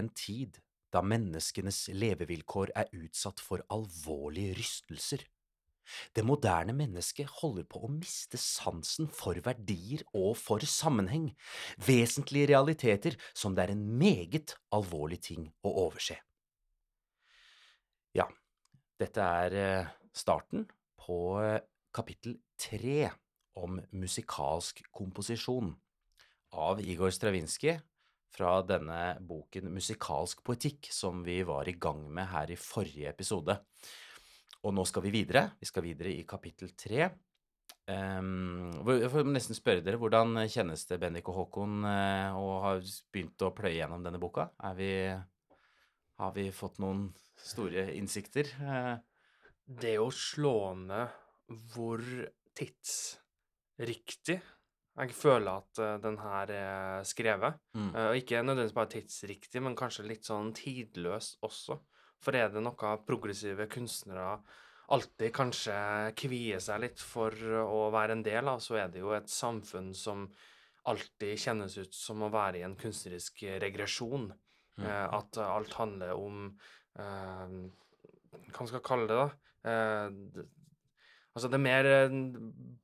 [0.00, 0.58] en tid
[0.90, 5.22] da menneskenes levevilkår er utsatt for alvorlige rystelser.
[6.14, 11.30] Det moderne mennesket holder på å miste sansen for verdier og for sammenheng,
[11.82, 16.18] vesentlige realiteter som det er en meget alvorlig ting å overse.
[18.14, 18.26] Ja,
[18.98, 20.66] dette er eh, starten
[20.98, 21.60] på eh,
[21.94, 23.10] kapittel tre
[23.58, 25.72] om musikalsk komposisjon
[26.54, 27.78] av Igor Stravinskij
[28.30, 33.56] fra denne boken Musikalsk poetikk, som vi var i gang med her i forrige episode.
[34.64, 35.48] Og nå skal vi videre.
[35.60, 37.08] Vi skal videre i kapittel tre.
[37.90, 42.74] Um, jeg får nesten spørre dere, hvordan kjennes det, Bendik og Håkon, uh, å ha
[43.10, 44.50] begynt å pløye gjennom denne boka?
[44.78, 44.92] Vi,
[46.20, 47.08] har vi fått noen
[47.40, 48.52] store innsikter?
[48.60, 48.94] Uh,
[49.80, 51.08] det er jo slående
[51.72, 52.04] hvor
[52.58, 54.38] tidsriktig
[55.00, 57.60] jeg føler at uh, den her er skrevet.
[57.74, 57.92] Mm.
[57.94, 61.78] Uh, ikke nødvendigvis bare tidsriktig, men kanskje litt sånn tidløs også.
[62.20, 64.34] For er det noe progressive kunstnere
[64.90, 65.74] alltid kanskje
[66.18, 69.92] kvier seg litt for å være en del av, så er det jo et samfunn
[69.96, 70.26] som
[70.90, 74.32] alltid kjennes ut som å være i en kunstnerisk regresjon.
[74.80, 74.88] Mm.
[74.88, 76.46] At alt handler om
[76.96, 80.44] Hva skal man kalle det, da?
[81.40, 82.14] Altså det mer eh,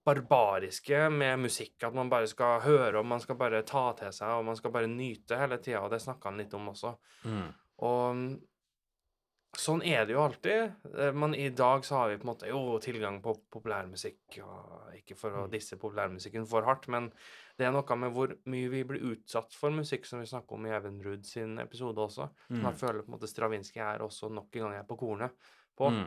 [0.06, 4.32] barbariske med musikk, at man bare skal høre, og man skal bare ta til seg,
[4.38, 6.94] og man skal bare nyte hele tida, og det snakka han litt om også.
[7.26, 7.48] Mm.
[7.86, 10.76] Og sånn er det jo alltid.
[10.94, 14.94] Eh, men i dag så har vi på en måte jo tilgang på populærmusikk, og
[15.00, 15.52] ikke for å mm.
[15.52, 17.10] disse populærmusikken for hardt, men
[17.58, 20.68] det er noe med hvor mye vi blir utsatt for musikk, som vi snakker om
[20.68, 22.28] i Even Ruud sin episode også.
[22.52, 22.62] Mm.
[22.68, 25.90] Jeg føler på en måte Stravinskij er også nok en gang er på kornet på.
[25.92, 26.06] Mm.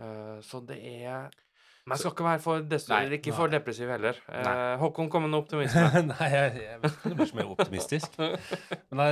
[0.00, 1.28] Uh, så det er
[1.84, 2.62] Men jeg skal ikke være for,
[2.92, 4.20] nei, ikke for depressiv heller.
[4.28, 5.86] Uh, Håkon, kom med noe optimisme.
[6.12, 8.20] nei, jeg, jeg, vet ikke om det blir så mer optimistisk.
[8.90, 9.10] Men nei,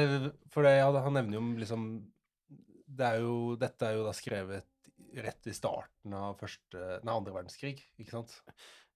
[0.55, 1.91] for det, ja, han nevner jo liksom
[2.99, 4.75] det er jo, Dette er jo da skrevet
[5.19, 8.35] rett i starten av første, nei, andre verdenskrig, ikke sant?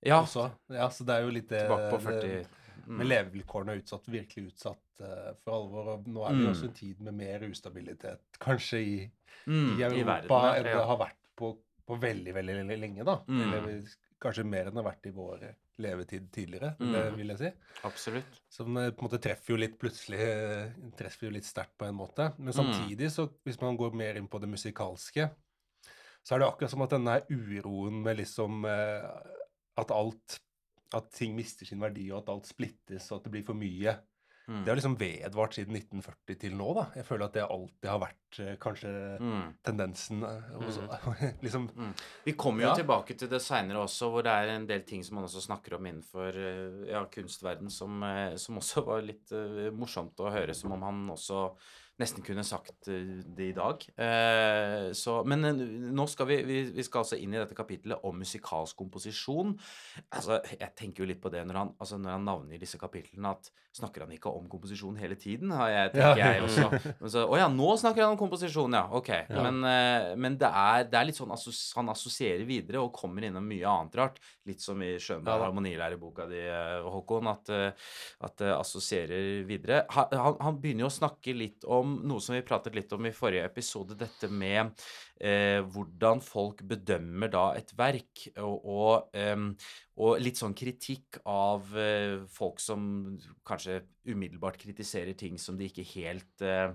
[0.03, 0.19] Ja.
[0.21, 0.89] Også, ja.
[0.93, 2.95] Så det er jo litt det Tilbake på 40 mm.
[2.99, 5.93] Med levevilkårene er utsatt, virkelig utsatt uh, for alvor.
[5.95, 6.49] Og nå er vi mm.
[6.51, 8.97] også en tid med mer ustabilitet, kanskje, i,
[9.47, 11.53] mm, i Europa i verden, enn det har vært på
[11.87, 13.19] på veldig, veldig lenge, da.
[13.29, 13.43] Mm.
[13.47, 13.79] Eller
[14.23, 15.47] kanskje mer enn det har vært i vår
[15.83, 16.93] levetid tidligere, mm.
[16.93, 17.51] det vil jeg si.
[17.89, 18.37] Absolutt.
[18.53, 20.21] Som eh, på en måte treffer jo litt plutselig
[20.99, 22.29] Treffer jo litt sterkt på en måte.
[22.39, 22.59] Men mm.
[22.59, 25.29] samtidig, så hvis man går mer inn på det musikalske,
[26.23, 29.09] så er det akkurat som at denne uroen med liksom eh,
[29.81, 30.39] At alt
[30.95, 33.97] At ting mister sin verdi, og at alt splittes, og at det blir for mye.
[34.49, 34.65] Mm.
[34.65, 36.69] Det har liksom vedvart siden 1940 til nå.
[36.75, 36.87] da.
[36.99, 38.93] Jeg føler at det alltid har vært eh, kanskje
[39.23, 39.45] mm.
[39.63, 40.25] tendensen.
[40.59, 41.37] Også, eh, mm.
[41.45, 41.69] liksom.
[41.77, 41.93] Mm.
[42.25, 42.79] Vi kommer jo ja.
[42.81, 45.79] tilbake til det seinere også, hvor det er en del ting som man også snakker
[45.79, 48.03] om innenfor eh, ja, kunstverden, som,
[48.37, 51.47] som, også var litt uh, morsomt å høre, som om han også
[52.01, 53.83] nesten kunne sagt det i dag.
[54.01, 55.45] Eh, så, men
[55.93, 56.39] nå skal vi,
[56.73, 59.53] vi, skal altså inn i dette kapitlet om musikalsk komposisjon.
[60.09, 63.35] Altså, jeg tenker jo litt på det når han, altså når han navngir disse kapitlene,
[63.37, 65.53] at snakker han ikke om komposisjon hele tiden?
[65.53, 66.33] Jeg, tenker ja.
[66.35, 67.25] jeg også.
[67.25, 68.85] Å ja, nå snakker han om komposisjon, ja.
[68.93, 69.13] Ok.
[69.13, 69.45] Ja.
[69.47, 73.47] Men, eh, men det, er, det, er, litt sånn han assosierer videre og kommer innom
[73.49, 74.21] mye annet rart.
[74.49, 77.53] Litt som i Schönberg ja, harmonilæreboka di, eh, Håkon, at,
[78.27, 79.85] at det assosierer videre.
[79.93, 83.15] Han, han begynner jo å snakke litt om noe som vi pratet litt om i
[83.15, 84.73] forrige episode, dette med
[85.21, 89.49] eh, hvordan folk bedømmer da et verk, og, og, eh,
[90.03, 92.87] og litt sånn kritikk av eh, folk som
[93.47, 96.71] kanskje umiddelbart kritiserer ting som de ikke helt eh,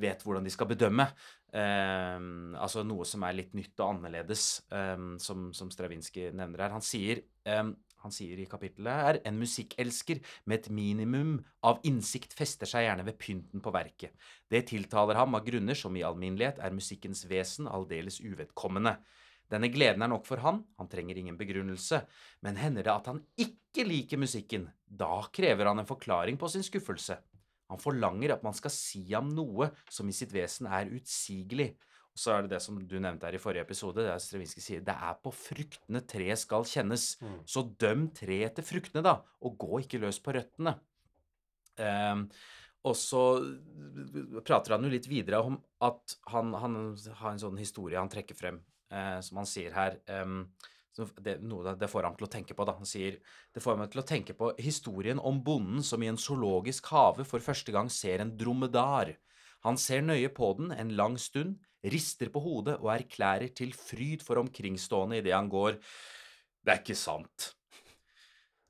[0.00, 1.06] vet hvordan de skal bedømme.
[1.54, 6.74] Um, altså noe som er litt nytt og annerledes, um, som, som Stravinskij nevner her.
[6.74, 12.36] Han sier um, han sier i kapittelet her, en musikkelsker med et minimum av innsikt
[12.36, 14.12] fester seg gjerne ved pynten på verket.
[14.52, 18.98] Det tiltaler ham av grunner som i alminnelighet er musikkens vesen aldeles uvedkommende.
[19.52, 22.02] Denne gleden er nok for han, han trenger ingen begrunnelse,
[22.44, 26.64] men hender det at han ikke liker musikken, da krever han en forklaring på sin
[26.64, 27.18] skuffelse.
[27.72, 31.72] Han forlanger at man skal si ham noe som i sitt vesen er utsigelig,
[32.14, 34.62] og så er det det som du nevnte her i forrige episode, det er Stravinskij
[34.62, 37.08] sier det er på fruktene treet skal kjennes.
[37.18, 37.40] Mm.
[37.42, 40.76] Så døm treet etter fruktene, da, og gå ikke løs på røttene.
[41.74, 42.28] Um,
[42.86, 43.22] og så
[44.46, 46.78] prater han jo litt videre om at han, han
[47.18, 48.60] har en sånn historie han trekker frem,
[48.92, 49.98] eh, som han sier her.
[50.06, 50.44] Um,
[51.18, 52.66] det, noe det får ham til å tenke på.
[52.68, 52.76] da.
[52.78, 53.18] Han sier
[53.50, 57.26] det får meg til å tenke på historien om bonden som i en zoologisk hage
[57.26, 59.16] for første gang ser en dromedar.
[59.66, 61.56] Han ser nøye på den en lang stund,
[61.92, 65.76] rister på hodet og erklærer til fryd for omkringstående idet han går.
[66.64, 67.50] Det er ikke sant.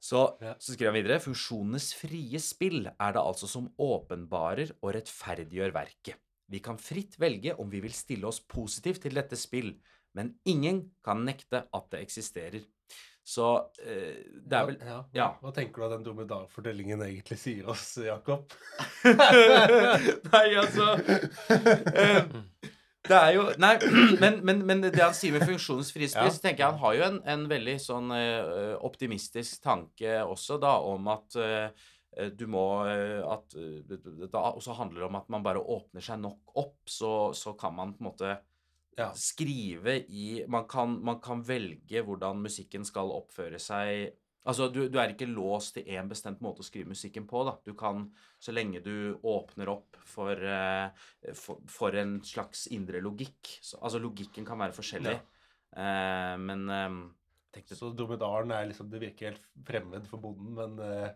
[0.05, 0.21] Så,
[0.61, 6.19] så skriver han videre Funksjonenes frie spill er det altså som åpenbarer og rettferdiggjør verket.
[6.53, 9.73] Vi kan fritt velge om vi vil stille oss positivt til dette spill,
[10.15, 12.67] men ingen kan nekte at det eksisterer.
[13.25, 13.47] Så
[13.81, 15.29] eh, det er vel ja, hva, ja.
[15.41, 18.53] hva tenker du at den dumme dag-fortellingen egentlig sier oss, Jakob?
[20.35, 20.91] Nei, altså
[21.49, 22.29] eh,
[23.05, 23.75] Det er jo Nei,
[24.23, 26.29] men, men, men det han sier med funksjonens frie Ja.
[26.31, 31.11] tenker jeg han har jo en, en veldig sånn uh, optimistisk tanke også, da, om
[31.13, 31.91] at uh,
[32.39, 33.97] du må eh, At det
[34.31, 37.97] da også handler om at man bare åpner seg nok opp, så, så kan man
[37.97, 38.35] på en måte
[38.95, 39.09] Ja.
[39.19, 44.13] skrive i man kan, man kan velge hvordan musikken skal oppføre seg
[44.45, 47.55] Altså, du, du er ikke låst til én bestemt måte å skrive musikken på, da.
[47.65, 48.05] Du kan,
[48.43, 51.07] så lenge du åpner opp for, eh,
[51.39, 55.17] for, for en slags indre logikk så, Altså, logikken kan være forskjellig.
[55.75, 56.99] Eh, men eh,
[57.55, 61.09] tenkte Så dromedaren er liksom Det virker helt fremmed for bonden, men eh,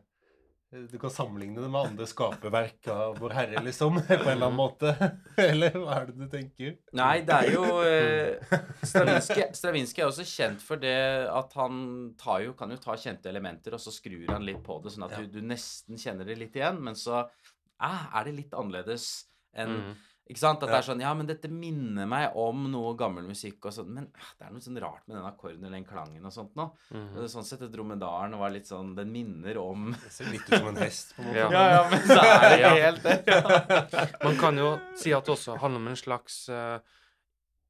[0.70, 4.59] du kan sammenligne det med andre skaperverk av Vår Herre, liksom, på en eller annen
[4.59, 4.91] måte.
[5.41, 6.75] Eller hva er det du tenker?
[6.99, 10.94] Nei, det er jo eh, Stravinskij Stravinskij er også kjent for det
[11.32, 11.81] at han
[12.20, 15.09] tar jo, kan jo ta kjente elementer, og så skrur han litt på det, sånn
[15.09, 15.23] at Ja.
[15.25, 19.09] du, du nesten kjenner det litt igjen, men så eh, er det litt annerledes
[19.56, 19.97] enn Mm.
[20.29, 20.63] Ikke sant?
[20.63, 23.89] At det er sånn Ja, men dette minner meg om noe gammel musikk og sånn,
[23.97, 26.55] men eh, det er noe sånn rart med den akkorden eller den klangen og sånt
[26.59, 26.67] nå.
[26.93, 27.29] Mm -hmm.
[27.33, 30.77] Sånn sett, dromedaren var litt sånn Den minner om Det ser litt ut som en
[30.77, 31.39] hest, på en måte.
[31.39, 31.49] Ja.
[31.59, 32.75] Ja, ja, men så er det Ja.
[32.75, 34.19] helt det.
[34.25, 36.79] Man kan jo si at det også handler om en slags uh,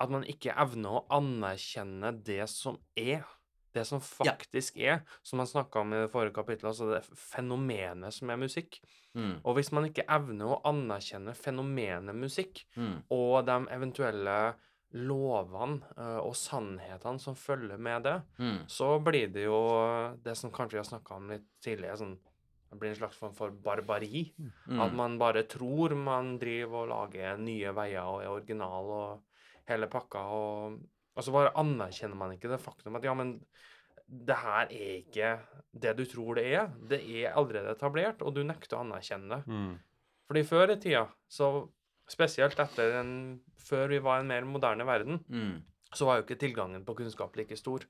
[0.01, 3.25] At man ikke evner å anerkjenne det som er.
[3.75, 8.15] Det som faktisk er, som man snakka om i det forrige kapittelet, altså det fenomenet
[8.17, 8.81] som er musikk.
[9.15, 14.39] Mm, Og hvis man ikke evner å anerkjenne fenomenet musikk, mm, og de eventuelle
[14.97, 19.61] lovene uh, og sannhetene som følger med det, mm, så blir det jo
[20.25, 22.17] det som kanskje vi har snakka om litt tidligere, sånn
[22.69, 24.27] det blir en slags form for barbari.
[24.69, 24.81] mm.
[24.85, 29.89] At man bare tror man driver og lager nye veier og er original og hele
[29.89, 30.79] pakka, og,
[31.19, 33.41] og så bare anerkjenner man ikke det faktum at ja, men
[34.09, 35.33] det her er ikke
[35.83, 36.71] det du tror det er.
[36.89, 39.41] Det er allerede etablert, og du nekter å anerkjenne det.
[39.51, 39.75] Mm.
[40.31, 41.51] Fordi før i tida, så
[42.09, 43.13] spesielt etter en
[43.69, 45.57] Før vi var en mer moderne verden, mm.
[45.93, 47.83] så var jo ikke tilgangen på kunnskap like stor.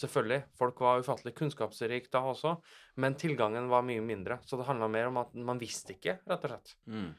[0.00, 2.54] Selvfølgelig, folk var ufattelig kunnskapsrike da også,
[3.02, 4.38] men tilgangen var mye mindre.
[4.48, 6.72] Så det handla mer om at man visste ikke, rett og slett.
[6.88, 7.10] Mm.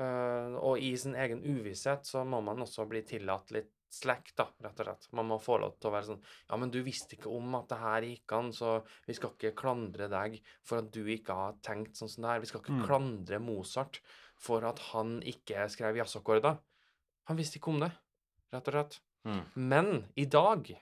[0.00, 4.48] Uh, og i sin egen uvisshet så må man også bli tillatt litt slack, da,
[4.62, 5.08] rett og slett.
[5.12, 7.68] Man må få lov til å være sånn Ja, men du visste ikke om at
[7.68, 11.58] det her gikk an, så vi skal ikke klandre deg for at du ikke har
[11.62, 12.40] tenkt sånn som det her.
[12.40, 12.86] Vi skal ikke Mm.
[12.86, 14.00] klandre Mozart
[14.36, 16.58] for at han ikke skrev jazzakkorder.
[17.28, 17.92] Han visste ikke om det,
[18.52, 19.00] rett og slett.
[19.24, 19.44] Mm.
[19.56, 20.76] Men i dag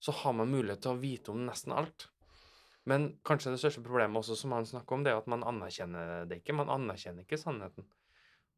[0.00, 2.08] så har man mulighet til å vite om nesten alt.
[2.86, 6.26] Men kanskje det største problemet også som han snakker om, det er at man anerkjenner
[6.26, 6.54] det ikke.
[6.56, 7.84] Man anerkjenner ikke sannheten.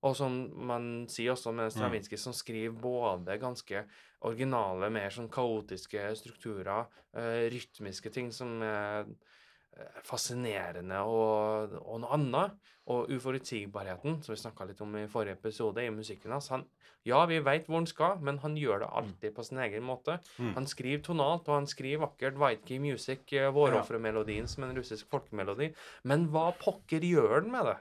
[0.02, 0.34] Og som
[0.66, 3.84] man sier også med Stravinskij, som skriver både ganske
[4.26, 12.18] originale, mer sånn kaotiske strukturer, uh, rytmiske ting som er eh, fascinerende og, og noe
[12.18, 12.60] annet.
[12.90, 16.48] Og uforutsigbarheten, som vi snakka litt om i forrige episode, i musikken hans.
[16.50, 16.64] Han,
[17.06, 20.16] ja, vi veit hvor han skal, men han gjør det alltid på sin egen måte.
[20.34, 20.50] Mm.
[20.58, 22.40] Han skriver tonalt, og han skriver vakkert.
[22.42, 25.70] White Key Music, eh, våroffermelodien som en russisk folkemelodi.
[26.10, 27.78] Men hva pokker gjør han med det?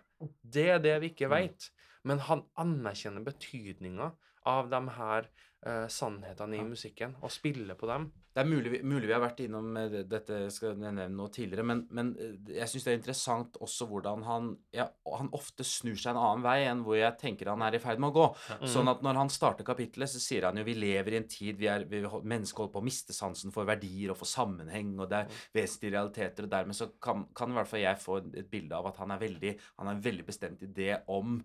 [0.57, 1.71] Det er det vi ikke veit.
[2.07, 4.11] Men han anerkjenner betydninga
[4.49, 5.27] av de her
[5.67, 8.07] uh, sannhetene i musikken, og spiller på dem.
[8.33, 11.27] Det er mulig, mulig vi har vært innom eh, det- dette skal jeg nevne noe
[11.35, 14.85] tidligere, men, men eh, jeg syns det er interessant også hvordan han, ja,
[15.17, 17.99] han ofte snur seg en annen vei enn hvor jeg tenker han er i ferd
[17.99, 18.25] med å gå.
[18.71, 21.59] Sånn at når han starter kapittelet, så sier han jo vi lever i en tid
[21.59, 25.11] vi er, vi, mennesker holder på å miste sansen for verdier og for sammenheng, og
[25.11, 28.49] det er vesentlige realiteter, og dermed så kan, kan i hvert fall jeg få et
[28.49, 31.41] bilde av at han er veldig, han er veldig bestemt i det om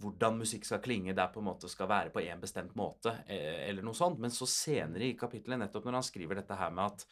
[0.00, 3.12] hvordan musikk skal klinge, det er på en måte skal være på en bestemt måte,
[3.26, 4.18] eh, eller noe sånt.
[4.18, 7.06] Men så senere i kapittelet, nettopp når han skriver dette her med at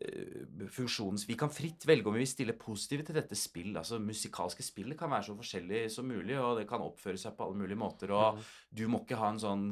[0.00, 3.76] eh, funksjonens Vi kan fritt velge om vi vil stille positive til dette spill.
[3.76, 7.44] Altså musikalske spillet kan være så forskjellig som mulig, og det kan oppføre seg på
[7.46, 8.10] alle mulige måter.
[8.10, 8.40] Og
[8.74, 9.68] du må ikke ha en sånn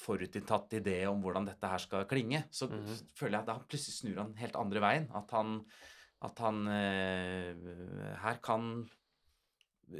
[0.00, 2.44] forutinntatt idé om hvordan dette her skal klinge.
[2.50, 2.98] Så Mhm.
[3.14, 5.08] føler jeg at han plutselig snur han helt andre veien.
[5.14, 5.64] At han
[6.20, 7.54] at han eh,
[8.18, 8.88] Her kan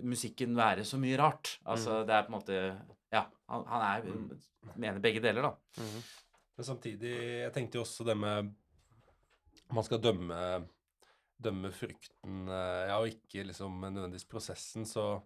[0.04, 1.56] musikken være så mye rart.
[1.68, 2.62] Altså, det er på en måte
[3.12, 4.08] Ja, han, han er
[4.76, 5.52] mener begge deler, da.
[5.80, 6.02] Mm.
[6.58, 7.14] Men samtidig,
[7.44, 8.52] jeg tenkte jo også det med
[9.70, 10.36] Man skal dømme,
[11.36, 15.20] dømme frukten, eh, ja, og ikke liksom nødvendigvis prosessen, så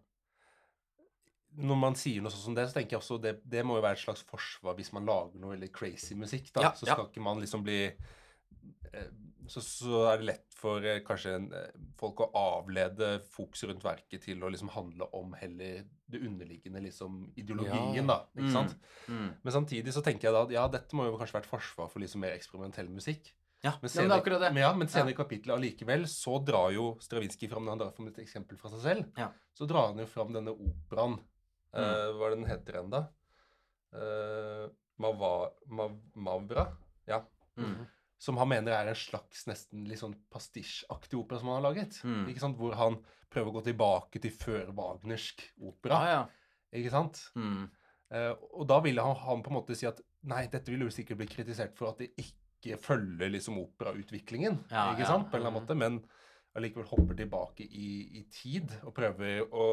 [1.53, 3.85] Når man sier noe sånn som det, så tenker jeg også det, det må jo
[3.85, 6.69] være et slags forsvar hvis man lager noe veldig crazy musikk, da.
[6.69, 6.97] Ja, så ja.
[6.97, 9.11] skal ikke man liksom bli eh,
[9.51, 13.83] så, så er det lett for eh, kanskje en, eh, folk å avlede fokus rundt
[13.85, 18.03] verket til å liksom handle om heller det underliggende liksom ideologien, Ja.
[18.07, 18.19] da.
[18.37, 18.53] ikke Mm.
[18.55, 18.75] sant?
[19.09, 19.29] Mm.
[19.43, 21.91] Men samtidig så tenker jeg da at ja, dette må jo kanskje være et forsvar
[21.91, 23.33] for liksom mer eksperimentell musikk.
[23.65, 27.69] Ja, Men ja, men ja, men senere i kapittelet allikevel så drar jo Stravinskij fram
[27.69, 29.13] Han drar fram et eksempel fra seg selv.
[29.17, 29.29] Ja.
[29.55, 31.21] Så drar han jo fram denne operaen.
[31.73, 31.79] Mm.
[31.79, 33.05] Uh, hva er det den heter igjen, da?
[33.95, 36.67] Uh, Mava, Mav, Mavra?
[37.09, 37.23] Ja.
[37.57, 37.87] Mm.
[38.23, 41.99] Som han mener er en slags nesten litt sånn pastisjaktig opera som han har laget.
[42.07, 42.29] Mm.
[42.31, 42.59] Ikke sant?
[42.61, 43.01] Hvor han
[43.33, 45.99] prøver å gå tilbake til før-wagnersk opera.
[46.07, 46.53] Ja, ja.
[46.79, 47.19] Ikke sant?
[47.35, 47.65] Mm.
[48.13, 50.95] Uh, og da ville han, han på en måte si at nei, dette ville jo
[50.95, 55.09] sikkert bli kritisert for at det ikke følger liksom operautviklingen, Ja, ikke ja.
[55.09, 55.99] sant, på en eller annen måte, men
[56.55, 57.89] allikevel hopper tilbake i,
[58.21, 59.67] i tid og prøver å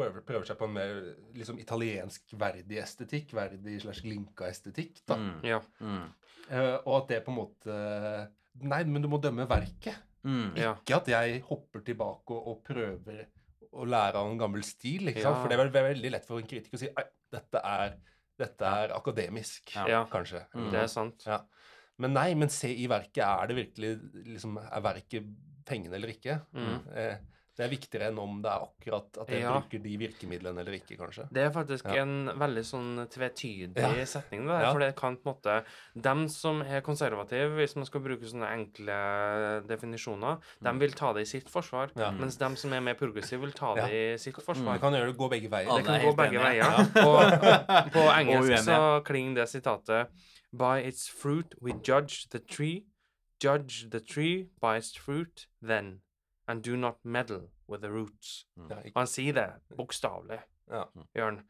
[0.00, 1.00] prøver, prøver seg på en mer
[1.36, 5.16] liksom italiensk verdig estetikk, verdig slash glinka-estetikk, da.
[5.20, 5.34] Mm.
[5.46, 5.60] Ja.
[5.84, 6.06] Mm.
[6.50, 7.74] Uh, og at det på en måte
[8.60, 9.94] Nei, men du må dømme verket.
[10.26, 10.56] Mm.
[10.58, 10.72] Ja.
[10.80, 13.20] Ikke at jeg hopper tilbake og, og prøver
[13.70, 15.06] å lære av en gammel stil.
[15.12, 15.36] ikke sant?
[15.38, 15.42] Ja.
[15.44, 17.94] For det er vel- veldig lett for en kritiker å si at dette er,
[18.42, 20.02] dette er akademisk, Ja.
[20.10, 20.42] kanskje.
[20.56, 20.70] Mm.
[20.74, 21.22] Det er sant.
[21.30, 21.38] Ja.
[22.02, 23.22] Men nei, men se i verket.
[23.22, 23.92] Er det virkelig
[24.26, 25.30] liksom, Er verket
[25.70, 26.40] fengende eller ikke?
[26.52, 26.76] Mm.
[26.96, 27.16] Eh,
[27.60, 29.52] det er viktigere enn om det er akkurat at jeg Ja.
[29.60, 31.26] bruker de virkemidlene eller ikke, kanskje.
[31.30, 32.02] Det er faktisk Ja.
[32.02, 34.04] en veldig sånn tvetydig Ja.
[34.08, 34.46] setning.
[34.48, 34.72] Der, Ja.
[34.72, 35.64] For det kan på en måte
[36.00, 41.22] Dem som er konservative, hvis man skal bruke sånne enkle definisjoner, dem vil ta det
[41.22, 41.90] i sitt forsvar.
[41.96, 42.10] Ja.
[42.10, 44.14] Mens dem som er mer progressive, vil ta det Ja.
[44.14, 44.74] i sitt forsvar.
[44.74, 45.76] Det kan gjøre det gå begge veier.
[45.76, 46.78] Det kan gå begge veier.
[47.06, 50.08] Og på engelsk så klinger det sitatet
[50.52, 52.84] By its fruit we judge the tree.
[53.42, 56.00] Judge the tree by its fruit then,
[56.50, 58.44] and do not meddle with the roots.
[58.68, 59.46] Ja, Og han sier det
[59.78, 60.40] bokstavelig,
[60.70, 60.84] ja.
[61.16, 61.40] Jørn.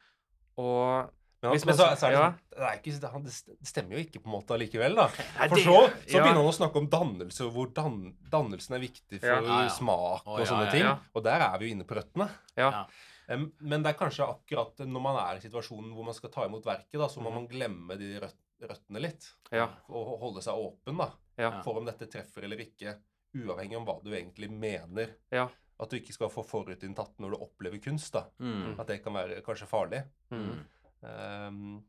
[0.61, 1.11] Og
[1.43, 2.65] Men, men så, så er det, ja.
[2.69, 3.31] er ikke,
[3.65, 5.07] stemmer jo ikke på en måte allikevel, da.
[5.49, 7.95] For så, så begynner han å snakke om dannelse, og hvor dan,
[8.29, 9.39] dannelsen er viktig for Ja.
[9.47, 9.71] Ja, ja.
[9.73, 11.07] smak og ja, sånne ja, ting.
[11.17, 12.27] Og der er vi jo inne på røttene.
[12.61, 12.69] Ja.
[12.83, 13.39] Ja.
[13.63, 16.67] Men det er kanskje akkurat når man er i situasjonen hvor man skal ta imot
[16.69, 17.39] verket, da, så må Mhm.
[17.41, 19.31] man glemme de røttene litt.
[19.55, 19.71] Ja.
[19.89, 21.09] Og holde seg åpen da,
[21.41, 21.63] Ja.
[21.65, 22.99] for om dette treffer eller ikke,
[23.37, 25.09] uavhengig om hva du egentlig mener.
[25.31, 25.49] Ja.
[25.81, 28.13] At du ikke skal få forutinntatt når du opplever kunst.
[28.13, 28.25] da.
[28.39, 28.75] Mm.
[28.79, 30.03] At det kan være kanskje farlig.
[30.31, 30.59] Mm.
[31.01, 31.85] Um,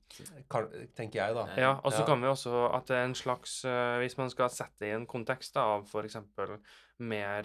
[0.48, 1.44] kan, tenker jeg, da.
[1.60, 2.06] Ja, og så Ja.
[2.08, 5.06] kan vi også at det er en slags uh, Hvis man skal sette i en
[5.06, 6.16] kontekst da, av f.eks.
[7.00, 7.44] mer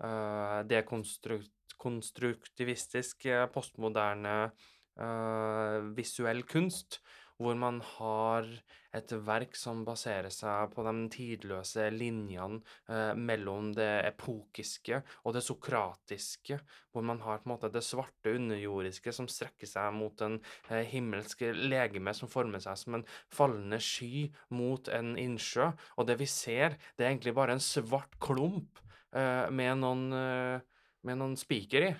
[0.00, 4.50] uh, dekonstruktivistisk, eh, postmoderne
[4.96, 7.01] uh, visuell kunst,
[7.42, 8.48] hvor man har
[8.92, 12.60] et verk som baserer seg på de tidløse linjene
[12.92, 16.58] eh, mellom det epokiske og det sokratiske,
[16.92, 20.84] hvor man har på en måte det svarte underjordiske som strekker seg mot en eh,
[20.92, 25.72] himmelsk legeme som former seg som en fallende sky mot en innsjø.
[25.96, 28.82] Og det vi ser, det er egentlig bare en svart klump
[29.16, 31.94] eh, med noen, eh, med noen spiker i.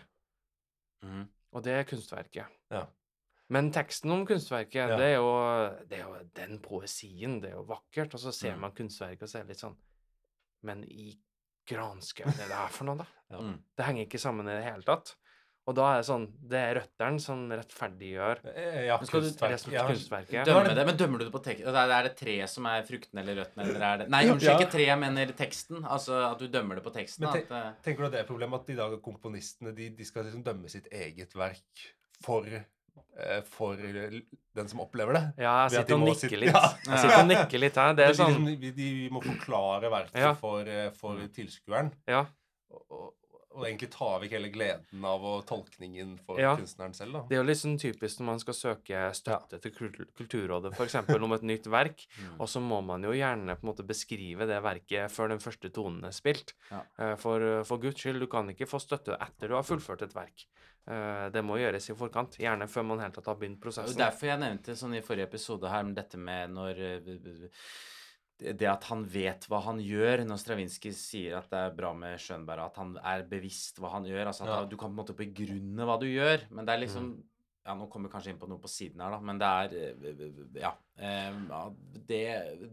[1.08, 1.24] Mm.
[1.52, 2.60] Og det er kunstverket.
[2.72, 2.86] Ja.
[3.52, 4.96] Men teksten om kunstverket, Ja.
[4.96, 5.32] det, er jo,
[5.90, 7.40] det er jo den poesien.
[7.42, 8.14] Det er jo vakkert.
[8.16, 8.60] Og så ser Mm.
[8.66, 9.76] man kunstverket og så er det litt sånn
[10.64, 11.18] Men i
[11.68, 13.06] granskauen, hva er det her for noe, da?
[13.38, 13.58] Mm.
[13.76, 15.14] Det henger ikke sammen i det hele tatt.
[15.66, 19.72] Og da er det sånn Det er røtteren som rettferdiggjør Eh, Ja, Men du- kunstverk.
[19.72, 19.86] Ja.
[19.86, 20.44] kunstverket.
[20.46, 21.68] Dømme det, men dømmer du det på teksten?
[21.68, 24.58] Er er det treet som er fruktene eller røttene, eller er det Nei, unnskyld, Ja.
[24.58, 25.84] ikke treet, jeg mener teksten.
[25.84, 27.20] Altså at du dømmer det på teksten.
[27.20, 30.04] Men At, eh, Tenker du at det er problemet at i dag komponistene de, de
[30.04, 32.64] skal liksom dømme sitt eget verk for, eh,
[33.52, 35.22] for den som opplever det?
[35.44, 36.52] Ja, jeg sitter og nikker litt.
[36.52, 36.66] Ja.
[36.88, 37.96] Jeg sitter og nikker litt her.
[37.96, 40.34] Det er sånn De, de, de må forklare verket Ja.
[40.38, 41.92] for, eh, for tilskueren.
[42.08, 42.24] Ja.
[42.72, 43.10] Og, og,
[43.68, 46.54] egentlig ta vekk hele gleden av og tolkningen for Ja.
[46.56, 47.12] kunstneren selv.
[47.12, 47.20] da.
[47.28, 50.94] Det er jo litt sånn typisk når man skal søke støtte til Kul- Kulturrådet, f.eks.
[51.12, 52.40] om et nytt verk, mm.
[52.40, 55.68] og så må man jo gjerne på en måte beskrive det verket før den første
[55.70, 56.54] tonen er spilt.
[56.70, 56.80] Ja.
[56.98, 60.14] Eh, For, for guds skyld, du kan ikke få støtte etter du har fullført et
[60.16, 60.46] verk.
[60.88, 63.98] Eh, Det må gjøres i forkant, gjerne før man helt har begynt Det er prosessen.
[63.98, 67.48] derfor jeg nevnte sånn i forrige episode her, med dette med når eh,
[68.56, 72.18] Det at han vet hva han gjør, når Stravinskij sier at det er bra med
[72.18, 74.26] Schönberg, at han er bevisst hva han gjør.
[74.26, 74.64] Altså at Ja.
[74.64, 77.22] du kan på en måte begrunne hva du gjør, men det er liksom
[77.64, 79.74] Ja, nå kommer vi kanskje inn på noe på siden her, da, men det er
[79.78, 80.72] eh, Ja.
[80.98, 81.36] eh,
[82.08, 82.22] Det,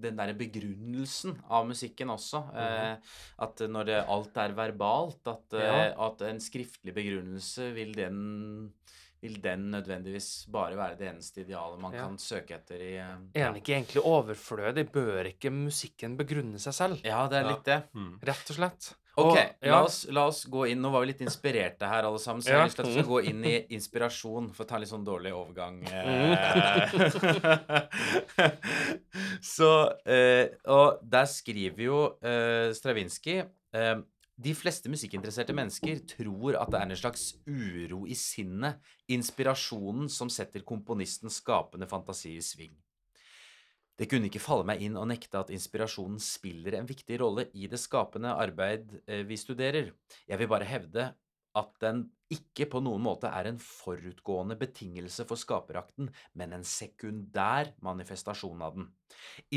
[0.02, 2.42] den derre begrunnelsen av musikken også.
[2.58, 2.98] eh,
[3.46, 5.94] At når alt er verbalt, at, ja.
[6.08, 8.74] at en skriftlig begrunnelse vil den
[9.22, 12.06] vil den nødvendigvis bare være det eneste idealet man Ja.
[12.08, 13.18] kan søke etter i ja.
[13.36, 14.86] Er den ikke egentlig overflødig?
[14.94, 17.02] Bør ikke musikken begrunne seg selv?
[17.04, 17.84] Ja, det er litt det.
[17.94, 18.14] Mm.
[18.24, 18.94] Rett og slett.
[19.20, 22.20] Ok, Og- la, oss, la oss gå inn Nå var vi litt inspirerte her, alle
[22.24, 24.68] sammen, så jeg har lyst til at vi skal gå inn i inspirasjon, for å
[24.70, 25.82] ta en litt sånn dårlig overgang.
[25.90, 26.94] eh.
[29.56, 29.72] så
[30.06, 33.44] eh, Og der skriver jo eh, Stravinskij
[33.76, 33.96] eh,
[34.40, 38.78] de fleste musikkinteresserte mennesker tror at det er en slags uro i sinnet,
[39.12, 42.72] inspirasjonen som setter komponistens skapende fantasi i sving.
[44.00, 47.68] Det kunne ikke falle meg inn å nekte at inspirasjonen spiller en viktig rolle i
[47.68, 49.90] det skapende arbeid eh, vi studerer.
[50.24, 51.10] Jeg vil bare hevde
[51.60, 57.74] at den ikke på noen måte er en forutgående betingelse for skaperakten, men en sekundær
[57.84, 58.88] manifestasjon av den.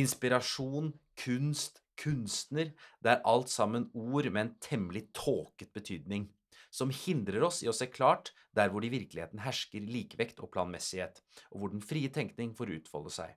[0.02, 0.90] Inspirasjon,
[1.22, 2.72] kunst, kunstner,
[3.04, 6.26] det er alt sammen ord med en temmelig tåket betydning,
[6.72, 10.50] som hindrer oss i å se klart der hvor det i virkeligheten hersker likevekt og
[10.56, 11.22] planmessighet,
[11.52, 13.36] og hvor den frie tenkning får utfolde seg.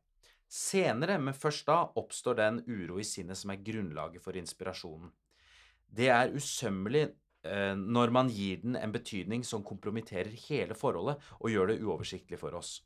[0.51, 5.11] Senere, men først da, oppstår den uro i sinnet som er grunnlaget for inspirasjonen.
[5.85, 7.05] Det er usømmelig
[7.47, 12.39] eh, når man gir den en betydning som kompromitterer hele forholdet og gjør det uoversiktlig
[12.41, 12.79] for oss.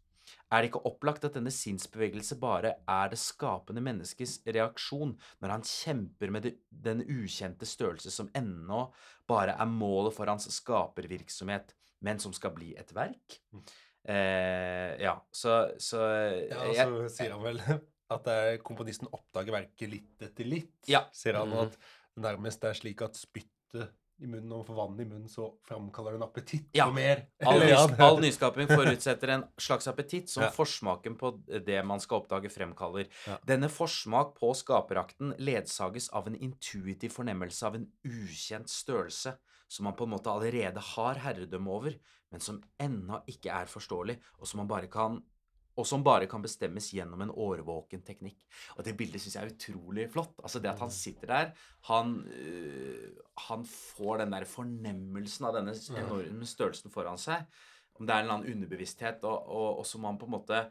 [0.53, 5.65] Er det ikke opplagt at denne sinnsbevegelse bare er det skapende menneskets reaksjon når han
[5.65, 8.85] kjemper med den ukjente størrelse som ennå
[9.29, 11.73] bare er målet for hans skapervirksomhet,
[12.05, 13.39] men som skal bli et verk?
[14.07, 15.99] Eh, ja, så, så
[16.49, 17.59] Ja, og jeg- sier han vel
[18.09, 20.73] at det er komponisten oppdager verket litt etter litt.
[20.89, 21.03] Ja.
[21.13, 21.79] Sier han at at
[22.15, 26.11] det nærmest er slik at spyttet i munnen, og får vann i munnen, så framkaller
[26.17, 26.89] den appetitt Ja.
[26.91, 27.21] mer.
[27.47, 30.49] All, nys all nyskaping forutsetter en slags appetitt som Ja.
[30.51, 31.31] forsmaken på
[31.63, 33.07] det man skal oppdage, fremkaller.
[33.27, 33.37] Ja.
[33.47, 39.37] Denne forsmak på skaperakten ledsages av en intuitiv fornemmelse av en ukjent størrelse
[39.69, 41.97] som man på en måte allerede har herredømme over,
[42.33, 45.21] men som ennå ikke er forståelig, og som kan
[45.79, 48.41] og som bare kan bestemmes gjennom en årvåken teknikk.
[48.75, 50.33] Og det bildet syns jeg er utrolig flott.
[50.43, 51.53] Altså Det at han sitter der,
[51.87, 53.13] han, øh,
[53.47, 57.47] han får den der fornemmelsen av denne enorme størrelsen foran seg.
[57.95, 60.61] Om det er en eller annen underbevissthet, og, og, og som han på en måte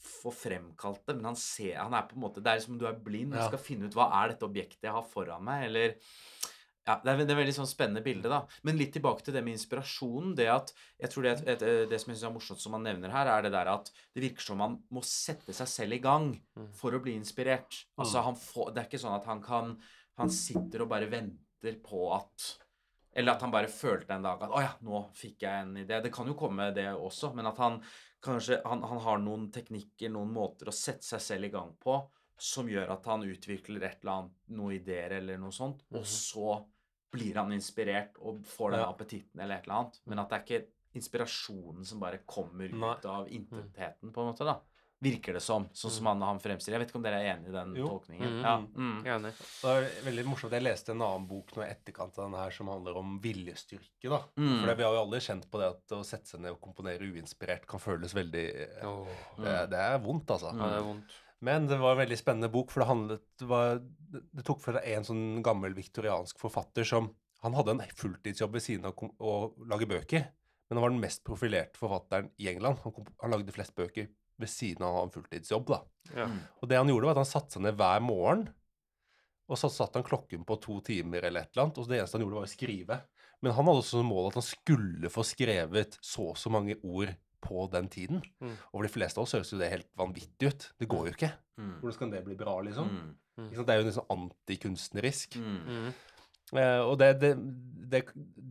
[0.00, 1.16] få fremkalt det.
[1.16, 3.32] Men han ser, han er på en måte, det er som om du er blind
[3.32, 3.48] og Ja.
[3.48, 5.70] skal finne ut hva er dette objektet jeg har foran meg.
[5.70, 5.96] eller...
[6.90, 8.40] Ja, det er, er veldig sånn spennende bilde, da.
[8.66, 10.34] Men litt tilbake til det med inspirasjonen.
[10.38, 12.82] Det at, jeg tror det, et, et, det som jeg synes er morsomt som han
[12.88, 16.02] nevner her, er det der at det virker som man må sette seg selv i
[16.02, 16.66] gang Mm.
[16.74, 17.84] for å bli inspirert.
[17.96, 19.76] Altså, han får, det er ikke sånn at han kan
[20.18, 22.48] Han sitter og bare venter på at
[23.16, 26.02] Eller at han bare følte en dag at 'Å ja, nå fikk jeg en idé'.
[26.02, 27.80] Det kan jo komme, det også, men at han
[28.22, 31.96] kanskje han, han har noen teknikker, noen måter å sette seg selv i gang på
[32.38, 36.06] som gjør at han utvikler et eller annet, noen ideer eller noe sånt, og Mhm.
[36.06, 36.66] så
[37.10, 38.90] blir han inspirert og får den Ja.
[38.92, 40.00] appetitten eller et eller annet.
[40.06, 42.96] Men at det er ikke inspirasjonen som bare kommer ut Nei.
[43.04, 44.60] av intetheten, på en måte, da.
[45.02, 45.64] Virker det som.
[45.72, 46.76] Sånn som han, han fremstiller.
[46.76, 47.86] Jeg vet ikke om dere er enig i den Jo.
[47.88, 48.34] tolkningen?
[48.34, 48.42] Mhm.
[48.44, 48.56] Ja.
[48.60, 48.98] Mm.
[49.06, 49.30] Enig.
[49.62, 50.52] Det er veldig morsomt.
[50.52, 54.10] Jeg leste en annen bok nå i etterkant av denne her som handler om viljestyrke.
[54.10, 54.18] da.
[54.36, 54.60] Mm.
[54.60, 56.60] For det, Vi har jo alle kjent på det at å sette seg ned og
[56.60, 59.06] komponere uinspirert kan føles veldig eh,
[59.38, 60.52] det, er- det er vondt, altså.
[60.52, 61.16] ja, det er vondt.
[61.44, 64.76] Men det var en veldig spennende bok, for det handlet Det, var, det, tok for
[64.76, 67.08] seg en sånn gammel viktoriansk forfatter som
[67.40, 69.34] Han hadde en fulltidsjobb ved siden av å
[69.70, 70.26] lage bøker,
[70.68, 72.82] men han var den mest profilerte forfatteren i England.
[72.84, 75.78] Han, kom, han lagde flest bøker ved siden av en fulltidsjobb, da.
[76.12, 76.26] Ja.
[76.60, 78.44] Og det han gjorde, var at han satte seg ned hver morgen,
[79.50, 82.18] og så satte han klokken på to timer eller et eller annet, og det eneste
[82.18, 83.00] han gjorde, var å skrive.
[83.40, 86.76] Men han hadde også som mål at han skulle få skrevet så og så mange
[86.84, 88.22] ord på den tiden.
[88.40, 88.52] Mm.
[88.72, 90.68] Og for de fleste av oss høres jo det helt vanvittig ut.
[90.80, 91.32] Det går jo ikke.
[91.60, 91.72] Mm.
[91.80, 92.88] Hvordan skal det bli bra, liksom?
[92.92, 93.10] Mm.
[93.48, 93.66] Ikke sant?
[93.68, 95.36] Det er jo liksom antikunstnerisk.
[95.40, 95.58] Mm.
[95.66, 95.90] Mm.
[96.60, 97.32] Eh, og det, det,
[97.90, 98.00] det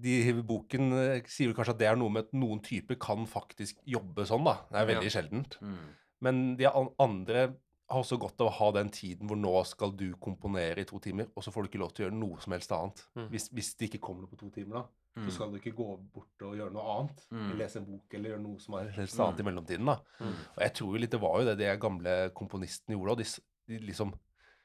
[0.03, 2.95] de i boken eh, sier jo kanskje at det er noe med at noen typer
[3.01, 4.59] kan faktisk jobbe sånn, da.
[4.71, 5.15] Det er veldig Ja.
[5.19, 5.57] sjeldent.
[5.61, 5.81] Mm.
[6.25, 6.67] Men de
[6.99, 7.49] andre
[7.89, 10.99] har også godt av å ha den tiden hvor nå skal du komponere i to
[11.01, 13.01] timer, og så får du ikke lov til å gjøre noe som helst annet.
[13.17, 13.29] Mm.
[13.33, 14.83] Hvis, hvis det ikke kommer noe på to timer, da,
[15.17, 15.25] Mm.
[15.25, 17.23] så skal du ikke gå bort og gjøre noe annet.
[17.33, 17.57] Mm.
[17.57, 19.25] Lese en bok eller gjøre noe som er helst Mm.
[19.25, 19.85] annet i mellomtiden.
[19.85, 19.95] da.
[20.21, 20.33] Mm.
[20.55, 23.11] Og jeg tror jo litt det var jo det de gamle komponistene gjorde.
[23.11, 23.25] og de,
[23.67, 24.13] de liksom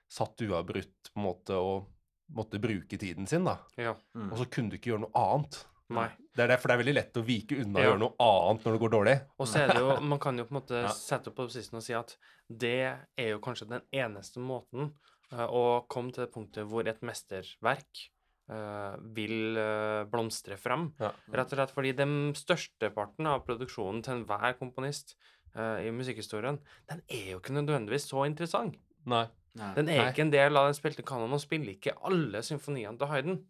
[0.09, 1.87] satt uavbrutt på en måte og
[2.35, 3.59] måtte bruke tiden sin, da.
[3.77, 3.95] Ja.
[4.15, 4.31] Mm.
[4.33, 5.65] Og så kunne du ikke gjøre noe annet.
[5.95, 6.09] Nei.
[6.35, 8.73] Det er derfor det er veldig lett å vike unna og gjøre noe annet når
[8.73, 9.17] det går dårlig.
[9.39, 10.89] Og så er det jo Man kan jo på en måte Ja.
[10.89, 12.17] sette opp på sisten og si at
[12.49, 12.73] det
[13.19, 14.93] er jo kanskje den eneste måten
[15.33, 18.09] eh, å komme til det punktet hvor et mesterverk
[18.47, 20.91] vil eh, blomstre frem.
[21.01, 21.13] Ja.
[21.33, 25.17] Rett og slett fordi den største parten av produksjonen til enhver komponist
[25.57, 26.59] eh, i musikkhistorien,
[26.91, 28.77] den er jo ikke nødvendigvis så interessant.
[29.09, 29.27] Nei.
[29.57, 29.73] Nei.
[29.77, 30.09] Den er Nei.
[30.13, 33.41] ikke en del av den spilte kanonen, og spiller ikke alle symfoniene til Hayden.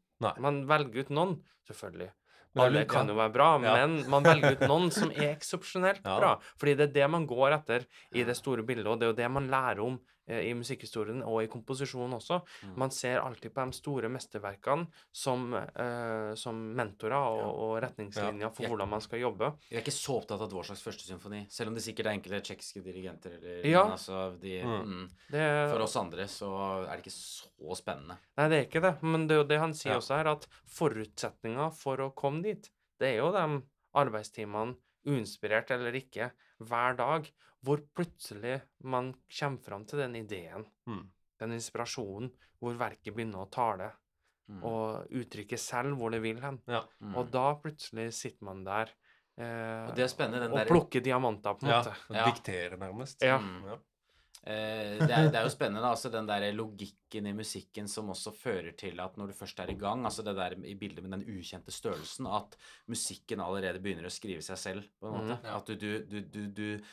[0.41, 2.11] Man velger ut noen, selvfølgelig.
[2.55, 3.73] Men det Alle kan jo være bra, Ja.
[3.87, 6.19] men man velger ut noen som er eksepsjonelt Ja.
[6.21, 6.33] bra.
[6.61, 9.17] Fordi det er det man går etter i det store bildet, og det er jo
[9.19, 12.39] det man lærer om eh, i musikkhistorien og i komposisjonen også.
[12.65, 12.77] Mm.
[12.79, 17.51] Man ser alltid på de store mesterverkene som, uh, som mentorer og, Ja.
[17.51, 19.53] og retningslinjer for Jeg- hvordan man skal jobbe.
[19.71, 22.41] Jeg er ikke så opptatt av Dvorsaks første symfoni, selv om det sikkert er enkelte
[22.41, 23.83] tsjekkiske dirigenter eller Ja.
[23.85, 24.85] men altså de, Mm.
[24.87, 25.11] mm.
[25.31, 28.17] Det, For oss andre så er det ikke så spennende.
[28.39, 29.03] Nei, det er ikke det.
[29.03, 29.99] Men det er jo det han sier Ja.
[29.99, 33.63] også her, at forutsetninga for å komme dit, det er jo de
[33.95, 36.31] arbeidstimene, uinspirert eller ikke,
[36.63, 37.31] hver dag,
[37.65, 41.07] hvor plutselig man kommer fram til den ideen, Mm.
[41.41, 43.93] den inspirasjonen, hvor verket begynner å tale,
[44.47, 44.61] Mm.
[44.63, 46.59] og uttrykke selv hvor det vil hen.
[46.69, 46.83] Ja.
[47.01, 47.15] Mm.
[47.17, 48.91] Og da plutselig sitter man der
[49.39, 51.79] eh, Og det er den og der- plukker diamanter, på en ja.
[51.83, 51.97] måte.
[52.15, 52.25] Ja.
[52.31, 53.23] Dikterer, nærmest.
[53.25, 53.39] Ja.
[53.39, 53.65] Mm.
[53.67, 53.79] Ja.
[54.47, 58.31] Eh, det, er, det er jo spennende, altså den der logikken i musikken som også
[58.37, 61.11] fører til at når du først er i gang, altså det der i bildet med
[61.19, 62.55] den ukjente størrelsen, at
[62.87, 65.39] musikken allerede begynner å skrive seg selv, på en måte.
[65.43, 65.57] Ja.
[65.57, 66.85] At du, du, du, du, du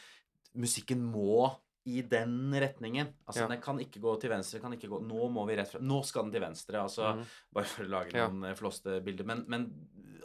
[0.59, 1.51] Musikken må
[1.89, 3.09] i den retningen.
[3.25, 3.47] Altså, Ja.
[3.47, 5.81] den kan ikke gå til venstre, kan ikke gå Nå må vi rett frem.
[5.87, 7.15] Nå skal den til venstre, altså.
[7.17, 7.25] Mm.
[7.53, 8.57] Bare for å lage noen ja.
[8.57, 9.25] flåste bilder.
[9.25, 9.65] Men, men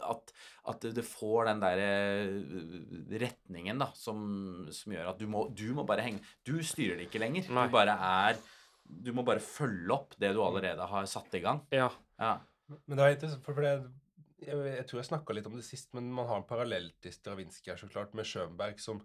[0.05, 0.33] at,
[0.69, 1.87] at det får den derre
[3.25, 7.09] retningen, da, som, som gjør at du må, du må bare henge Du styrer det
[7.09, 7.49] ikke lenger.
[7.49, 7.65] Nei.
[7.65, 8.37] Du bare er
[8.85, 11.65] Du må bare følge opp det du allerede har satt i gang.
[11.73, 11.89] Ja.
[12.21, 12.37] Ja.
[12.85, 13.73] Men det er interessant, for det,
[14.43, 17.13] jeg, jeg tror jeg snakka litt om det sist, men man har en parallell til
[17.15, 19.01] Stravinskij her, så klart, med Schönberg, som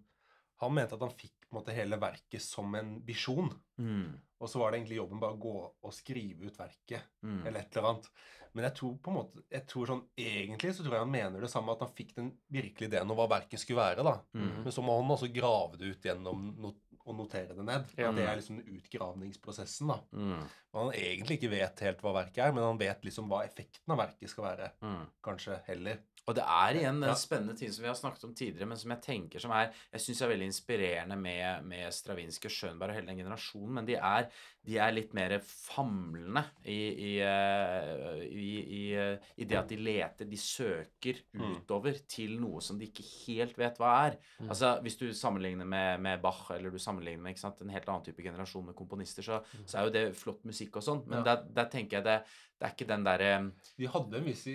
[0.63, 3.51] Han mente at han fikk på en måte hele verket som en visjon.
[3.79, 4.13] Mm.
[4.43, 7.43] Og så var det egentlig jobben bare å gå og skrive ut verket, Mm.
[7.47, 8.09] eller et eller annet.
[8.55, 11.41] Men jeg tror på en måte jeg tror sånn, Egentlig så tror jeg han mener
[11.41, 14.03] det samme, at han fikk den virkelige ideen om hva verket skulle være.
[14.05, 14.21] da.
[14.35, 14.63] Mm.
[14.65, 17.85] Men så må han også grave det ut gjennom not og notere det ned.
[17.99, 18.13] Ja.
[18.13, 19.89] Det er liksom utgravningsprosessen.
[19.89, 19.99] da.
[20.13, 20.45] Mm.
[20.73, 23.99] Han egentlig ikke vet helt hva verket er, men han vet liksom hva effekten av
[24.01, 24.71] verket skal være.
[24.85, 25.05] Mm.
[25.25, 26.01] Kanskje heller.
[26.31, 27.15] Og det er igjen en Ja.
[27.19, 30.01] spennende ting som vi har snakket om tidligere, men som jeg tenker som er Jeg
[30.01, 33.95] syns er veldig inspirerende med, med Stravinskij og Schönberg og hele den generasjonen, men de
[33.97, 34.29] er,
[34.65, 39.77] de er litt mer famlende i, i, eh, i, i, eh, i det at de
[39.81, 41.57] leter, de søker Mm.
[41.57, 44.19] utover til noe som de ikke helt vet hva er.
[44.41, 44.49] Mm.
[44.51, 48.05] Altså Hvis du sammenligner med, med Bach, eller du sammenligner med sant, en helt annen
[48.05, 51.25] type generasjon med komponister, så, så er jo det flott musikk og sånn, men Ja.
[51.35, 52.19] der, der tenker jeg det,
[52.61, 53.33] det er ikke den derre
[53.79, 54.47] De hadde en viss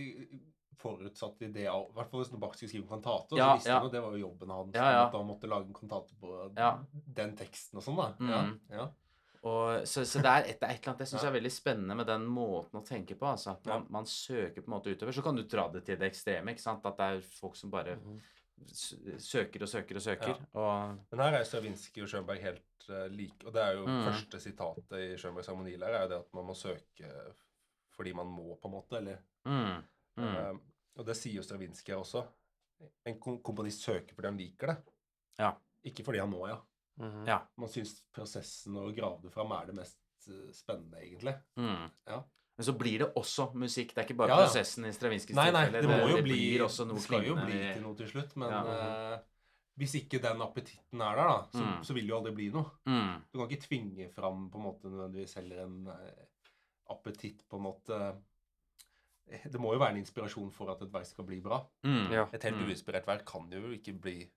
[0.78, 3.36] forutsatt idé av I hvert fall hvis Bach skulle skrive kantate.
[3.36, 3.78] Ja, så visste ja.
[3.80, 4.76] han jo det var jo jobben hans.
[4.78, 5.04] Ja, ja.
[5.08, 6.72] At han måtte lage en kantate på Ja.
[6.94, 7.98] den teksten og sånn.
[7.98, 8.14] da.
[8.22, 8.60] Ja, Mm.
[8.70, 8.88] ja.
[9.44, 11.52] Og, så, så det er et, det er et eller annet jeg syns er veldig
[11.52, 13.26] spennende med den måten å tenke på.
[13.28, 13.52] altså.
[13.52, 15.12] At man, man søker på en måte utover.
[15.14, 16.52] Så kan du dra det til det ekstreme.
[16.52, 16.86] ikke sant?
[16.86, 18.20] At det er folk som bare Mhm.
[19.22, 20.40] søker og søker og søker.
[20.58, 23.46] Og Men her er Stravinskij og Schönberg helt uh, like.
[23.46, 24.04] Og det er jo Mm.
[24.08, 27.12] første sitatet i Schönbergs harmonilære er jo det at man må søke
[27.96, 28.98] fordi man må, på en måte.
[28.98, 29.18] eller...
[29.46, 29.84] mm,
[30.18, 30.58] mm, Uh,
[30.98, 32.26] og det sier jo Stravinskij også.
[33.06, 34.78] En kom komponist søker fordi han liker det.
[35.40, 35.52] Ja.
[35.86, 36.58] Ikke fordi han må, ja.
[37.00, 37.28] Mhm.
[37.28, 37.40] Ja.
[37.58, 39.98] Man syns prosessen å grave det fram er det mest
[40.30, 41.36] eh, spennende, egentlig.
[41.58, 41.92] mm.
[42.08, 42.24] Ja.
[42.58, 43.94] Men så blir det også musikk.
[43.94, 44.46] Det er ikke bare Ja, ja.
[44.48, 47.36] prosessen i Stravinskijs Nei, nei, det må jo bli blir også noe Det skal jo
[47.36, 48.64] bli til noe til slutt, men Ja.
[49.14, 49.20] eh,
[49.78, 51.84] hvis ikke den appetitten er der, da, så, Mm.
[51.86, 52.72] så vil det jo aldri bli noe.
[52.88, 56.26] mm, Du kan ikke tvinge fram på en måte nødvendigvis heller en eh,
[56.90, 58.18] appetitt på en måte
[59.28, 61.60] Det må jo være en inspirasjon for at et verk skal bli bra.
[61.84, 62.26] mm, Ja.
[62.34, 62.66] Et helt Mm.
[62.70, 64.32] uinspirert verk kan jo ikke bli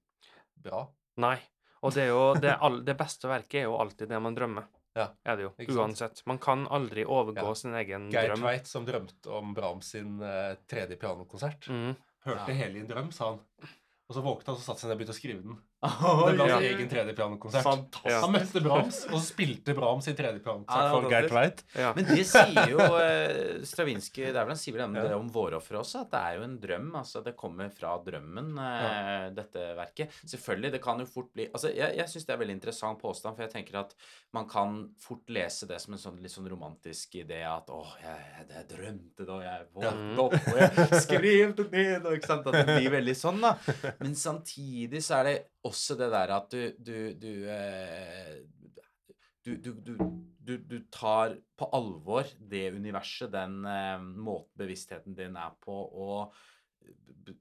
[0.60, 0.88] bra.
[1.16, 1.38] Nei.
[1.82, 4.66] Og det, er jo, det, all, det beste verket er jo alltid det man drømmer.
[4.98, 5.50] Ja, Er det jo.
[5.78, 6.20] Uansett.
[6.26, 7.54] Man kan aldri overgå Ja.
[7.54, 8.42] sin egen Geir drøm.
[8.42, 11.94] Tveit, som drømte om Brahms sin uh, tredje pianokonsert, mm.
[12.26, 12.58] hørte Ja.
[12.64, 13.38] hele i en drøm, sa han.
[14.10, 15.60] Og så våknet han, så satte han seg ned og begynte å skrive den.
[15.80, 16.58] Oi, Det ble ja.
[16.74, 17.64] egen tredje pianokonsert.
[17.64, 18.16] Fantastisk.
[18.20, 21.28] Han møtte Brahms, og så spilte Brahms sin tredje pianokonsert Ja, for Geir.
[21.30, 21.62] Tveit.
[21.72, 21.92] Ja.
[21.96, 25.80] Men det sier jo eh, Stravinskij Det er vel han sier vel det om vårofferet
[25.80, 26.90] også, at det er jo en drøm.
[27.00, 30.18] altså Det kommer fra drømmen, eh, dette verket.
[30.28, 33.38] Selvfølgelig, det kan jo fort bli altså Jeg, jeg syns det er veldig interessant påstand,
[33.38, 33.94] for jeg tenker at
[34.36, 38.44] man kan fort lese det som en sånn litt sånn romantisk idé at å, jeg,
[38.52, 41.24] jeg drømte da jeg våknet opp, og jeg skrev
[41.56, 43.54] det ned, og ikke sant, at det blir veldig sånn, da.
[44.02, 45.34] Men samtidig så er det
[45.68, 48.40] også det der at du, du, du eh,
[49.44, 56.34] du, du, tar på alvor det universet, den eh, måten bevisstheten din er på, og,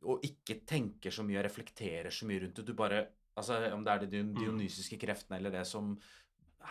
[0.04, 2.68] og ikke tenker så mye og reflekterer så mye rundt det.
[2.68, 3.08] Du bare
[3.40, 5.94] Altså om det er de dionysiske kreftene eller det som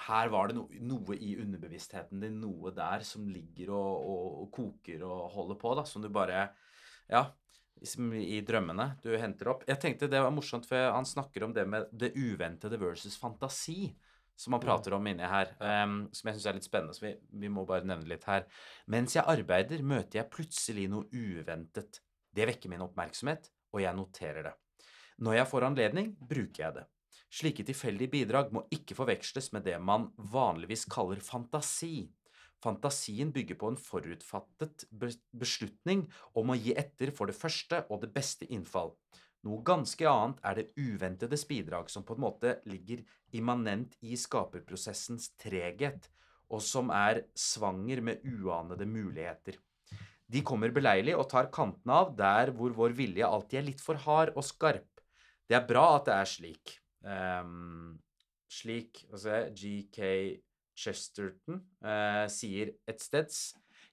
[0.04, 4.50] Her var det no, noe i underbevisstheten din, noe der som ligger og, og, og
[4.52, 6.50] koker og holder på, da, som du bare
[7.08, 7.22] Ja.
[7.82, 9.64] I drømmene du henter opp.
[9.68, 13.94] Jeg tenkte det var morsomt, for han snakker om det med det uventede versus fantasi
[14.38, 16.94] som han prater om inni her, um, som jeg syns er litt spennende.
[16.94, 17.10] Så vi,
[17.42, 18.44] vi må bare nevne litt her.
[18.86, 21.98] Mens jeg arbeider, møter jeg plutselig noe uventet.
[22.30, 24.54] Det vekker min oppmerksomhet, og jeg noterer det.
[25.26, 26.84] Når jeg får anledning, bruker jeg det.
[27.34, 32.06] Slike tilfeldige bidrag må ikke forveksles med det man vanligvis kaller fantasi.
[32.64, 36.06] Fantasien bygger på en forutfattet beslutning
[36.38, 38.94] om å gi etter for det første og det beste innfall.
[39.46, 43.04] Noe ganske annet er det uventedes bidrag, som på en måte ligger
[43.38, 46.10] immanent i skaperprosessens treghet,
[46.50, 49.60] og som er svanger med uanede muligheter.
[50.28, 54.00] De kommer beleilig og tar kanten av der hvor vår vilje alltid er litt for
[54.02, 55.00] hard og skarp.
[55.48, 56.74] Det er bra at det er slik.
[57.06, 57.96] Um,
[58.50, 60.02] slik altså, GK
[60.78, 63.40] Chesterton eh, sier et steds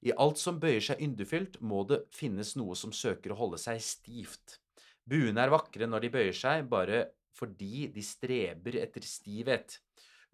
[0.06, 3.82] I alt som bøyer seg yndefylt, må det finnes noe som søker å holde seg
[3.82, 4.60] stivt.
[5.06, 9.80] Buene er vakre når de bøyer seg, bare fordi de streber etter stivhet.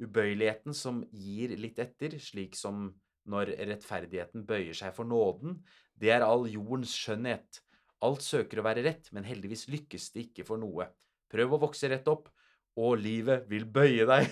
[0.01, 2.89] Ubøyeligheten som gir litt etter, slik som
[3.29, 5.59] når rettferdigheten bøyer seg for nåden,
[5.93, 7.61] det er all jordens skjønnhet.
[8.01, 10.87] Alt søker å være rett, men heldigvis lykkes det ikke for noe.
[11.31, 12.31] Prøv å vokse rett opp,
[12.79, 14.27] og livet vil bøye deg.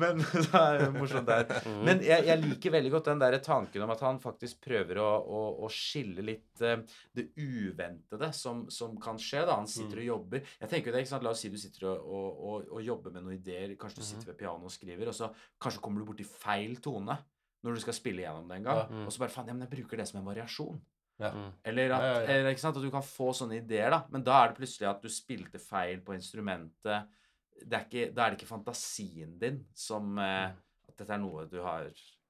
[0.00, 1.46] men, men det er morsomt der.
[1.86, 5.06] Men jeg, jeg liker veldig godt den der tanken om at han faktisk prøver å,
[5.22, 6.82] å, å skille litt uh,
[7.14, 9.44] det uventede som, som kan skje.
[9.46, 9.54] da.
[9.60, 10.42] Han sitter og jobber.
[10.64, 11.26] Jeg tenker jo det, ikke sant?
[11.26, 13.78] La oss si du sitter og, og, og, jobber med noen ideer.
[13.78, 15.30] Kanskje du sitter ved pianoet og skriver, og så
[15.62, 17.16] kanskje kommer du borti feil tone
[17.64, 18.82] når du skal spille gjennom det en gang.
[19.06, 20.82] Og så bare faen, ja, men jeg bruker det som en variasjon.
[21.20, 21.30] Ja.
[21.30, 21.50] Mm.
[21.70, 22.14] Eller at, Ja.
[22.34, 24.02] Eller, at du kan få sånne ideer, da.
[24.10, 27.08] Men da er det plutselig at du spilte feil på instrumentet.
[27.54, 30.50] Det er ikke, da er det ikke fantasien din som eh,
[30.88, 31.86] At dette er noe du har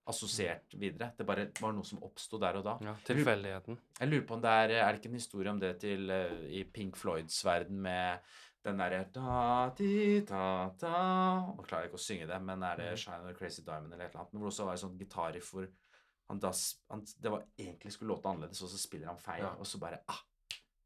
[0.06, 1.12] assosiert videre.
[1.16, 2.74] Det bare var noe som oppsto der og da.
[2.84, 3.78] Ja, tilfeldigheten.
[4.00, 6.42] Jeg lurer på om det er Er det ikke en historie om det til eh,
[6.60, 8.20] i Pink Floyds verden med
[8.64, 9.02] den derre
[10.24, 14.06] Nå klarer jeg ikke å synge det, men er det Shine or Crazy Diamond eller
[14.06, 14.36] et eller annet?
[14.36, 15.66] Hvor det også var en sånn gitarriff hvor
[16.28, 16.50] han da
[16.90, 19.54] han, Det var egentlig skulle låte annerledes, og så spiller han feil, Ja.
[19.58, 20.22] og så bare ah,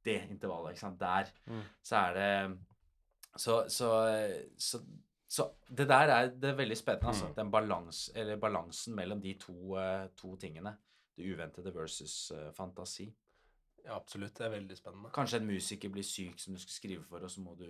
[0.05, 1.01] Det intervallet, ikke sant.
[1.01, 1.31] Der.
[1.46, 1.62] Mm.
[1.83, 2.59] Så er det
[3.37, 3.88] så, så,
[4.59, 4.81] så,
[5.29, 7.29] så det der er, det er veldig spennende, altså.
[7.29, 7.35] Mm.
[7.35, 10.77] Den balans, eller balansen mellom de to, eh, to tingene.
[11.16, 13.09] Det uventede versus eh, fantasi.
[13.85, 14.35] Ja, absolutt.
[14.38, 15.11] Det er veldig spennende.
[15.14, 17.66] Kanskje en musiker blir syk som du skal skrive for, og så må du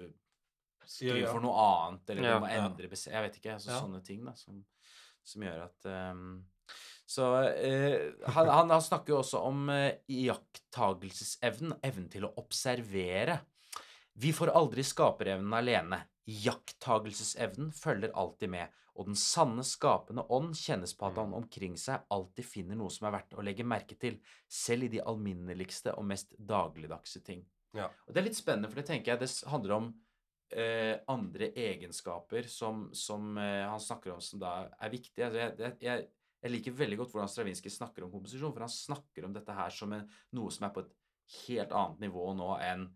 [0.88, 1.32] skrive ja.
[1.32, 2.34] for noe annet, eller Ja.
[2.34, 3.52] du må endre Jeg vet ikke.
[3.52, 3.80] Altså, Ja.
[3.80, 4.64] Sånne ting da, som,
[5.24, 6.44] som gjør at ehm,
[7.08, 9.70] Så eh, han, han, han snakker jo også om
[10.12, 13.38] iakttagelsesevnen, evnen til å observere.
[14.18, 16.02] Vi får aldri skaperevnen alene.
[16.28, 22.02] Jakttagelsesevnen følger alltid med, og den sanne skapende ånd kjennes på at han omkring seg
[22.12, 24.18] alltid finner noe som er verdt å legge merke til,
[24.50, 27.44] selv i de alminneligste og mest dagligdagse ting.
[27.76, 27.86] Ja.
[28.08, 29.88] Og det er litt spennende, for det tenker jeg det handler om
[30.50, 35.28] eh, andre egenskaper som, som eh, han snakker om som da er viktige.
[35.30, 36.08] Altså, jeg, jeg-
[36.42, 39.70] jeg, liker veldig godt hvordan Stravinskij snakker om komposisjon, for han snakker om dette her
[39.70, 40.94] som en, noe som er på et
[41.48, 42.88] helt annet nivå nå enn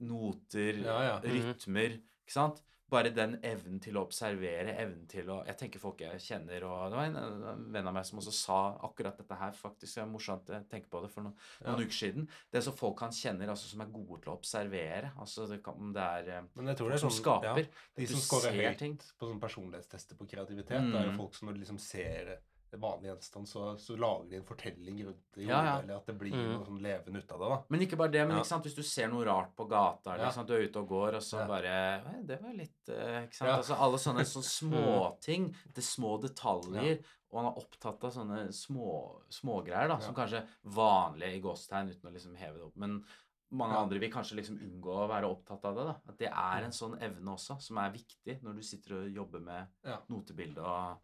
[0.00, 1.16] noter, Ja, ja.
[1.22, 1.54] Mhm.
[1.54, 2.62] rytmer, ikke sant?
[2.92, 6.90] Bare den evnen til å observere, evnen til å Jeg tenker folk jeg kjenner, og
[6.90, 9.94] det var en, en venn av meg som også sa akkurat dette her, faktisk.
[9.94, 11.86] Det er morsomt å tenke på det for noen, noen Ja.
[11.86, 12.28] uker siden.
[12.52, 15.12] Det er så folk han kjenner, altså som er gode til å observere.
[15.18, 17.64] Altså det kan, det er eh, Men jeg tror det er som sånn, skaper.
[17.64, 18.98] Ja, de som scorer høyt ting.
[18.98, 21.16] på sånn personlighetstester på kreativitet, det er jo Mm.
[21.16, 22.38] folk som når de liksom ser en
[22.80, 25.78] vanlig gjenstand, så, så lager de en fortelling rundt det Ja, ja.
[25.80, 26.52] eller at det blir Mm.
[26.58, 27.48] noe sånn levende ut av det.
[27.48, 27.58] da.
[27.68, 28.42] Men ikke bare det, men Ja.
[28.42, 28.64] ikke sant?
[28.64, 30.48] hvis du ser noe rart på gata, eller sant?
[30.48, 33.50] du er ute og går, og så bare Det var litt eh, Ikke sant?
[33.50, 39.64] Altså alle sånne sånne småting, det små detaljer, og han er opptatt av sånne små
[39.64, 42.76] greier, da, som kanskje vanlige i gåstegn, uten å liksom heve det opp.
[42.76, 43.04] Men
[43.52, 45.84] mange andre vil kanskje liksom unngå å være opptatt av det.
[45.84, 45.94] da.
[46.08, 49.40] At det er en sånn evne også, som er viktig når du sitter og jobber
[49.40, 49.98] med Ja.
[50.08, 50.98] notebilde og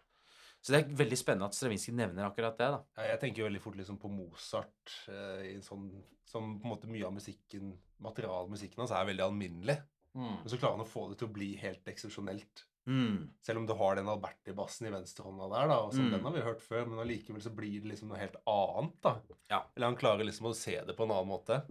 [0.63, 2.81] Så det er veldig spennende at Stravinskij nevner akkurat det, da.
[2.99, 5.85] Ja, Jeg tenker jo veldig fort liksom på Mozart, eh, i en sånn,
[6.27, 9.79] som på en måte mye av musikken, materialmusikken hans er veldig alminnelig.
[10.19, 12.65] Men så klarer han å få det til å bli helt eksepsjonelt.
[12.89, 13.29] Mm.
[13.45, 16.11] Selv om du har den Alberti-bassen i venstrehånda der, da, og som Mm.
[16.17, 19.13] den har vi hørt før, men allikevel så blir det liksom noe helt annet, da.
[19.51, 19.63] Ja.
[19.77, 21.63] Eller han klarer liksom å se det på en annen måte.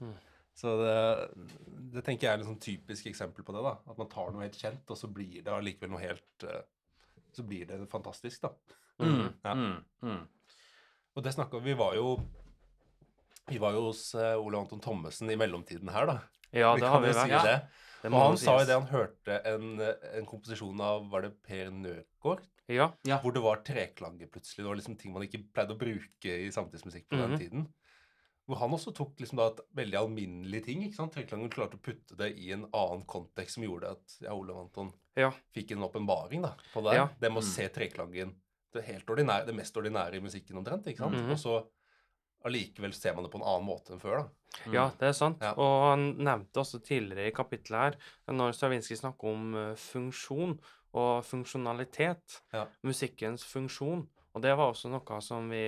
[0.00, 0.14] Mm.
[0.56, 1.30] Så det,
[1.92, 3.76] det tenker jeg er et sånn typisk eksempel på det, da.
[3.90, 6.62] At man tar noe helt kjent, og så blir det allikevel noe helt eh,
[7.36, 8.54] Så blir det fantastisk, da.
[9.02, 9.28] Mm.
[9.44, 9.52] Ja.
[9.52, 9.84] Mm.
[10.02, 10.22] Mm.
[11.16, 12.16] Og det snakka vi var jo
[13.46, 16.16] Vi var jo hos eh, Ole Anton Thommessen i mellomtiden her, da.
[16.50, 17.42] Ja, Vi det kan har vi jo si ja.
[17.44, 17.58] det.
[18.02, 19.66] Det Og han sa jo det han hørte en,
[20.16, 22.44] en komposisjon av Var det Per Nøkgaard?
[22.66, 22.90] Ja.
[23.06, 23.20] Ja.
[23.22, 24.64] Hvor det var treklanger plutselig.
[24.64, 27.22] Det var liksom ting man ikke pleide å bruke i samtidsmusikk på mm.
[27.22, 27.66] den tiden.
[28.46, 30.82] Hvor han også tok liksom da et veldig alminnelig ting.
[30.84, 31.12] ikke sant?
[31.16, 34.92] Treklanger klarte å putte det i en annen kontekst som gjorde at ja, Olav Anton
[35.16, 35.32] Ja.
[35.54, 36.94] fikk en åpenbaring da, på det.
[36.94, 37.08] Ja.
[37.20, 37.50] Det med å Mm.
[37.54, 38.34] se treklangen
[38.72, 40.86] det helt ordinære, det mest ordinære i musikken omtrent.
[40.86, 41.14] ikke sant?
[41.16, 41.30] Mhm.
[41.32, 41.66] Og så
[42.44, 44.70] allikevel ser man det på en annen måte enn før, da.
[44.72, 45.38] Ja, det er sant.
[45.42, 45.52] Ja.
[45.58, 47.96] Og han nevnte også tidligere i kapittelet her,
[48.32, 50.58] når Stravinskij snakker om eh, funksjon
[50.94, 52.66] og funksjonalitet, Ja.
[52.84, 54.06] musikkens funksjon.
[54.36, 55.62] Og det var også noe som vi,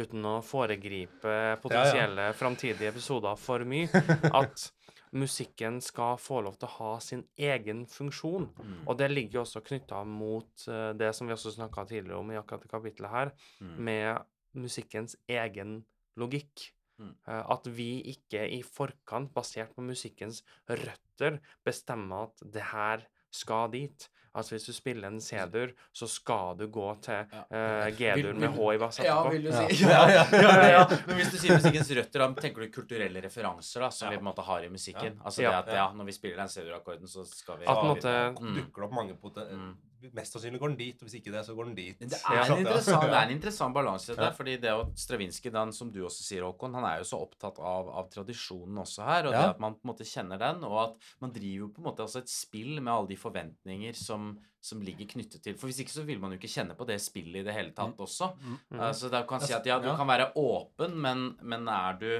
[0.00, 3.90] uten å foregripe potensielle framtidige episoder for mye,
[4.40, 4.70] at
[5.12, 8.46] musikken skal få lov til å ha sin egen funksjon.
[8.56, 8.76] Mm.
[8.88, 12.30] Og det ligger jo også knytta mot eh, det som vi også snakka tidligere om
[12.32, 13.74] i akkurat det kapittelet her, Mm.
[13.84, 14.22] med
[14.56, 15.82] musikkens egen
[16.16, 16.70] logikk.
[17.00, 17.12] Mm.
[17.28, 23.68] Eh, At vi ikke i forkant, basert på musikkens røtter, bestemmer at det her skal
[23.74, 24.08] dit.
[24.34, 27.44] Altså hvis du spiller en C-dur, så skal du gå til Ja.
[27.50, 29.66] eh, G-dur med H i bass Ja, vil du Ja.
[29.68, 29.84] si.
[29.90, 33.80] Ja, ja, ja, ja, Men hvis du sier musikkens røtter, da tenker du kulturelle referanser
[33.80, 34.10] da, som Ja.
[34.10, 35.18] vi på en måte har i musikken.
[35.24, 35.50] Altså Ja.
[35.62, 38.40] det at ja, når vi spiller den C-dur-akkorden, så skal vi At på en måte-
[38.40, 38.54] Mm.
[38.54, 39.48] dukker det opp mange poten...
[39.50, 39.76] Mm.
[40.16, 41.98] Mest sannsynlig går den dit, og hvis ikke det, så går den dit.
[42.00, 45.72] Det er, en interessant, det er en interessant balanse der, fordi det at Stravinskij, den,
[45.76, 49.28] som du også sier, Håkon, han er jo så opptatt av, av tradisjonen også her,
[49.28, 51.82] og det at man på en måte kjenner den, og at man driver jo på
[51.82, 55.70] en måte også et spill med alle de forventninger som, som ligger knyttet til For
[55.70, 58.00] hvis ikke så vil man jo ikke kjenne på det spillet i det hele tatt
[58.00, 58.32] også.
[58.38, 58.56] Mm.
[58.56, 58.80] Mhm.
[58.88, 62.10] Altså, da kan si at ja, du kan være åpen, men, men er du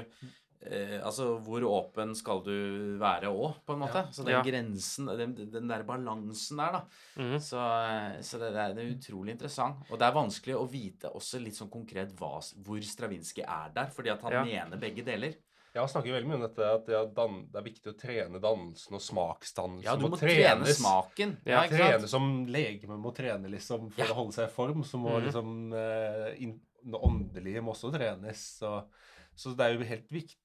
[0.61, 4.05] eh, altså, hvor åpen skal du være òg, på en måte?
[4.05, 4.11] Ja.
[4.13, 4.41] Så den Ja.
[4.45, 6.81] grensen, den, den der balansen der, da.
[7.17, 7.37] Mm.
[7.39, 7.61] Så,
[8.21, 9.85] så det, det, er, det er utrolig interessant.
[9.89, 13.89] Og det er vanskelig å vite også litt sånn konkret hva, hvor Stravinskij er der,
[13.93, 14.43] fordi at han Ja.
[14.43, 15.37] mener begge deler.
[15.71, 17.95] Jeg har snakker veldig mye om dette at det er, dan det er viktig å
[17.95, 19.85] trene dansen og smaksdannelsen.
[19.85, 21.37] Ja, du må trene smaken.
[21.47, 24.09] Ja, ikke Trene som legeme må trene liksom for Ja.
[24.11, 24.83] å holde seg i form.
[24.83, 25.23] Så må mm.
[25.29, 28.43] liksom eh, inn, Det åndelige må også trenes.
[28.59, 28.83] Så,
[29.37, 30.40] så det er jo helt viktig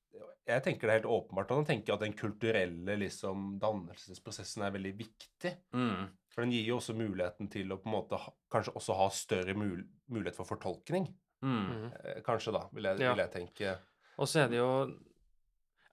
[0.46, 1.50] Jeg tenker det er helt åpenbart.
[1.50, 5.52] Og han tenker at den kulturelle liksom, dannelsesprosessen er veldig viktig.
[5.74, 6.06] Mm.
[6.30, 8.20] For den gir jo også muligheten til å på en måte
[8.52, 11.08] kanskje også ha større mul mulighet for fortolkning.
[11.42, 11.56] Mm.
[11.66, 11.92] Mhm.
[12.04, 13.14] Eh, kanskje, da, vil jeg, Ja.
[13.14, 13.78] vil jeg tenke.
[14.18, 14.70] Og så er det jo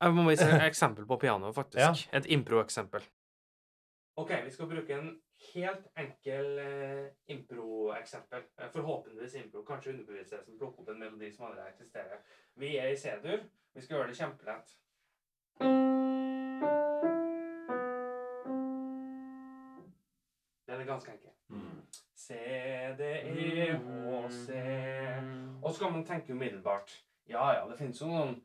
[0.04, 1.80] Jeg må vise et eksempel på piano, faktisk.
[1.80, 1.94] Ja.
[2.20, 3.02] Et impro-eksempel.
[4.18, 5.22] OK, vi skal bruke en
[5.54, 8.44] helt enkel eh, impro-eksempel.
[8.58, 9.66] Eh, forhåpentligvis impro.
[9.66, 12.24] Kanskje underbevisstheten plukker opp en melodi som allerede eksisterer.
[12.56, 13.44] Vi er i C-dur.
[13.74, 14.78] Vi skal gjøre det kjempelett.
[20.68, 21.30] Den er ganske enkel.
[21.50, 21.82] Mm.
[22.16, 22.34] C,
[22.98, 24.54] D, E, H, C
[25.62, 28.38] Og så kan man tenke umiddelbart Ja, ja, det finnes jo noen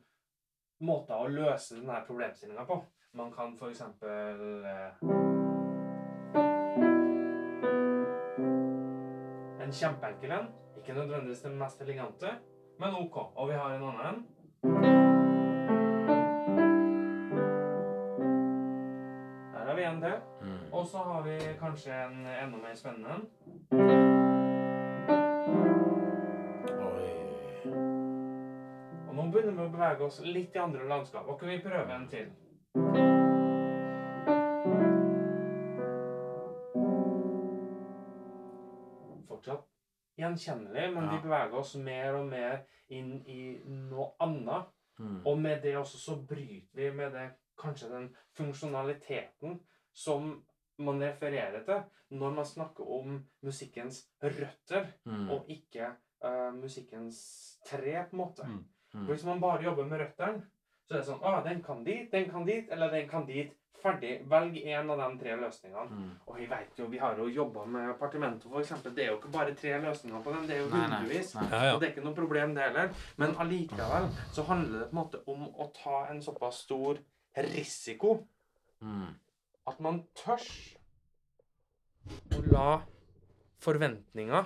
[0.79, 2.77] måter å løse denne problemstillinga på.
[3.19, 5.78] Man kan for eksempel eh,
[9.69, 10.47] En kjempeenkel en.
[10.77, 12.27] Ikke nødvendigvis den mest elegante,
[12.79, 13.17] men OK.
[13.35, 14.23] Og vi har en annen en.
[19.53, 20.17] Der har vi en til.
[20.41, 20.73] Mm.
[20.73, 23.21] Og så har vi kanskje en enda mer spennende en.
[29.07, 31.29] Og nå begynner vi å bevege oss litt i andre landskap.
[31.29, 33.18] Og kan vi prøve en til?
[39.39, 39.65] Fortsatt
[40.19, 41.11] gjenkjennelig, men Ja.
[41.15, 44.65] vi beveger oss mer og mer inn i noe annet.
[44.99, 45.21] Mm.
[45.25, 49.59] Og med det også så bryter vi med det, kanskje den funksjonaliteten
[49.93, 50.43] som
[50.77, 55.29] man refererer til når man snakker om musikkens røtter, Mm.
[55.29, 58.43] og ikke uh, musikkens tre, på en måte.
[58.47, 58.65] Mm.
[58.93, 59.05] Mm.
[59.05, 60.41] For Hvis man bare jobber med røttene,
[60.87, 63.53] så er det sånn ah, den kan dit, den kan dit, eller den kan dit.
[63.81, 64.13] Ferdig.
[64.29, 65.89] Velg en av de tre løsningene.
[65.95, 66.09] Mm.
[66.27, 68.93] Og vi vet jo, vi har jo jobba med Apartamento, eksempel.
[68.95, 71.31] Det er jo ikke bare tre løsninger på den, det er jo Nei, nei, hundrevis.
[71.35, 71.45] nei.
[71.51, 71.73] Ja, ja.
[71.75, 72.91] Og det er ikke noe problem, det heller.
[73.17, 76.99] Men allikevel så handler det på en måte om å ta en såpass stor
[77.37, 78.19] risiko
[78.81, 79.09] Mm.
[79.67, 80.39] at man tør
[82.35, 82.81] å la
[83.59, 84.45] forventninger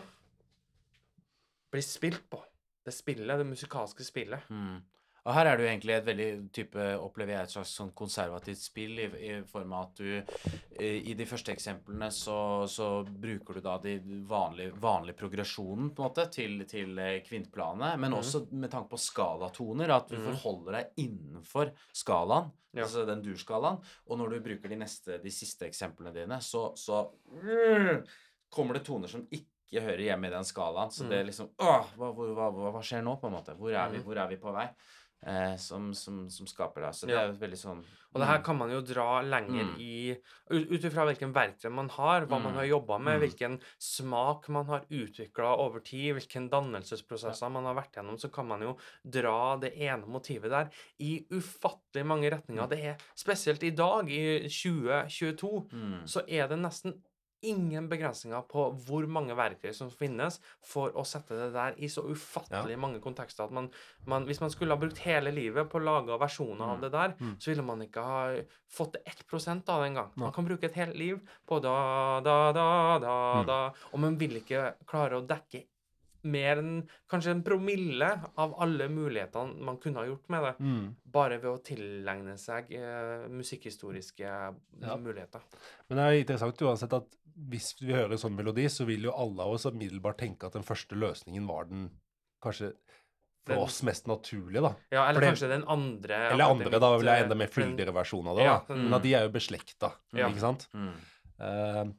[1.71, 2.39] bli spilt på.
[2.85, 4.49] Det spillet, det musikalske spillet.
[4.49, 4.81] Mm.
[5.23, 8.59] Og her er det jo egentlig et veldig type, opplever jeg, et slags sånn konservativt
[8.59, 12.35] spill i, i form av at du eh, i de første eksemplene så,
[12.67, 13.93] så bruker du da de
[14.27, 18.17] vanlige, vanlige progresjonen på en måte til, til eh, kvintplanet, men mm.
[18.19, 20.25] også med tanke på skalatoner, at du mm.
[20.27, 22.83] forholder deg innenfor skalaen, Ja.
[22.83, 27.05] altså den durskalaen, og når du bruker de, neste, de siste eksemplene dine, så, så
[27.31, 28.03] mm,
[28.51, 31.87] kommer det toner som ikke hører hjemme i den skalaen, så det er liksom, åh,
[31.95, 33.55] hva, hva, hva, hva skjer nå på en måte?
[33.57, 34.05] Hvor er vi, Mhm.
[34.09, 34.67] hvor er vi på vei?
[35.25, 36.93] Eh, som, som, som skaper det.
[36.95, 37.21] Så det Ja.
[37.23, 39.79] er jo veldig sånn Og det her kan man jo dra lenger Mm.
[39.79, 40.15] i
[40.51, 42.57] Ut ifra hvilken verktøy man har, hva man Mm.
[42.59, 43.21] har jobba med, Mm.
[43.23, 48.47] hvilken smak man har utvikla over tid, hvilken dannelsesprosesser man har vært gjennom, så kan
[48.47, 48.77] man jo
[49.09, 50.69] dra det ene motivet der
[50.99, 52.69] i ufattelig mange retninger.
[52.69, 56.03] Det er spesielt i dag, i 2022, mm.
[56.05, 56.93] så er det nesten
[57.43, 62.03] ingen begrensninger på hvor mange verktøy som finnes for å sette det der i så
[62.07, 63.69] ufattelig mange kontekster at man,
[64.05, 66.81] man Hvis man skulle ha brukt hele livet på å lage versjoner av Mm.
[66.81, 67.35] det der, Mm.
[67.39, 68.35] så ville man ikke ha
[68.69, 70.11] fått det 1 av det engang.
[70.15, 73.45] Man kan bruke et helt liv på da, da, da, da, Mm.
[73.47, 75.65] da, og man vil ikke klare å dekke
[76.25, 80.95] mer enn kanskje en promille av alle mulighetene man kunne ha gjort med det, Mm.
[81.11, 84.21] bare ved å tilegne seg eh, musikkhistoriske
[84.81, 84.95] Ja.
[84.97, 85.41] muligheter.
[85.89, 87.05] Men det er interessant uansett at
[87.37, 90.53] hvis vi hører en sånn melodi, så vil jo alle av oss umiddelbart tenke at
[90.53, 91.89] den første løsningen var den
[92.43, 92.73] kanskje
[93.45, 94.75] for Den- oss mest naturlige, da.
[94.91, 97.93] Ja, eller det- kanskje den andre Eller andre, da vil jeg enda mer eh, fyldigere
[97.93, 98.43] versjon av det.
[98.45, 98.73] Ja, da.
[98.73, 100.29] den- Men at de er jo beslekta, Ja.
[100.29, 100.67] ikke sant?
[100.73, 100.93] Mm.
[101.39, 101.91] Uh,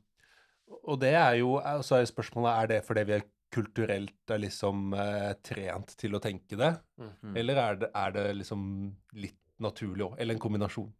[0.88, 3.22] og det er jo Så er spørsmålet er det fordi vi er
[3.52, 7.36] kulturelt er liksom uh, trent til å tenke det, Mm.
[7.36, 10.16] eller er det, er det liksom litt naturlig òg?
[10.18, 10.92] Eller en kombinasjon?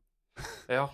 [0.68, 0.89] Ja.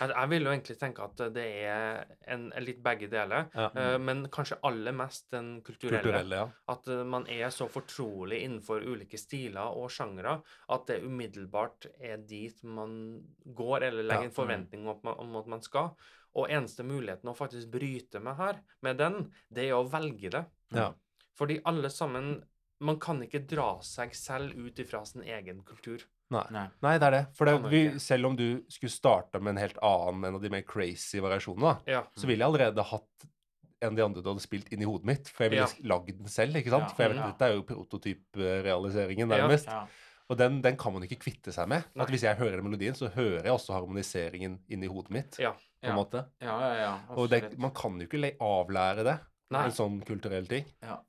[0.00, 3.68] Jeg, jeg vil jo egentlig tenke at det er en, en litt begge deler, Ja.
[3.76, 6.02] uh, men kanskje aller mest den kulturelle.
[6.02, 6.48] Kulturelle, ja.
[6.74, 10.40] At uh, man er så fortrolig innenfor ulike stiler og sjangre
[10.74, 14.30] at det umiddelbart er dit man går, eller legger Ja.
[14.32, 15.92] en forventning om at, man, om at man skal.
[16.36, 20.44] Og eneste muligheten å faktisk bryte med her, med den, det er å velge det.
[20.76, 20.92] ja.
[21.36, 22.44] Fordi alle sammen
[22.80, 26.02] Man kan ikke dra seg selv ut ifra sin egen kultur.
[26.30, 26.42] Nei.
[26.50, 26.66] Nei.
[26.82, 27.26] Nei, det er det.
[27.38, 30.50] For det, vi, selv om du skulle starte med en helt annen, en av de
[30.50, 32.02] mer crazy variasjonene, da, Ja.
[32.16, 33.26] så ville jeg allerede hatt
[33.82, 35.28] en av de andre du hadde spilt inn i hodet mitt.
[35.28, 35.94] For jeg ville Ja.
[35.94, 36.88] lagd den selv, ikke sant?
[36.90, 36.94] Ja.
[36.96, 37.26] For jeg vet, Ja.
[37.30, 39.36] dette er jo prototyprealiseringen, Ja.
[39.46, 39.66] nærmest.
[39.66, 39.86] Ja.
[40.28, 41.84] Og den, den kan man ikke kvitte seg med.
[41.94, 42.02] Nei.
[42.02, 45.38] At Hvis jeg hører den melodien, så hører jeg også harmoniseringen inni hodet mitt.
[45.38, 45.52] Ja.
[45.52, 46.02] på en Ja.
[46.02, 46.26] måte.
[46.40, 46.98] Ja, ja, ja.
[47.14, 49.20] Og det, man kan jo ikke avlære det,
[49.52, 50.64] Nei, en sånn kulturell ting.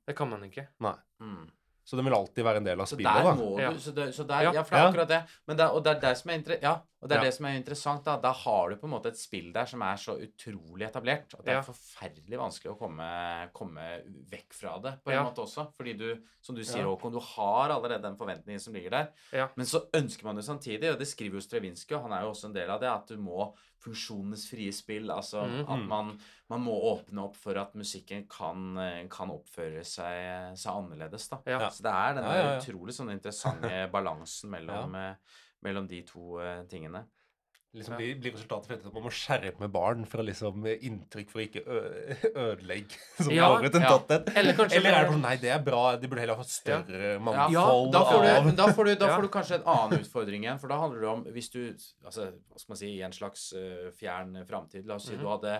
[0.06, 0.68] det kan man ikke.
[0.78, 0.94] Nei.
[1.20, 1.50] Mm.
[1.88, 3.08] Så det vil alltid være en del av spillet.
[3.08, 3.34] Så der da.
[3.38, 3.70] må Ja.
[3.72, 4.52] du Så, det, så der, Ja.
[4.52, 4.62] ja.
[4.62, 5.20] for det er akkurat det.
[5.48, 6.62] Men det, og det er det som er interessant.
[6.62, 7.24] ja, og det er Ja.
[7.24, 8.04] det som er interessant.
[8.04, 11.32] Da Da har du på en måte et spill der som er så utrolig etablert
[11.38, 11.58] at det Ja.
[11.60, 15.24] er forferdelig vanskelig å komme, komme vekk fra det på en Ja.
[15.30, 15.72] måte også.
[15.76, 16.86] Fordi du, som du sier, Ja.
[16.96, 19.08] Håkon, du har allerede den forventningen som ligger der.
[19.32, 19.48] Ja.
[19.56, 22.30] Men så ønsker man det samtidig, og det skriver jo Strevinskij, og han er jo
[22.30, 25.06] også en del av det, at du må funksjonenes frie spill.
[25.10, 25.68] Altså Mhm.
[25.70, 26.20] at man,
[26.50, 31.38] man må åpne opp for at musikken kan, kan oppføre seg, seg annerledes, da.
[31.46, 31.68] Ja.
[31.70, 32.60] Så det er Ja, ja, ja.
[32.60, 35.14] utrolig sånn interessante balansen mellom, eh,
[35.62, 37.04] mellom de to eh, tingene.
[37.76, 37.96] Liksom Ja.
[38.00, 41.44] blir, blir resultatet for at man må skjerme barn fra liksom eh, inntrykk for å
[41.44, 41.62] ikke
[42.48, 43.98] ødelegge som Ja, har ja.
[44.40, 47.10] Eller kanskje Eller er det sånn Nei, det er bra, de burde heller ha større
[47.12, 50.46] Ja, mangfold da får, du, da, får du, da får du kanskje en annen utfordring
[50.46, 50.58] igjen.
[50.62, 53.44] For da handler det om hvis du altså, Hva skal man si I en slags
[53.52, 55.20] uh, fjern framtid La oss si Mhm.
[55.20, 55.58] du hadde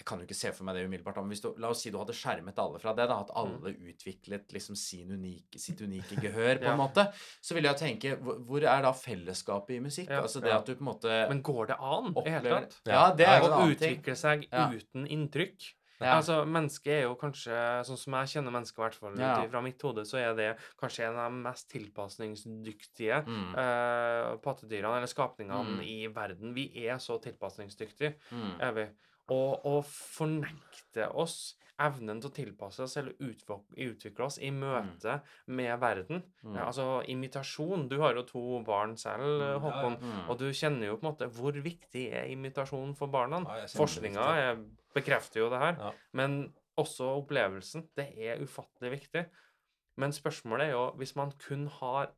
[0.00, 1.90] Jeg kan jo ikke se for meg det umiddelbart, men hvis du, la oss si
[1.92, 3.06] du hadde skjermet alle fra det.
[3.10, 3.36] da, At Mhm.
[3.36, 6.72] alle utviklet liksom sin unike, sitt unike gehør, på Ja.
[6.72, 7.04] en måte.
[7.42, 10.08] Så vil jeg tenke Hvor, er da fellesskapet i musikk?
[10.08, 10.22] Ja.
[10.22, 10.58] Altså det Ja.
[10.58, 12.80] at du på en måte Men går det an opplever tatt?
[12.86, 15.74] Ja, det er jo Å utvikle seg uten inntrykk?
[16.00, 17.52] Altså, Mennesket er jo kanskje,
[17.84, 20.56] sånn som jeg kjenner mennesket, i hvert fall ut fra mitt hode, så er det
[20.80, 25.82] kanskje en av de mest tilpasningsdyktige Mm, eh, pattedyrene, eller skapningene, Mm.
[25.82, 26.54] i verden.
[26.54, 28.86] Vi er så tilpasningsdyktige, mm, er vi.
[29.30, 35.78] Og å fornekte oss evnen til å tilpasse oss eller utvikle oss i møte med
[35.80, 36.22] verden.
[36.44, 37.88] mm, altså imitasjon.
[37.88, 39.96] Du har jo to barn selv, Mm, Håkon.
[40.00, 40.28] mm.
[40.28, 43.40] Og du kjenner jo på en måte hvor viktig er imitasjon for barna.
[43.46, 44.64] Ja, Forskninga er-
[44.94, 45.76] bekrefter jo det her.
[45.78, 45.92] Ja.
[46.12, 47.88] Men også opplevelsen.
[47.96, 49.26] Det er ufattelig viktig.
[49.96, 52.10] Men spørsmålet er jo, hvis man kun har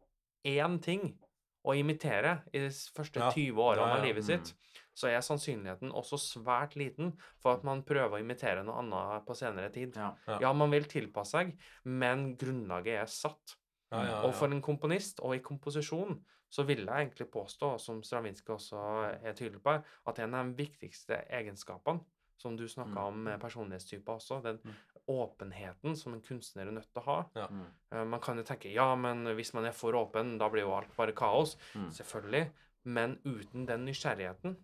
[0.44, 1.18] én ting
[1.64, 3.30] å imitere i de første Ja.
[3.30, 4.54] 20 årene av livet sitt,
[4.94, 9.34] så er sannsynligheten også svært liten for at man prøver å imitere noe annet på
[9.34, 9.96] senere tid.
[9.96, 10.14] ja.
[10.28, 10.38] Ja.
[10.40, 13.56] Ja, man vil tilpasse seg, men grunnlaget er satt.
[13.92, 16.18] Ja, ja, Og for en komponist, og i komposisjon,
[16.50, 18.78] så vil jeg egentlig påstå, som Stravinskij også
[19.24, 22.00] er tydelig på, at en av de viktigste egenskapene,
[22.36, 23.06] som du snakka Mm.
[23.06, 24.74] om med personlighetstyper også, den Mm.
[25.08, 27.48] åpenheten som en kunstner er nødt til å ha.
[27.50, 30.62] Mm, Eh, Man kan jo tenke ja, men hvis man er for åpen, da blir
[30.62, 31.56] jo alt bare kaos.
[31.74, 31.90] mm.
[31.90, 32.50] Selvfølgelig.
[32.84, 34.56] Men uten den nysgjerrigheten,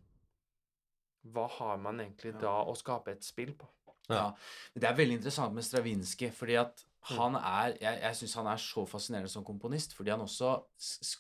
[1.27, 2.41] hva har man egentlig Ja.
[2.41, 3.67] da å skape et spill på?
[4.09, 4.33] Ja.
[4.75, 7.17] Det er veldig interessant med Stravinskij, fordi at Mm.
[7.17, 10.65] han er Jeg, jeg syns han er så fascinerende som komponist, fordi han også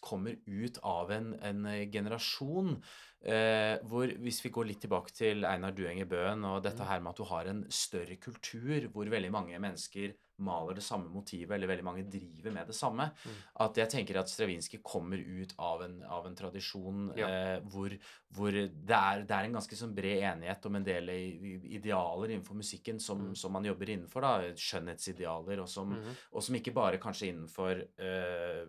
[0.02, 2.82] kommer ut av en, en eh, generasjon
[3.24, 6.86] eh, hvor Hvis vi går litt tilbake til Einar Duenger Bøen og dette Mm.
[6.88, 11.08] her med at du har en større kultur hvor veldig mange mennesker maler det samme
[11.10, 13.38] motivet, eller veldig mange driver med det samme, Mm.
[13.64, 17.26] at jeg tenker at Stravinskij kommer ut av en, av en tradisjon Ja.
[17.28, 17.90] eh, hvor,
[18.36, 22.54] hvor det, er, det er en ganske sånn bred enighet om en del idealer innenfor
[22.54, 23.34] musikken som, Mm.
[23.36, 24.20] som man jobber innenfor.
[24.20, 26.14] da, Skjønnhetsidealer, og som, mm.
[26.32, 28.66] og som ikke bare kanskje innenfor eh,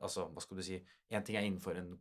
[0.00, 1.98] altså, hva skal du si En ting er innenfor en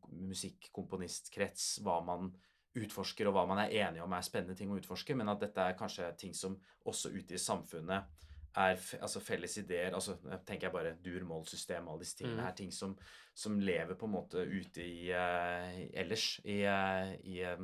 [0.74, 2.32] musikkomponistkrets hva man
[2.76, 5.62] utforsker, og hva man er enige om er spennende ting å utforske, men at dette
[5.62, 6.56] er kanskje ting som
[6.90, 8.08] også ute i samfunnet
[8.54, 12.48] er altså felles ideer altså tenker jeg bare dur-moll-system, alle disse tingene Mm.
[12.48, 12.96] er ting som,
[13.34, 17.64] som lever på en måte ute i uh, ellers i, uh, i, eh,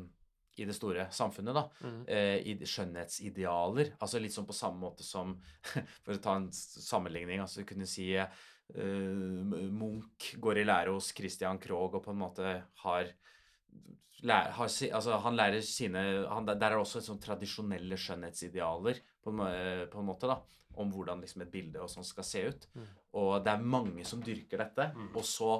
[0.57, 1.63] i det store samfunnet, da.
[1.81, 2.01] Mm.
[2.09, 3.93] Uh, i skjønnhetsidealer.
[3.99, 5.37] Altså litt sånn på samme måte som
[6.03, 8.11] For å ta en sammenligning, altså kunne si
[8.69, 12.51] Munch går i lære hos Christian Krogh og på en måte
[12.83, 13.07] har
[14.21, 19.33] lær, har, altså han lærer sine han, Der er det også sånn tradisjonelle skjønnhetsidealer på
[19.33, 19.41] en,
[19.89, 20.37] på en måte, da.
[20.79, 22.69] Om hvordan liksom et bilde og sånn skal se ut.
[22.77, 22.87] Mm.
[23.19, 24.89] Og det er mange som dyrker dette.
[24.95, 25.11] Mm.
[25.13, 25.51] Og så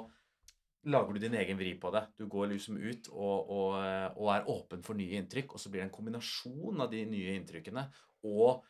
[0.88, 2.06] lager du din egen vri på det.
[2.16, 3.74] Du går liksom ut og, og,
[4.16, 7.36] og er åpen for nye inntrykk, og så blir det en kombinasjon av de nye
[7.36, 7.84] inntrykkene
[8.30, 8.62] og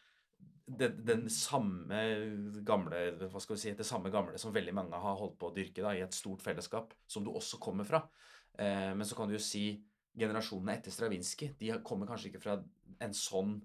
[0.70, 2.00] det, den samme
[2.66, 5.54] gamle hva skal vi si, det samme gamle som veldig mange har holdt på å
[5.54, 8.04] dyrke da, i et stort fellesskap, som du også kommer fra.
[8.54, 9.64] Eh, men så kan du jo si
[10.18, 12.58] generasjonene etter Stravinskij, de kommer kanskje ikke fra
[13.02, 13.58] en sånn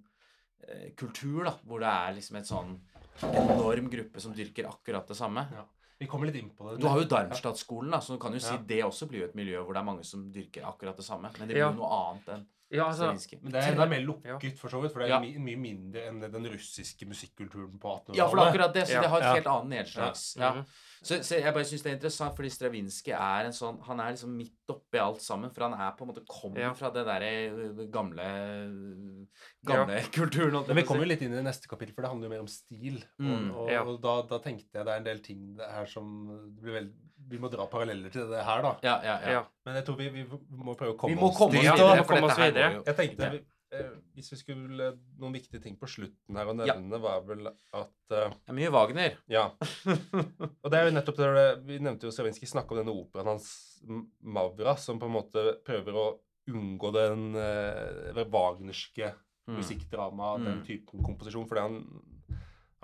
[0.97, 2.76] kultur, da, hvor det er liksom et sånn
[3.24, 5.45] enorm gruppe som dyrker akkurat det samme.
[5.53, 5.63] Ja.
[5.97, 6.82] Vi kommer litt inn på det.
[6.84, 8.57] Du har jo Darmstadt-skolen, da, så du kan jo si Ja.
[8.68, 11.32] det også blir jo et miljø hvor det er mange som dyrker akkurat det samme.
[11.39, 11.72] Men det blir Ja.
[11.72, 12.45] jo noe annet enn
[12.76, 13.11] Ja, altså
[13.41, 15.19] Men det er enda mer lukket, for så vidt, for det er Ja.
[15.19, 18.17] my mye mindre enn den russiske musikkulturen på 1800-tallet.
[18.17, 18.88] Ja, for det er akkurat det.
[18.88, 19.34] Så det har et Ja.
[19.34, 20.36] helt annet nedslags.
[20.38, 20.51] Ja.
[20.53, 20.65] Mhm.
[21.05, 24.11] Så, så jeg bare syns det er interessant, fordi Stravinskij er en sånn Han er
[24.13, 25.51] liksom midt oppi alt sammen.
[25.53, 26.73] For han er på en måte kommer Ja.
[26.73, 29.28] fra det derre gamle
[29.65, 30.65] Gamle kulturen.
[30.67, 32.43] Men vi kommer jo litt inn i det neste kapittel, for det handler jo mer
[32.45, 33.03] om stil.
[33.19, 33.51] Mm.
[33.51, 33.84] Og, og, Ja.
[33.84, 36.91] og da, da tenkte jeg det er en del ting her som det blir vel,
[37.28, 38.71] Vi må dra paralleller til det her, da.
[38.86, 39.43] Ja, ja, ja.
[39.65, 41.63] Men jeg tror vi, vi må prøve å komme Vi må oss komme oss.
[41.65, 41.93] Ja, videre.
[41.95, 42.84] vi må komme oss videre.
[42.86, 43.30] Jeg tenkte Ja.
[43.32, 43.39] vi,
[43.73, 46.76] eh, Hvis vi skulle Noen viktige ting på slutten her å Ja.
[46.76, 49.17] nevne, var vel at eh, Det er mye Wagner.
[49.28, 49.49] Ja.
[50.63, 53.82] Og det er jo nettopp det Vi nevnte jo Stravinskij snakke om denne operaen hans
[54.23, 56.05] Mavra, som på en måte prøver å
[56.47, 59.13] unngå den uh, wagnerske
[59.47, 59.57] Mm.
[59.59, 60.65] musikkdrama, den Mm.
[60.65, 61.76] typen komposisjon, fordi han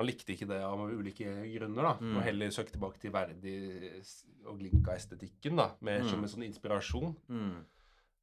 [0.02, 1.84] han likte ikke det av ulike grunner.
[1.88, 2.16] da, Mm.
[2.18, 3.56] Og heller søkte tilbake til Verdi
[4.46, 6.24] og Glinka-estetikken, da, mer som Mm.
[6.26, 7.16] en sånn inspirasjon.
[7.30, 7.66] Mm.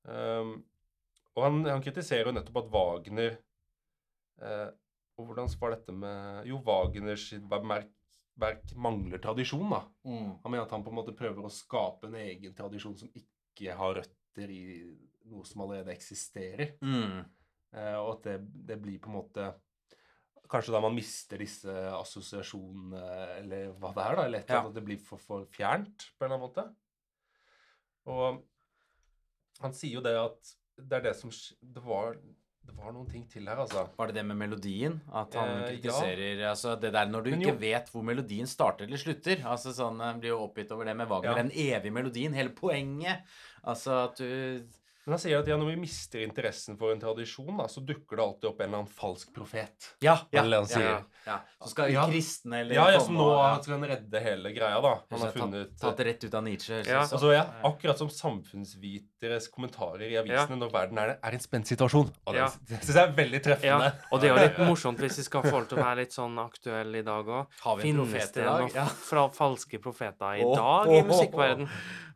[0.09, 0.53] Um,
[1.37, 3.39] og han, han kritiserer jo nettopp at Wagner
[4.41, 4.70] eh,
[5.18, 7.89] Og hvordan var dette med Jo, Wagners verk,
[8.39, 9.81] verk mangler tradisjon, da.
[10.07, 10.29] Mm.
[10.45, 13.74] Han mener at han på en måte prøver å skape en egen tradisjon som ikke
[13.74, 14.62] har røtter i
[15.29, 16.76] noe som allerede eksisterer.
[16.81, 17.24] Mm.
[17.74, 18.37] Eh, og at det,
[18.70, 19.49] det blir på en måte
[20.49, 23.03] Kanskje da man mister disse assosiasjonene,
[23.43, 24.25] eller hva det er, da.
[24.29, 26.65] Eller et eller annet, at det blir for, for fjernt på en eller annen måte.
[28.09, 28.43] Og
[29.61, 32.15] han sier jo det at det er det som Det var,
[32.69, 33.83] det var noen ting til her, altså.
[33.99, 35.01] Var det det med melodien?
[35.13, 35.69] At han Eh, ja.
[35.75, 39.43] kritiserer altså Det der når du ikke vet hvor melodien starter eller slutter.
[39.45, 41.35] Altså sånn, Han blir jo oppgitt over det med Wagner.
[41.35, 41.43] Ja.
[41.43, 42.33] Den evige melodien.
[42.39, 43.25] Hele poenget.
[43.65, 44.63] Altså at du
[45.09, 48.19] Men han sier at ja, når vi mister interessen for en tradisjon, da, så dukker
[48.19, 49.87] det alltid opp en eller annen falsk profet.
[50.05, 51.05] Ja, ja, Eller han ja, sier.
[51.25, 51.37] ja.
[51.65, 52.03] Så skal Ja.
[52.11, 53.63] kristne eller Ja, ja, som nå og- ja.
[53.63, 54.93] skal han redde hele greia, da.
[55.11, 56.83] Han har funnet Tatt rett ut av Nietzsche.
[56.85, 57.07] Ja.
[57.07, 58.11] så- Altså, ja, akkurat som
[59.19, 62.11] samfunnsviteres kommentarer i avisene når verden er, er en spent situasjon.
[62.27, 62.49] Og det, Ja.
[62.69, 63.85] det syns jeg er veldig treffende.
[63.85, 65.97] Ja, og det er jo litt morsomt hvis vi skal få lov til å være
[66.03, 67.47] litt sånn aktuelle i dag òg.
[67.62, 68.85] Har vi en Finnes det i noen Ja.
[68.87, 71.69] fra falske profeter i oh, dag i musikkverden?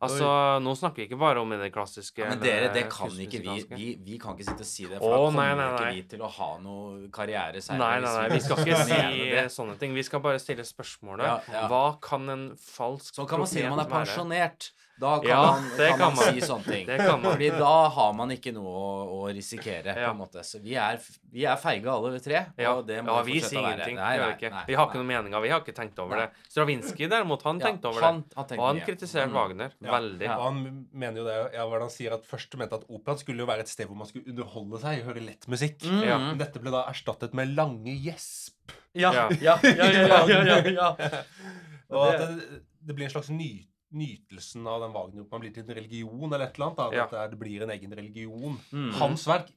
[0.03, 3.07] Altså, nå snakker vi ikke bare om i det klassiske Ja, men dere, det kan
[3.07, 3.65] ikke vi.
[3.73, 5.93] Vi, vi kan ikke sitte og si det, for for da nei, kommer nei, ikke
[5.95, 7.83] vi til å ha noe karriere seinere.
[7.83, 9.93] Nei, nei, nei, vi skal ikke si sånne ting.
[9.95, 11.25] Vi skal bare stille spørsmålet.
[11.27, 11.67] Ja, ja.
[11.71, 14.71] Hva kan en falsk Sånn kan man si når man er pensjonert.
[14.99, 16.33] Da kan, Ja, man, kan, kan man man.
[16.35, 16.87] si sånne ting.
[16.97, 17.31] Det kan man.
[17.33, 20.43] Fordi da har man ikke noe å, å risikere, på en måte.
[20.45, 20.99] Så vi er,
[21.33, 23.97] vi er feige alle tre, Ja, og det må ja vi sier ingenting.
[23.97, 25.41] Nei, nei, nei, vi nei, vi har ikke noen meninger.
[25.45, 26.25] Vi har ikke tenkt over Nei.
[26.27, 26.47] det.
[26.53, 28.35] Stravinskij derimot, han Ja, tenkte over han- det.
[28.37, 29.33] han Og han kritiserte Mm.
[29.33, 29.91] Wagner Ja.
[29.99, 30.21] veldig.
[30.27, 30.37] Ja.
[30.37, 33.39] Og han mener jo det, ja, hva han sier, at først mente at operaen skulle
[33.39, 35.79] jo være et sted hvor man skulle underholde seg, høre lett musikk.
[35.83, 36.03] Mm.
[36.05, 36.17] Ja.
[36.17, 38.53] Men dette ble da erstattet med lange gjesp.
[38.93, 39.29] Ja, Ja.
[39.41, 40.95] ja, ja, ja, ja, ja, ja, ja.
[41.93, 45.75] Og at det, det blir en slags ny, nytelsen av den Wagner-operaen blir til en
[45.77, 46.77] religion eller et eller annet.
[46.81, 46.87] Da.
[46.97, 47.05] Ja.
[47.23, 48.57] At det, blir en egen religion.
[48.73, 48.91] Mm.
[48.99, 49.51] Hans verk,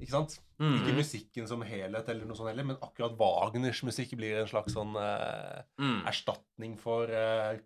[0.00, 0.38] ikke sant?
[0.62, 0.74] Mm.
[0.80, 4.74] Ikke musikken som helhet eller noe sånt heller, men akkurat Wagners musikk blir en slags
[4.76, 6.02] sånn eh, Mm.
[6.06, 7.58] erstatning for eh,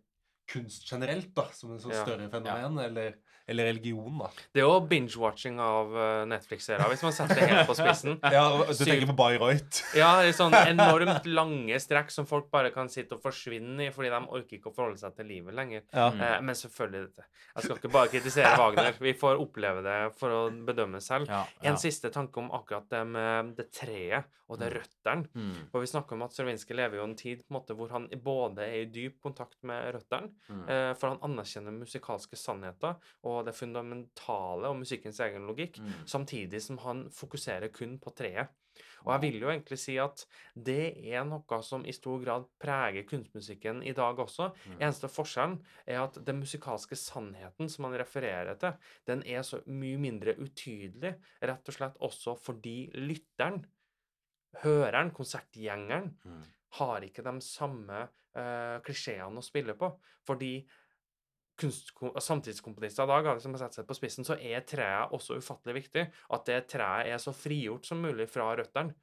[0.49, 2.05] kunst generelt, da, som en sånn Ja.
[2.05, 3.19] større fenomen, eller,
[3.49, 4.29] eller religion, da.
[4.55, 8.19] Det er jo binge-watching av uh, Netflix-serier, hvis man setter det helt på spissen.
[8.39, 9.83] Ja, du Syv- tenker på Bayreuth.
[9.99, 13.91] Ja, det er sånn enormt lange strekk som folk bare kan sitte og forsvinne i
[13.95, 15.85] fordi de orker ikke å forholde seg til livet lenger.
[15.93, 16.11] Ja.
[16.15, 16.21] Mm.
[16.29, 17.27] Eh, men selvfølgelig dette.
[17.57, 18.95] Jeg skal ikke bare kritisere Wagner.
[19.01, 21.29] Vi får oppleve det for å bedømme selv.
[21.33, 25.27] Ja, En siste tanke om akkurat det med det treet og det røttene.
[25.37, 25.57] Mm.
[25.69, 28.07] For vi snakker om at Stravinskij lever jo en tid på en måte hvor han
[28.25, 30.63] både er i dyp kontakt med røttene, Mm.
[30.73, 32.95] eh, for han anerkjenner musikalske sannheter,
[33.29, 35.93] og på det fundamentale og musikkens egen logikk, Mm.
[36.07, 38.49] samtidig som han fokuserer kun på treet.
[39.07, 40.25] Og jeg vil jo egentlig si at
[40.55, 44.53] det er noe som i stor grad preger kunstmusikken i dag også.
[44.67, 44.77] Mm.
[44.81, 48.75] Eneste forskjellen er at den musikalske sannheten som han refererer til,
[49.07, 53.65] den er så mye mindre utydelig, rett og slett også fordi lytteren,
[54.63, 56.43] høreren, konsertgjengeren, Mm.
[56.79, 59.89] har ikke de samme uh, klisjeene å spille på.
[60.27, 60.67] Fordi
[61.59, 66.07] samtidskomponister i dag som har satt seg på spissen, så er treet også ufattelig viktig.
[66.35, 68.95] At det treet er så frigjort som mulig fra røttene.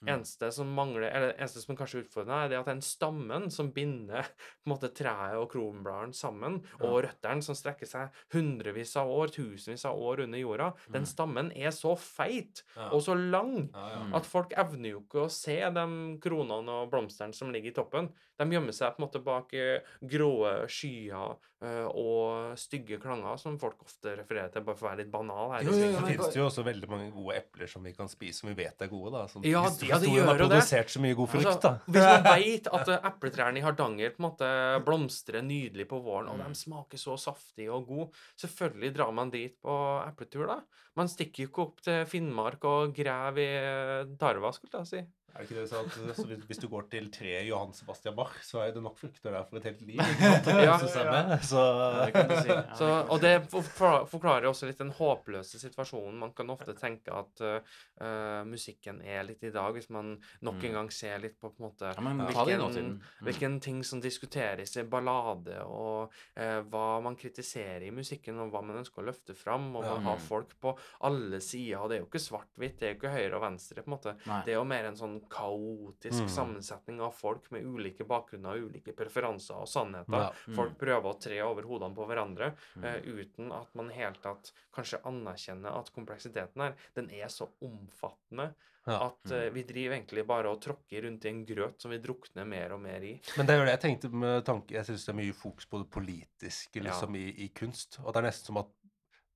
[0.00, 0.08] Mm.
[0.14, 3.68] Eneste som mangler, eller eneste som kanskje er utfordrende, er det at den stammen som
[3.76, 9.12] binder på en måte treet og kronbladene sammen, og røttene som strekker seg hundrevis av
[9.12, 12.88] år, tusenvis av år under jorda, den stammen er så feit Ja.
[12.94, 14.00] og så lang Ja, ja.
[14.06, 14.14] Mm.
[14.16, 15.86] at folk evner jo ikke å se de
[16.24, 18.08] kronene og blomstene som ligger i toppen.
[18.40, 20.30] De gjemmer seg på en måte bak gråe grå
[20.72, 25.10] skyer eh, og stygge klanger, som folk ofte refererer til, bare for å være litt
[25.12, 25.66] banal her.
[25.66, 25.98] Jo, jo, jo.
[26.00, 28.56] Så finnes det jo også veldig mange gode epler som vi kan spise, som vi
[28.62, 29.12] vet er gode.
[29.12, 29.26] da.
[29.28, 30.56] Som Ja, his- ja, det historien har gjør jo det.
[30.56, 31.72] produsert så mye god frukt, Altså, da.
[31.86, 34.50] hvis man vet at eh, epletrærne i Hardanger på en måte
[34.88, 36.46] blomstrer nydelig på våren, og Mm.
[36.48, 38.08] de smaker så saftige og gode,
[38.40, 39.76] selvfølgelig drar man dit på
[40.08, 40.60] epletur, da.
[40.96, 45.04] Man stikker jo ikke opp til Finnmark og graver i eh, tarva, skulle jeg si.
[45.34, 48.14] Er det ikke det sånn at så hvis, hvis du går til tre Johan Sebastian
[48.18, 50.00] Bach, så er det nok frukter der for et helt liv?
[50.60, 50.76] Ja.
[50.78, 52.48] Så Ja, det si.
[52.48, 56.18] Ja, Så, du og det forklar- forklarer også litt den håpløse situasjonen.
[56.18, 57.60] Man kan ofte tenke at eh,
[58.02, 60.64] eh, musikken er litt i dag, hvis man nok Mm.
[60.66, 63.00] en gang ser litt på på måte Ja, men hvilken- Mm.
[63.22, 68.62] Hvilken ting som diskuteres i ballade, og uh, hva man kritiserer i musikken, og hva
[68.64, 69.74] man ønsker å løfte fram.
[69.76, 70.10] Og man Ja.
[70.10, 71.78] har folk på alle sider.
[71.78, 73.82] og Det er jo ikke svart-hvitt, det er jo ikke høyre og venstre.
[73.82, 74.16] på en måte.
[74.26, 74.42] Nei.
[74.44, 76.28] Det er jo mer en sånn kaotisk Mm.
[76.28, 80.12] sammensetning av folk med ulike bakgrunner, og ulike preferanser og sannheter.
[80.12, 80.54] Ja.
[80.54, 82.84] Folk prøver å tre over hodene på hverandre Mm.
[82.84, 87.48] eh, uten at man i hele tatt kanskje anerkjenner at kompleksiteten her, den er så
[87.62, 88.54] omfattende
[88.86, 89.06] Ja.
[89.10, 92.46] at eh, vi driver egentlig bare og tråkker rundt i en grøt som vi drukner
[92.46, 93.20] mer og mer i.
[93.36, 95.66] Men det er jo det jeg tenkte med tanke Jeg syns det er mye fokus
[95.66, 97.98] på det politiske liksom, i, i kunst.
[98.04, 98.66] Og det er nesten som at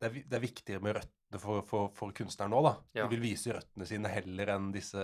[0.05, 2.77] det er, det er viktigere med røttene for, for, for kunstneren nå, da.
[2.95, 3.09] Ja.
[3.09, 5.01] De vil vise røttene sine heller enn disse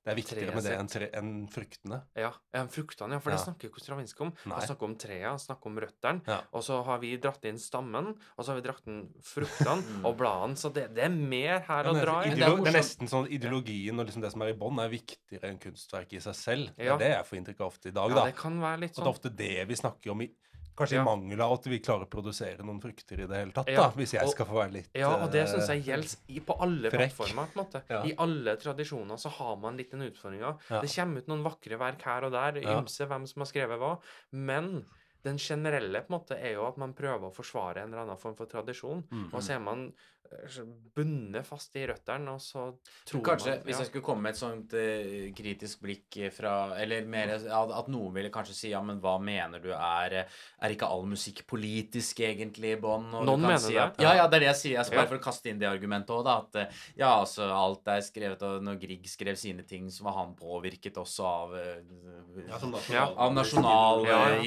[0.00, 1.98] Det er viktigere Treet med det enn, tre, enn fruktene.
[2.16, 3.44] Ja, enn fruktene, ja, for det Ja.
[3.46, 4.30] snakker Kostravinskij om.
[4.48, 4.56] Nei.
[4.58, 6.38] Han snakker om treet, han snakker om røttene, Ja.
[6.56, 10.04] og så har vi dratt inn stammen, og så har vi dratt inn fruktene Mm.
[10.08, 12.30] og bladene, så det, det er mer her Ja, å dra i.
[12.30, 14.80] det er ideolo- det er nesten sånn ideologien og liksom det som er i bånn,
[14.84, 16.72] er viktigere enn kunstverket i seg selv.
[16.76, 18.08] Det er det jeg får inntrykk av ofte i dag.
[18.10, 18.24] Ja, da.
[18.32, 19.08] det kan være litt At det sånn.
[19.12, 20.30] er ofte det vi snakker om, i,
[20.80, 21.02] kanskje Ja.
[21.02, 23.82] i mangel av at vi klarer å produsere noen frukter i det hele tatt, Ja,
[23.86, 26.44] da, hvis jeg og- skal få være litt Ja, og det eh, syns jeg gjelder
[26.46, 27.14] på alle frekk.
[27.14, 27.46] plattformer.
[27.52, 27.82] på en måte.
[27.90, 28.02] Ja.
[28.04, 30.56] I alle tradisjoner så har man litt den utfordringa.
[30.80, 33.98] Det kommer ut noen vakre verk her og der, ymse hvem som har skrevet hva,
[34.32, 34.84] men
[35.22, 38.18] den generelle på en måte er jo at man prøver å forsvare en eller annen
[38.20, 39.28] form for tradisjon, Mm.
[39.34, 39.92] og så er man
[40.30, 40.60] eh,
[40.94, 42.68] bundet fast i røttene, og så
[43.08, 43.80] tror Kanskje man hvis ja.
[43.82, 48.12] jeg skulle komme med et sånt uh, kritisk blikk fra Eller mer at, at noen
[48.14, 52.20] ville kanskje si ja, men hva mener du er eh, Er ikke all musikk politisk
[52.22, 53.08] egentlig i bånn?
[53.10, 53.88] Og du Noen kan mener si det.
[54.04, 54.74] Ja, ja, det er det jeg sier.
[54.78, 56.36] Jeg skal bare for å kaste inn det argumentet òg, da.
[56.46, 60.36] At ja, altså alt er skrevet Og når Grieg skrev sine ting, så var han
[60.38, 63.06] påvirket også av uh, Ja, sånn nasjonal- Ja.
[63.26, 64.40] av nasjonale Ja, ja.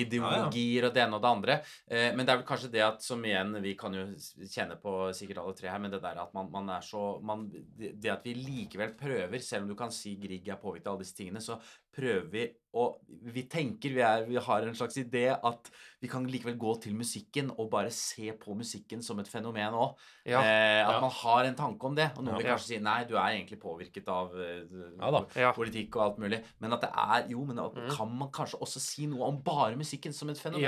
[0.63, 1.57] Ideologier og det ene og det andre.
[1.87, 4.05] Eh, men det er vel kanskje det at som igjen Vi kan jo
[4.49, 7.47] kjenne på sikkert alle tre her, men det der at man, man er så man,
[7.77, 11.05] det at vi likevel prøver, selv om du kan si Grieg er påvirket av alle
[11.05, 11.59] disse tingene, så
[11.95, 12.95] prøver vi og
[13.29, 15.67] vi tenker vi, er, vi har en slags idé at
[16.01, 19.93] vi kan likevel gå til musikken og bare se på musikken som et fenomen òg.
[20.25, 20.39] Ja.
[20.41, 20.99] Eh, at Ja.
[21.03, 22.07] man har en tanke om det.
[22.17, 22.55] Og noen vil Ja.
[22.55, 26.43] kanskje si nei, du er egentlig påvirket av uh, politikk og alt mulig.
[26.59, 27.89] Men at det er Jo, men Mm.
[27.95, 30.61] kan man kanskje også si noe om bare musikken som et fenomen?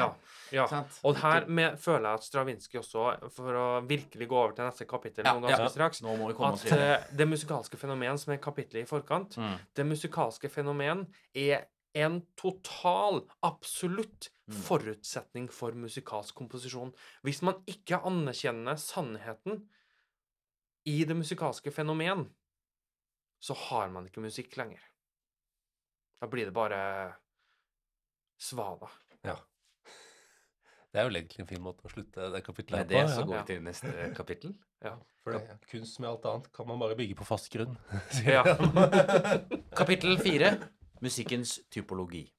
[0.52, 0.68] Ja.
[1.04, 4.86] Og her med, føler jeg at Stravinskij også, for å virkelig gå over til neste
[4.88, 6.96] kapittel nå ganske straks, at videre.
[7.02, 9.58] eh, det musikalske fenomen, som er kapittelet i forkant, Mm.
[9.76, 14.60] det musikalske fenomen er en total, absolutt Mm.
[14.62, 16.92] forutsetning for musikalsk komposisjon.
[17.24, 19.64] Hvis man ikke anerkjenner sannheten
[20.86, 22.28] i det musikalske fenomen,
[23.42, 24.78] så har man ikke musikk lenger.
[26.22, 27.16] Da blir det bare
[28.38, 28.88] svada.
[29.24, 29.36] Ja.
[30.94, 32.94] Det er jo egentlig en fin måte å slutte det kapittelet Med på.
[32.94, 33.26] det så ja.
[33.26, 33.42] går Ja.
[33.42, 34.54] vi til neste kapittel.
[34.84, 34.94] Ja.
[35.24, 37.78] For det, kunst med alt annet kan man bare bygge på fast grunn.
[38.24, 38.44] Ja.
[39.76, 40.54] Kapittel fire
[41.02, 42.32] musikkens typologi.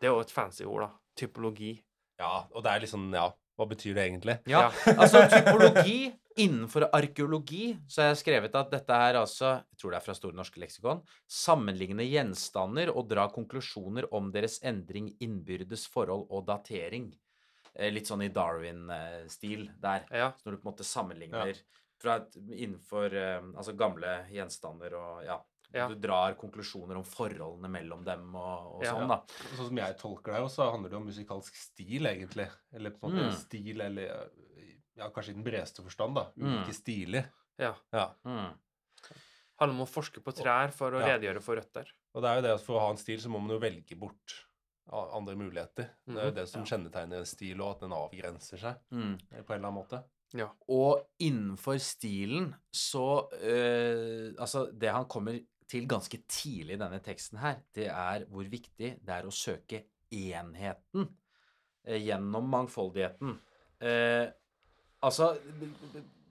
[0.00, 0.88] Det er jo et fancy ord, da.
[1.16, 1.82] Typologi.
[2.20, 4.34] Ja, og det er liksom, ja Hva betyr det egentlig?
[4.50, 4.68] Ja,
[4.98, 9.98] altså typologi Innenfor arkeologi så har jeg skrevet at dette er altså, jeg tror det
[10.00, 16.26] er fra Store norske leksikon, sammenligne gjenstander og dra konklusjoner om deres endring, innbyrdes forhold
[16.34, 17.12] og datering.
[17.76, 20.06] Eh, Litt sånn i Darwin-stil der.
[20.10, 20.32] Ja.
[20.38, 21.54] Så når du på en måte sammenligner
[22.02, 25.40] fra et, innenfor eh, altså gamle gjenstander og ja,
[25.74, 25.88] Ja.
[25.90, 28.92] Du drar konklusjoner om forholdene mellom dem og, og Ja.
[28.94, 29.16] sånn, da.
[29.56, 32.46] Sånn som jeg tolker det, så handler det om musikalsk stil, egentlig.
[32.72, 33.38] Eller på en måte Mm.
[33.40, 34.30] stil, eller
[34.96, 36.26] ja, kanskje i den bredeste forstand, da.
[36.36, 36.46] Mm.
[36.58, 37.28] Ulike stiler.
[37.58, 37.74] ja.
[37.92, 38.08] Ja.
[38.24, 38.52] Mm.
[39.60, 41.12] Handler om å forske på trær for å Ja.
[41.16, 41.86] redegjøre for røtter.
[42.14, 43.60] Og det er jo det at for å ha en stil, så må man jo
[43.60, 44.34] velge bort
[44.90, 45.90] andre muligheter.
[46.06, 46.34] Det er jo Mhm.
[46.34, 49.18] det som kjennetegner en stil, og at den avgrenser seg Mm.
[49.32, 50.04] eh, på en eller annen måte.
[50.34, 50.48] Ja.
[50.68, 57.38] Og innenfor stilen så øh, Altså, det han kommer til ganske tidlig i denne teksten
[57.38, 61.08] her, det er hvor viktig det er å søke enheten
[61.86, 63.38] eh, gjennom mangfoldigheten.
[63.80, 64.30] Eh,
[65.04, 65.34] altså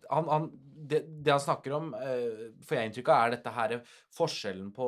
[0.09, 0.47] han, han,
[0.83, 3.75] det, det han snakker om, eh, får jeg inntrykk av, er dette her
[4.17, 4.87] forskjellen på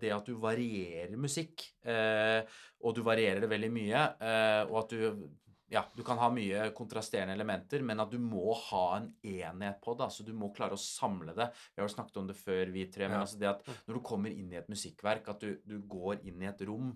[0.00, 2.40] det at du varierer musikk, eh,
[2.84, 5.28] og du varierer det veldig mye, eh, og at du
[5.70, 9.92] ja, du kan ha mye kontrasterende elementer, men at du må ha en enhet på
[9.94, 10.08] det.
[10.08, 11.46] altså Du må klare å samle det.
[11.70, 13.06] Vi har jo snakket om det før, vi tre.
[13.06, 13.22] Men Ja.
[13.22, 16.42] altså det at når du kommer inn i et musikkverk, at du, du går inn
[16.42, 16.90] i et rom,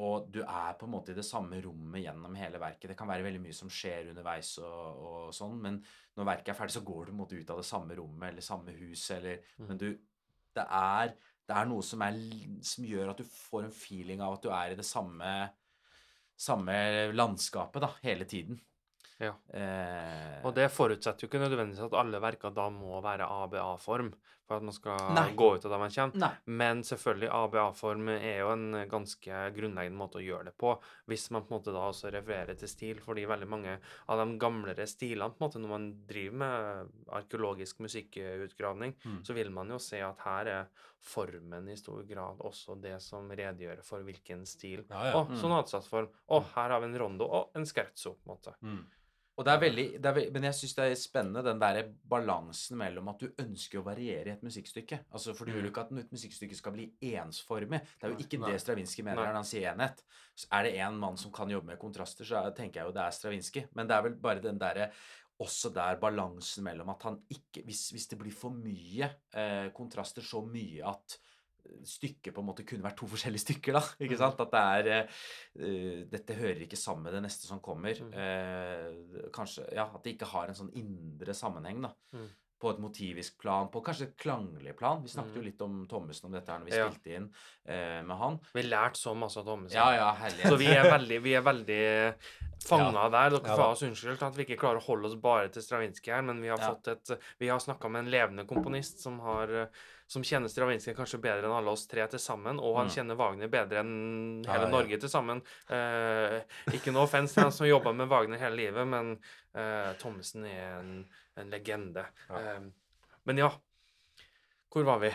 [0.00, 2.88] og du er på en måte i det samme rommet gjennom hele verket.
[2.92, 5.80] Det kan være veldig mye som skjer underveis og, og sånn, men
[6.16, 8.30] når verket er ferdig, så går du på en måte ut av det samme rommet
[8.30, 9.68] eller samme hus, eller Mm.
[9.68, 9.90] Men du
[10.52, 11.14] Det er,
[11.48, 12.16] det er noe som, er,
[12.60, 15.50] som gjør at du får en feeling av at du er i det samme
[16.36, 16.74] samme
[17.12, 18.58] landskapet da, hele tiden.
[19.22, 19.36] Ja.
[19.54, 24.10] Eh, Og det forutsetter jo ikke nødvendigvis at alle verker da må være ABA-form
[24.52, 25.24] for at man skal Nei.
[25.38, 26.20] gå ut av der man kommer.
[26.22, 26.30] Nei.
[26.60, 30.74] Men selvfølgelig, ABA-form er jo en ganske grunnleggende måte å gjøre det på,
[31.08, 33.78] hvis man på en måte da også refererer til stil, fordi veldig mange
[34.12, 39.24] av de gamlere stilene, på en måte når man driver med arkeologisk musikkutgravning, Mm.
[39.24, 40.66] så vil man jo se at her er
[41.02, 44.84] formen i stor grad også det som redegjør for hvilken stil.
[44.90, 45.12] Ja, ja.
[45.18, 45.36] Å, Mm.
[45.40, 46.08] sonatsatsform.
[46.30, 48.54] Å, her har vi en rondo og en scherzo, på en måte.
[48.62, 48.84] Mm.
[49.42, 52.78] Og det er veldig, det er Men jeg syns det er spennende den der balansen
[52.78, 55.00] mellom at du ønsker å variere i et musikkstykke.
[55.10, 57.80] Altså, For du vil jo ikke at et musikkstykke skal bli ensformig.
[57.98, 58.52] Det er jo ikke Nei.
[58.52, 60.04] det Stravinskij mener når han sier enhet.
[60.38, 62.94] Så er det én mann som kan jobbe med kontraster, så er- tenker jeg jo
[62.94, 63.66] det er Stravinskij.
[63.74, 64.92] Men det er vel bare den derre
[65.42, 70.22] også der balansen mellom at han ikke Hvis, hvis det blir for mye eh, kontraster,
[70.22, 71.18] så mye at
[71.84, 73.82] stykket på en måte kunne vært to forskjellige stykker, da.
[74.04, 74.40] Ikke sant?
[74.40, 77.94] At det er eh, Dette hører ikke sammen med det neste som kommer.
[77.94, 78.12] Mm.
[78.12, 81.92] Eh, kanskje Ja, at det ikke har en sånn indre sammenheng, da.
[82.14, 82.30] Mm.
[82.62, 85.00] På et motivisk plan, på kanskje et klanglig plan.
[85.02, 85.46] Vi snakket jo Mm.
[85.48, 86.84] litt om Thommessen om dette her når vi Ja.
[86.90, 87.24] spilte inn
[87.68, 88.38] uh, med han.
[88.54, 89.74] Vi lærte så masse av Thommessen.
[89.74, 90.46] Ja, ja, herlighet.
[90.52, 92.14] Så vi er veldig, vi er veldig
[92.62, 93.30] fanga der.
[93.34, 96.14] Dere Ja får oss unnskyldt at vi ikke klarer å holde oss bare til Stravinskij
[96.14, 96.70] her, men vi har Ja.
[96.70, 99.68] fått et Vi har snakka med en levende komponist som har
[100.12, 102.92] som kjenner Stravinskij kanskje bedre enn alle oss tre til sammen, og han Mm.
[102.94, 104.70] kjenner Wagner bedre enn Ja, hele ja.
[104.74, 105.40] Norge til sammen.
[105.72, 106.42] Eh,
[106.76, 109.14] ikke noe offense til han som jobba med Wagner hele livet, men
[109.54, 110.92] eh, Thommessen er en,
[111.36, 112.04] en legende.
[112.28, 112.38] Ja.
[112.56, 112.60] Eh,
[113.24, 113.50] men ja,
[114.72, 115.12] hvor var vi?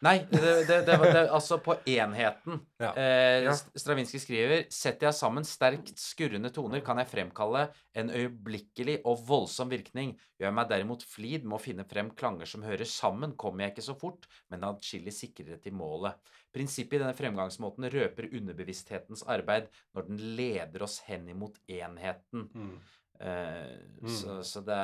[0.00, 2.60] Nei, det, det, det, var- det, altså på enheten.
[2.80, 2.90] Ja.
[2.96, 7.66] Eh, Stravinskij skriver Setter jeg sammen sterkt skurrende toner, kan jeg fremkalle
[8.00, 10.14] en øyeblikkelig og voldsom virkning.
[10.40, 13.74] Gjør jeg meg derimot flid med å finne frem klanger som hører sammen, kommer jeg
[13.74, 16.16] ikke så fort, men adskillig sikrere til målet.
[16.50, 22.48] Prinsippet i denne fremgangsmåten røper underbevissthetens arbeid når den leder oss hen imot enheten.
[22.56, 22.72] Mm.
[23.20, 24.08] Eh, Mm.
[24.16, 24.76] Så, så det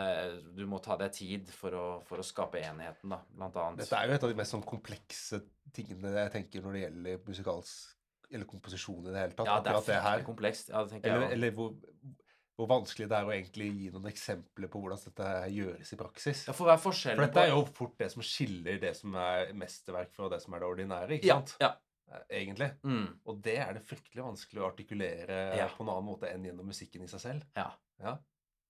[0.52, 3.78] du må ta deg tid for å, for å skape enheten, da, blant annet.
[3.80, 5.38] Dette er jo et av de mest sånn komplekse
[5.72, 7.94] tingene jeg tenker når det gjelder musikalsk
[8.36, 9.48] eller komposisjon i det hele tatt.
[9.48, 10.68] Ja, det er fryktelig komplekst.
[10.68, 11.72] Ja, det tenker Eller, jeg eller hvor,
[12.60, 16.44] hvor vanskelig det er å egentlig gi noen eksempler på hvordan dette gjøres i praksis.
[16.50, 19.16] Ja, for hva er forskjellen For dette er jo fort det som skiller det som
[19.24, 21.56] er mesterverk fra det som er det ordinære, ikke ja, sant?
[21.64, 21.72] ja.
[22.12, 22.68] Eh, Egentlig.
[22.84, 25.70] Mm, Og det er det fryktelig vanskelig å artikulere Ja.
[25.72, 27.48] på en annen måte enn gjennom musikken i seg selv.
[27.56, 27.70] ja.
[28.02, 28.16] Ja.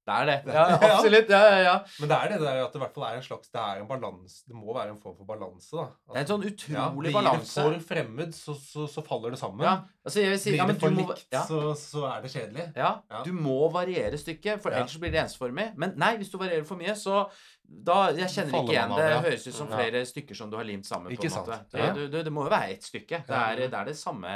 [0.06, 0.34] Det er det.
[0.54, 0.76] Ja, Ja.
[0.94, 1.28] absolutt.
[1.34, 1.72] Ja, ja, ja.
[1.98, 3.58] Men det er det det er at det i hvert fall er en slags Det
[3.58, 5.86] er en balanse Det må være en form for balanse, da.
[6.06, 9.34] Altså, Det er en sånn ja, utrolig Blir det for fremmed, så, så, så faller
[9.34, 9.64] det sammen.
[9.66, 9.72] Ja,
[10.06, 12.04] altså jeg vil si, Blir ja, men det for du må, likt, ja, så, så
[12.12, 12.68] er det kjedelig.
[12.78, 13.22] ja, Ja.
[13.26, 15.66] du må variere stykket, for ellers blir det ensformig.
[15.76, 17.24] Men nei, hvis du varierer for mye, så
[17.66, 19.10] da, Jeg kjenner ikke igjen det.
[19.26, 19.76] høres ut som Ja.
[19.82, 21.10] flere stykker som du har limt sammen.
[21.10, 21.50] Ikke på en sant.
[21.50, 21.66] måte.
[21.74, 21.92] Det, Ja.
[21.98, 23.24] du, du, det må jo være ett stykke.
[23.26, 24.30] Det er, det er det samme,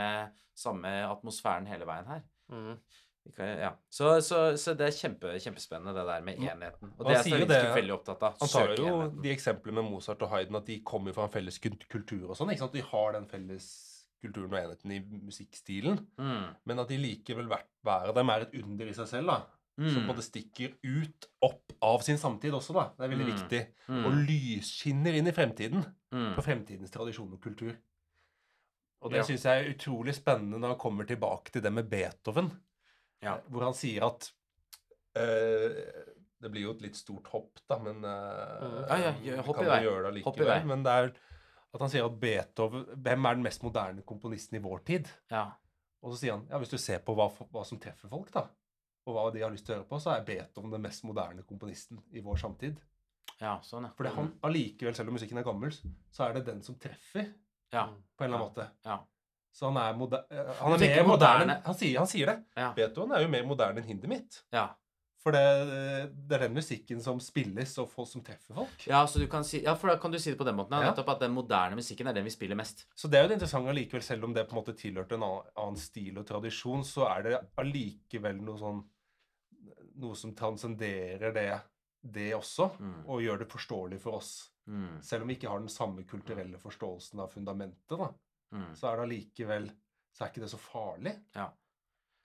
[0.58, 2.22] samme atmosfæren hele veien her.
[2.50, 2.74] Mm.
[3.38, 3.70] Ja.
[3.90, 6.48] Så, så, så det er kjempe, kjempespennende, det der med Mm.
[6.48, 6.92] enheten.
[6.98, 8.36] Og det er Stravinskij veldig opptatt av.
[8.40, 9.22] Han tar jo enheten.
[9.22, 12.50] de eksemplene med Mozart og Haydn at de kommer fra en felles kultur og sånn.
[12.50, 12.72] ikke sant?
[12.72, 13.70] De har den felles
[14.22, 16.54] kulturen og enheten i musikkstilen, Mm.
[16.66, 19.26] men at de likevel hver av dem er et under i seg selv.
[19.26, 19.42] da.
[19.80, 20.08] som Mm.
[20.10, 22.90] måte stikker ut opp av sin samtid også, da.
[22.98, 23.32] Det er veldig Mm.
[23.38, 23.66] viktig.
[23.88, 24.04] Mm.
[24.04, 25.86] Og lysskinner inn i fremtiden.
[26.12, 26.34] Mm.
[26.34, 27.74] På fremtidens tradisjon og kultur.
[29.00, 29.22] Og det Ja.
[29.22, 32.50] syns jeg er utrolig spennende når han kommer tilbake til det med Beethoven.
[33.24, 33.36] Ja.
[33.52, 34.30] Hvor han sier at
[35.18, 35.80] uh,
[36.40, 38.86] Det blir jo et litt stort hopp, da, men uh.
[38.88, 40.70] Ja, ja, hopp i kan jo gjøre det Hopp i allikevel.
[40.70, 41.10] Men det er
[41.70, 45.10] at han sier at Beethoven Hvem er den mest moderne komponisten i vår tid?
[45.30, 45.44] Ja.
[46.00, 48.46] Og så sier han ja, hvis du ser på hva, hva som treffer folk, da,
[49.06, 51.44] og hva de har lyst til å høre på, så er Beethoven den mest moderne
[51.46, 52.80] komponisten i vår samtid.
[53.40, 53.92] ja, sånn, ja.
[53.96, 55.72] For det han allikevel, selv om musikken er gammel,
[56.10, 57.30] så er det den som treffer,
[57.72, 57.84] Ja.
[58.16, 58.66] på en eller annen måte.
[58.84, 58.96] Ja.
[59.52, 62.36] Så han er, moder eh, han er mer moderne, moderne- han, sier, han sier det.
[62.56, 62.72] Ja.
[62.76, 64.42] Beethoven er jo mer moderne enn Hindemith.
[64.52, 64.68] ja.
[65.20, 65.40] For det,
[66.30, 68.86] det er den musikken som spilles, og folk som treffer folk.
[68.88, 70.72] Ja, så du kan si, ja, for da kan du si det på den måten.
[70.72, 70.90] Ja, Ja.
[70.94, 72.86] nettopp at den moderne musikken er den vi spiller mest.
[72.96, 75.22] Så det er jo det interessante allikevel, selv om det på en måte tilhørte en
[75.26, 78.80] annen, annen stil og tradisjon, så er det allikevel noe sånn
[80.00, 81.60] Noe som transcenderer det,
[82.00, 83.04] det også, Mm.
[83.06, 84.50] og gjør det forståelig for oss.
[84.66, 85.02] Mm.
[85.02, 88.08] Selv om vi ikke har den samme kulturelle forståelsen av fundamentet, da,
[88.52, 88.74] Mm.
[88.74, 89.70] så er det allikevel
[90.12, 91.12] Så er ikke det så farlig.
[91.36, 91.44] Ja.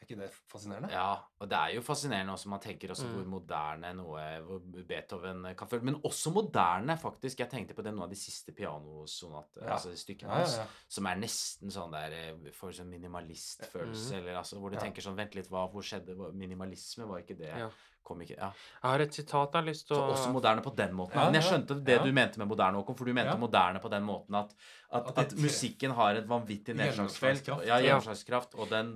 [0.02, 0.90] Er ikke det fascinerende?
[0.92, 3.14] Ja, og det er jo fascinerende også man tenker også Mm.
[3.14, 7.40] hvor moderne noe hvor Beethoven kan føle Men også moderne, faktisk.
[7.40, 9.74] Jeg tenkte på det noen av de siste pianosonatene, Ja.
[9.78, 10.68] altså stykkene Ja, ja, ja.
[10.90, 14.18] som er nesten sånn der for Får sånn minimalistfølelse, Mm.
[14.18, 16.16] eller altså hvor du tenker sånn Vent litt, hva hvor skjedde?
[16.34, 17.70] Minimalisme, var ikke det Ja.
[18.22, 18.52] Ikke Ja.
[18.84, 21.20] Jeg har et sitat jeg har lyst til Så også moderne på den måten.
[21.20, 22.04] Ja, Men jeg skjønte det ja.
[22.04, 22.96] du mente med moderne, Håkon.
[22.96, 24.56] For du mente moderne på den måten at,
[24.94, 27.48] at, At at, musikken har et vanvittig nedslagsfelt.
[27.66, 28.56] Ja, gjennomslagskraft.
[28.56, 28.94] Og den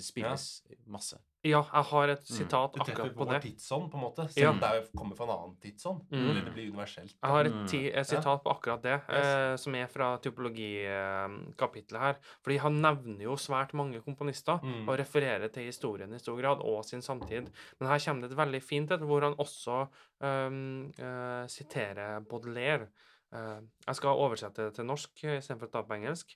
[0.00, 1.18] spilles masse.
[1.48, 2.36] Ja, jeg har et Mm.
[2.36, 3.42] sitat Det treffer akkurat på på vår det.
[3.42, 4.22] tidsånd, på en måte.
[4.22, 4.28] Ja.
[4.28, 6.00] Selv om det er- kommer fra en annen tidsånd.
[6.10, 6.30] Mm.
[6.30, 7.14] Eller det blir universelt.
[7.22, 7.66] Jeg har et, Mm.
[7.68, 12.16] ti, et sitat på akkurat det, eh, som er fra typologikapitlet her.
[12.44, 14.88] Fordi han nevner jo svært mange komponister, Mm.
[14.88, 17.48] og refererer til historien i stor grad, og sin samtid.
[17.80, 19.88] Men her kommer det et veldig fint et, hvor han også
[20.20, 22.88] um, uh, siterer Baudelaire.
[23.32, 26.34] Uh, jeg skal oversette det til norsk eh, istedenfor å ta på engelsk.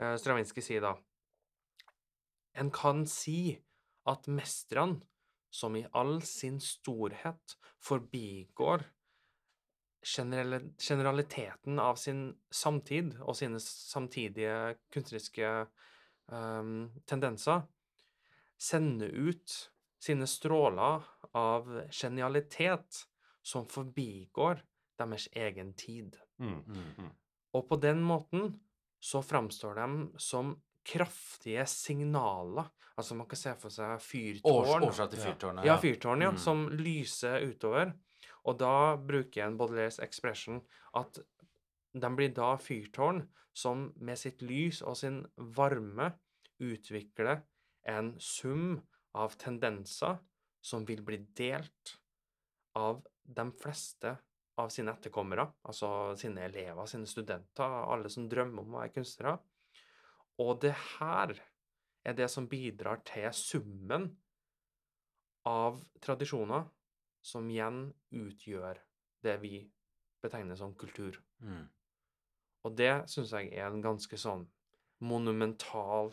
[0.00, 0.94] Uh, Stravinskij sier da
[2.54, 3.58] En kan si
[4.10, 5.00] at mestrene,
[5.50, 8.84] som i all sin storhet forbigår
[10.78, 15.50] generaliteten av sin samtid og sine samtidige kunstneriske
[16.30, 17.66] um, tendenser,
[18.60, 19.56] sender ut
[20.00, 21.04] sine stråler
[21.36, 23.02] av genialitet
[23.42, 24.62] som forbigår
[25.00, 26.16] deres egen tid.
[26.38, 26.62] Mm.
[26.64, 26.88] Mm.
[26.98, 27.12] Mm.
[27.52, 28.54] Og på den måten
[29.00, 30.54] så framstår de som
[30.84, 32.70] kraftige signaler.
[32.98, 34.84] Altså man kan se for seg fyrtårn.
[34.84, 35.24] Årsak til Ja.
[35.32, 35.64] fyrtårnet.
[35.64, 36.38] Ja, fyrtårn, ja, Mm.
[36.38, 37.92] som lyser utover.
[38.44, 40.60] Og da bruker en Baudelaires expression
[40.94, 41.18] at
[41.94, 46.14] de blir da fyrtårn som med sitt lys og sin varme
[46.60, 47.42] utvikler
[47.86, 48.82] en sum
[49.14, 50.18] av tendenser
[50.62, 51.96] som vil bli delt
[52.76, 54.18] av de fleste
[54.58, 59.38] av sine etterkommere, altså sine elever, sine studenter, alle som drømmer om å være kunstnere.
[60.40, 61.34] Og det her
[62.04, 64.08] er det som bidrar til summen
[65.48, 66.68] av tradisjoner
[67.24, 67.84] som igjen
[68.16, 68.80] utgjør
[69.24, 69.60] det vi
[70.24, 71.18] betegner som kultur.
[71.44, 71.66] Mm.
[72.64, 74.46] Og det syns jeg er en ganske sånn
[75.04, 76.10] monumental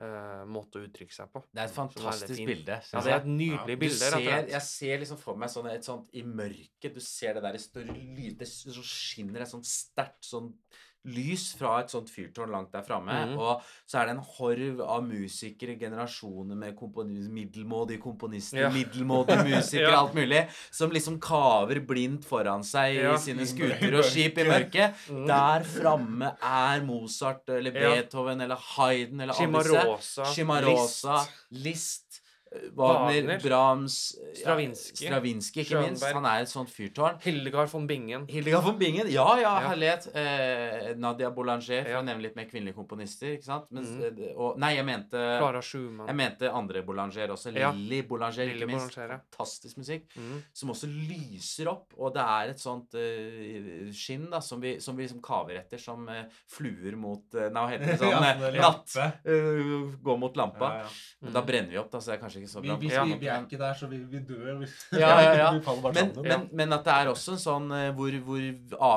[0.00, 1.42] eh, måte å uttrykke seg på.
[1.52, 2.78] Det er et fantastisk er bilde.
[2.92, 5.88] Ja, det er et nydelig Ja, bilde, ser, jeg ser liksom for meg sånn et
[5.88, 9.68] sånt i mørket Du ser det der i større lyd Det så skinner et sånt
[9.68, 10.54] sterkt sånn
[11.04, 13.14] lys fra et sånt fyrtårn langt der framme.
[13.30, 13.38] Mm.
[13.40, 18.70] Og så er det en horv av musikere, generasjoner med komponi middelmådige komponister, Ja.
[18.70, 20.00] middelmådige musikere, Ja.
[20.02, 23.14] alt mulig, som liksom kaver blindt foran seg Ja.
[23.14, 24.94] i sine skuter og skip i mørket.
[25.08, 25.26] Mm.
[25.26, 27.70] Der framme er Mozart eller.
[27.72, 30.24] Beethoven eller Haydn eller alle disse.
[30.34, 31.26] Chimarosa.
[31.50, 31.64] List.
[31.64, 32.19] Liszt.
[32.74, 33.96] Wagner, Wagner, Brahms
[34.34, 35.04] Stravinskij.
[35.04, 36.02] ja, Stravinsky, ikke ikke minst.
[36.12, 37.20] Han er et sånt fyrtårn.
[37.22, 38.24] Hildegard von Bingen.
[38.26, 39.06] Hildegard von Bingen.
[39.12, 39.68] Ja, ja, Ja.
[39.68, 40.08] herlighet.
[40.16, 42.00] Eh, Nadia Boulanger, for Ja.
[42.00, 43.28] å nevne litt mer kvinnelige komponister.
[43.36, 43.70] ikke sant?
[43.70, 44.18] Mens, Mhm.
[44.30, 46.06] eh, og, nei, jeg mente Clara Schumann.
[46.08, 47.54] jeg mente andre Boulanger også.
[47.54, 47.70] Ja.
[47.70, 48.94] Lilly Boulanger, Lilly ikke minst.
[48.96, 49.20] Boulanger, ja.
[49.38, 50.08] Fantastisk musikk.
[50.16, 50.42] Mm.
[50.52, 51.92] Som også lyser opp.
[51.98, 55.78] Og det er et sånt uh, skinn da, som vi, som vi liksom kaver etter,
[55.78, 57.98] som uh, fluer mot uh, Nei, hva heter det?
[58.00, 58.94] Sånn Ja, sånn natt.
[58.94, 59.12] lampe.
[59.24, 60.58] eh, gå mot lampa.
[60.60, 60.88] Ja, ja.
[61.22, 61.46] Men da Mm.
[61.46, 62.76] brenner vi opp, da, så det er kanskje ikke så Vi, bra.
[62.80, 63.04] vi, Ja.
[63.04, 64.58] vi, vi er ikke der, så vi, vi dør.
[64.60, 64.66] Vi,
[64.98, 65.50] Ja, ja, ja.
[65.58, 68.40] vi Men, men, men at det er også en sånn eh, hvor, hvor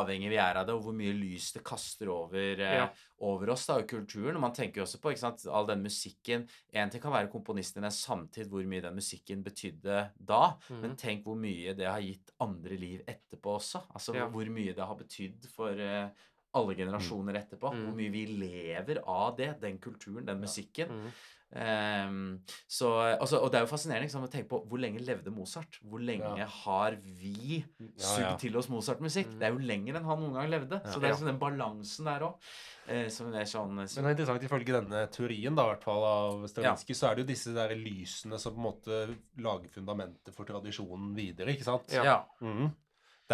[0.01, 2.89] avhengig vi er av det, og hvor mye lys det kaster over, eh, Ja.
[3.23, 4.35] over oss, da, og kulturen.
[4.35, 7.29] Og man tenker jo også på ikke sant, all den musikken En ting kan være
[7.31, 10.97] komponistenes samtid, hvor mye den musikken betydde da, men Mhm.
[10.97, 13.83] tenk hvor mye det har gitt andre liv etterpå også.
[13.93, 14.27] Altså Ja.
[14.27, 16.09] hvor mye det har betydd for eh,
[16.53, 17.73] alle generasjoner etterpå.
[17.73, 17.85] Mm.
[17.87, 20.89] Hvor mye vi lever av det, den kulturen, den musikken.
[20.89, 21.13] Mm.
[21.53, 25.29] Um, så, altså, og det er jo fascinerende liksom, å tenke på hvor lenge levde
[25.29, 25.77] Mozart?
[25.85, 26.47] Hvor lenge Ja.
[26.49, 28.35] har vi Ja, sugd ja.
[28.41, 29.27] til oss Mozart-musikk?
[29.29, 29.37] Mm.
[29.37, 30.81] Det er jo lenger enn han noen gang levde.
[30.89, 32.49] Så det er liksom den balansen der òg.
[32.89, 36.47] Uh, som er sånn Men det er interessant ifølge denne teorien da, hvert fall av
[36.49, 40.49] Stravinsky, så er det jo disse der lysene som på en måte lager fundamentet for
[40.49, 41.93] tradisjonen videre, ikke sant?
[41.93, 42.03] ja.
[42.03, 42.17] Ja.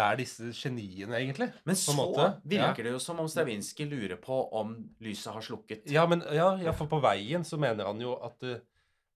[0.00, 1.50] Det er disse geniene, egentlig.
[1.68, 4.72] Men på så virker det jo som om Stravinskij lurer på om
[5.04, 5.84] lyset har slukket.
[5.92, 8.56] Ja, men ja, ja, for på veien så mener han jo at det,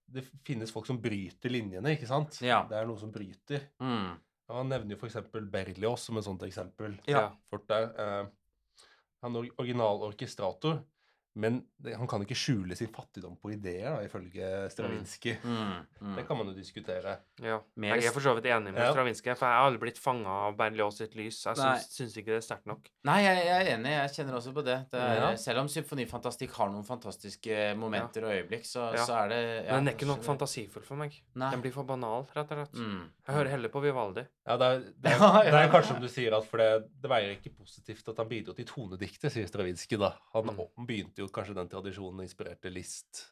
[0.05, 2.37] det finnes folk som bryter linjene, ikke sant?
[2.45, 2.61] Ja.
[2.69, 3.65] Det er noe som bryter.
[3.81, 4.13] Mm.
[4.45, 5.17] Ja, han nevner jo f.eks.
[5.51, 6.99] Berlioz som et sånt eksempel.
[7.09, 7.31] Ja.
[7.49, 7.89] Fort der.
[7.97, 8.91] Eh,
[9.25, 10.83] han er original orkestrator,
[11.35, 15.35] men han kan ikke skjule sin fattigdom på ideer, da, ifølge Stravinskij.
[15.43, 15.73] Mm.
[15.99, 16.13] Mm.
[16.15, 17.17] Det kan man jo diskutere.
[17.43, 17.57] Ja.
[17.83, 18.91] Jeg er for så vidt enig med Ja.
[18.93, 21.41] Stravinskij, for jeg har aldri blitt fanga av Berlioz sitt lys.
[21.45, 22.87] Jeg syns, syns ikke det er sterkt nok.
[23.03, 23.91] Nei, jeg, jeg er enig.
[23.97, 24.77] Jeg kjenner også på det.
[24.91, 25.35] det er, Ja.
[25.35, 29.03] Selv om symfonifantastikk har noen fantastiske momenter og øyeblikk, så, Ja.
[29.05, 31.19] så er det ja, Men den er ikke nok fantasifull for meg.
[31.35, 31.51] Nei.
[31.51, 32.79] Den blir for banal, rett og slett.
[32.79, 33.09] Mm.
[33.25, 34.21] Jeg hører heller på Vivaldi.
[34.45, 36.67] Ja, det er, det er, det er kanskje som du sier, at for det,
[37.01, 40.11] det veier ikke positivt at han bidro til tonediktet, sier Stravinskij da.
[40.35, 40.85] Han Mm.
[40.85, 43.31] begynte jo kanskje den tradisjonen og inspirerte Liszt.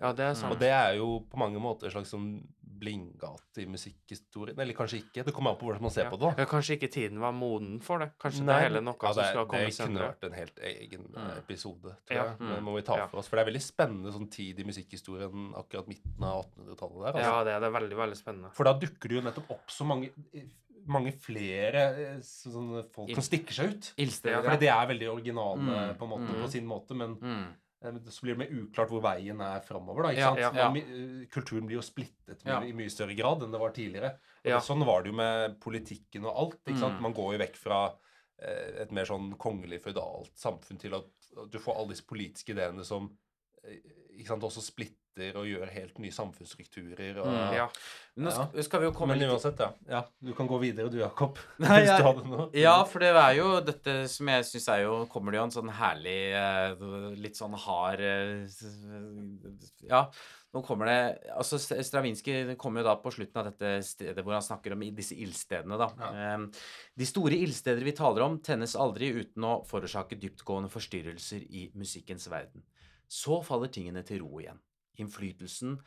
[0.00, 0.36] Ja, det er Mm.
[0.36, 0.52] sant.
[0.52, 2.42] Og det er jo på mange måter en slags sånn
[2.80, 4.58] blindgate i musikkhistorien.
[4.58, 5.24] Eller kanskje ikke.
[5.26, 6.10] Det kommer an på hvordan man ser Ja.
[6.10, 6.36] på det.
[6.36, 6.42] da.
[6.42, 8.12] Ja, kanskje ikke tiden var moden for det.
[8.18, 10.08] Kanskje det Nei, er heller noe ja, som skal komme det kunne senere.
[10.14, 11.38] vært en helt egen eh, Mm.
[11.38, 12.24] episode, tror Ja.
[12.24, 12.38] jeg.
[12.38, 12.54] Mm.
[12.54, 13.28] Det må vi ta for oss.
[13.28, 17.12] For det er veldig spennende sånn tid i musikkhistorien akkurat midten av 1800-tallet der.
[17.12, 17.20] Altså.
[17.20, 18.52] Ja, det er, det er veldig, veldig spennende.
[18.54, 20.10] For da dukker det jo nettopp opp så mange,
[20.86, 21.74] mange flere
[22.14, 23.92] eh, sånne folk som stikker seg ut.
[23.98, 24.50] Ildsteder, Ja, ja.
[24.50, 26.42] fordi de er veldig originale Mm, på, måte, mm.
[26.42, 27.46] på sin måte, men Mm.
[27.84, 30.10] Eh, så blir det mer uklart hvor veien er framover.
[30.16, 30.68] Ja, ikke Ja, ja.
[30.82, 34.14] Eh, Kulturen blir jo splittet i mye større grad enn det var tidligere.
[34.64, 36.60] Sånn var det jo med politikken og alt.
[36.66, 36.98] ikke sant?
[37.00, 37.08] Mm.
[37.08, 37.80] Man går jo vekk fra
[38.40, 41.10] eh, et mer sånn kongelig, føydalt samfunn til at
[41.50, 43.10] du får alle disse politiske ideene som
[44.28, 44.96] sant, også splitter
[45.36, 47.18] og gjør helt nye samfunnsstrukturer.
[47.20, 47.66] Og, Mm, Ja.
[48.20, 49.72] Nå skal, skal vi jo komme Men uansett, ja.
[49.88, 50.00] ja.
[50.20, 51.38] Du kan gå videre du, Jakob.
[51.58, 52.46] Nei, Hvis du hadde noe.
[52.56, 55.54] Ja, for det er jo dette som jeg syns er jo Kommer det jo en
[55.54, 56.84] sånn herlig eh,
[57.20, 58.46] Litt sånn hard eh,
[59.88, 60.02] Ja,
[60.54, 60.98] nå kommer det
[61.36, 65.14] Altså, Stravinskij kommer jo da på slutten av dette stedet hvor han snakker om disse
[65.14, 65.88] ildstedene, da.
[66.00, 66.34] Ja.
[66.98, 72.26] De store ildsteder vi taler om, tennes aldri uten å forårsake dyptgående forstyrrelser i musikkens
[72.32, 72.64] verden.
[73.10, 74.60] Så faller tingene til ro igjen.
[75.02, 75.78] Innflytelsen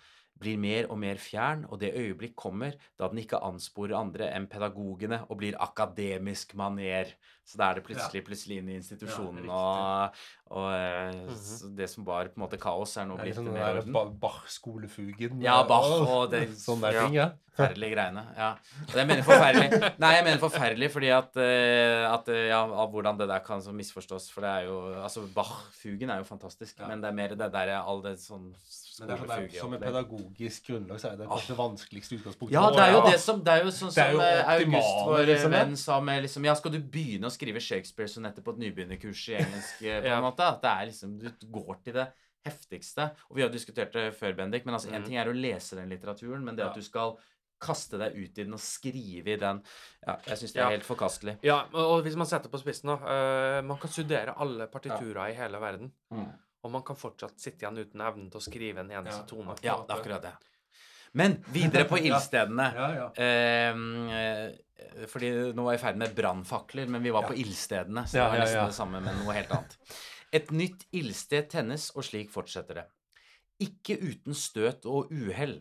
[0.44, 4.50] blir mer og mer fjern, og det øyeblikk kommer da den ikke ansporer andre enn
[4.52, 7.16] pedagogene og blir akademisk maner.
[7.44, 10.22] Så da er det plutselig plutselig inn i institusjonen, Ja, og,
[10.56, 11.76] og mm -hmm.
[11.76, 14.20] det som var på en måte kaos, er nå er blitt Det mer orden.
[14.20, 15.42] Bach-skolefugen.
[15.42, 17.04] Ja, Bach og det- Sånne der ja.
[17.04, 17.30] ting, ja.
[17.54, 18.24] Forferdelige greiene.
[18.38, 18.50] Ja.
[18.90, 22.90] Og jeg mener forferdelig Nei, jeg mener forferdelig fordi at, eh, at eh, Ja, av
[22.92, 24.32] hvordan det der kan så misforstås.
[24.32, 26.88] For det er jo Altså, Bach-fugen er jo fantastisk, Ja.
[26.88, 28.56] men det er mer det der all det sånn
[29.00, 32.54] Men det er der, som et pedagogisk grunnlag så er det kanskje det vanskeligste utgangspunktet.
[32.54, 34.52] Ja, det er jo det som Det er jo sånn Det er som jo eh,
[34.54, 38.54] August, vår liksom, venn, sa med liksom Ja, skal du begynne å skrive Shakespeare-sonetter på
[38.54, 40.18] et nybegynnerkurs i engelsk, eh, på Ja.
[40.20, 40.46] en måte?
[40.46, 42.08] At det er liksom Du går til det
[42.46, 43.10] heftigste.
[43.30, 45.06] Og vi har diskutert det før, Bendik, men altså én Mhm.
[45.08, 47.18] ting er å lese den litteraturen, men det at du skal
[47.64, 49.62] kaste deg ut i den og skrive i den
[50.06, 50.70] Ja, jeg syns det er Ja.
[50.76, 51.38] helt forkastelig.
[51.42, 55.34] Ja, og hvis man setter på spissen nå uh, Man kan studere alle partiturer i
[55.34, 55.94] hele verden.
[56.64, 59.30] Og man kan fortsatt sitte igjen uten evnen til å skrive en eneste Ja.
[59.30, 59.56] tone.
[59.64, 60.34] Ja, det er akkurat det.
[61.14, 62.70] Men videre på ildstedene.
[62.74, 63.10] Ja, ja.
[63.22, 68.08] Ehm, eh, fordi nå var jeg i ferd med brannfakler, men vi var på ildstedene,
[68.08, 69.78] så det var nesten det samme, men noe helt annet.
[70.34, 72.88] Et nytt ildsted tennes, og slik fortsetter det.
[73.62, 75.60] Ikke uten støt og uhell.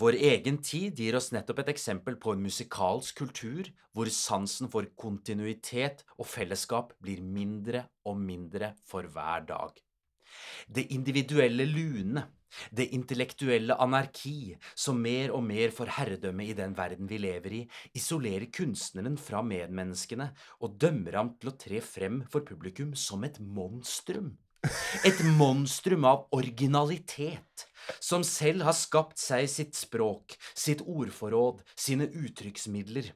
[0.00, 4.86] Vår egen tid gir oss nettopp et eksempel på en musikalsk kultur hvor sansen for
[4.98, 9.74] kontinuitet og fellesskap blir mindre og mindre for hver dag.
[10.68, 12.26] Det individuelle lune,
[12.70, 17.62] det intellektuelle anarki, som mer og mer får herredømme i den verden vi lever i,
[17.96, 20.30] isolerer kunstneren fra medmenneskene
[20.60, 24.34] og dømmer ham til å tre frem for publikum som et monstrum.
[25.08, 27.64] Et monstrum av originalitet,
[27.96, 33.08] som selv har skapt seg sitt språk, sitt ordforråd, sine uttrykksmidler.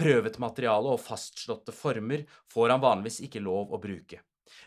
[0.00, 4.18] Prøvet materiale og fastslåtte former får han vanligvis ikke lov å bruke.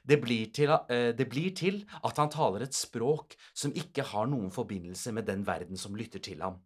[0.04, 4.28] Det blir, til, eh, det blir til at han taler et språk som ikke har
[4.28, 6.60] noen forbindelse med den verden som lytter til ham.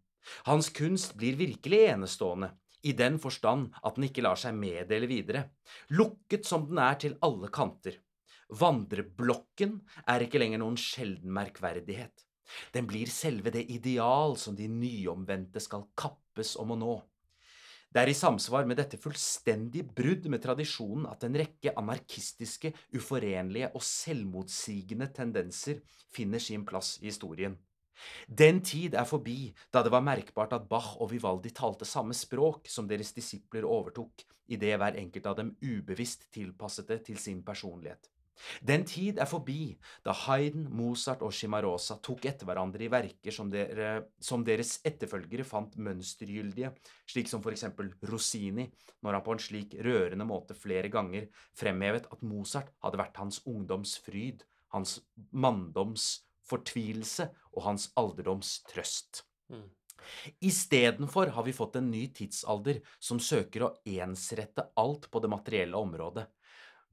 [0.44, 2.50] Hans kunst blir virkelig enestående,
[2.82, 5.48] i den forstand at den ikke lar seg meddele videre,
[5.90, 7.98] lukket som den er til alle kanter.
[8.48, 12.24] Vandreblokken er ikke lenger noen sjelden merkverdighet.
[12.72, 16.94] Den blir selve det ideal som de nyomvendte skal kappes om å nå.
[17.88, 23.70] Det er i samsvar med dette fullstendig brudd med tradisjonen at en rekke anarkistiske, uforenlige
[23.72, 25.80] og selvmotsigende tendenser
[26.12, 27.56] finner sin plass i historien.
[28.28, 32.68] Den tid er forbi da det var merkbart at Bach og Vivaldi talte samme språk
[32.70, 34.22] som deres disipler overtok,
[34.52, 38.12] idet hver enkelt av dem ubevisst tilpasset det til sin personlighet.
[38.62, 39.72] Den tid er forbi
[40.06, 45.46] da Hayden, Mozart og Shimarosa tok etter hverandre i verker som, dere, som deres etterfølgere
[45.48, 46.72] fant mønstergyldige,
[47.08, 48.68] slik som for eksempel Rossini,
[49.02, 51.28] når han på en slik rørende måte flere ganger
[51.58, 54.98] fremhevet at Mozart hadde vært hans ungdoms fryd, hans
[55.32, 56.10] manndoms
[56.48, 59.24] fortvilelse og hans alderdoms trøst.
[59.52, 59.66] Mm.
[60.44, 65.80] Istedenfor har vi fått en ny tidsalder som søker å ensrette alt på det materielle
[65.80, 66.24] området,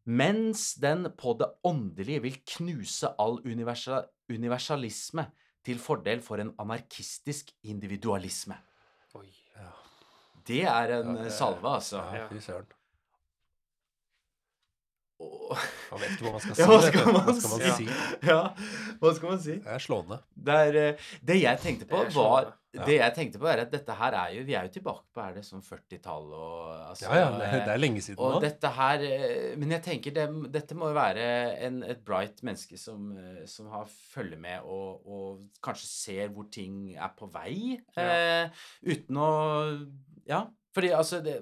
[0.05, 3.39] mens den på det åndelige vil knuse all
[4.29, 5.25] universalisme
[5.65, 8.57] til fordel for en anarkistisk individualisme.
[9.15, 9.29] Oi.
[9.57, 9.71] Ja.
[10.47, 11.97] Det er en Ja, det- salve, altså.
[12.13, 12.65] Ja, fy søren.
[15.19, 15.57] Og-
[15.91, 16.61] Man vet ikke hva man skal si.
[16.61, 17.85] Ja, hva skal man, Hva skal man si?
[17.85, 18.35] Ja.
[18.35, 18.39] Ja,
[19.01, 19.55] hva skal man si?
[19.63, 20.17] Det er slående.
[20.35, 22.53] Det, er, eh, det jeg tenkte på, var slående.
[22.85, 25.21] Det jeg tenkte på, er at dette her er jo Vi er jo tilbake på
[25.23, 28.41] er det sånn 40-tall og altså, Ja, ja, det, det er lenge siden Og nå.
[28.43, 31.25] dette her eh, Men jeg tenker det, dette må jo være
[31.67, 36.49] en, et bright menneske som, eh, som har følger med og, og kanskje ser hvor
[36.51, 38.49] ting er på vei, eh,
[38.85, 39.29] uten å
[40.27, 40.45] Ja,
[40.75, 41.39] fordi altså det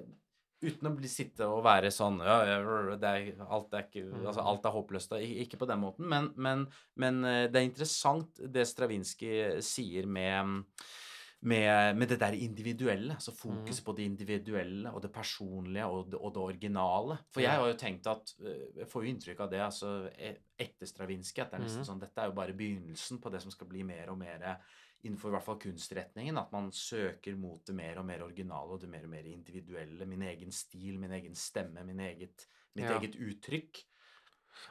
[0.64, 2.54] Uten å bli sitte og være sånn ja, ja,
[2.96, 4.46] det er, alt, er ikke, altså, Mm.
[4.48, 5.10] alt er håpløst.
[5.42, 6.62] Ikke på den måten, men, men,
[6.96, 10.62] men eh, det er interessant det Stravinskij sier med
[11.44, 13.84] med, med det der individuelle, altså fokus Mm.
[13.84, 17.18] på det individuelle og det personlige og det, og det originale.
[17.32, 19.90] For jeg har jo tenkt at øh, Jeg får jo inntrykk av det, altså
[20.58, 21.88] etter Stravinskij, at det er nesten Mhm.
[21.90, 24.56] sånn Dette er jo bare begynnelsen på det som skal bli mer og mer
[25.04, 26.38] innenfor i hvert fall kunstretningen.
[26.38, 30.06] At man søker mot det mer og mer originale og det mer og mer individuelle.
[30.06, 32.98] Min egen stil, min egen stemme, min eget, mitt Ja.
[32.98, 33.84] eget uttrykk.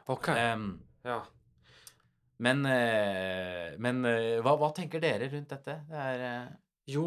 [0.08, 0.28] OK.
[0.30, 1.22] Um, Ja.
[2.40, 5.84] men eh, men eh, hva, hva tenker dere rundt dette?
[5.88, 6.48] Det er eh,
[6.90, 7.06] Jo,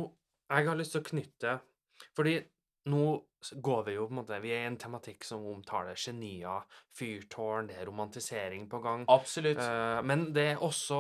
[0.49, 1.57] jeg har lyst til å knytte
[2.16, 2.37] Fordi
[2.91, 3.07] nå
[3.62, 6.64] går vi jo på en måte Vi er i en tematikk som omtaler genier,
[6.97, 9.05] fyrtårn, det er romantisering på gang.
[9.11, 9.61] Absolutt.
[9.62, 10.99] Eh, men det er også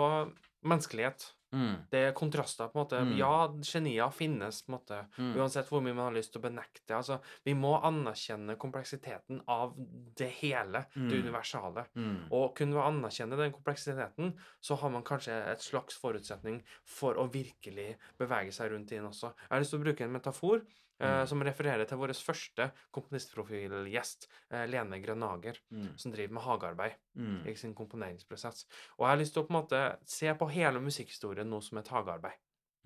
[0.66, 1.28] menneskelighet.
[1.52, 1.76] Mm.
[1.90, 3.00] Det er kontraster, på en måte.
[3.06, 3.16] Mm.
[3.18, 4.98] Ja, genier finnes, på en måte.
[5.18, 5.34] Mm.
[5.38, 6.96] Uansett hvor mye man har lyst til å benekte.
[6.96, 9.74] Altså, vi må anerkjenne kompleksiteten av
[10.16, 11.22] det hele, det Mm.
[11.26, 11.86] universale.
[11.94, 12.32] Mm.
[12.32, 17.14] Og kun ved å anerkjenne den kompleksiteten, så har man kanskje et slags forutsetning for
[17.14, 19.32] å virkelig bevege seg rundt i den også.
[19.36, 20.62] Jeg har lyst til å bruke en metafor
[20.98, 21.26] Mm.
[21.28, 25.96] som refererer til vår første komponistprofilgjest, eh, Lene Grønager, Mm.
[25.98, 27.46] som driver med hagearbeid Mm.
[27.46, 28.64] i sin komponeringsprosess.
[28.98, 31.78] Og jeg har lyst til å på en måte se på hele musikkhistorien nå som
[31.78, 32.32] et hagearbeid.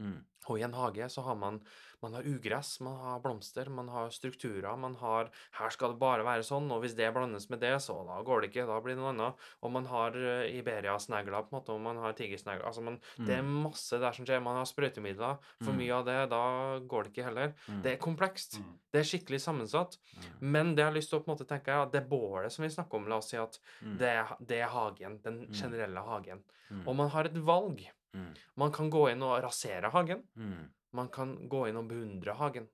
[0.00, 0.24] Mm.
[0.48, 1.61] Og i en hage så har man,
[2.03, 6.24] man har ugress, man har blomster, man har strukturer, man har Her skal det bare
[6.24, 8.94] være sånn, og hvis det blandes med det, så da går det ikke, da blir
[8.96, 9.34] det noe annet.
[9.62, 12.64] Og man har uh, Iberia-snegler, på en måte, og man har tigersnegler.
[12.66, 14.40] Altså, man, det er masse der som skjer.
[14.42, 15.38] Man har sprøytemidler.
[15.62, 15.78] For Mm.
[15.78, 16.42] mye av det, da
[16.88, 17.53] går det ikke heller.
[17.68, 17.82] Mm.
[17.82, 18.59] Det er komplekst.
[18.59, 18.72] Mm.
[18.92, 19.98] Det er skikkelig sammensatt.
[20.16, 20.40] Mm.
[20.40, 22.51] Men det jeg har lyst til å på en måte tenke er at det bålet
[22.53, 23.98] som vi snakker om, la oss si at Mm.
[23.98, 24.14] det,
[24.46, 25.53] det er hagen, den Mm.
[25.53, 26.42] generelle hagen.
[26.70, 26.86] Mm.
[26.88, 27.86] Og man har et valg.
[28.14, 28.34] Mm.
[28.57, 30.22] Man kan gå inn og rasere hagen.
[30.36, 30.68] Mm.
[30.93, 32.68] Man kan gå inn og beundre hagen.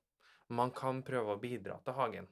[0.48, 2.28] Man kan prøve å bidra til hagen.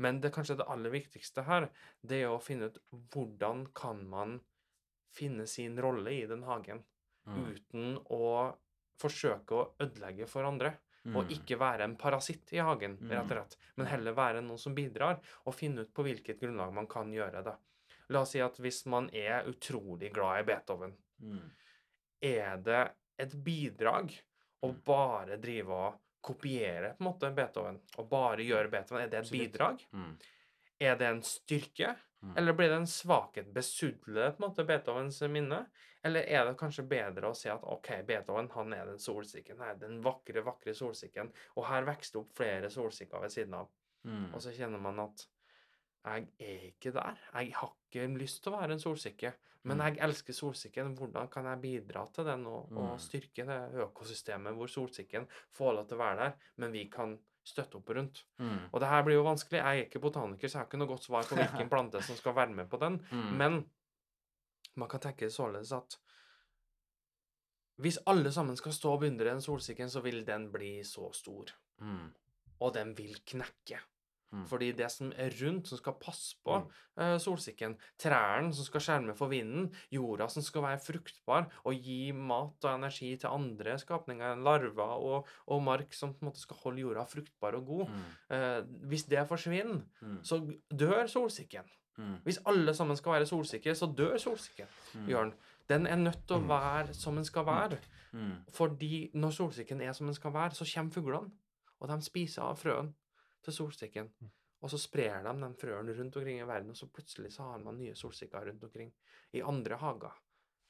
[0.00, 1.68] Men det kanskje det aller viktigste her,
[2.06, 2.78] det er å finne ut
[3.12, 4.38] hvordan kan man
[5.12, 6.84] finne sin rolle i den hagen
[7.26, 7.52] Mm.
[7.52, 8.56] uten å
[8.98, 10.78] forsøke å ødelegge for andre.
[11.06, 11.30] Og Mm.
[11.30, 13.28] ikke være en parasitt i hagen, rett og Mm.
[13.28, 13.56] slett.
[13.76, 17.44] Men heller være noen som bidrar, og finne ut på hvilket grunnlag man kan gjøre
[17.44, 17.56] det.
[18.08, 21.50] La oss si at hvis man er utrolig glad i Beethoven, Mm.
[22.22, 24.18] er det et bidrag
[24.68, 24.80] Mm.
[24.84, 27.80] bare drive og kopiere på en måte Beethoven?
[27.98, 29.02] Og bare gjøre Beethoven?
[29.04, 29.84] Er det et bidrag?
[29.96, 30.14] Mm.
[30.80, 31.94] Er det en styrke?
[32.20, 32.36] Mm.
[32.36, 33.48] Eller blir det en svakhet?
[33.54, 35.64] Besudle på en måte Beethovens minne?
[36.02, 39.76] Eller er det kanskje bedre å si at OK, Beethoven han er den solsikken her,
[39.80, 43.68] den vakre, vakre solsikken, og her vokste opp flere solsikker ved siden av.
[44.08, 44.30] Mm.
[44.32, 45.26] Og så kjenner man at
[46.04, 47.16] jeg er ikke der.
[47.34, 49.32] Jeg har ikke lyst til å være en solsikke,
[49.64, 49.84] men Mm.
[49.86, 50.94] jeg elsker solsikken.
[50.96, 52.98] Hvordan kan jeg bidra til den og, og Mm.
[52.98, 57.76] styrke det økosystemet hvor solsikken får lov til å være der, men vi kan støtte
[57.76, 58.24] opp rundt?
[58.38, 58.68] Mm.
[58.72, 59.58] Og det her blir jo vanskelig.
[59.60, 62.16] Jeg er ikke botaniker, så jeg har ikke noe godt svar på hvilken plante som
[62.16, 62.98] skal være med på den.
[63.12, 63.36] Mm.
[63.36, 63.70] Men
[64.76, 65.98] man kan tenke således at
[67.80, 71.46] hvis alle sammen skal stå og beundre den solsikken, så vil den bli så stor.
[71.80, 72.10] Mm.
[72.60, 73.78] Og den vil knekke.
[74.32, 74.44] Mm.
[74.46, 76.68] Fordi det som er rundt, som skal passe på Mm.
[77.02, 82.12] uh, solsikken, trærne som skal skjerme for vinden, jorda som skal være fruktbar og gi
[82.12, 86.56] mat og energi til andre skapninger, larver og, og mark som på en måte skal
[86.62, 87.88] holde jorda fruktbar og god.
[87.88, 88.06] Mm.
[88.30, 90.18] uh, hvis det forsvinner, Mm.
[90.22, 90.38] så
[90.70, 91.64] dør solsikken.
[91.98, 92.16] Mm.
[92.24, 94.66] Hvis alle sammen skal være solsikre, så dør solsikken.
[94.94, 95.08] Mm.
[95.08, 95.32] Jørn.
[95.68, 97.78] Den er nødt til å være som den skal være.
[98.12, 98.32] Mm.
[98.52, 101.30] Fordi når solsikken er som den skal være, så kommer fuglene.
[101.80, 102.94] Og de spiser av frøen
[103.44, 104.10] til solsikken.
[104.62, 107.58] Og så sprer de de frøene rundt omkring i verden, og så plutselig så har
[107.64, 108.90] man nye solsikker rundt omkring
[109.32, 110.12] i andre hager.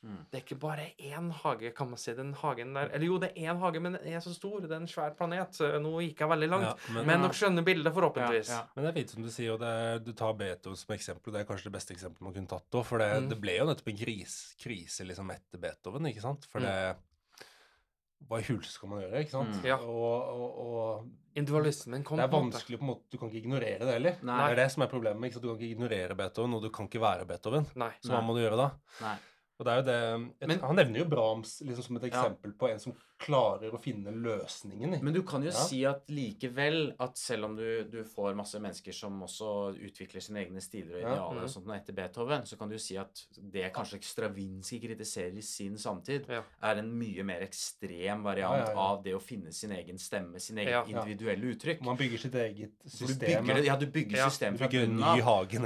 [0.03, 0.21] Mm.
[0.31, 2.15] Det er ikke bare én hage, kan man si.
[2.17, 4.61] Den hagen der Eller jo, det er én hage, men den er så stor.
[4.63, 5.59] Det er en svær planet.
[5.83, 6.65] Nå gikk jeg veldig langt.
[6.65, 8.49] Ja, men, Men dere skjønner bildet, forhåpentligvis.
[8.49, 8.69] Ja, ja.
[8.77, 11.35] men det er fint som du sier, og det er, du tar Beethoven som eksempel.
[11.35, 12.87] Det er kanskje det beste eksempelet man kunne tatt òg.
[12.89, 13.29] For det, Mm.
[13.29, 16.47] det ble jo nettopp en kris, krise liksom etter Beethoven, ikke sant?
[16.49, 16.65] For Mm.
[16.71, 16.97] det
[18.29, 19.57] Hva i huleste skal man gjøre, ikke sant?
[19.57, 19.65] Mm.
[19.71, 19.79] Ja.
[19.81, 23.87] Og, og, og Individualismen kom det er vanskelig på en måte Du kan ikke ignorere
[23.87, 24.17] det heller.
[24.27, 24.37] Nei.
[24.43, 25.25] Det er det som er problemet.
[25.29, 25.45] ikke sant?
[25.47, 27.69] Du kan ikke ignorere Beethoven, og du kan ikke være Beethoven.
[27.79, 27.93] Nei.
[28.03, 28.69] Så hva må du gjøre da?
[29.05, 29.17] Nei.
[29.61, 29.97] Og det er jo det
[30.41, 32.09] et, Men- Han nevner jo Brahms liksom som et Ja.
[32.09, 35.03] eksempel på en som klarer å finne løsningen.
[35.03, 35.53] Men du kan jo Ja.
[35.53, 40.39] si at likevel at selv om du, du får masse mennesker som også utvikler sine
[40.47, 41.13] egne stiler og Ja.
[41.13, 41.43] idealer Mhm.
[41.45, 45.43] og sånt etter Beethoven, så kan du jo si at det kanskje Stravinskij kritiserer i
[45.43, 46.43] sin samtid, Ja.
[46.63, 48.79] er en mye mer ekstrem variant Ja, ja, ja.
[48.79, 50.85] av det å finne sin egen stemme, sin egen Ja.
[50.85, 51.83] individuelle uttrykk.
[51.83, 53.19] Man bygger sitt eget system.
[53.19, 54.29] Du bygger, ja, du bygger Ja.
[54.31, 55.19] systemet fra bunnen av.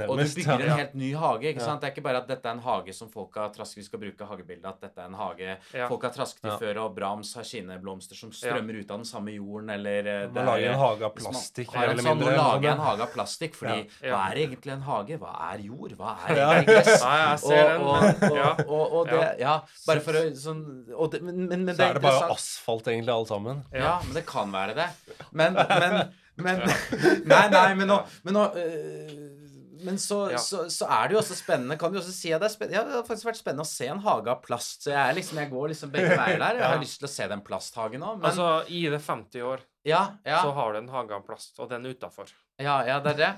[0.09, 1.41] Og du bygger en helt ny hage.
[1.53, 1.65] ikke Ja.
[1.65, 1.81] sant?
[1.81, 4.25] Det er ikke bare at dette er en hage som folk har trasket Skal bruke
[4.27, 4.65] hagebildet.
[4.65, 5.87] At dette er en hage Ja.
[5.87, 6.57] folk har trasket i Ja.
[6.57, 10.33] før, og Brahms har skinneblomster som strømmer ut av den samme jorden, eller eh, det
[10.33, 12.25] Man er- lager en hage av plastikk man mer eller sånn, mindre.
[12.25, 14.15] Nå eller lager jeg en hage av plastikk, fordi Ja.
[14.15, 15.19] hva er egentlig en hage?
[15.19, 15.91] Hva er jord?
[15.97, 17.01] Hva er egentlig gress?
[17.01, 17.81] Ja, jeg ser den.
[17.81, 20.63] Og, og, og, og, og det Ja, bare for å sånn
[20.95, 23.63] og det, men, men, men Så er det bare asfalt, egentlig, alle sammen.
[23.73, 24.89] ja, men det kan være det.
[25.31, 26.59] Men, men, men
[27.25, 29.44] Nei, nei, men nå, men, nå øh,
[29.85, 30.39] men så, Ja.
[30.41, 32.77] så, så er det jo også spennende Kan du også si at det er spennende
[32.79, 34.83] Ja, det har faktisk vært spennende å se en hage av plast.
[34.85, 36.59] Så jeg liksom, jeg går liksom begge veier der.
[36.61, 39.63] Jeg har lyst til å se den plasthagen òg, men Altså, i det 50 år
[39.85, 42.31] ja, ja, så har du en hage av plast, og den er utafor.
[42.57, 43.31] ja, ja, det er det.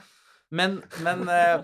[0.55, 1.57] Men, men eh,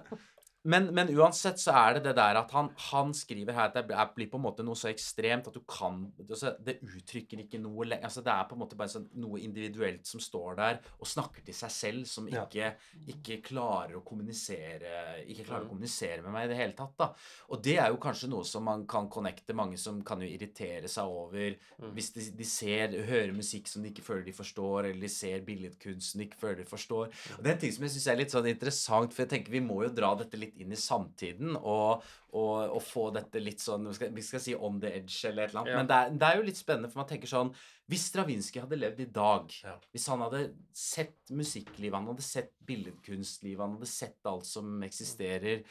[0.65, 3.91] men, men uansett så er det det der at han, han skriver her at det
[3.91, 7.59] er- blir på en måte noe så ekstremt at du kan altså, Det uttrykker ikke
[7.59, 10.79] noe lenger altså, Det er på en måte bare sånn, noe individuelt som står der
[10.99, 12.73] og snakker til seg selv, som ikke,
[13.07, 15.69] ikke klarer å kommunisere Ikke klarer å Mm.
[15.73, 16.95] kommunisere med meg i det hele tatt.
[16.97, 17.13] da
[17.49, 20.87] Og det er jo kanskje noe som man kan connecte mange som kan jo irritere
[20.87, 21.93] seg over Mm.
[21.93, 25.41] hvis de, de ser, hører musikk som de ikke føler de forstår, eller de ser
[25.41, 27.09] billedkunst som de ikke føler de forstår.
[27.37, 29.51] Og det er en ting som jeg syns er litt sånn interessant, for jeg tenker
[29.51, 32.03] vi må jo dra dette litt inn i samtiden og,
[32.33, 35.45] og, og få dette litt sånn vi skal, vi skal si on the edge eller
[35.47, 35.73] et eller annet.
[35.73, 35.79] Ja.
[35.81, 37.51] Men det er, det er jo litt spennende, for man tenker sånn
[37.91, 39.75] Hvis Stravinskij hadde levd i dag, Ja.
[39.91, 40.43] hvis han hadde
[40.77, 45.63] sett musikklivet, han hadde sett billedkunstlivet, han hadde sett alt som eksisterer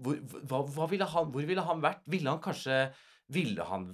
[0.00, 2.02] hvor, hva, hva ville han, hvor ville han vært?
[2.10, 2.78] Ville han kanskje
[3.32, 3.86] ville han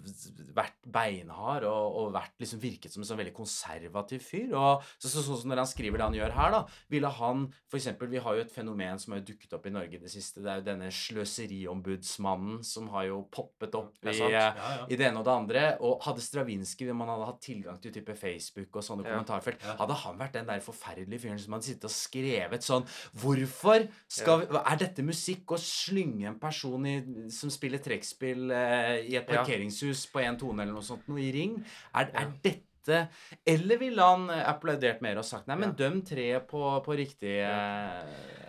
[0.56, 4.54] vært beinhard og, og vært liksom virket som en sånn veldig konservativ fyr?
[4.58, 7.78] Og så, så, som når han skriver det han gjør her, da, ville han for
[7.78, 10.42] eksempel, Vi har jo et fenomen som har dukket opp i Norge i det siste.
[10.42, 14.74] Det er jo denne sløseriombudsmannen som har jo poppet opp i, Ja, ja.
[14.90, 15.64] i det ene og det andre.
[15.86, 19.98] Og hadde Stravinskij, om han hadde hatt tilgang til type Facebook og sånne kommentarfelt, hadde
[20.02, 22.86] han vært den der forferdelige fyren som hadde sittet og skrevet sånn
[23.20, 26.96] Hvorfor skal vi, Er dette musikk å slynge en person i,
[27.32, 31.30] som spiller trekkspill eh, i et parkeringshus på én tone eller noe sånt, noe i
[31.34, 31.58] ring?
[31.94, 33.08] Er, er dette
[33.46, 35.76] Eller ville han eh, applaudert mer og sagt Nei, men Ja.
[35.82, 38.04] døm treet på, på riktig ja.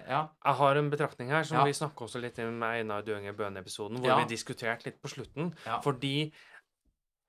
[0.07, 0.21] Ja.
[0.45, 1.65] Jeg har en betraktning her som Ja.
[1.67, 5.51] vi snakka også litt om med Einar Døenge Bøhn-episoden, hvor vi diskuterte litt på slutten.
[5.83, 6.31] Fordi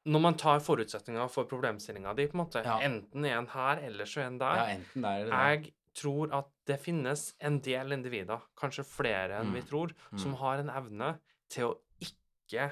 [0.07, 4.05] når man tar forutsetninger for problemstillinga di, på en måte, enten er en her, eller
[4.11, 5.51] så er en der ja, enten der eller der.
[5.53, 9.69] Jeg tror at det finnes en del individer, kanskje flere enn vi Mm.
[9.69, 10.39] tror, som Mm.
[10.39, 11.19] har en evne
[11.51, 12.71] til å ikke eh,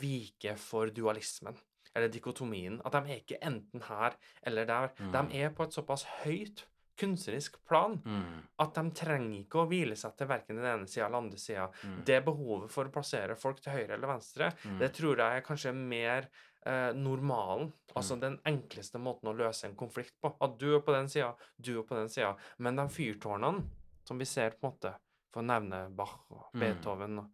[0.00, 1.56] vike for dualismen.
[1.94, 2.80] Eller dikotomien.
[2.84, 4.88] At de er ikke enten her eller der.
[4.98, 5.12] Mm.
[5.14, 6.64] De er på et såpass høyt
[6.98, 11.06] kunstnerisk plan Mm, at de trenger ikke å hvile seg til verken den ene sida
[11.08, 11.68] eller andre sida.
[11.82, 14.78] mm, Det behovet for å plassere folk til høyre eller venstre, mm.
[14.78, 16.28] det tror jeg er kanskje mer
[16.64, 17.72] eh, normalen.
[17.72, 17.94] Mm.
[17.96, 20.36] Altså den enkleste måten å løse en konflikt på.
[20.40, 22.36] At du er på den sida, du er på den sida.
[22.58, 23.64] Men de fyrtårnene
[24.06, 24.94] som vi ser, på en måte,
[25.32, 26.60] for å nevne Bach og Mm.
[26.60, 27.30] Beethoven,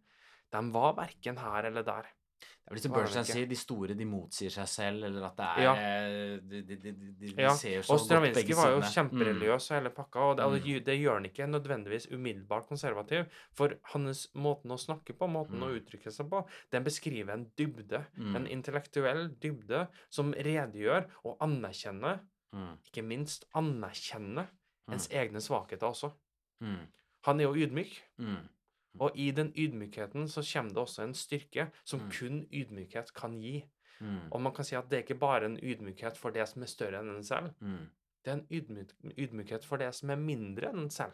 [0.51, 2.09] de var verken her eller der.
[2.41, 5.45] Det er vel som Bernstein sier, de store de motsier seg selv, eller at det
[5.45, 5.73] er Ja.
[5.75, 9.09] eh, De, de, de, de, Ja, ser så Og godt begge var jo sidene.
[9.09, 10.83] kjempereligiøs og hele pakka, og det, Mm.
[10.85, 13.25] det gjør han ikke nødvendigvis umiddelbart konservativ.
[13.53, 15.81] For hans måten å snakke på, måten å Mm.
[15.81, 18.05] uttrykke seg på, den beskriver en dybde.
[18.17, 18.35] Mm.
[18.35, 22.19] En intellektuell dybde som redegjør og anerkjenner,
[22.53, 22.77] Mm.
[22.85, 24.47] ikke minst anerkjenner,
[24.89, 26.11] ens egne svakheter også.
[26.61, 26.87] Mm.
[27.25, 27.99] Han er jo ydmyk.
[28.19, 28.47] Mm.
[28.99, 32.11] Og i den ydmykheten så kommer det også en styrke som Mm.
[32.11, 33.63] kun ydmykhet kan gi.
[34.01, 34.31] Mm.
[34.31, 36.67] Og man kan si at det er ikke bare en ydmykhet for det som er
[36.67, 37.53] større enn en selv.
[37.61, 37.89] Mm.
[38.23, 41.13] Det er en ydmyk, ydmykhet for det som er mindre enn en selv.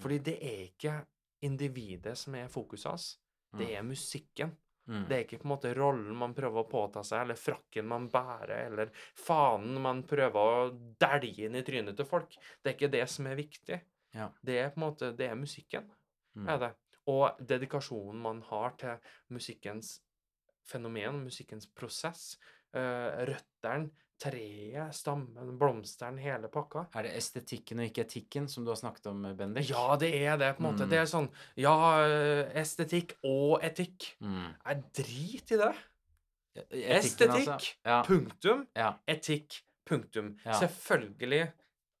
[0.00, 1.06] Fordi det er ikke
[1.42, 3.18] individet som er fokuset hans.
[3.56, 4.56] Det er musikken.
[4.86, 5.08] Mm.
[5.08, 8.08] Det er ikke på en måte rollen man prøver å påta seg, eller frakken man
[8.10, 10.70] bærer, eller fanen man prøver å
[11.00, 12.36] dælje inn i trynet til folk.
[12.62, 13.80] Det er ikke det som er viktig.
[14.14, 14.28] Ja.
[14.44, 15.90] Det er på en måte, det er musikken.
[16.36, 16.48] Mm.
[16.48, 16.74] er det.
[17.12, 20.00] Og dedikasjonen man har til musikkens
[20.66, 22.34] fenomen, musikkens prosess.
[22.76, 23.86] Uh, røtteren,
[24.20, 26.86] treet, stammen, blomsteren, hele pakka.
[26.96, 29.68] Er det estetikken og ikke etikken som du har snakket om, Bendik?
[29.70, 30.86] Ja, det er det, på en måte.
[30.86, 30.92] Mm.
[30.92, 31.28] Det er sånn
[31.60, 31.76] Ja,
[32.06, 34.08] eh, estetikk og etikk.
[34.24, 34.48] Mm.
[34.56, 35.74] Jeg driter i det.
[36.56, 37.72] Etikken, Estetikk, altså.
[37.84, 38.00] Ja.
[38.06, 38.66] punktum.
[38.76, 38.90] Ja.
[39.12, 40.32] Etikk, punktum.
[40.46, 40.56] Ja.
[40.62, 41.42] Selvfølgelig,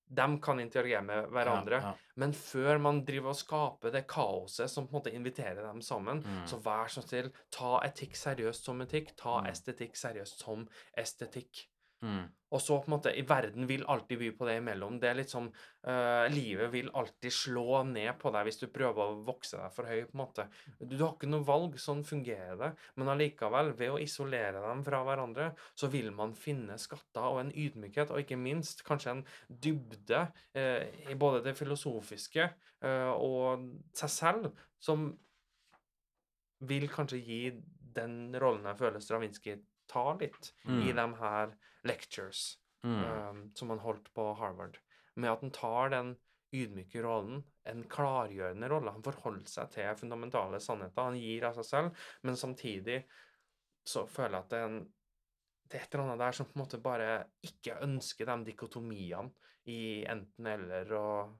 [0.08, 1.80] de kan interagere med hverandre.
[1.80, 1.94] Ja, ja.
[2.16, 6.22] Men før man driver og skaper det kaoset som på en måte inviterer dem sammen,
[6.22, 6.46] Mm.
[6.46, 9.16] så vær så snill, ta etikk seriøst som etikk.
[9.16, 9.46] Ta Mm.
[9.50, 11.66] estetikk seriøst som estetikk.
[12.04, 12.26] Mm.
[12.54, 15.00] Og så på en måte, i verden vil alltid by på det imellom.
[15.02, 15.48] Det er litt sånn,
[15.88, 19.90] uh, Livet vil alltid slå ned på deg hvis du prøver å vokse deg for
[19.90, 20.04] høy.
[20.06, 20.46] på en måte.
[20.78, 22.70] Du, du har ikke noe valg, sånn fungerer det.
[22.94, 27.52] Men allikevel, ved å isolere dem fra hverandre, så vil man finne skatter og en
[27.52, 32.50] ydmykhet, og ikke minst kanskje en dybde uh, i både det filosofiske
[32.86, 33.66] uh, og
[33.96, 35.10] seg selv, som
[36.66, 37.40] vil kanskje gi
[37.96, 39.58] den rollen jeg føler Stravinskij
[39.88, 40.96] tar litt i Mm.
[40.96, 44.78] de her lectures um, som han holdt på Harvard.
[45.16, 46.16] Med at han tar den
[46.54, 48.92] ydmyke rollen, en klargjørende rolle.
[48.92, 51.02] Han forholder seg til fundamentale sannheter.
[51.02, 53.00] Han gir av seg selv, men samtidig
[53.86, 54.78] så føler jeg at det er, en,
[55.66, 57.10] det er et eller annet der som på en måte bare
[57.42, 59.32] ikke ønsker de dikotomiene
[59.66, 60.92] i enten-eller.
[60.94, 61.34] og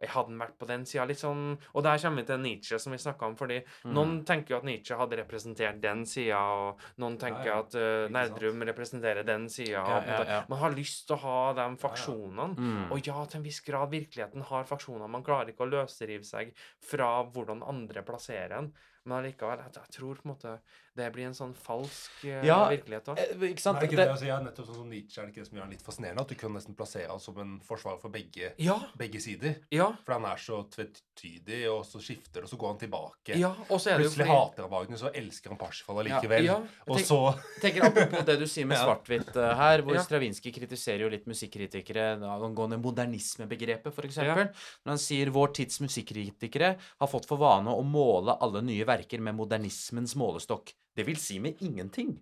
[0.00, 2.92] jeg hadde vært på den sida litt sånn Og der kommer vi til Nietzsche, som
[2.92, 3.36] vi snakka om.
[3.36, 3.92] fordi Mm.
[3.94, 7.58] noen tenker jo at Nietzsche hadde representert den sida, og noen tenker ja.
[7.60, 9.80] at uh, Nerdrum representerer den sida.
[9.82, 10.40] Ja, ja, ja.
[10.48, 12.48] Man har lyst til å ha de faksjonene.
[12.56, 12.92] Mm.
[12.92, 15.08] Og ja, til en viss grad, virkeligheten har faksjoner.
[15.08, 16.52] Man klarer ikke å løsrive seg
[16.84, 18.72] fra hvordan andre plasserer en.
[19.06, 20.58] Men allikevel, jeg, jeg tror på en måte
[20.96, 23.18] det blir en sånn falsk uh, Ja, virkelighet òg.
[23.20, 23.78] Eh, Ikke sant?
[23.78, 25.58] Nei, ikke Det- det, altså, jeg, nettopp sånn som Nietzsche er det ikke det som
[25.58, 26.20] gjør han litt fascinerende?
[26.24, 29.56] At du kan nesten plassere han som en forsvarer for begge, Ja, begge sider.
[29.70, 33.36] ja, For han er så tvetydig, og så skifter og så går han tilbake.
[33.38, 33.52] ja.
[33.70, 36.02] Og så er det jo Plutselig fordi hater han Wagner, så elsker han Parsifal Ja,
[36.20, 36.44] allikevel.
[36.44, 36.56] ja,
[36.88, 37.20] og tenk- så
[37.60, 38.84] tenker Apropos det du sier med Ja.
[38.86, 40.02] svart-hvitt uh, her, hvor Ja.
[40.02, 44.16] Stravinskij kritiserer jo litt musikkritikere angående modernismebegrepet, f.eks.
[44.16, 44.34] Ja.
[44.34, 49.20] Når han sier vår tids musikkritikere har fått for vane å måle alle nye verker
[49.20, 50.72] med modernismens målestokk.
[50.96, 52.14] Det vil si med ingenting.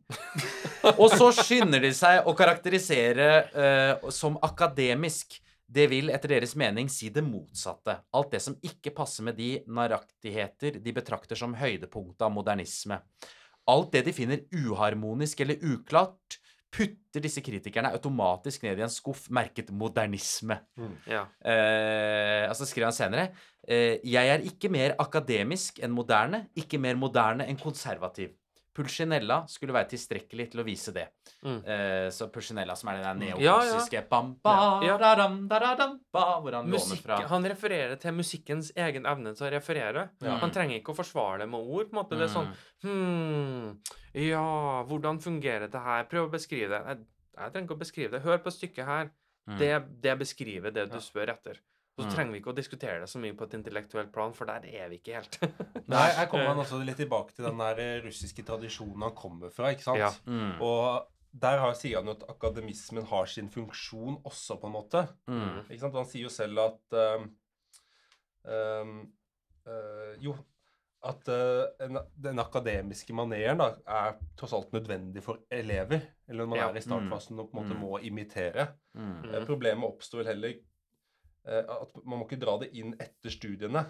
[1.01, 5.39] Og så skynder de seg å karakterisere uh, som akademisk.
[5.65, 7.97] Det vil etter deres mening si det motsatte.
[8.15, 12.99] Alt det som ikke passer med de naraktigheter de betrakter som høydepunktet av modernisme.
[13.71, 16.41] Alt det de finner uharmonisk eller uklart,
[16.75, 20.59] putter disse kritikerne automatisk ned i en skuff merket modernisme.
[21.07, 21.25] Ja.
[21.39, 23.29] Eh, altså skriver han senere
[23.63, 28.35] eh, Jeg er ikke mer akademisk enn moderne, ikke mer moderne enn konservativ.
[28.75, 31.05] Pulcinella skulle være tilstrekkelig til å vise det.
[31.45, 31.61] Mm.
[31.63, 33.79] Uh, så Pulcinella, som er den der Ja, ja.
[34.43, 34.97] ba, Ja.
[36.55, 40.09] han låner Musikk, han refererer til musikkens egen evne til å referere.
[40.21, 40.37] Ja.
[40.43, 41.91] Han trenger ikke å forsvare det med ord.
[41.91, 42.19] på en måte.
[42.19, 42.53] Det er sånn
[42.85, 43.79] Hm,
[44.15, 46.05] ja, hvordan fungerer det her?
[46.11, 46.81] Prøv å beskrive det.
[46.87, 47.07] Jeg,
[47.39, 48.23] jeg trenger ikke å beskrive det.
[48.27, 49.11] Hør på stykket her.
[49.49, 49.59] Mm.
[49.61, 49.71] Det,
[50.03, 51.01] det beskriver det du Ja.
[51.05, 51.59] spør etter.
[51.95, 52.11] Så Mm.
[52.15, 54.89] trenger vi ikke å diskutere det så mye på et intellektuelt plan, for der er
[54.91, 55.37] vi ikke helt.
[55.93, 59.51] Nei, her kommer han også litt tilbake til den der eh, russiske tradisjonen han kommer
[59.55, 59.99] fra, ikke sant?
[60.03, 60.11] Ja.
[60.27, 60.57] Mm.
[60.61, 65.05] Og der har, sier han jo at akademismen har sin funksjon også, på en måte.
[65.31, 65.62] Mm.
[65.71, 65.95] Ikke sant?
[65.95, 67.31] Han sier jo selv at um,
[68.45, 68.93] um,
[69.66, 70.35] uh, Jo,
[71.05, 76.01] at uh, en, den akademiske maneren da, er tross alt nødvendig for elever.
[76.29, 76.69] Eller når man Ja.
[76.71, 77.81] er i startfasen og på en måte Mm.
[77.87, 78.69] må imitere.
[78.95, 79.25] Mm.
[79.31, 80.62] Uh, Problemet oppstår vel heller eh,
[81.45, 83.85] at man må ikke dra det inn etter studiene.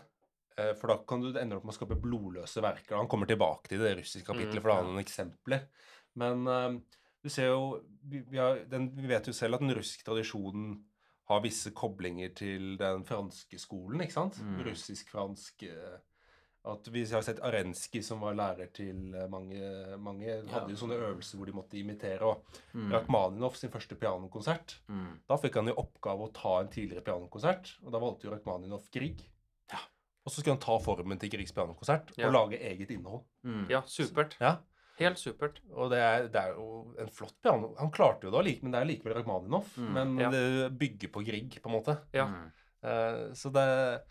[0.57, 2.97] eh, For da kan du ende opp med å skape blodløse verker.
[2.97, 5.67] Han kommer tilbake til det russiske kapitlet, Mm, for da har han noen eksempler.
[6.15, 6.81] Men eh,
[7.23, 10.85] du ser jo vi, vi, har, den, vi vet jo selv at den russiske tradisjonen
[11.31, 14.37] har visse koblinger til den franske skolen, ikke sant?
[14.45, 14.59] Mm.
[14.67, 15.95] Russisk-fransk eh,
[16.65, 19.59] At Vi har sett Arenski, som var lærer til eh, mange.
[20.01, 22.23] Mange hadde jo sånne øvelser hvor de måtte imitere.
[22.25, 22.91] og Mm.
[22.93, 24.79] Rakhmaninov sin første pianokonsert.
[24.89, 25.21] Mm.
[25.29, 28.89] Da fikk han i oppgave å ta en tidligere pianokonsert, og da valgte jo Rakhmaninov
[28.91, 29.21] Grieg.
[29.71, 29.79] Ja.
[30.25, 32.27] Og så skulle han ta formen til Griegs pianokonsert Ja.
[32.29, 33.23] og lage eget innhold.
[33.45, 33.67] Mm.
[33.71, 34.37] ja, supert.
[34.41, 34.57] Ja.
[34.99, 35.61] Helt supert.
[35.75, 37.75] Og det er, det er jo en flott piano.
[37.79, 39.67] Han klarte jo det men det er likevel Rakhmaninov.
[39.77, 39.93] Mm.
[39.93, 40.31] Men Ja.
[40.31, 41.99] det bygger på Grieg, på en måte.
[42.13, 42.27] Ja.
[42.27, 42.53] Mm.
[42.83, 44.03] Eh, så det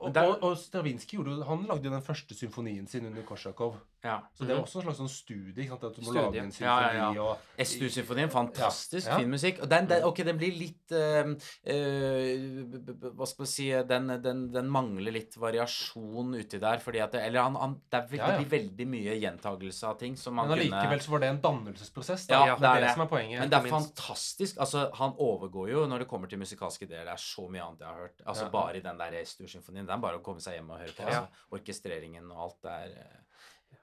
[0.00, 3.22] Og, det er- og, og Stravinskij gjorde Han lagde jo den første symfonien sin under
[3.22, 3.76] Korsakov.
[4.04, 4.18] Ja.
[4.36, 5.64] Så det var også en slags sånn studie.
[5.72, 6.20] At du må Studie.
[6.20, 6.52] lage en Mhm.
[6.52, 7.22] Symfoni ja, ja.
[7.22, 9.62] og SDU-symfonien, fantastisk fin musikk.
[9.64, 11.32] Og den, den, ok, den blir litt uh,
[11.64, 16.82] b- Hva skal man si den, den, den mangler litt variasjon uti der.
[16.84, 18.36] Fordi at det, Eller han, han, det, er, ve- Ja, ja.
[18.38, 21.40] det blir veldig mye gjentagelse av ting som man Men allikevel så var det en
[21.44, 22.26] dannelsesprosess.
[22.30, 22.44] Da.
[22.46, 23.40] Ja, det er det, som er poenget.
[23.40, 24.58] Men det er fantastisk.
[24.62, 27.04] Altså, han overgår jo når det kommer til musikalske ideer.
[27.08, 28.22] Det er så mye annet jeg har hørt.
[28.26, 28.50] Altså.
[28.54, 29.86] Bare i den der SDU-symfonien.
[29.88, 31.06] Det er bare å komme seg hjem og høre på.
[31.08, 31.26] Altså,
[31.56, 33.20] orkestreringen og alt det er eh,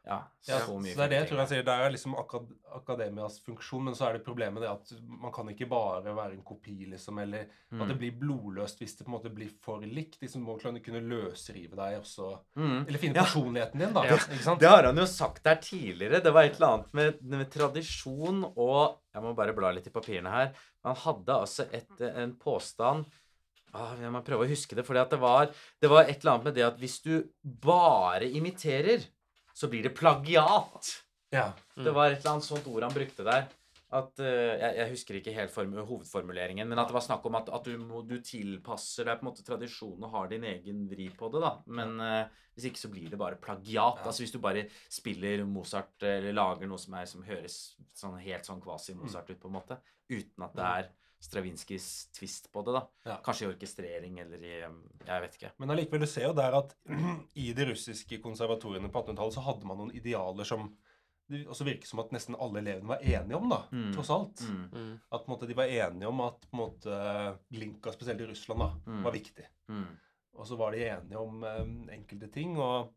[0.03, 0.15] Ja,
[0.47, 1.63] Ja, så mye så det er det jeg tror jeg sier.
[1.67, 5.45] Det er liksom akad akademias funksjon, men så er det problemet det at man kan
[5.51, 7.81] ikke bare være en kopi, liksom, eller Mm.
[7.83, 10.17] at det blir blodløst hvis det på en måte blir for likt.
[10.21, 12.31] Liksom, må kunne, kunne løsrive deg også.
[12.57, 12.87] Mm.
[12.87, 13.23] Eller finne Ja.
[13.23, 14.03] personligheten din, da.
[14.09, 14.15] Ja.
[14.17, 14.59] Ikke sant?
[14.59, 16.23] Det har han jo sagt der tidligere.
[16.23, 19.91] Det var et eller annet med, med tradisjon og Jeg må bare bla litt i
[19.91, 20.53] papirene her.
[20.83, 23.05] Han hadde altså et, en påstand
[23.73, 24.85] ah, Jeg må prøve å huske det.
[24.85, 29.03] For det var, det var et eller annet med det at hvis du bare imiterer,
[29.53, 30.91] så blir det plagiat.
[31.31, 31.51] Ja.
[31.77, 31.85] Mm.
[31.85, 33.49] Det var et eller annet sånt ord han brukte der.
[33.91, 37.35] At, uh, jeg, jeg husker ikke helt form, hovedformuleringen, men at det var snakk om
[37.41, 40.85] at, at du, må, du tilpasser deg på en måte tradisjonen og har din egen
[40.91, 41.41] vri på det.
[41.43, 41.57] da.
[41.67, 44.01] Men uh, hvis ikke så blir det bare plagiat.
[44.01, 44.07] Ja.
[44.07, 47.59] Altså Hvis du bare spiller Mozart eller lager noe som, er, som høres
[47.95, 49.79] sånn, helt sånn kvasi-Mozart ut, på en måte,
[50.11, 50.89] uten at det er
[51.21, 51.87] Stravinskijs
[52.17, 52.73] twist på det.
[52.73, 52.81] da.
[53.05, 53.17] Ja.
[53.25, 55.51] Kanskje i orkestrering eller i Jeg vet ikke.
[55.61, 56.75] Men allikevel, du ser jo der at
[57.43, 60.71] i de russiske konservatoriene på 1800-tallet så hadde man noen idealer som
[61.31, 63.91] det også virker som at nesten alle elevene var enige om, da, Mm.
[63.95, 64.41] tross alt.
[64.49, 64.63] Mm.
[64.73, 64.95] Mm.
[65.15, 66.97] At på en måte, de var enige om at på en måte,
[67.53, 69.03] Glinka, spesielt i Russland, da, Mm.
[69.05, 69.45] var viktig.
[69.69, 69.85] Mm.
[70.33, 72.91] Og så var de enige om um, enkelte ting, og,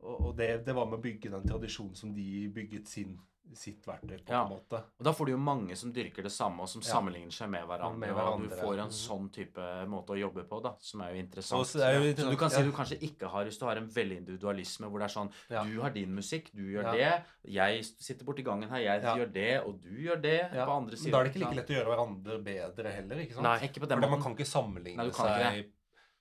[0.00, 3.18] og, og det, det var med å bygge den tradisjonen som de bygget sin,
[3.54, 4.42] sitt verktøy på, Ja.
[4.44, 4.82] en måte.
[4.98, 6.88] Og da får du jo mange som dyrker det samme, og som Ja.
[6.94, 7.98] sammenligner seg med hverandre.
[7.98, 8.90] Med Og du får en Mhm.
[8.90, 11.76] sånn type måte å jobbe på, da, som er jo interessant.
[11.76, 13.88] Er jo så interessant- du kan si du kanskje ikke har hvis du har en
[13.88, 15.32] veldig individualisme, hvor det er sånn.
[15.72, 17.24] Du har din musikk, du gjør det.
[17.46, 21.10] Jeg sitter borti gangen her, jeg gjør det, og du gjør det på andre Men
[21.10, 23.42] da er det ikke like lett å gjøre hverandre bedre heller, ikke sant?
[23.42, 23.58] Nei.
[23.68, 25.64] Ikke på den For man kan ikke sammenligne Nei, kan seg Da-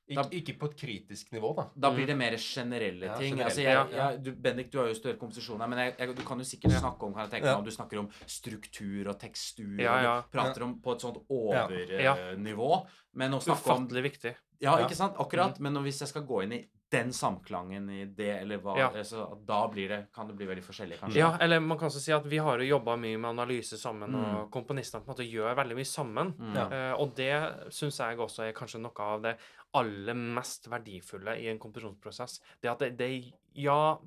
[0.07, 1.65] ikke, ikke på et kritisk nivå, da.
[1.75, 3.35] Da blir det mer generelle Ja, ting.
[3.35, 6.23] generelle, altså, jeg, jeg, du, Bendik, du har jo større komposisjon her, men jeg, du
[6.23, 7.57] kan jo sikkert snakke om tenke Ja.
[7.57, 10.17] om du snakker om struktur og tekstur, Ja, ja.
[10.19, 12.85] og prater om på et sånt overnivå.
[13.13, 14.35] Men å snakke om Ufattelig viktig.
[14.59, 14.85] Ja, Ja.
[14.87, 15.15] ikke sant?
[15.19, 15.59] Akkurat.
[15.59, 18.89] Men hvis jeg skal gå inn i den samklangen i det, eller hva Ja.
[19.03, 21.19] så Da blir det, kan det bli veldig forskjellig, kanskje.
[21.19, 24.11] Ja, eller man kan også si at vi har jo jobba mye med analyse sammen,
[24.11, 24.35] Mm.
[24.37, 26.33] og komponistene på en måte gjør veldig mye sammen.
[26.39, 26.55] Mm.
[26.71, 29.37] Eh, og det syns jeg også er kanskje noe av det
[29.75, 32.39] aller mest verdifulle i en komposisjonsprosess.
[32.61, 33.97] Det at det, det Ja,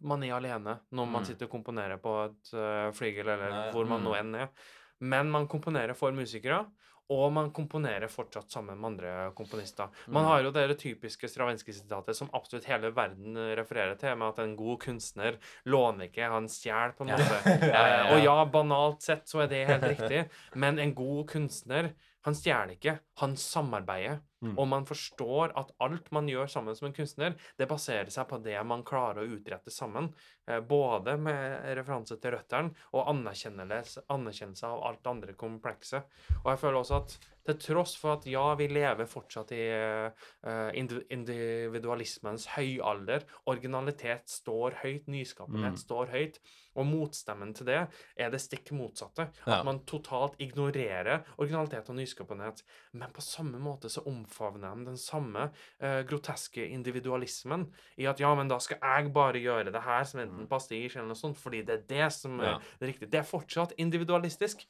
[0.00, 1.26] man er alene når man Mm.
[1.26, 4.04] sitter og komponerer på et uh, flygel, eller Nei, hvor man mm.
[4.06, 4.48] nå enn er.
[5.00, 6.64] Men man komponerer for musikere.
[7.10, 9.88] Og man komponerer fortsatt sammen med andre komponister.
[10.06, 10.28] Man Mm.
[10.28, 14.78] har jo det typiske Stravinskij-sitatet som absolutt hele verden refererer til, med at en god
[14.84, 17.40] kunstner låner ikke, han stjeler, på en måte.
[17.74, 18.04] Ja, ja, ja.
[18.06, 21.90] Eh, Og ja, banalt sett så er det helt riktig, men en god kunstner,
[22.22, 24.20] han stjeler ikke, han samarbeider.
[24.42, 24.54] Mm.
[24.58, 28.38] Og man forstår at alt man gjør sammen som en kunstner, det baserer seg på
[28.42, 30.12] det man klarer å utrette sammen.
[30.48, 36.02] Eh, Både med referanse til røttene og anerkjennelse, av alt det andre komplekse.
[36.44, 37.18] Og jeg føler også at
[37.50, 39.62] til tross for at ja, vi lever fortsatt i
[40.76, 45.80] indi- individualismens høyalder, originalitet står høyt, nyskapenhet Mm.
[45.80, 46.38] står høyt,
[46.76, 49.30] og motstemmen til det er det stikk motsatte.
[49.46, 49.58] Ja.
[49.60, 52.62] At man totalt ignorerer originalitet og nyskapenhet.
[52.92, 55.50] Men på samme måte så omfavner de den samme
[55.80, 57.66] eh, groteske individualismen
[57.98, 61.10] i at ja, men da skal jeg bare gjøre det her som enten pastisj eller
[61.12, 62.58] noe sånt, fordi det er det som er Ja.
[62.80, 63.10] det riktige.
[63.10, 64.66] Det er fortsatt individualistisk.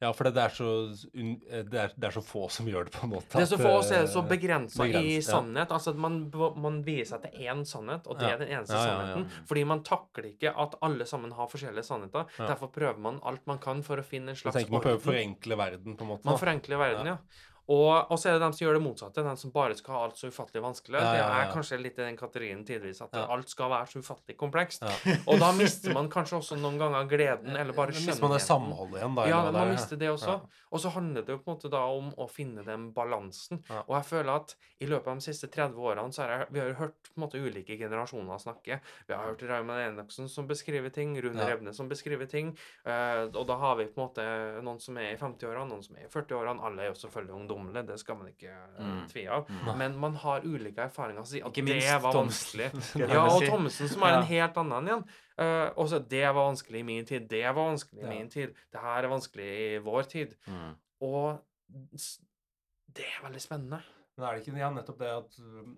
[0.00, 0.66] Ja, for det er, så,
[1.10, 3.32] eh, det, er, det er så få som gjør det, på en måte.
[3.34, 5.66] Det er så få, få så er det så begrensa i sannhet.
[5.68, 5.74] ja.
[5.74, 6.20] Altså at man,
[6.62, 8.34] man viser seg til én sannhet, og det Ja.
[8.36, 9.26] er den eneste Ja, sannheten.
[9.50, 12.26] Fordi man takler ikke at alle sammen har forskjellige sannheter.
[12.38, 15.56] Derfor prøver man alt man kan for å finne en slags Man prøver å forenkle
[15.58, 16.24] verden, på en måte.
[16.30, 17.18] Man forenkler verden, Ja.
[17.68, 18.06] Ja.
[18.10, 19.22] Og, så er det dem som gjør det motsatte.
[19.24, 20.94] De som bare skal ha alt så ufattelig vanskelig.
[21.00, 23.26] Ja, ja, Det er kanskje litt i den kategorien tidvis at Ja.
[23.34, 24.82] alt skal være så ufattelig komplekst.
[24.82, 25.16] Ja.
[25.28, 28.40] Og da mister man kanskje også noen ganger gleden, eller bare Men Hvis man det
[28.40, 28.46] skjønnheten.
[28.48, 29.26] samholdet igjen, da.
[29.28, 29.72] Ja, man det er.
[29.72, 30.28] mister det også.
[30.28, 30.64] Ja.
[30.72, 33.62] Og så handler det jo på en måte da om å finne den balansen.
[33.68, 33.82] Ja.
[33.88, 36.60] Og jeg føler at i løpet av de siste 30 årene så har jeg, vi
[36.60, 38.80] har hørt på en måte ulike generasjoner snakke.
[39.08, 41.48] Vi har hørt Raymond Enoksen som beskriver ting, Rune Ja.
[41.56, 42.56] Rebne som beskriver ting.
[42.86, 45.96] eh, og da har vi på en måte noen som er i 50-årene, noen som
[45.96, 46.62] er i 40-årene.
[46.64, 49.08] Alle er jo selvfølgelig ungdommelige, det skal man ikke eh, Mm.
[49.10, 49.48] tvile av.
[49.50, 49.78] Mm.
[49.78, 52.70] Men man har ulike erfaringer som sier at minst det var vanskelig.
[53.14, 53.42] Ja, og.
[53.42, 54.20] Thommessen som er Ja.
[54.20, 55.04] en helt annen igjen.
[55.38, 58.10] Uh, og så det var vanskelig i min tid, det var vanskelig i Ja.
[58.10, 60.34] min tid, det her er vanskelig i vår tid.
[60.48, 60.74] Mm.
[61.00, 61.38] Og
[62.96, 63.80] det er veldig spennende.
[64.16, 65.74] Men er det ikke ja, nettopp det at um,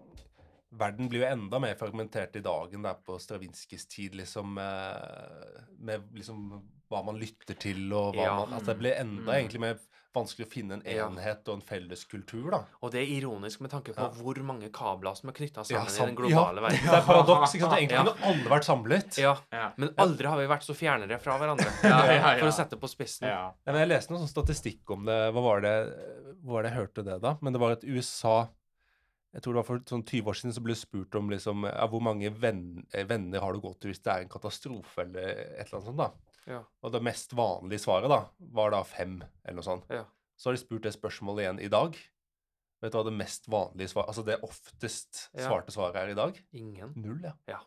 [0.81, 4.55] verden blir jo enda mer fragmentert i dag enn det er på Stravinskijs tid, liksom
[4.55, 6.44] med, med liksom
[6.90, 8.36] hva man lytter til, og hva Ja.
[8.44, 9.36] man At det blir enda Mm.
[9.36, 9.78] egentlig mer
[10.15, 12.59] vanskelig å finne en enhet og en felles kultur, da.
[12.82, 14.09] Og det er ironisk med tanke på Ja.
[14.20, 16.87] hvor mange kabler som er knytta Ja, sammen i den globale ja, verden.
[16.91, 17.55] Det er paradoks.
[17.55, 17.74] ikke sant?
[17.81, 18.05] Egentlig Ja.
[18.05, 19.19] kunne alle vært samlet.
[19.23, 19.73] Ja, Ja.
[19.77, 21.70] Men aldri har vi vært så fjernere fra hverandre.
[21.85, 22.39] Ja, ja, ja.
[22.41, 23.28] For å sette på spissen.
[23.28, 23.53] Ja.
[23.66, 25.20] Ja, men jeg leste noen sånn statistikk om det.
[25.32, 25.77] Hva var det
[26.43, 27.37] Hvor var det jeg hørte det, da?
[27.43, 28.49] Men det var at USA
[29.32, 31.62] Jeg tror det var for sånn 20 år siden så ble det spurt om liksom
[31.69, 35.05] ja, hvor mange venn, eh, venner har du gått til hvis det er en katastrofe
[35.05, 36.09] eller et eller annet sånt, da.
[36.47, 36.62] Ja.
[36.83, 38.23] Og det mest vanlige svaret da
[38.53, 39.85] var da fem, eller noe sånt.
[39.91, 40.05] Ja.
[40.41, 41.97] Så har de spurt det spørsmålet igjen i dag.
[42.81, 45.49] Vet du hva det mest vanlige svaret Altså det oftest Ja.
[45.49, 46.39] svarte svaret er i dag?
[46.53, 46.95] Ingen.
[46.97, 47.59] Null, ja.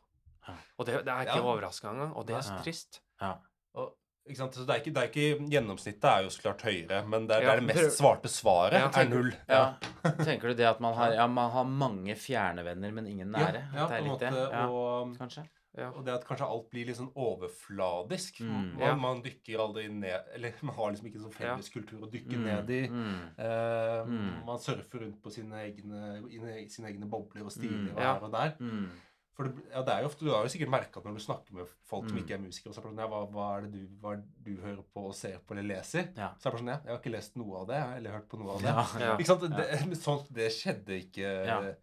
[0.77, 1.43] Og det, det er ikke Ja.
[1.43, 2.15] overraskende engang.
[2.17, 3.01] Og det er så trist.
[3.21, 3.35] Ja.
[3.75, 3.93] Og,
[4.27, 4.55] ikke sant?
[4.55, 7.35] Så det er ikke, det er ikke Gjennomsnittet er jo så klart høyere, men det
[7.37, 9.31] er, Ja, det, er det prøv- mest svarte svaret Ja, er null.
[9.47, 9.63] Ja.
[10.25, 13.67] Tenker du det at man har, ja, man har mange fjerne venner, men ingen nære?
[13.73, 14.31] Ja, er på en måte.
[14.51, 15.45] Ja, Og, kanskje?
[15.75, 15.89] Ja.
[15.89, 18.41] og det at kanskje alt blir litt sånn overfladisk.
[18.41, 18.73] Mm.
[18.73, 18.95] Man, Ja.
[18.95, 22.37] man dykker aldri ned Eller man har liksom ikke en sånn felles kultur å dykke
[22.37, 22.87] ned i.
[22.87, 23.15] Mm.
[23.39, 24.45] uh, Mm.
[24.45, 27.95] Man surfer rundt på sine egne, i sine egne bobler og stiler Mm.
[27.95, 28.13] og Ja.
[28.13, 28.55] her og der.
[28.59, 28.89] Mm.
[29.33, 31.53] For det, ja, det er jo ofte, Du har jo sikkert merka når du snakker
[31.53, 32.23] med folk som Mm.
[32.23, 34.11] ikke er musikere, og så er det sånn, ja, hva, hva er det du, hva
[34.13, 36.13] er det du hører på og ser på eller leser?
[36.15, 36.29] Ja.
[36.37, 38.29] Så er det bare sånn, ja, jeg har ikke lest noe av det, eller hørt
[38.29, 38.67] på noe av det.
[38.67, 38.99] Ja.
[38.99, 39.17] Ja.
[39.17, 39.41] Ikke sant?
[39.41, 41.73] Det, sånt, det skjedde ikke Ja.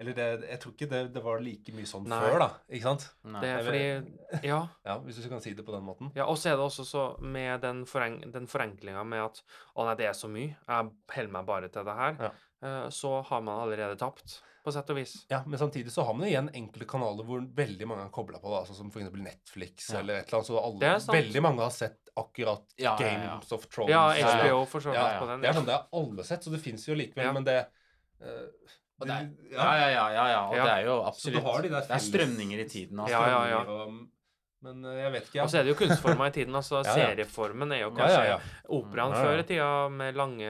[0.00, 2.18] Eller det, jeg tror ikke det, det var like mye sånn Nei.
[2.22, 2.48] før, da.
[2.70, 3.06] Ikke sant?
[3.24, 3.40] Nei.
[3.42, 4.58] Det er fordi Ja.
[4.86, 6.12] Ja, Hvis du kan si det på den måten.
[6.14, 9.42] ja og så er det også så med den, foreng den forenklinga med at
[9.76, 12.30] å nei, det er så mye, jeg holder meg bare til det her, Ja.
[12.62, 15.24] eh, så har man allerede tapt, på sett og vis.
[15.30, 18.38] Ja, Men samtidig så har man jo igjen enkelte kanaler hvor veldig mange er kobla
[18.38, 19.10] på, da, altså som f.eks.
[19.14, 19.98] Netflix Ja.
[20.00, 20.46] eller et eller annet.
[20.50, 21.16] Så alle, Det er sant.
[21.18, 23.18] veldig mange har sett akkurat Ja, ja, ja.
[23.34, 23.90] Games of Thrones.
[23.90, 25.40] Ja, HBO for så vidt Ja, på den.
[25.40, 27.32] Det er sånn det har alle sett, så det fins jo likevel, Ja.
[27.32, 27.66] men det
[28.20, 30.40] eh, Og det er, ja, ja, ja, ja, ja.
[30.48, 30.64] Og Ja.
[30.64, 32.98] det er jo Så absolutt du har de der Det er strømninger i tiden.
[33.00, 33.14] Altså.
[33.14, 33.86] Ja, ja, ja.
[34.60, 35.44] Men eh, jeg vet ikke, ja.
[35.44, 36.54] Og så er det jo kunstformer i tiden.
[36.58, 36.94] altså Ja, ja.
[37.12, 38.38] Serieformen er jo kanskje
[38.74, 39.20] operaen ja.
[39.22, 40.48] før i tida med lange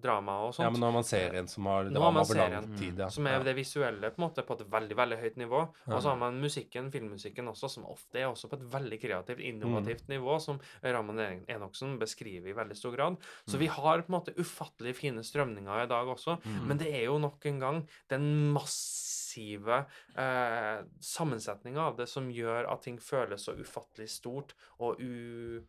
[0.00, 0.64] drama og sånt.
[0.64, 3.02] ja, men nå har man serien som har Nå har drama man serien, tid.
[3.12, 5.60] Som er det visuelle på en måte på et veldig veldig høyt nivå.
[5.92, 9.38] Og så har man musikken, filmmusikken også, som ofte er også på et veldig kreativt,
[9.42, 9.48] Mm.
[9.52, 13.16] innovativt nivå, som Raman En- Enoksen beskriver i veldig stor grad.
[13.46, 13.60] Så Mm.
[13.60, 16.38] vi har på en måte ufattelig fine strømninger i dag også.
[16.44, 16.66] Mm.
[16.68, 19.84] Men det er jo nok en gang den massive
[20.16, 25.62] eh, sammensetninga av det som gjør at ting føles så ufattelig stort og u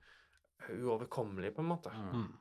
[0.70, 1.92] uoverkommelig, på en måte.
[1.92, 2.12] Mm.
[2.22, 2.34] Mm.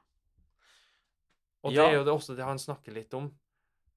[1.64, 1.88] Og det Ja.
[1.90, 3.24] er jo det også det han snakker litt om,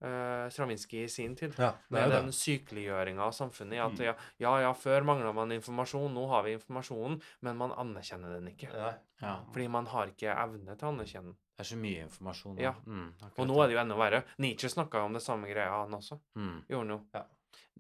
[0.01, 1.55] uh, Stravinskij i sin tid.
[1.57, 3.79] Ja, Med den sykeliggjøringa av samfunnet.
[3.85, 4.03] At Mm.
[4.05, 8.47] ja, ja, ja, før mangla man informasjon, nå har vi informasjonen, men man anerkjenner den
[8.55, 8.71] ikke.
[8.73, 8.93] Ja.
[9.21, 9.43] Ja.
[9.51, 11.37] Fordi man har ikke evne til å anerkjenne den.
[11.57, 12.59] Det er så mye informasjon.
[12.59, 12.73] Ja.
[12.85, 14.23] Mm, Og nå er det jo enda verre.
[14.39, 16.19] Nietzsche snakka om det samme greia, han også.
[16.35, 16.65] Mm.
[16.67, 17.25] Gjorde han jo.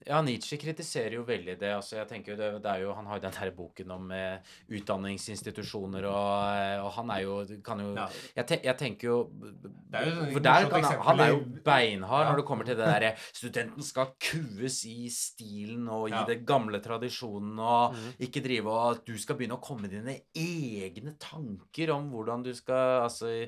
[0.03, 1.69] Ja, Nietzsche kritiserer jo veldig det.
[1.73, 4.11] altså jeg tenker jo det, det er jo, Han har jo den der boken om
[4.11, 4.37] eh,
[4.75, 8.07] utdanningsinstitusjoner, og, eh, og han er jo kan jo Ja.
[8.35, 9.15] jeg, te, jeg tenker jo
[9.93, 12.29] er jo sånn For der kan han, han er jo beinhard Ja.
[12.31, 16.25] når det kommer til det derre Studenten skal kues i stilen og i Ja.
[16.27, 18.11] det gamle tradisjonen, og mm.
[18.27, 22.43] ikke drive og at du skal begynne å komme med dine egne tanker om hvordan
[22.43, 23.47] du skal Altså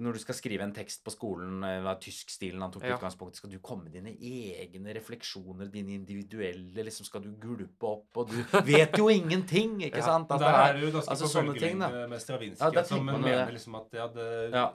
[0.00, 2.96] når du skal skrive en tekst på skolen, eh, hva er tyskstilen han tok Ja.
[2.98, 7.86] utgangspunkt i, skal du komme med dine egne refleksjoner, dine individuelle liksom Skal du gulpe
[7.86, 8.36] opp, og du
[8.66, 10.30] vet jo ingenting, ikke sant?
[10.30, 13.54] At der er du ganske altså på bølgelengde med Stravinskij, Ja, som man mener det.
[13.58, 14.66] liksom at ja, det, Ja.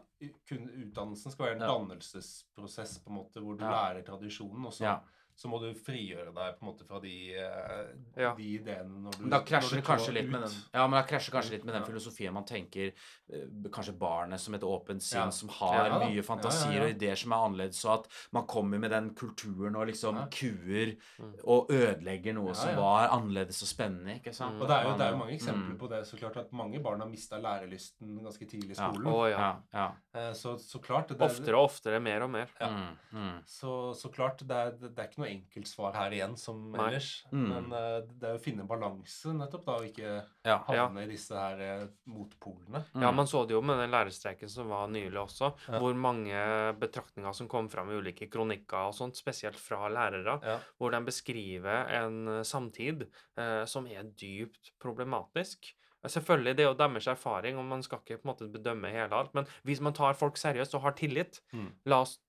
[0.50, 4.98] kun, utdannelsen skal være en dannelsesprosess på en måte, hvor du lærer tradisjonen, og så.
[5.36, 7.88] Så må du frigjøre deg på en måte fra de, eh,
[8.18, 8.34] Ja.
[8.36, 10.96] de ideene når du da når krasjer du det kanskje litt med den Ja, men
[11.02, 11.88] da krasjer kanskje litt med den Ja.
[11.90, 12.94] filosofien man tenker
[13.34, 13.46] eh,
[13.76, 15.30] Kanskje barnet som et åpent sinn Ja.
[15.32, 16.84] som har Ja mye fantasier Ja, ja, ja.
[16.86, 20.28] og ideer som er annerledes, så at man kommer med den kulturen og liksom Ja.
[20.32, 21.34] kuer Mm.
[21.44, 24.56] og ødelegger noe Ja, som var annerledes og spennende, ikke sant?
[24.56, 24.62] Mm.
[24.62, 25.78] Og det er jo det er jo mange eksempler mm.
[25.80, 26.06] på det.
[26.08, 28.92] så klart At mange barn har mista lærelysten ganske tidlig i Ja.
[28.92, 29.06] skolen.
[29.12, 29.38] Å ja.
[29.38, 29.92] Ja, ja.
[30.30, 32.48] Eh, Så, så klart det er, Oftere og oftere, mer og mer.
[32.62, 32.68] Ja.
[32.70, 33.44] Mm, mm.
[33.46, 36.88] Så, så klart, det er, det er ikke noe enkelt svar her igjen som Nei.
[36.90, 37.26] ellers.
[37.32, 37.48] Mm.
[37.50, 40.58] Men eh, det er å finne balanse, nettopp, da, og ikke Ja.
[40.68, 42.84] havne i disse her eh, motpolene.
[42.94, 43.16] Ja, Mm.
[43.16, 45.80] man så det jo med den lærerstreiken som var nylig også, Ja.
[45.80, 50.60] hvor mange betraktninger som kom fram i ulike kronikker og sånt, spesielt fra lærere, Ja.
[50.80, 53.08] hvor de beskriver en eh, samtid
[53.38, 55.74] eh, som er dypt problematisk.
[56.06, 59.10] Selvfølgelig, det er jo deres erfaring, og man skal ikke på en måte bedømme hele
[59.12, 61.72] alt, men hvis man tar folk seriøst og har tillit, Mm.
[61.88, 62.20] la oss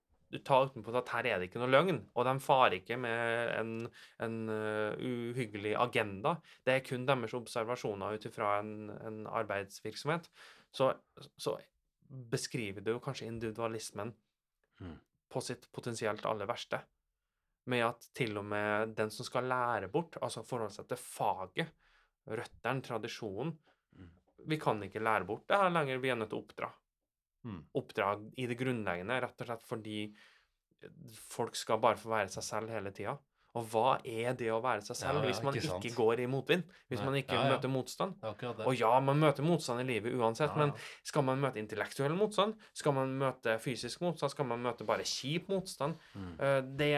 [0.44, 3.72] ta utenpå at her er det ikke noe løgn, og de farer ikke med en,
[4.26, 6.36] en eh, uhyggelig agenda.
[6.66, 10.28] Det er kun deres observasjoner ut ifra en, en arbeidsvirksomhet.
[10.74, 10.90] Så,
[11.38, 11.56] så
[12.30, 14.14] beskriver jo kanskje individualismen
[14.76, 14.98] Mm.
[15.32, 16.82] på sitt potensielt aller verste.
[17.72, 21.70] Med at til og med den som skal lære bort, altså forholde seg til faget,
[22.28, 23.56] røttene, tradisjonen
[23.96, 24.10] Mm.
[24.50, 26.68] Vi kan ikke lære bort det her lenger, vi er nødt til å oppdra.
[27.46, 27.60] Mm.
[27.78, 30.00] Oppdra i det grunnleggende, rett og slett fordi
[31.30, 33.16] folk skal bare få være seg selv hele tida.
[33.56, 36.20] Og hva er det å være seg selv Ja, ja, hvis man ikke ikke, går
[36.20, 36.64] i motvind?
[36.90, 37.06] Hvis Nei.
[37.06, 38.18] man ikke Ja, møter motstand?
[38.66, 42.52] Og ja, man møter motstand i livet uansett, men skal man møte intellektuell motstand?
[42.76, 44.34] Skal man møte fysisk motstand?
[44.34, 45.96] Skal man møte bare kjip motstand?
[46.14, 46.34] Mm.
[46.38, 46.90] Eh, det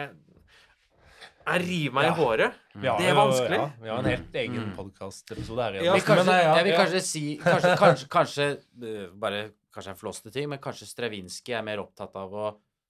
[1.49, 2.53] Jeg river meg i håret.
[2.75, 3.57] Vi Det er vanskelig.
[3.57, 4.75] Ja, vi har en helt egen Mm.
[4.75, 5.73] podkastepisode her.
[5.83, 8.45] Ja, kanskje, ja, jeg vil kanskje si Kanskje, kanskje, kanskje
[8.83, 12.47] eh, bare kanskje en flåste ting, men kanskje Stravinskij er mer opptatt av å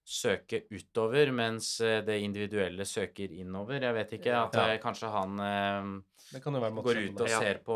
[0.09, 3.77] søke utover, mens eh, det individuelle søker innover.
[3.83, 4.31] Jeg vet ikke.
[4.47, 4.63] At Ja.
[4.73, 5.89] eh, kanskje han eh,
[6.31, 7.75] Det kan jo være en måte å går ut og ser på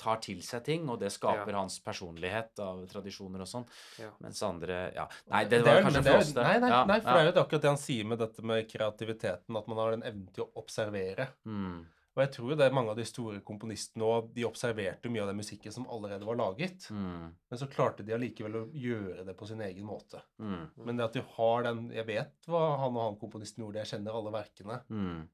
[0.00, 1.58] Tar til seg ting, og det skaper Ja.
[1.60, 3.66] hans personlighet av tradisjoner og sånn.
[4.00, 4.10] Ja.
[4.20, 5.06] Mens andre Ja.
[5.28, 6.42] Nei, det var det er, kanskje det er flåste.
[6.42, 7.16] Nei, nei, Ja, nei, for ja.
[7.16, 10.02] det er jo akkurat det han sier med dette med kreativiteten, at man har den
[10.08, 11.28] evnen til å observere.
[11.44, 11.86] Mm.
[12.16, 15.20] Og jeg tror jo det er mange av de store komponistene òg, de observerte mye
[15.20, 16.86] av den musikken som allerede var laget.
[16.90, 17.26] Mm.
[17.50, 20.22] Men så klarte de allikevel å gjøre det på sin egen måte.
[20.40, 20.70] Mm.
[20.86, 23.92] Men det at du har den Jeg vet hva han og han komponisten gjorde, jeg
[23.98, 24.80] kjenner alle verkene.
[24.88, 25.28] Mm.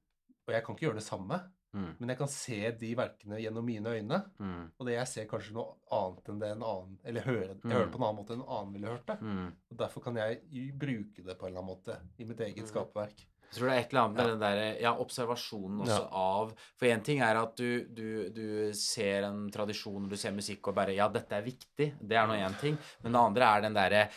[0.49, 1.41] Og jeg kan ikke gjøre det samme,
[1.73, 1.95] Mm.
[2.01, 4.19] men jeg kan se de verkene gjennom mine øyne.
[4.39, 4.67] Mm.
[4.79, 7.71] Og det jeg ser kanskje noe annet enn det en annen Eller hører, jeg Mm.
[7.73, 9.17] hører det på en annen måte enn en annen ville hørt det.
[9.23, 9.53] Mm.
[9.71, 10.43] Og derfor kan jeg
[10.79, 13.25] bruke det på en eller annen måte i mitt eget Mm.
[13.53, 14.31] Jeg tror det er et eller annet med Ja.
[14.33, 16.09] den der, ja, observasjonen også Ja.
[16.17, 20.69] av For én ting er at du, du, du ser en tradisjon, du ser musikk
[20.69, 21.93] og bare Ja, dette er viktig.
[22.01, 22.79] Det er nå én ting.
[23.03, 24.09] Men det andre er den derre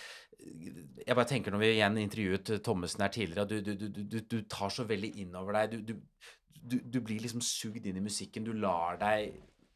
[1.08, 4.20] Jeg bare tenker når vi igjen intervjuet Thommessen her tidligere, at du, du, du, du,
[4.22, 5.72] du tar så veldig innover deg.
[5.72, 6.02] Du, du,
[6.62, 8.46] du, du blir liksom sugd inn i musikken.
[8.46, 9.34] Du lar deg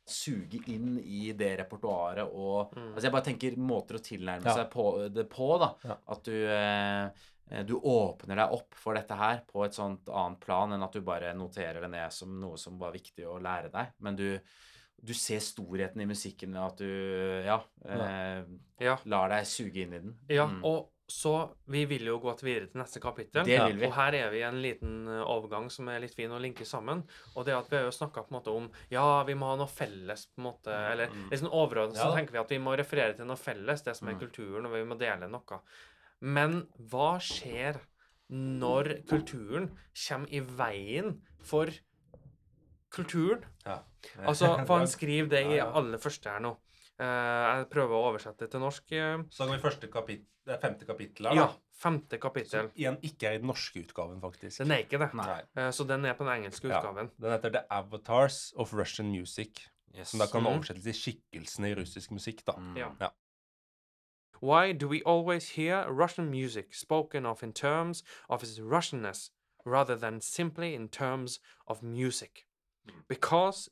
[0.09, 2.93] suge inn i det repertoaret og Mm.
[2.95, 4.55] Altså jeg bare tenker måter å tilnærme Ja.
[4.55, 5.73] seg på, det på, da.
[5.85, 5.97] Ja.
[6.07, 7.09] At du eh,
[7.65, 11.01] du åpner deg opp for dette her på et sånt annet plan enn at du
[11.01, 13.91] bare noterer det ned som noe som var viktig å lære deg.
[13.99, 14.39] Men du,
[15.01, 18.43] du ser storheten i musikken ved at du ja, eh,
[18.79, 18.97] Ja.
[19.05, 20.15] lar deg suge inn i den.
[20.29, 20.63] ja Mm.
[20.63, 23.43] og så Vi vil jo gå til videre til neste kapittel.
[23.43, 23.85] Det vil vi.
[23.87, 26.61] Og her er vi i en liten eh, overgang som er litt fin å linke
[26.69, 27.01] sammen.
[27.35, 30.37] Og det at vi har jo snakka om Ja, vi må ha noe felles, på
[30.37, 30.67] en måte.
[30.69, 34.07] Eller sånn overordnet så tenker vi at vi må referere til noe felles, det som
[34.07, 34.19] er Mm.
[34.19, 35.59] kulturen, og vi må dele noe.
[36.21, 37.79] Men hva skjer
[38.29, 39.69] når kulturen
[40.07, 41.71] kommer i veien for
[42.93, 43.45] kulturen?
[43.65, 43.79] Ja.
[44.25, 45.69] Altså, for han skriver det i Ja, ja.
[45.79, 46.55] aller første her nå.
[46.99, 48.91] Eh, jeg prøver å oversette det til norsk.
[48.91, 49.23] eh.
[49.31, 51.43] Så da går vi første kapit det er femte kapittel her, Ja,
[51.77, 52.69] femte femte Som kapittel.
[52.79, 54.57] igjen ikke er i den norske utgaven, faktisk.
[54.63, 55.11] Den er ikke det.
[55.13, 55.41] Nei.
[55.55, 56.79] Eh, så den er på den engelske Ja.
[56.79, 57.11] utgaven.
[57.21, 59.61] Den heter The Avatars of Russian Music.
[59.95, 60.09] Yes.
[60.09, 60.49] Som da kan Mhm.
[60.57, 62.53] oversettes til skikkelsene i russisk musikk, da.
[62.53, 62.77] Mm.
[62.77, 63.09] Ja.
[64.39, 69.31] Why do we always hear Russian music spoken of in terms of its Russianness
[69.65, 72.45] rather than simply in terms of music?
[72.87, 72.99] Hmm.
[73.07, 73.69] Because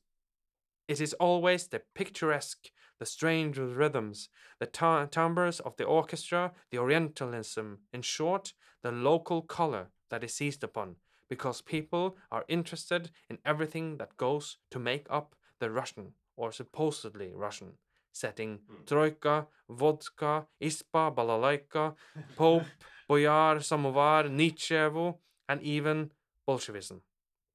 [0.88, 2.69] it is always the picturesque,
[2.99, 4.30] the strange rhythms,
[4.60, 8.53] the timbres of the orchestra, the orientalism, in short,
[8.84, 10.95] the local color that is seized upon,
[11.30, 17.31] because people are interested in everything that goes to make up the Russian, or supposedly
[17.34, 17.73] Russian,
[18.18, 18.57] setting
[18.89, 21.91] troika, vodka, ispa, balalaika,
[22.38, 22.65] pope,
[23.10, 26.10] boyar, samovar, Nietzschevo, and even
[26.48, 26.99] Bolsjevism.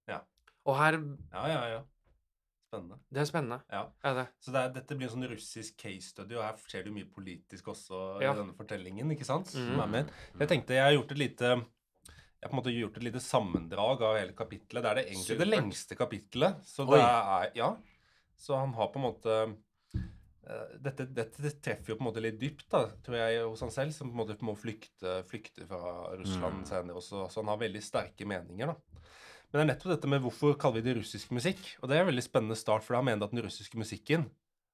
[0.09, 0.21] Ja.
[0.67, 0.99] Og her
[1.33, 1.81] Ja, ja, ja.
[2.73, 2.97] Spennende.
[3.13, 3.59] Det er spennende.
[3.69, 3.83] Ja.
[4.03, 4.27] Er det?
[4.41, 6.95] Så det er, dette blir en sånn russisk case study, og her skjer det jo
[6.97, 8.33] mye politisk også Ja.
[8.33, 9.47] i denne fortellingen, ikke sant?
[9.53, 9.81] Som Mhm.
[9.83, 10.11] er med.
[10.41, 11.51] Jeg tenkte jeg har gjort et lite
[12.43, 14.83] jeg har på en måte gjort et lite sammendrag av hele kapittelet.
[14.83, 16.65] Det er det egentlig det lengste kapittelet.
[16.65, 17.77] Så det er Ja.
[18.37, 19.57] Så han har på en måte
[20.83, 23.95] dette, dette treffer jo på en måte litt dypt, da, tror jeg, hos han selv,
[23.95, 26.67] som på en måte må flykte, flykte fra Russland Mm.
[26.67, 27.29] senere også.
[27.31, 29.03] Så han har veldig sterke meninger, da.
[29.53, 31.61] Men det er nettopp dette med hvorfor kaller vi det russisk musikk.
[31.83, 34.31] Og det er en veldig spennende start, for han mener at den russiske musikken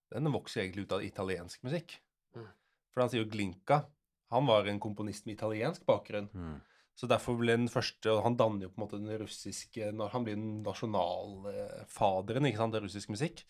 [0.08, 1.98] den vokser egentlig ut av italiensk musikk.
[2.34, 2.46] Mm.
[2.94, 3.82] For han sier jo Glinka.
[4.30, 6.30] Han var en komponist med italiensk bakgrunn.
[6.32, 6.60] Mm.
[6.98, 10.24] Så derfor ble den første og Han danner jo på en måte den russiske Han
[10.24, 13.44] blir den nasjonalfaderen av russisk musikk.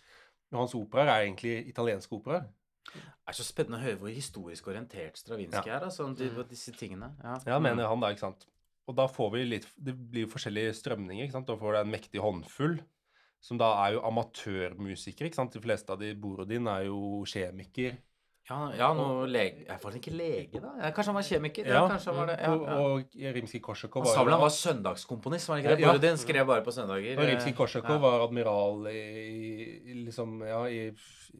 [0.52, 2.46] Og hans operaer er egentlig italienske operaer.
[2.88, 5.80] Det er så spennende å høre hvor historisk orientert Stravinskij er.
[5.84, 6.48] Altså, de, Mm.
[6.48, 7.10] disse tingene.
[7.22, 7.62] Ja, Ja, Mm.
[7.62, 8.46] mener han da, ikke sant.
[8.88, 11.46] Og da får vi litt Det blir jo forskjellige strømninger, ikke sant.
[11.46, 12.80] Da får du en mektig håndfull,
[13.40, 15.52] som da er jo amatørmusikere, ikke sant.
[15.52, 17.98] De fleste av de Borodin er jo kjemiker.
[18.48, 20.70] Ja, ja noe lege Jeg var ikke lege, da?
[20.80, 21.66] Ja, kanskje han var kjemiker?
[21.68, 21.88] Ja, Ja.
[21.90, 22.36] kanskje han var det.
[22.40, 22.76] Ja, Og, ja.
[23.28, 25.80] og Rimskij Korsakov var sa vel jo- han var søndagskomponist, var det ikke det?
[25.84, 25.92] Ja.
[25.92, 27.18] Borodin skrev bare på søndager.
[27.18, 27.98] Og eh, Korsakov ja.
[27.98, 30.80] var admiral i, liksom, ja, i,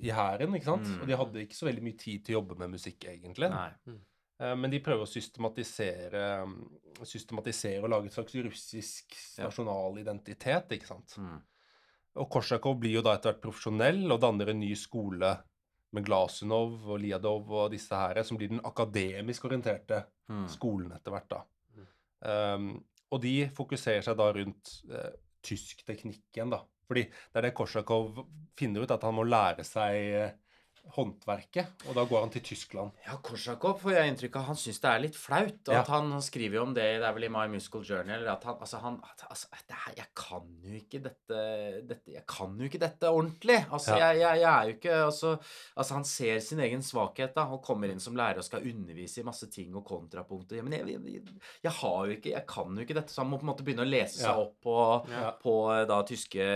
[0.03, 0.85] i hæren, ikke sant?
[0.87, 1.01] Mm.
[1.01, 3.51] Og de hadde ikke så veldig mye tid til å jobbe med musikk, egentlig.
[3.51, 3.71] Nei.
[4.41, 6.47] Eh, Men de prøver å systematisere,
[7.03, 11.15] systematisere og lage et slags russisk nasjonal identitet, ikke sant.
[11.19, 11.41] Mm.
[12.19, 15.37] Og Korsakov blir jo da etter hvert profesjonell og danner en ny skole
[15.97, 20.45] med Glasunov og Liadov og disse her, som blir den akademisk orienterte Mm.
[20.49, 21.39] skolen etter hvert, da.
[22.21, 22.73] Um,
[23.15, 25.15] og de fokuserer seg da rundt uh,
[25.49, 26.59] igjen da.
[26.89, 28.27] Fordi det er det Korsakov
[28.59, 30.35] finner ut, at han må lære seg eh,
[30.97, 32.93] håndverket, og da går han til Tyskland.
[33.07, 35.69] Ja, Korsakov får jeg inntrykk av han syns det er litt flaut.
[35.69, 35.81] Og Ja.
[35.83, 38.27] at han, han skriver jo om det det er vel i My Musical Journal.
[38.29, 41.43] At han, altså, han at, altså, det her, Jeg kan jo ikke dette,
[41.89, 43.59] dette Jeg kan jo ikke dette ordentlig.
[43.71, 44.13] Altså, Ja.
[44.13, 45.39] jeg, jeg, jeg er jo ikke altså,
[45.77, 47.45] altså, han ser sin egen svakhet, da.
[47.53, 50.63] Og kommer inn som lærer og skal undervise i masse ting og kontrapunkter.
[50.63, 53.13] Men jeg, jeg, jeg, jeg har jo ikke Jeg kan jo ikke dette.
[53.13, 54.37] Så han må på en måte begynne å lese seg Ja.
[54.39, 54.79] opp på,
[55.11, 55.33] Ja.
[55.43, 56.49] på eh, da tyske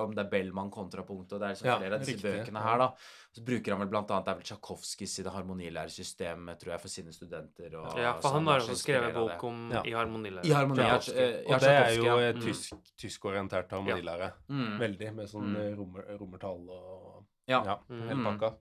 [0.00, 2.46] Om det er Bellman kontrapunkt, og det er liksom Ja, flere av disse riktig.
[2.46, 2.88] bøkene her, da.
[3.32, 6.88] Så bruker han vel blant annet Det er vel Tsjajkovskij sine harmonilæresystemet, tror jeg, for
[6.88, 7.76] sine studenter.
[7.78, 9.82] Og, Ja, for han lar har jo også skrevet bok om Ja.
[9.86, 10.44] i harmonilære.
[10.44, 12.32] I harmoni, ja, eh, ja, Og det er jo ja.
[12.32, 12.40] Mm.
[12.40, 14.32] tysk, tyskorientert harmonilære.
[14.48, 14.78] Mm.
[14.80, 15.76] Veldig, med sånn Mm.
[15.78, 17.62] rommer, rommertall og Ja.
[17.64, 18.08] ja, Mm.
[18.08, 18.54] hele pakka.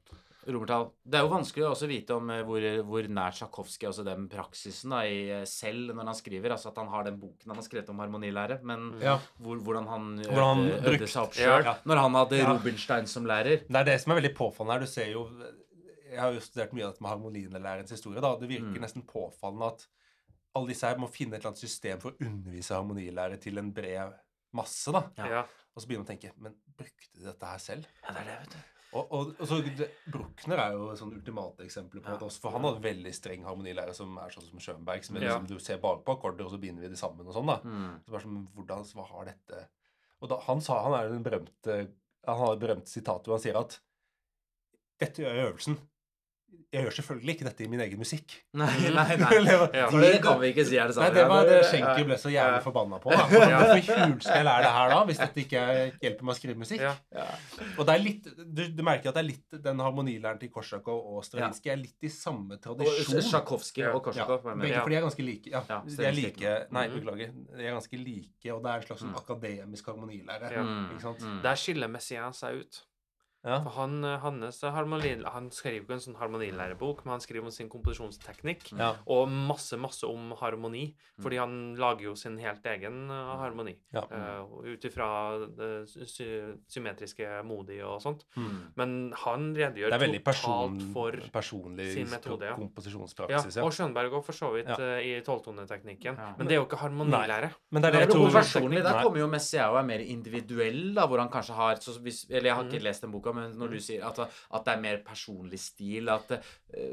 [0.47, 0.85] Romertall.
[1.03, 4.27] Det er jo vanskelig å også vite om eh, hvor, hvor nær Tsjajkovskij altså den
[4.31, 6.51] praksisen da, i eh, selv når han skriver.
[6.55, 9.17] Altså at han har den boken han har skrevet om harmonilære, men Ja.
[9.41, 11.75] hvor, hvordan han Hvordan han øvde, øvde brukte- seg opp Ja.
[11.85, 12.53] Når han hadde Ja.
[12.53, 13.67] Rubinstein som lærer.
[13.67, 14.79] Det er det som er veldig påfallende her.
[14.79, 15.29] Du ser jo
[16.09, 18.19] Jeg har jo studert mye av dette med harmonilærerens historie.
[18.21, 18.35] da.
[18.39, 18.81] Det virker Mm.
[18.81, 19.87] nesten påfallende at
[20.55, 23.71] alle disse her må finne et eller annet system for å undervise harmonilære til en
[23.71, 24.13] bred
[24.51, 24.91] masse.
[24.91, 25.03] da.
[25.19, 25.27] Ja.
[25.27, 25.41] Ja.
[25.75, 27.85] Og så begynner man å tenke Men brukte de dette her selv?
[28.03, 28.78] Ja, det er det, vet du.
[28.93, 32.17] Og, og, og så det, Bruckner er jo sånn ultimate eksempel på Ja.
[32.17, 35.21] det også, for han hadde veldig streng harmonilære som er sånn som Schönberg, som er
[35.27, 35.35] Ja.
[35.37, 37.45] liksom, du ser bare på akkorder, og så binder vi det sammen og sånn.
[37.51, 37.59] da.
[37.63, 37.99] Mm.
[38.05, 39.67] Så bare sånn, hvordan, Hva har dette
[40.21, 41.75] Og da, han sa, han er den berømte
[42.27, 43.79] Han har et berømt sitat hvor han sier at
[44.99, 45.77] dette gjør øvelsen.
[46.71, 48.33] Jeg gjør selvfølgelig ikke dette i min egen musikk.
[48.61, 49.37] Nei, nei, nei.
[49.79, 49.87] Ja.
[49.89, 52.59] Det kan vi ikke si, er det Nei, det var det Schenker ble så jævlig
[52.61, 53.09] forbanna på.
[53.09, 53.23] Da.
[53.25, 56.59] For Hvorfor huleste er det her, da, hvis dette ikke er- hjelper meg å skrive
[56.61, 56.83] musikk?
[56.85, 57.25] Ja.
[57.73, 60.99] Og det er litt, du, du merker at det er litt den harmonilæren til Korsakov
[61.15, 63.17] og Stravinskij er litt i samme tradisjon.
[63.17, 63.95] Tsjajkovskij Ja.
[63.97, 64.45] og Korsakov.
[64.51, 64.83] Begge, Ja.
[64.85, 65.49] for de er ganske like.
[65.49, 66.99] Ja, de er like Nei, Mhm.
[66.99, 67.33] beklager.
[67.57, 69.15] De er ganske like, og det er en slags Mm.
[69.23, 70.53] akademisk harmonilære.
[70.53, 70.61] Ja.
[70.61, 70.85] Mm.
[70.93, 71.25] Ikke sant?
[71.25, 71.41] Mm.
[71.49, 72.83] Der skiller Messiaen seg ut.
[73.45, 73.61] Ja.
[73.63, 77.51] For han, eh, hans harmoni, han skriver ikke en sånn harmonilærebok, men han skriver om
[77.51, 78.73] sin komposisjonsteknikk.
[78.77, 78.95] Ja.
[79.07, 80.93] Og masse, masse om harmoni.
[81.21, 83.75] Fordi han lager jo sin helt egen eh, harmoni.
[83.93, 84.01] Ja.
[84.11, 85.07] Uh, Ut ifra
[85.55, 86.25] det sy
[86.67, 88.25] symmetriske modi og sånt.
[88.37, 88.57] Mm.
[88.79, 92.51] Men han redegjør Det veldig person, for personlig sin metode, ja.
[92.53, 93.57] ja, komposisjonspraksis.
[93.59, 93.63] Ja.
[93.65, 94.75] Og Schönberg òg, for så vidt, Ja.
[94.99, 96.15] eh, i tolvtoneteknikken.
[96.17, 96.33] Ja.
[96.37, 97.51] Men det er jo ikke harmonilære.
[97.71, 98.83] Men det er det Det jeg tror personlig.
[98.83, 102.49] Der kommer jo Messiao er mer individuell, da, hvor han kanskje har så hvis, Eller
[102.49, 102.83] jeg har ikke Mhm.
[102.83, 103.81] lest den boka, men når du Mhm.
[103.81, 106.37] sier at, at det er mer personlig stil At, uh,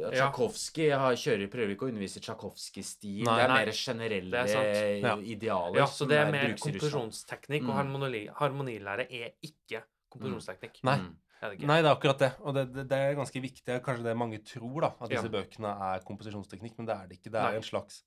[0.08, 3.24] at Tsjajkovskij har- kjører, prøver ikke å undervise Tsjajkovskij-stil.
[3.24, 3.64] Det er Nei.
[3.64, 5.76] mer generelle er idealer.
[5.78, 7.78] Ja, så det er mer komposisjonsteknikk, og Mm.
[7.80, 10.82] harmoni, harmonilære er ikke komposisjonsteknikk.
[10.84, 10.98] Nei.
[10.98, 11.16] Mm.
[11.42, 11.60] Er det?
[11.66, 12.32] Nei, det er akkurat det.
[12.40, 13.80] Og det, det, det er ganske viktig.
[13.84, 15.28] Kanskje det mange tror, da, at disse Ja.
[15.28, 17.30] bøkene er komposisjonsteknikk, men det er det ikke.
[17.30, 17.56] Det er Nei.
[17.56, 18.02] en slags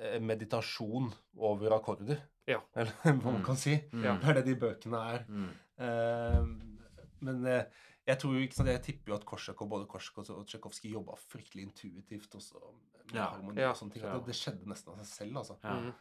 [0.00, 2.18] eh, meditasjon over akkorder,
[2.48, 2.58] Ja.
[2.74, 3.44] eller hva man Mm.
[3.44, 3.76] kan si.
[3.92, 4.02] Mm.
[4.02, 5.24] Det er det de bøkene er.
[5.28, 5.50] Mm.
[5.78, 6.46] Eh,
[7.20, 7.64] men eh,
[8.06, 11.16] jeg tror jo ikke sant, jeg tipper jo at Korsakov, både Korsak og Tsjajkovskij jobba
[11.16, 12.54] fryktelig intuitivt også
[13.12, 13.30] med Ja.
[13.30, 13.70] harmoni Ja.
[13.70, 14.02] og sånne ting.
[14.04, 14.18] At Ja.
[14.18, 15.56] det, det skjedde nesten av seg selv, altså.
[15.64, 15.74] Ja.
[15.80, 15.92] Mm.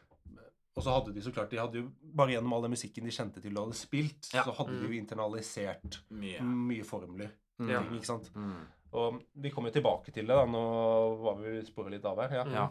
[0.78, 3.12] Og så hadde de så klart, de hadde jo bare gjennom all den musikken de
[3.12, 4.44] kjente til og hadde spilt, Ja.
[4.44, 4.92] så hadde de Mm.
[4.92, 6.42] jo internalisert Mye.
[6.42, 7.32] mye formler.
[7.60, 7.68] Mm.
[7.68, 8.32] Ting, Ikke sant?
[8.36, 8.68] Mm.
[8.94, 10.46] Og vi kommer jo tilbake til det, da.
[10.46, 12.30] Nå var vi sporet litt av her.
[12.38, 12.44] Ja.
[12.44, 12.52] Mm.
[12.54, 12.70] Ja.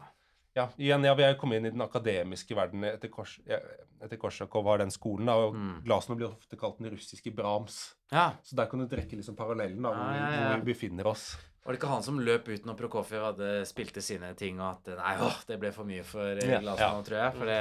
[0.56, 0.66] ja.
[0.78, 3.58] Igjen, ja, vi er kommet inn i den akademiske verden etter, Kors, ja,
[4.02, 5.34] etter Korsakov har den skolen, da.
[5.34, 5.82] Og Mm.
[5.84, 7.94] Glasno blir ofte kalt den russiske Brahms.
[8.14, 8.28] Ja.
[8.46, 10.46] Så der kan du trekke liksom parallellen, av hvor, Ja, ja, ja.
[10.54, 11.32] hvor vi befinner oss.
[11.64, 14.90] Var det ikke han som løp ut når Prokofjev hadde spilte sine ting, og at
[14.98, 17.32] Nei, åh, det ble for mye for eh, Ja, Glasnow, tror jeg.
[17.38, 17.60] For det,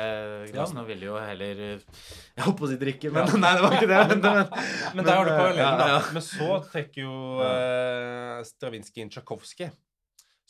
[0.51, 1.85] Glasnow ville jo heller eh,
[2.35, 4.01] Jeg holdt på å si drikke, men nei, det var ikke det.
[4.11, 4.51] Men, men,
[4.99, 5.87] Men der har du eh, parallellen, da.
[5.87, 6.03] ja, ja.
[6.17, 9.71] Men så trekker jo uh, Stravinskij inn Tsjajkovskij,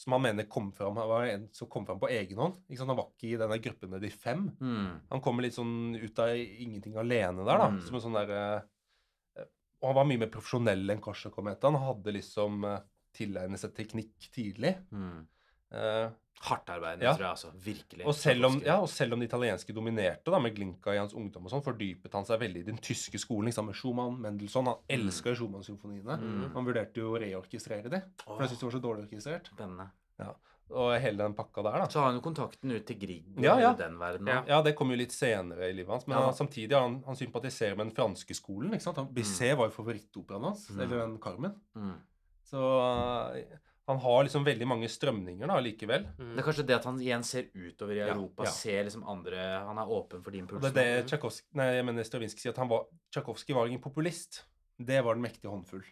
[0.01, 2.57] som han mener kom fram, han var en som kom fram på egen hånd.
[2.65, 2.89] Ikke sant?
[2.89, 4.47] Han var ikke i denne gruppen med de fem.
[4.57, 4.87] Mm.
[5.13, 7.69] Han kommer litt sånn ut av ingenting alene der, da.
[7.69, 7.83] Mm.
[7.85, 8.43] Som en sånn derre
[9.83, 11.75] Og han var mye mer profesjonell enn Korsakov, og han.
[11.75, 12.79] Han hadde liksom uh,
[13.13, 14.77] tilegnet seg teknikk tidlig.
[14.95, 15.25] Mm.
[15.73, 16.05] Eh,
[16.43, 17.13] Hardtarbeidende, Ja.
[17.15, 17.51] tror jeg, altså.
[17.55, 18.05] Virkelig.
[18.05, 21.13] og, selv om, ja, og selv om de italienske dominerte da, med Glinka i hans
[21.13, 23.47] ungdom, og sånn, fordypet han seg veldig i den tyske skolen.
[23.47, 24.67] Liksom, med Schumann, Mendelssohn.
[24.67, 25.37] Han elska mm.
[25.39, 26.17] Schumann-symfoniene.
[26.19, 26.49] Mm.
[26.55, 29.53] Han vurderte jo å reorkestrere de, for han Åh, syntes det var så dårlig orkestrert.
[29.53, 29.87] Spennende.
[30.71, 31.87] Og hele den pakka der, da.
[31.91, 33.73] Så har han jo kontakten ut til Grieg og Ja, ja.
[33.77, 34.27] den verden.
[34.27, 34.39] Ja.
[34.41, 34.47] da.
[34.55, 36.07] Ja, det kom jo litt senere i livet hans.
[36.07, 36.23] Men Ja.
[36.25, 38.71] han, samtidig har han, han sympatiserer med den franske skolen.
[38.73, 38.97] ikke sant?
[38.97, 39.57] Han, mm.
[39.57, 40.79] var jo favorittoperaen hans, Mm.
[40.81, 41.53] eller den Carmen.
[41.75, 41.93] Mm.
[42.43, 46.05] Så uh, Han har liksom veldig mange strømninger da, likevel.
[46.17, 46.35] Mm.
[46.35, 48.49] Det er kanskje det at han igjen ser utover i Europa, ja.
[48.51, 49.37] ser liksom andre
[49.67, 50.73] Han er åpen for de Og impulsene.
[50.73, 53.81] det er det Tchaikovsky, nei, jeg mener Stravinskij sier at han var Tchaikovsky var ingen
[53.81, 54.45] populist.
[54.79, 55.83] Det var den mektige håndfull.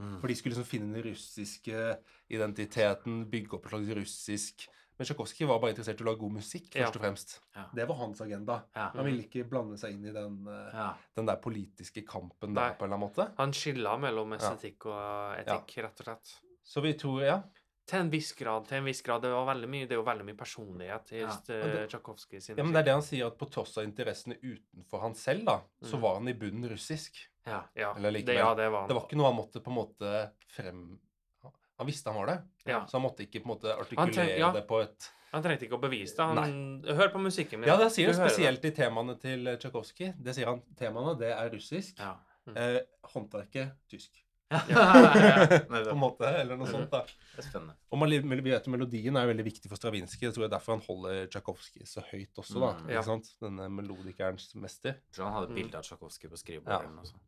[0.00, 0.14] Mm.
[0.20, 1.98] For de skulle liksom finne den russiske
[2.30, 4.68] identiteten, bygge opp et slags russisk
[5.00, 6.84] Men Tsjajkovskij var bare interessert i å lage god musikk, Ja.
[6.84, 7.30] først og fremst.
[7.56, 7.62] Ja.
[7.74, 8.64] Det var hans agenda.
[8.76, 8.90] Ja.
[8.94, 10.94] Han ville ikke blande seg inn i den, eh, Ja.
[11.16, 12.68] den der politiske kampen Nei.
[12.68, 13.32] der, på en eller annen måte.
[13.38, 16.34] Han skilla mellom estetikk og etikk, rett og slett.
[16.62, 17.42] Så vi tror, ja
[17.86, 18.68] Til en viss grad.
[18.68, 19.22] til en viss grad.
[19.22, 21.28] Det, var veldig mye, det er jo veldig mye personlighet i Ja.
[21.48, 21.86] ja.
[21.86, 25.00] Tsjajkovskij sin Ja, men det er det han sier, at på tross av interessene utenfor
[25.00, 26.00] han selv, da, så Mm.
[26.02, 27.16] var han i bunnen russisk.
[27.46, 27.60] Ja.
[27.74, 28.88] Ja, Eller det, ja, det var han.
[28.88, 30.10] Det var ikke noe han måtte på en måte
[30.56, 30.82] frem...
[31.80, 32.38] Han visste han var det,
[32.68, 32.82] Ja.
[32.86, 34.50] så han måtte ikke på en måte artikulere treng- ja.
[34.52, 36.26] det på et Han trengte ikke å bevise det.
[36.26, 37.68] Han, Hør på musikken min.
[37.70, 38.26] Ja, det sier han det.
[38.32, 40.10] spesielt i temaene til eh, Tsjajkovskij.
[40.18, 41.96] Det sier han temaene, det er russisk.
[42.02, 42.16] ja.
[42.50, 42.80] Eh,
[43.14, 44.18] håndverket tysk.
[44.50, 44.58] ja.
[45.70, 46.90] På en måte, eller noe sånt.
[46.90, 47.04] da.
[47.06, 47.76] Det er spennende.
[47.94, 50.26] Og man, vi vet melodien er veldig viktig for Stravinskij.
[50.26, 52.72] Jeg tror det er derfor han holder Tsjajkovskij så høyt også, da.
[52.80, 52.88] Mm.
[52.90, 53.30] ikke sant?
[53.40, 54.98] Denne melodikerens mester.
[54.98, 55.60] Jeg tror han hadde Mm.
[55.62, 56.90] bilde av Tsjajkovskij på skrivebordet.
[56.90, 57.20] Ja.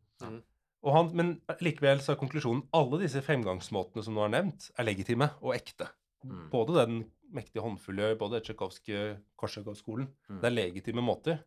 [0.83, 4.83] Og han, men likevel så er konklusjonen alle disse fremgangsmåtene som nå er nevnt, er
[4.83, 5.87] legitime og ekte.
[6.23, 6.49] Mm.
[6.51, 6.97] Både den
[7.33, 10.09] mektige håndfulle både Tsjajkovskij, Korsakov-skolen.
[10.29, 10.41] Mm.
[10.41, 11.39] Det er legitime måter.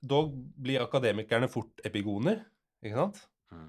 [0.00, 0.32] Dog
[0.62, 2.44] blir akademikerne fort epigoner,
[2.82, 3.20] ikke sant?
[3.52, 3.68] Mm.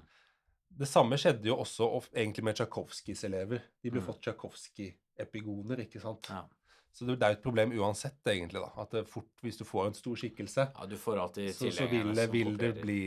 [0.74, 3.60] Det samme skjedde jo også egentlig med Tsjajkovskijs elever.
[3.82, 4.06] De ble Mm.
[4.06, 6.26] fått Tsjajkovskij-epigoner, ikke sant?
[6.30, 6.46] Ja.
[6.94, 8.70] Så det, det er jo et problem uansett, egentlig, da.
[8.80, 11.88] At det fort, hvis du får en stor skikkelse, ja, du får alltid så, så
[11.90, 12.98] vil, det- vil det bli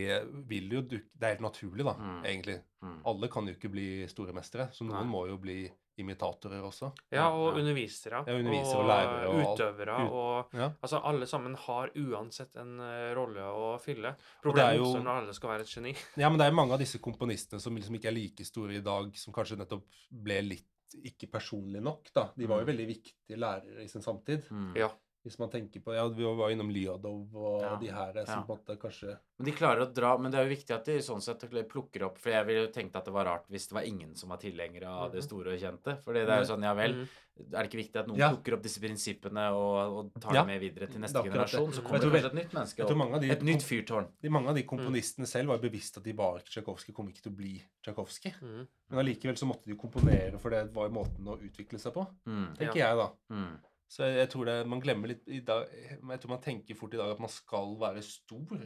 [0.49, 2.23] vil jo Det er helt naturlig, da, Mm.
[2.25, 2.59] egentlig.
[2.83, 3.01] Mm.
[3.05, 5.11] Alle kan jo ikke bli store mestere, så noen Nei.
[5.13, 6.91] må jo bli imitatorer også.
[7.11, 7.61] Ja, og Ja.
[7.61, 8.23] undervisere.
[8.27, 9.95] Ja, undervisere og lærere og utøvere.
[10.05, 10.69] Ut- Og Ja.
[10.83, 14.09] altså, alle sammen har uansett en uh, rolle å fylle.
[14.09, 15.95] Og Problemet oppstår når alle skal være et geni.
[16.17, 18.81] ja, men det er mange av disse komponistene som liksom ikke er like store i
[18.81, 20.65] dag, som kanskje nettopp ble litt
[21.03, 22.29] ikke personlig nok, da.
[22.37, 22.67] De var jo Mm.
[22.71, 24.49] veldig viktige lærere i sin samtid.
[24.51, 24.75] Mm.
[24.75, 24.87] Ja.
[25.27, 28.43] Hvis man tenker på Ja, vi var innom Lyadov og Ja, de her som ja.
[28.47, 30.85] på en måte kanskje Men de klarer å dra Men det er jo viktig at
[30.87, 33.67] de sånn sett plukker opp For jeg ville jo tenkt at det var rart hvis
[33.67, 35.27] det var ingen som var tilhengere av det Mhm.
[35.27, 35.97] store og kjente.
[36.03, 36.93] For det er jo sånn, ja vel.
[36.93, 37.07] Mm.
[37.53, 38.29] Er det ikke viktig at noen Ja.
[38.33, 41.71] plukker opp disse prinsippene og, og tar det med videre til neste er generasjon?
[41.71, 41.85] Så Mm.
[41.85, 44.07] kommer det kanskje et nytt menneske av de Et nytt fyrtårn.
[44.21, 47.21] de, Mange av de komponistene selv var bevisst at de var ikke Tsjajkovskij, kom ikke
[47.21, 48.33] til å bli Tsjajkovskij.
[48.41, 48.67] Mm.
[48.89, 52.07] Men allikevel så måtte de komponere, for det var måten å utvikle seg på.
[52.25, 52.55] Mm.
[52.57, 53.09] Tenker jeg, da.
[53.29, 53.59] Mm.
[53.89, 56.93] Så jeg, jeg tror det, man glemmer litt i dag Jeg tror man tenker fort
[56.93, 58.57] i dag at man skal være stor.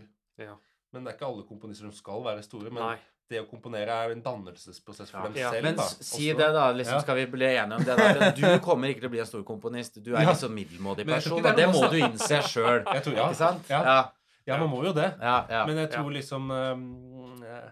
[0.42, 0.56] Ja.
[0.92, 2.72] Men det er ikke alle komponister som skal være store.
[2.74, 2.96] Men Nei.
[3.30, 5.28] det å komponere er jo en dannelsesprosess for Ja.
[5.30, 5.52] dem Ja.
[5.52, 5.64] selv.
[5.64, 6.38] Men da, si også.
[6.38, 6.72] det, da.
[6.74, 7.02] liksom Ja.
[7.02, 7.96] Skal vi bli enige om det?
[7.98, 8.32] Da?
[8.32, 10.02] Du kommer ikke til å bli en stor komponist.
[10.04, 10.30] Du er Ja.
[10.32, 12.84] litt sånn middelmådig person, det det må du innse sjøl.
[12.84, 13.00] Ja.
[13.00, 13.70] Ikke sant?
[13.70, 14.58] Ja.
[14.58, 15.14] Man må jo det.
[15.22, 15.66] Ja, ja.
[15.68, 17.70] Men jeg tror liksom eh,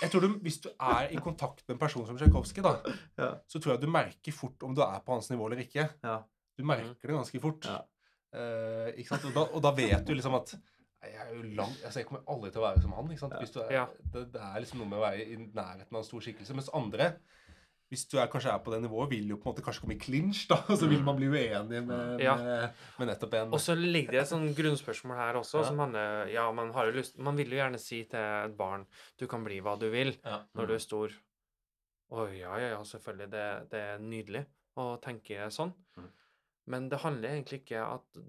[0.00, 2.76] Jeg tror du, Hvis du er i kontakt med en person som Tsjajkovskij, da,
[3.18, 3.34] Ja.
[3.50, 5.88] så tror jeg du merker fort om du er på hans nivå eller ikke.
[6.04, 6.22] Ja.
[6.58, 7.68] Du merker det ganske fort.
[7.70, 7.78] Ja.
[8.34, 9.24] Uh, ikke sant?
[9.30, 10.50] Og, da, og da vet du liksom at
[11.00, 13.10] Jeg er jo lang, altså jeg kommer aldri til å være som han.
[13.14, 13.34] ikke sant?
[13.38, 13.40] Ja.
[13.44, 13.84] Hvis du er, Ja.
[14.12, 16.56] det, det er liksom noe med å være i nærheten av en stor skikkelse.
[16.58, 17.06] Mens andre,
[17.88, 19.94] hvis du er, kanskje er på det nivået, vil jo på en måte kanskje komme
[19.94, 20.58] i clinch, da.
[20.68, 22.34] Og så vil man bli uenig med, Ja.
[22.36, 25.68] med, med nettopp en Og så ligger det et sånn grunnspørsmål her også, Ja.
[25.70, 28.84] som handler Ja, man har jo lyst Man vil jo gjerne si til et barn
[29.16, 30.42] Du kan bli hva du vil Ja.
[30.58, 31.14] når du er stor.
[32.10, 33.30] Å ja, ja, ja, selvfølgelig.
[33.30, 34.44] Det, det er nydelig
[34.80, 35.72] å tenke sånn.
[35.96, 36.10] Mm.
[36.68, 38.22] Men det handler egentlig ikke at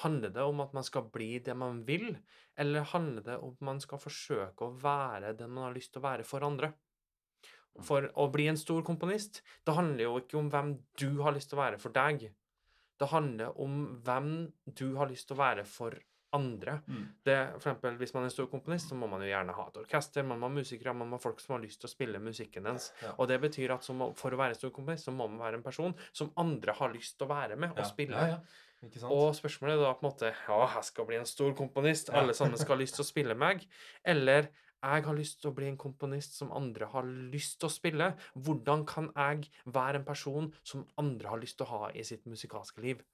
[0.00, 2.14] Handler det om at man skal bli det man vil,
[2.56, 6.00] eller handler det om at man skal forsøke å være den man har lyst til
[6.00, 6.70] å være for andre?
[7.84, 11.52] For å bli en stor komponist, det handler jo ikke om hvem du har lyst
[11.52, 12.24] til å være for deg.
[12.96, 13.76] Det handler om
[14.06, 14.32] hvem
[14.64, 16.00] du har lyst til å være for
[16.32, 16.78] andre.
[16.86, 17.04] Mm.
[17.24, 19.66] Det, for eksempel, hvis man er en stor komponist, så må man jo gjerne ha
[19.68, 21.92] et orkester, man må ha musikere, man må ha folk som har lyst til å
[21.92, 22.90] spille musikken dens.
[23.02, 23.12] Ja.
[23.18, 25.60] Og det betyr at som, for å være en stor komponist, så må man være
[25.60, 27.88] en person som andre har lyst til å være med og Ja.
[27.92, 28.26] spille.
[28.34, 28.40] Ja.
[29.06, 32.10] Og spørsmålet er da på en måte Ja, jeg skal bli en stor komponist.
[32.10, 33.62] Alle sammen skal ha lyst til å spille meg.
[34.04, 34.48] Eller
[34.82, 38.08] jeg har lyst til å bli en komponist som andre har lyst til å spille.
[38.34, 42.26] Hvordan kan jeg være en person som andre har lyst til å ha i sitt
[42.26, 43.04] musikalske liv?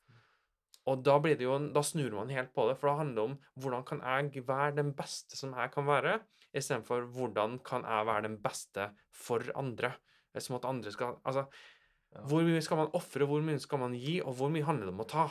[0.88, 3.38] Og da, blir det jo, da snur man helt på det, for det handler om
[3.60, 6.18] hvordan kan jeg være den beste som jeg kan være,
[6.56, 9.92] istedenfor hvordan kan jeg være den beste for andre.
[10.38, 11.46] Som at andre skal Altså,
[12.14, 12.22] Ja.
[12.24, 14.94] hvor mye skal man ofre, hvor mye skal man gi, og hvor mye handler det
[14.94, 15.26] om å ta?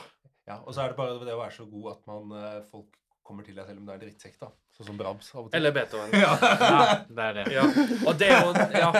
[0.46, 2.86] Ja, og så er det bare det å være så god at man, eh, folk
[3.26, 4.48] kommer til deg selv om det er drittsekk, da.
[4.78, 5.58] Sånn som Brahms av og til.
[5.58, 6.12] Eller Beethoven.
[6.24, 6.36] ja.
[6.40, 7.46] ja, det er det.
[7.52, 7.64] Ja,
[8.06, 8.90] og det er jo Ja,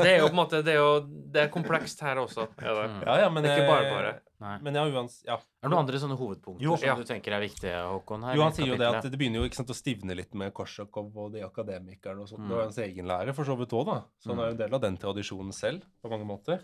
[0.00, 0.94] det er jo på en måte Det er jo
[1.36, 2.48] det er komplekst her også.
[2.56, 2.64] Det.
[2.64, 4.14] Ja, ja, men Det er ikke bare eh, bare.
[4.40, 4.58] Nei.
[4.60, 5.22] Men ja, uans...
[5.24, 5.34] Ja.
[5.36, 6.76] Er det noen andre sånne hovedpunkter Jo.
[6.76, 6.94] som Ja.
[6.94, 8.22] du tenker er viktige, Håkon?
[8.28, 10.34] her Jo, han sier jo det at det begynner jo ikke sant, å stivne litt
[10.34, 12.40] med Korsakov og de akademikerne og sånt.
[12.44, 12.48] Mm.
[12.48, 14.04] Det var hans egen lære for så vidt òg, da.
[14.20, 14.42] Så han Mm.
[14.42, 16.62] er jo en del av den tradisjonen selv, på mange måter.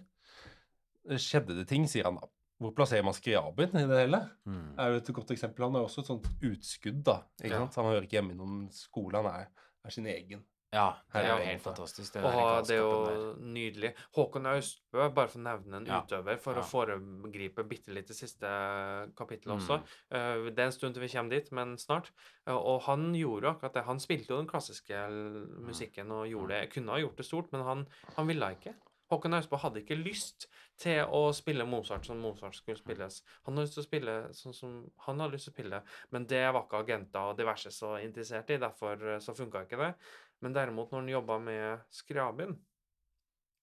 [1.09, 2.29] skjedde det ting, sier han da.
[2.63, 4.21] Hvor plasserer man Skriabin i det hele?
[4.47, 4.79] Mm.
[4.79, 5.65] er jo et godt eksempel.
[5.67, 7.23] Han er også et sånt utskudd, da.
[7.43, 7.59] ikke Ja.
[7.67, 7.75] sant?
[7.75, 9.15] Han hører ikke hjemme i noen skole.
[9.17, 9.49] Han er,
[9.85, 10.45] er sin egen.
[10.73, 12.15] Ja, det er jo helt fantastisk.
[12.15, 13.91] Det ha- det er jo nydelig.
[14.17, 16.01] Håkon Austbø, bare for å nevne en Ja.
[16.01, 16.61] utøver, for Ja.
[16.61, 18.41] å foregripe bitte litt det siste
[19.15, 19.61] kapittelet Mm.
[19.61, 19.83] også.
[20.11, 22.11] Eh, det er en stund til vi kommer dit, men snart.
[22.47, 23.85] Eh, og han gjorde akkurat det.
[23.85, 25.67] Han spilte jo den klassiske Mm.
[25.67, 26.71] musikken og gjorde det.
[26.73, 27.87] Kunne ha gjort det stort, men han,
[28.17, 28.75] han ville ikke.
[29.11, 30.47] Håkon Austbø hadde ikke lyst
[30.79, 33.21] til å spille Mozart som Mozart skulle spilles.
[33.45, 36.25] Han hadde lyst til å spille sånn som han hadde lyst til å spille, men
[36.25, 39.95] det var ikke agenter og diverse så interessert i, derfor eh, så funka ikke det.
[40.43, 42.57] Men derimot, når han jobba med Skrabin,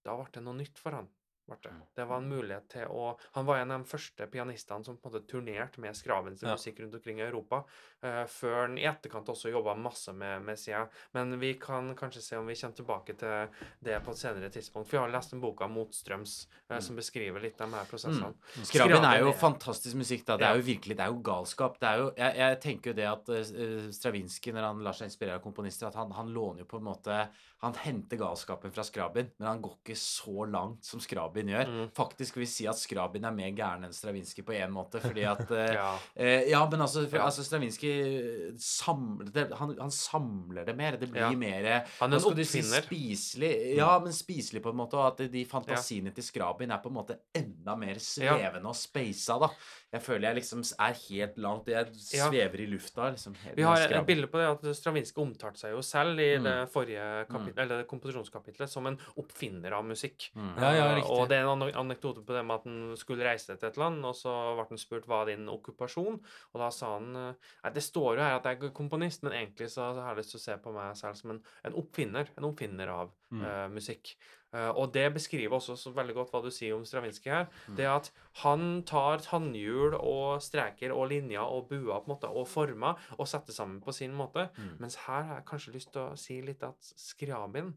[0.08, 1.10] da ble det noe nytt for han.
[1.50, 1.82] Ble Det Mm.
[1.96, 5.10] Det var en mulighet til å Han var en av de første pianistene som på
[5.10, 6.54] en måte turnerte med Skravens Ja.
[6.56, 7.64] musikk rundt omkring i Europa,
[8.04, 10.88] uh, før han i etterkant også jobba masse med Messia.
[11.14, 13.50] Men vi kan kanskje se om vi kommer tilbake til
[13.84, 14.88] det på et senere tidspunkt.
[14.88, 16.82] For jeg har lest en bok av Motstrøms Mm.
[16.82, 18.34] som beskriver litt av de her prosessene.
[18.64, 20.38] Skraven er jo fantastisk musikk, da.
[20.38, 21.80] Det er jo virkelig Det er jo galskap.
[21.80, 25.08] Det er jo Jeg, jeg tenker jo det at uh, Stravinskij, når han lar seg
[25.10, 28.84] inspirere av komponister, at han, han låner jo på en måte Han henter galskapen fra
[28.88, 31.68] Skrabin, men han går ikke så langt som Skrabin gjør.
[31.68, 31.90] Mm.
[31.98, 35.26] Faktisk vil vi si at Skrabin er mer gæren enn Stravinskij på én måte, fordi
[35.28, 35.90] at eh, Ja.
[36.16, 40.98] Eh, ja, men altså, for, altså Stravinskij samler det, han, han samler det mer.
[41.02, 41.32] Det blir Ja.
[41.36, 41.68] mer
[42.00, 42.46] Han er en oppfinner.
[42.80, 43.52] si, spiselig.
[43.78, 44.96] Ja, men spiselig på en måte.
[45.00, 49.36] Og at de fantasiene til Skrabin er på en måte enda mer svevende og speisa,
[49.40, 49.52] da.
[49.90, 52.28] Jeg føler jeg liksom er helt langt Jeg Ja.
[52.30, 53.34] svever i lufta, liksom.
[53.56, 56.44] Vi har et bilde på det at Stravinskij omtalte seg jo selv i Mm.
[56.44, 60.30] det forrige kapittel, eller komposisjonskapitlet som en oppfinner av musikk.
[60.36, 60.56] Mm.
[60.62, 61.10] Ja, ja, Eh.
[61.10, 64.06] Og det er en anekdote på det med at han skulle reise til et land,
[64.06, 66.20] og så ble han spurt hva er din okkupasjon,
[66.54, 67.34] og da sa han eh,
[67.64, 70.32] Nei, det står jo her at jeg er komponist, men egentlig så har jeg lyst
[70.32, 72.28] til å se på meg selv som en, en oppfinner.
[72.38, 73.44] En oppfinner av Mm.
[73.46, 74.16] eh, musikk.
[74.54, 77.46] Eh, og det beskriver også så veldig godt hva du sier om Stravinskij her.
[77.68, 77.76] Mm.
[77.78, 78.12] Det at
[78.42, 83.28] han tar tannhjul og streker og linjer og buer på en måte, og former og
[83.30, 84.50] setter sammen på sin måte.
[84.58, 84.76] Mm.
[84.80, 87.76] Mens her har jeg kanskje lyst til å si litt at Skriabin,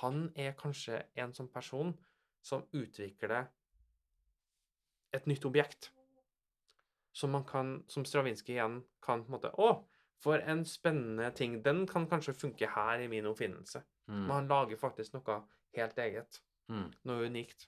[0.00, 1.92] han er kanskje en sånn person
[2.42, 3.50] som utvikler
[5.12, 5.90] et nytt objekt.
[7.12, 9.72] Som man kan, som Stravinskij igjen kan på en måte Å,
[10.20, 11.62] for en spennende ting.
[11.64, 13.82] Den kan kanskje funke her i min oppfinnelse.
[14.06, 14.30] Men Mm.
[14.30, 15.42] han lager faktisk noe
[15.76, 16.40] helt eget.
[16.70, 16.92] Mm.
[17.04, 17.66] Noe unikt.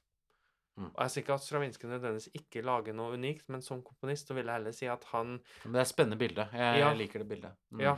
[0.79, 0.87] Mm.
[0.95, 4.35] Og jeg sier ikke at Stravinskij nødvendigvis ikke lager noe unikt, men som komponist så
[4.35, 5.35] vil jeg heller si at han
[5.65, 6.49] Men det er et spennende bilde.
[6.53, 6.89] Jeg, Ja.
[6.89, 7.57] jeg liker det bildet.
[7.73, 7.81] Mm.
[7.81, 7.97] Ja.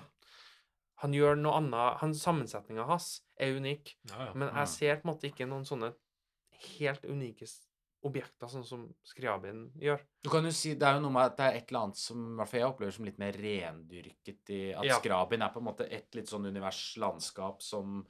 [1.02, 1.98] Han gjør noe annet.
[2.00, 3.94] Hans sammensetninga hans er unik.
[4.10, 4.32] Ja.
[4.34, 4.56] Men Mm.
[4.56, 5.94] jeg ser på en måte ikke noen sånne
[6.78, 7.46] helt unike
[8.04, 10.00] objekter, sånn som Skriabin gjør.
[10.22, 11.96] Du kan jo si, Det er jo noe med at det er et eller annet
[11.96, 15.00] som i hvert fall jeg opplever som litt mer rendyrket i At.
[15.02, 18.06] Skrabin er på en måte et litt sånn univers, landskap, som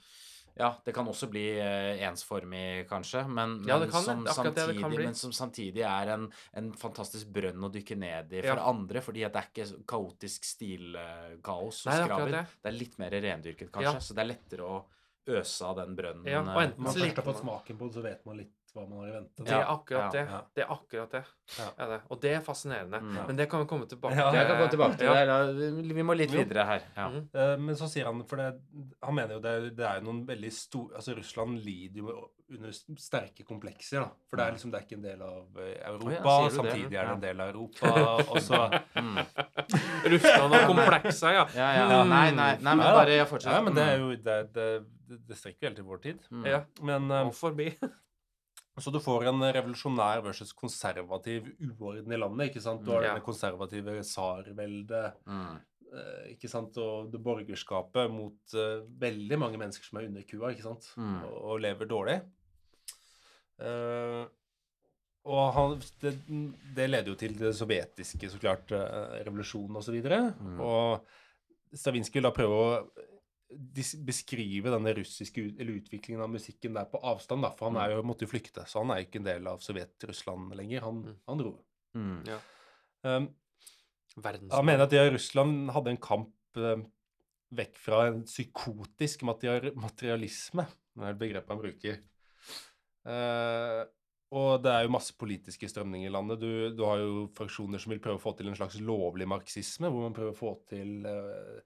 [0.57, 4.31] Ja, det kan også bli eh, ensformig, kanskje, men, Ja, men det kan som Det
[4.31, 8.33] det det samtidig, kan men som samtidig er en, en fantastisk brønn å dykke ned
[8.33, 8.69] i for Ja.
[8.71, 12.27] andre, fordi at det er ikke kaotisk stilkaos hos skraber.
[12.27, 12.47] det det.
[12.63, 13.99] Det er litt mer rendyrket, kanskje, Ja.
[14.01, 14.85] så det er lettere å
[15.27, 16.27] øse av den brønnen.
[16.29, 18.53] Ja, og eh, enten man først har fått smaken på det, så vet man litt
[18.75, 19.45] hva man har i vente.
[19.47, 20.25] Det er akkurat det.
[20.31, 20.41] ja.
[20.55, 21.23] Det er akkurat det.
[21.59, 21.67] Ja.
[21.79, 21.99] Er det.
[22.11, 23.01] Og det er fascinerende.
[23.01, 23.19] Mm.
[23.29, 24.39] Men det kan vi komme tilbake Ja, til.
[24.41, 25.25] Jeg kan komme tilbake til Ja.
[25.55, 25.95] det.
[25.95, 26.81] Vi må litt videre her.
[26.97, 27.09] Ja.
[27.09, 27.29] Mhm.
[27.35, 28.49] Eh, Men så sier han For det,
[29.03, 32.71] han mener jo det, det er jo noen veldig store Altså Russland lider jo under
[33.01, 34.11] sterke komplekser, da.
[34.29, 36.35] For det er liksom det er ikke en del av eh, Europa.
[36.43, 36.99] sier samtidig det?
[37.01, 37.95] er det en del av Europa.
[38.35, 39.19] Og så Mm.
[40.13, 41.45] Russland og komplekser, ja.
[41.57, 42.03] Ja, ja.
[42.05, 42.09] Mm.
[42.09, 43.53] Nei, nei, nei, men bare fortsett.
[43.53, 44.67] Ja, men det er jo Det, det,
[45.09, 46.19] det, det strekker jo helt til vår tid.
[46.31, 46.45] Mm.
[46.47, 46.61] ja.
[46.83, 47.71] Men um, Og forbi.
[48.79, 51.45] Så du får en revolusjonær versus konservativ
[51.79, 52.49] uorden i landet.
[52.51, 52.83] ikke sant?
[52.85, 53.15] Du har Ja.
[53.15, 55.61] det konservative tsarveldet Mm.
[55.95, 56.77] eh, ikke sant?
[56.79, 60.91] og det borgerskapet mot uh, veldig mange mennesker som er under kua ikke sant?
[60.97, 61.23] Mm.
[61.25, 62.21] Og, og lever dårlig.
[63.63, 64.27] Uh,
[65.25, 66.13] og han, det,
[66.77, 70.01] det leder jo til det sovjetiske, så klart, uh, revolusjonen osv.
[70.05, 70.61] Og, Mm.
[70.61, 71.07] og
[71.75, 72.89] Stravinskij vil da prøve å
[74.07, 77.95] beskrive denne russiske ut, eller utviklingen av musikken der på avstand, da, for han er
[77.95, 80.87] jo, måtte jo flykte, så han er jo ikke en del av Sovjet-Russland lenger.
[80.87, 81.17] Han, Mm.
[81.27, 81.55] han dro.
[81.95, 82.19] Mm.
[83.05, 83.29] Um,
[84.51, 86.85] han mener at de av Russland hadde en kamp eh,
[87.55, 92.01] vekk fra en psykotisk materialisme, det er et begrep han bruker.
[93.05, 93.85] Uh,
[94.35, 96.41] og det er jo masse politiske strømninger i landet.
[96.43, 99.91] Du, du har jo fraksjoner som vil prøve å få til en slags lovlig marxisme,
[99.93, 101.61] hvor man prøver å få til eh,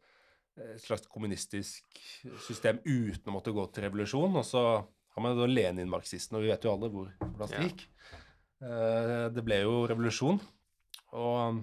[0.59, 2.01] et slags kommunistisk
[2.47, 4.39] system uten å måtte gå til revolusjon.
[4.41, 7.89] Og så har man da Lenin-marxisten, og vi vet jo alle hvor, hvordan det gikk.
[8.11, 8.23] Ja.
[9.35, 10.41] det ble jo revolusjon.
[11.19, 11.61] Og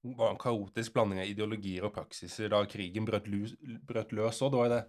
[0.00, 4.52] det var en kaotisk blanding av ideologier og praksiser da krigen brøt, løs òg.
[4.52, 4.84] Det var jo det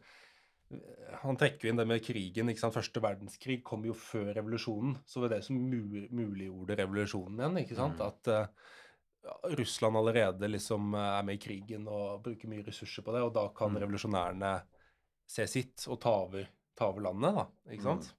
[1.20, 2.50] Han trekker inn det med krigen.
[2.50, 2.78] ikke sant?
[2.78, 4.96] Første verdenskrig kom jo før revolusjonen.
[5.04, 7.60] Så det var det som muliggjorde revolusjonen igjen.
[7.66, 8.00] ikke sant?
[8.00, 8.06] Mm.
[8.08, 8.78] At eh,
[9.58, 13.34] Russland allerede liksom eh, er med i krigen og bruker mye ressurser på det, og
[13.36, 13.82] da kan Mm.
[13.84, 14.54] revolusjonærene
[15.28, 17.46] se sitt og ta over, ta over landet, da.
[17.72, 18.10] Ikke sant?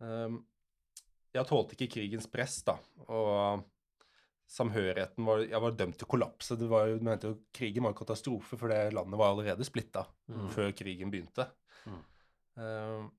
[0.00, 0.40] Um,
[1.34, 2.74] jeg tålte ikke krigens press, da.
[3.08, 3.62] Og
[4.50, 6.58] samhørigheten var, jeg var dømt til å kollapse.
[6.60, 10.04] Det var jo, mente jo Krigen var en katastrofe, for det landet var allerede splitta
[10.28, 10.48] Mm.
[10.50, 11.46] før krigen begynte.
[11.86, 12.02] Mm.
[12.56, 13.10] Um,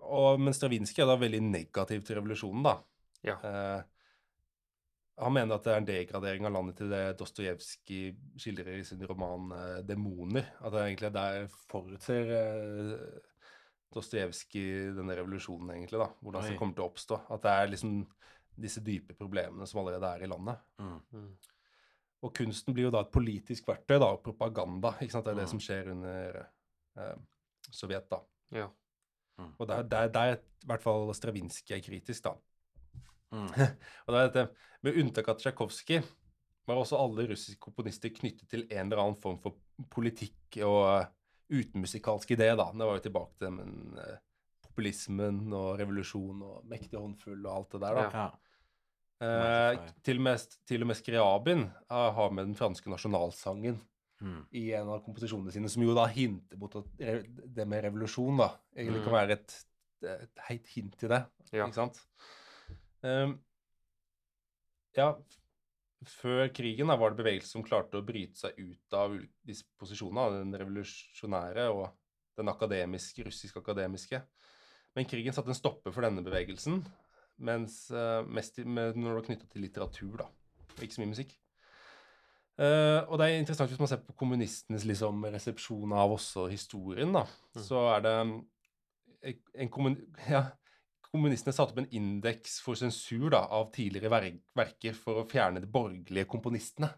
[0.00, 2.76] og, men Stravinskij er da veldig negativ til revolusjonen, da.
[3.24, 3.36] Ja.
[3.42, 3.82] Eh,
[5.18, 9.00] han mener at det er en degradering av landet til det Dostojevskij skildrer i sin
[9.08, 10.50] roman eh, 'Demoner'.
[10.60, 13.20] At det egentlig er der forutser eh,
[13.94, 16.08] Dostojevskij denne revolusjonen, egentlig, da.
[16.20, 16.48] Hvordan Oi.
[16.50, 17.20] den kommer til å oppstå.
[17.32, 17.94] At det er liksom
[18.56, 20.60] disse dype problemene som allerede er i landet.
[20.80, 21.00] Mm.
[21.12, 21.30] Mm.
[22.26, 24.94] Og kunsten blir jo da et politisk verktøy, da, og propaganda.
[25.00, 25.24] ikke sant?
[25.24, 25.54] Det er det Mm.
[25.54, 26.38] som skjer under
[26.96, 27.16] eh,
[27.70, 28.20] Sovjet, da.
[28.52, 28.68] Ja.
[29.58, 32.34] Og der, der, der er i hvert fall Stravinskij er kritisk, da.
[33.34, 33.48] Mm.
[34.06, 34.46] Og da er dette,
[34.86, 36.02] Med unntak av Tsjajkovskij
[36.66, 39.56] var også alle russiske komponister knyttet til en eller annen form for
[39.90, 41.06] politikk og uh,
[41.50, 42.48] utenmusikalsk idé.
[42.58, 42.68] da.
[42.72, 44.16] Det var jo tilbake til men, uh,
[44.66, 47.94] populismen og revolusjon og mektig håndfull og alt det der.
[48.00, 48.08] da.
[48.12, 48.26] Ja.
[49.16, 53.78] Eh, til, og med, til og med Skriabin eh, har med den franske nasjonalsangen
[54.20, 54.46] Mm.
[54.56, 58.46] i en av komposisjonene sine, som jo da hinter mot at det med revolusjon da,
[58.72, 59.16] egentlig kan Mm.
[59.18, 59.56] være et,
[60.08, 61.18] et heit hint til det.
[61.52, 61.66] Ja.
[61.66, 62.00] Ikke sant?
[63.04, 63.36] Ehm,
[64.96, 65.10] ja,
[66.06, 69.16] før krigen da, var det bevegelser som klarte å bryte seg ut av
[69.46, 71.88] disse posisjonene, den revolusjonære og
[72.36, 74.20] den akademiske, russisk-akademiske.
[74.96, 76.80] Men krigen satte en stopper for denne bevegelsen,
[77.44, 80.28] mens uh, mest med, når det var knyttet til litteratur, da,
[80.76, 81.34] og ikke så mye musikk.
[82.56, 87.12] Uh, og det er interessant hvis man ser på kommunistenes liksom, resepsjon av også historien,
[87.12, 87.26] da.
[87.56, 87.64] Mm.
[87.66, 88.38] Så er det en,
[89.64, 89.98] en kommun...
[90.32, 90.46] Ja,
[91.16, 95.62] kommunistene satte opp en indeks for sensur da, av tidligere verk, verker for å fjerne
[95.64, 96.92] de borgerlige komponistene.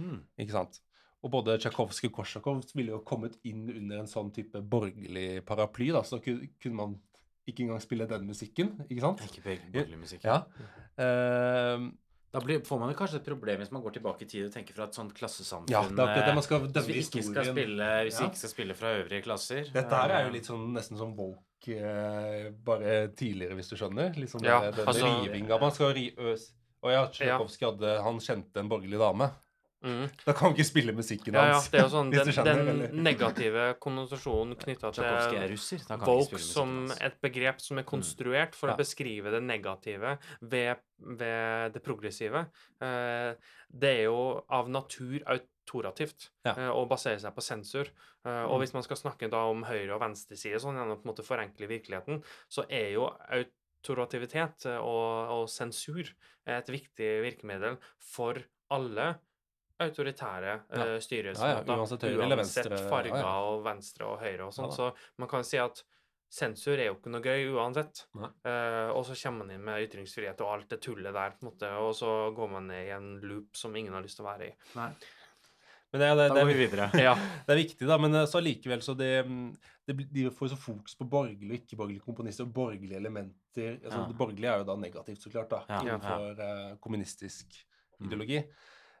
[0.00, 0.18] Mm.
[0.42, 0.82] Ikke sant?
[1.22, 5.92] Og både Tsjajkovskij og Korsakov ville jo kommet inn under en sånn type borgerlig paraply,
[5.94, 6.98] da, så kunne, man
[7.46, 9.22] ikke engang spille den musikken, ikke sant?
[9.30, 10.26] Ikke borgerlig musikk.
[10.26, 10.42] Ja.
[10.98, 11.92] Uh,
[12.32, 14.52] Da blir, får man jo kanskje et problem hvis man går tilbake i tid og
[14.54, 17.24] tenker fra et sånt klassesamfunn ja, det er det man skal eh, Hvis vi ikke
[17.26, 18.28] skal spille, hvis vi Ja.
[18.30, 19.68] ikke skal spille fra øvrige klasser.
[19.74, 21.44] Dette her er jo eh, litt sånn nesten som woke,
[22.64, 24.12] bare tidligere, hvis du skjønner.
[24.18, 25.58] Liksom Ja, det, det, altså- rivinga.
[25.60, 26.50] Man skal ri øs.
[26.82, 29.30] Og ja, Tsjajkovskij hadde Han kjente en borgerlig dame.
[29.82, 30.06] Mm.
[30.26, 31.68] Da kan vi ikke spille musikken Ja, ja, hans.
[31.68, 37.60] det er jo sånn den, skjønner, den negative konnotasjonen knytta til spille som et begrep
[37.60, 38.74] som er konstruert for Ja.
[38.76, 42.44] å beskrive det negative ved, ved det progressive.
[42.80, 43.34] Eh,
[43.74, 45.18] det er jo av natur
[45.66, 46.52] autorativt Ja.
[46.52, 47.88] eh, å basere seg på sensur.
[48.24, 48.60] Eh, og Mm.
[48.62, 51.66] hvis man skal snakke da om høyre- og venstreside, sånn gjennom på en måte forenkle
[51.68, 53.08] virkeligheten, så er jo
[53.84, 56.04] autorativitet eh, og, og sensur
[56.46, 58.34] et viktig virkemiddel for
[58.70, 59.18] alle
[59.80, 60.84] autoritære Ja.
[60.94, 61.66] eh, styresmåter.
[61.66, 64.72] Ja, ja, uansett uansett farger og venstre og høyre og sånn.
[64.72, 65.82] Så man kan si at
[66.32, 68.06] sensur er jo ikke noe gøy uansett.
[68.44, 71.50] Eh, og så kommer man inn med ytringsfrihet og alt det tullet der, på en
[71.50, 74.30] måte, og så går man ned i en loop som ingen har lyst til å
[74.38, 74.54] være i.
[74.76, 74.92] Nei,
[75.92, 76.90] Men det, det, da går vi er, videre.
[77.06, 77.14] Ja.
[77.46, 77.98] det er viktig, da.
[78.00, 79.48] Men eh, så allikevel så det, mm,
[79.86, 83.74] det De får så fokus på borgerlige og ikke-borgerlige komponister og borgerlige elementer.
[83.82, 84.06] Altså, Ja.
[84.08, 87.60] Det borgerlige er jo da negativt, så klart, da, Ja, innenfor eh, kommunistisk
[88.02, 88.06] Mm.
[88.08, 88.38] ideologi.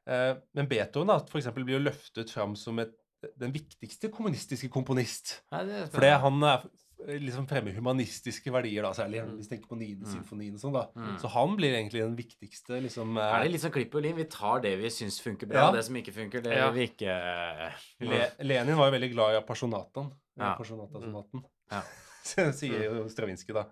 [0.06, 2.92] Uh, men Beethoven da, for eksempel, blir jo løftet fram som et,
[3.38, 5.40] den viktigste kommunistiske komponist.
[5.50, 6.62] Ja, det Fordi han er
[7.06, 9.36] liksom fremme humanistiske verdier, da, særlig Mm.
[9.36, 10.12] hvis vi tenker på niende Mm.
[10.14, 10.72] symfonien og sånn.
[10.72, 10.86] da.
[10.96, 11.18] Mm.
[11.20, 14.16] Så han blir egentlig den viktigste liksom eh, Er det litt sånn klipp og lim?
[14.16, 15.70] Vi tar det vi syns funker bra, Ja.
[15.72, 16.70] det som ikke funker, det Ja.
[16.70, 20.12] vi ikke eh, Le Lenin var jo veldig glad i Appasjonataen.
[20.38, 20.54] Ja.
[20.56, 21.44] Appasjonata-sonaten.
[21.70, 21.82] Ja.
[22.52, 23.64] Sier jo Stravinskij, da.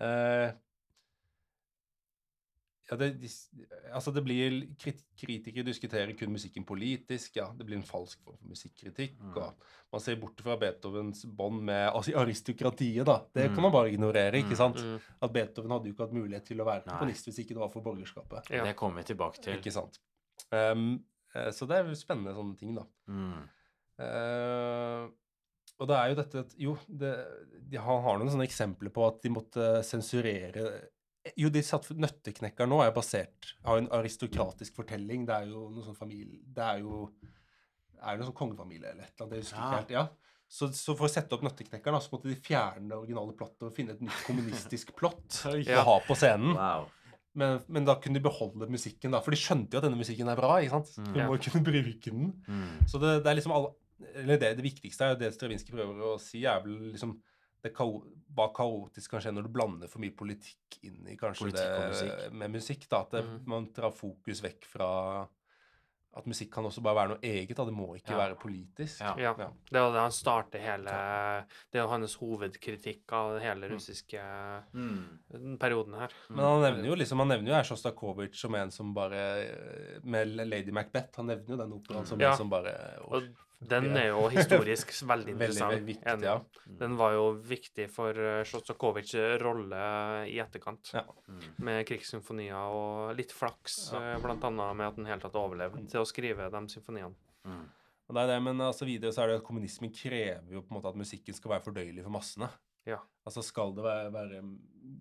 [0.00, 0.52] Eh,
[2.90, 3.14] ja, det,
[3.92, 7.36] altså det blir krit Kritikere diskuterer kun musikken politisk.
[7.36, 9.14] ja, Det blir en falsk form for musikkritikk.
[9.20, 9.36] Mm.
[9.36, 9.54] og
[9.92, 13.04] Man ser bort fra Beethovens bånd med altså, aristokratiet.
[13.06, 13.54] da, Det Mm.
[13.54, 14.34] kan man bare ignorere.
[14.42, 14.56] ikke Mm.
[14.56, 14.76] sant?
[14.76, 15.00] Mm.
[15.22, 17.68] At Beethoven hadde jo ikke hatt mulighet til å være komponist hvis ikke det var
[17.70, 18.50] for borgerskapet.
[18.50, 18.64] Ja.
[18.64, 19.56] Det kommer vi tilbake til.
[19.58, 19.98] Ikke sant?
[20.52, 21.04] Um,
[21.52, 22.82] så det er jo spennende sånne ting, da.
[23.08, 23.48] Mm.
[23.98, 25.08] Eh,
[25.80, 27.12] og det er jo dette at- Jo, det,
[27.70, 30.88] de, han har noen sånne eksempler på at de måtte sensurere
[31.40, 35.24] Jo, de satt Nøtteknekkeren nå er basert av en aristokratisk fortelling.
[35.28, 37.06] Det er jo noe sånn familie Det er jo
[38.04, 39.38] er det noe sånn kongefamilie eller et eller annet.
[39.38, 39.68] Jeg husker Ja.
[39.70, 39.94] ikke helt.
[39.96, 40.06] ja.
[40.54, 43.72] Så, så for å sette opp Nøtteknekkeren så måtte de fjerne det originale plottet og
[43.74, 45.80] finne et nytt kommunistisk plott Ja.
[45.80, 46.52] å ha på scenen.
[46.58, 46.90] Wow.
[47.34, 49.22] Men, men da kunne de beholde musikken, da.
[49.24, 50.58] For de skjønte jo at denne musikken er bra.
[50.62, 50.92] ikke sant?
[51.00, 51.14] Mm.
[51.16, 52.28] De må kunne bruke den.
[52.46, 52.84] Mm.
[52.86, 53.72] Så det, det er liksom alle,
[54.20, 57.16] Eller det, det viktigste er jo det Stravinskij prøver å si, er vel liksom
[57.64, 58.02] det kao,
[58.34, 61.86] hva kaotisk kan skje når du blander for mye politikk inn i kanskje Politikk det
[61.94, 62.32] musikk.
[62.42, 62.88] med musikk.
[62.90, 63.40] da, At det, Mhm.
[63.46, 64.90] man drar fokus vekk fra
[66.16, 67.56] at musikk kan også bare være noe eget.
[67.56, 68.18] da, Det må ikke Ja.
[68.18, 69.00] være politisk.
[69.00, 69.16] Ja.
[69.18, 69.34] Ja.
[69.38, 69.48] Ja.
[69.70, 70.84] Det er jo det han starter hele
[71.72, 74.20] Det er jo hans hovedkritikk av hele russiske
[74.74, 75.58] Mm.
[75.58, 76.08] perioden her.
[76.30, 79.98] Men han nevner jo liksom, han nevner jo her Sjostakovitsj som en som bare eh,
[80.04, 81.16] Med Lady Macbeth.
[81.16, 82.30] Han nevner jo den operaen som Ja.
[82.32, 83.22] en som bare Og
[83.70, 85.72] den er jo historisk veldig interessant.
[85.74, 86.34] veldig viktig, ja.
[86.80, 89.80] Den var jo viktig for uh, Sjostakovitsjs rolle
[90.30, 90.90] i etterkant.
[90.96, 91.04] Ja.
[91.64, 94.02] Med krigssymfonier og litt flaks, Ja.
[94.14, 97.14] eh, blant annet med at han helt tatt overlevde til å skrive de symfoniene.
[97.48, 97.64] Mm.
[98.08, 100.72] Og det er det, men altså videre så er det at kommunismen krever jo på
[100.74, 102.50] en måte at musikken skal være fordøyelig for massene.
[102.84, 102.98] Ja.
[103.24, 104.42] Altså skal det være, være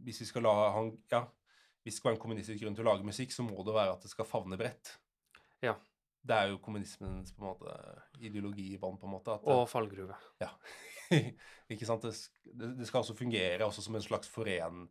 [0.08, 1.26] Hvis vi skal la han Ja,
[1.84, 3.92] hvis det skal være en kommunistisk grunn til å lage musikk, så må det være
[3.98, 4.94] at det skal favne bredt.
[5.66, 5.74] Ja.
[6.24, 7.74] Det er jo kommunismens på en måte
[8.24, 9.34] ideologi i bånn, på en måte.
[9.36, 10.16] At Og fallgruve.
[10.44, 10.52] ja.
[11.74, 12.02] Ikke sant?
[12.06, 12.14] Det,
[12.80, 14.88] det, skal også fungere også som en slags foren...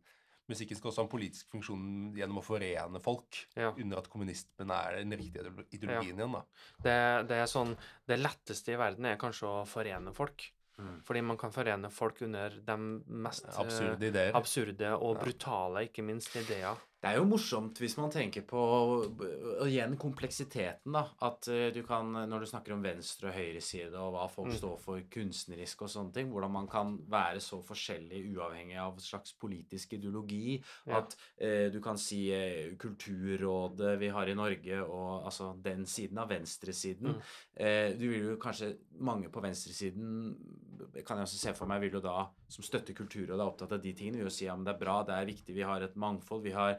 [0.51, 1.83] Musikken skal også ha en politisk funksjon
[2.17, 3.69] gjennom å forene folk, Ja.
[3.79, 6.41] under at kommunismen er den riktige ideologien ideologien igjen, da.
[6.83, 6.95] Det,
[7.29, 7.71] det er sånn
[8.11, 10.49] Det letteste i verden er kanskje å forene folk.
[10.77, 10.97] Mm.
[11.07, 12.75] Fordi man kan forene folk under de
[13.23, 14.33] mest eh, Absurde ideer.
[14.35, 15.23] absurde og Ja.
[15.23, 16.75] brutale, ikke minst, ideer.
[17.03, 21.01] Det er jo morsomt hvis man tenker på og igjen kompleksiteten, da.
[21.27, 24.53] At eh, du kan, når du snakker om venstre og høyre side, og hva folk
[24.53, 24.57] Mm.
[24.61, 29.33] står for kunstnerisk og sånne ting, hvordan man kan være så forskjellig uavhengig av slags
[29.39, 30.61] politisk ideologi.
[30.87, 31.01] Ja.
[31.01, 36.17] At eh, du kan si eh, Kulturrådet vi har i Norge, og altså den siden
[36.23, 37.15] av venstresiden.
[37.15, 37.21] Mm.
[37.55, 38.73] Eh, du vil jo kanskje
[39.03, 40.35] Mange på venstresiden
[41.05, 43.81] kan jeg også se for meg, vil jo da, som støtter Kulturrådet, er opptatt av
[43.81, 45.81] de tingene, vil jo si ja, men det er bra, det er viktig, vi har
[45.81, 46.43] et mangfold.
[46.43, 46.75] vi har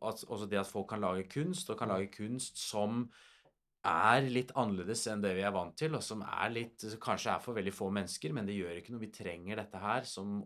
[0.00, 3.04] at, Også det at folk kan lage kunst, og kan lage kunst som
[3.84, 7.42] er litt annerledes enn det vi er vant til, og som er litt, kanskje er
[7.44, 9.02] for veldig få mennesker, men det gjør ikke noe.
[9.04, 10.38] Vi trenger dette her, som,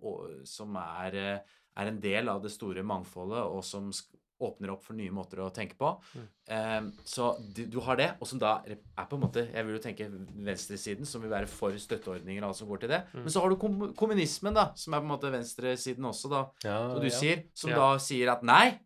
[0.48, 3.92] som er, eh, er en del av det store mangfoldet, og som
[4.38, 5.88] åpner opp for nye måter å tenke på.
[6.14, 6.26] Mm.
[6.48, 8.78] Um, så du, du har det, og som da er
[9.10, 10.06] på en måte Jeg vil jo tenke
[10.46, 13.00] venstresiden, som vil være for støtteordninger og alt som går til det.
[13.12, 13.24] Mm.
[13.24, 16.44] Men så har du kom kommunismen, da, som er på en måte venstresiden også, da,
[16.64, 17.16] Ja, som du ja.
[17.18, 17.80] sier, som Ja.
[17.82, 18.78] da sier at nei,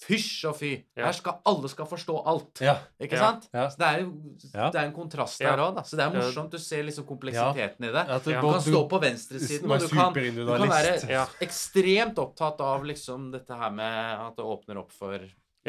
[0.00, 2.60] fysj og fy, her skal alle skal forstå alt.
[3.04, 3.42] Ikke sant?
[3.68, 3.98] Så det er
[4.72, 5.82] det er en kontrast der òg, da.
[5.84, 6.50] Så det er morsomt.
[6.50, 8.06] Du ser liksom kompleksiteten i det.
[8.24, 13.30] Du kan stå på venstresiden, og du kan, du kan være ekstremt opptatt av liksom
[13.32, 15.18] dette her med at det åpner opp for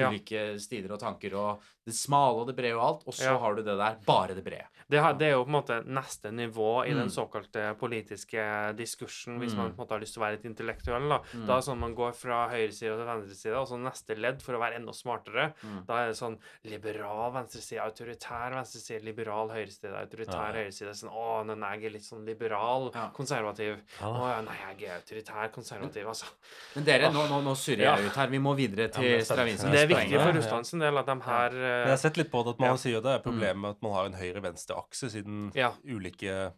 [0.08, 3.38] ulike stiler og tanker, og det smale og det brede og alt, og så Ja.
[3.40, 4.68] har du det der, bare det brede.
[4.92, 7.10] Det, det er jo på en måte neste nivå i den Mm.
[7.10, 9.58] såkalte politiske diskursen, hvis Mm.
[9.58, 11.10] man på en måte har lyst til å være litt intellektuell.
[11.10, 11.46] Da, Mm.
[11.48, 14.54] da er det sånn man går fra høyresida til venstresida, og så neste ledd for
[14.54, 15.54] å være enda smartere.
[15.64, 15.86] Mm.
[15.88, 20.62] Da er det sånn liberal venstreside, autoritær venstreside, liberal høyreside, autoritær Ja.
[20.62, 20.92] høyreside.
[20.92, 23.10] Sånn, å, men jeg er litt sånn liberal, Ja.
[23.14, 23.80] konservativ.
[24.00, 24.08] Ja.
[24.08, 26.26] Å ja, nei, jeg er autoritær, konservativ, altså.
[26.76, 27.96] Men dere, nå, nå, nå surrer Ja.
[27.98, 28.28] jeg ut her.
[28.28, 31.50] Vi må videre til Men det er viktig for Russland sin del at de her
[31.72, 32.76] Men eh, jeg har sett litt på det at man Ja.
[32.78, 35.72] sier jo det er problemet med at man har en høyre-venstre-akse, siden Ja.
[35.86, 36.54] ulike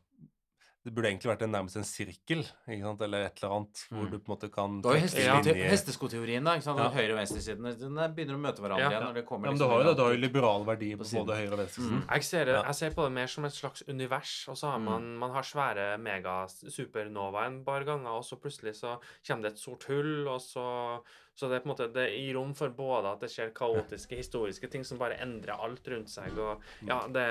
[0.85, 4.03] Det burde egentlig vært en, nærmest en sirkel, ikke sant, eller et eller annet, hvor
[4.03, 4.11] Mm.
[4.11, 6.55] du på en måte kan Det har jo hesteskoteorien, da.
[6.57, 6.77] ikke sant?
[6.77, 6.89] Ja.
[6.91, 8.89] Høyre- og venstresiden den begynner å møte hverandre Ja.
[8.91, 10.65] igjen når det kommer Ja, men liksom du har jo det, du har jo liberale
[10.65, 12.03] verdier på på både høyre og venstresiden.
[12.03, 12.09] Mm.
[12.11, 14.79] Jeg ser, det, jeg ser på det mer som et slags univers, og så har
[14.79, 14.83] Mm.
[14.83, 19.59] man, man har svære mega-supernova en par ganger, og så plutselig så kommer det et
[19.59, 21.01] sort hull, og så
[21.35, 24.15] Så det er på en måte det gir rom for både at det skjer kaotiske,
[24.19, 27.23] historiske ting som bare endrer alt rundt seg, og ja, det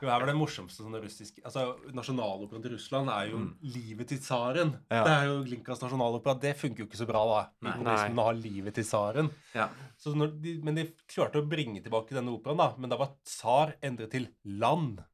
[0.00, 3.54] Jo, her var det morsomste sånn russiske Altså, Nasjonaloperaen til Russland er jo Mm.
[3.62, 4.72] 'Livet til tsaren'.
[4.90, 5.04] Ja.
[5.04, 6.40] Det er jo Glinkas nasjonalopera.
[6.40, 7.70] Det funker jo ikke så bra, da.
[7.80, 8.08] Nei.
[8.10, 9.30] Å ha 'Livet til tsaren'.
[9.54, 9.68] Ja.
[9.96, 12.74] Så når de, men de klarte å bringe tilbake denne operaen, da.
[12.76, 15.04] Men da var tsar endret til land.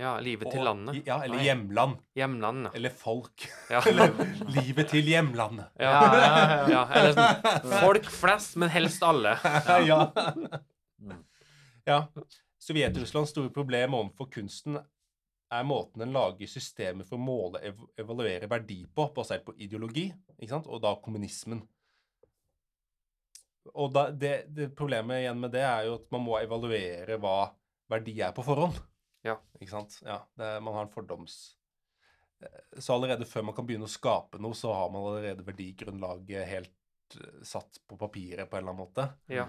[0.00, 1.00] Ja, livet til Og- landet.
[1.06, 1.98] Ja, eller hjemland.
[2.16, 3.44] Hjemland, Eller folk.
[3.70, 3.82] ja.
[3.90, 4.14] Eller
[4.54, 5.66] livet til hjemlandet.
[5.76, 6.84] Ja, ja, ja.
[7.00, 9.36] Eller sånn folk flest, men helst alle.
[9.44, 10.00] ja.
[11.10, 11.18] ja.
[11.86, 11.98] ja.
[12.60, 14.78] Sovjet-Russlands store problem overfor kunsten
[15.50, 20.06] er måten den lager systemer for å måle ev evaluere verdi på, basert på ideologi,
[20.38, 20.68] ikke sant?
[20.70, 21.62] og da kommunismen.
[23.74, 27.50] Og da, det, det Problemet igjen med det er jo at man må evaluere hva
[27.90, 28.78] verdi er på forhånd.
[29.26, 29.36] Ja.
[29.60, 29.98] Ikke sant?
[30.06, 31.56] Ja, det, man har en fordoms...
[32.42, 36.48] Eh, Så allerede før man kan begynne å skape noe, så har man allerede verdigrunnlaget
[36.48, 39.08] helt eh, satt på papiret på en eller annen måte.
[39.32, 39.48] Ja.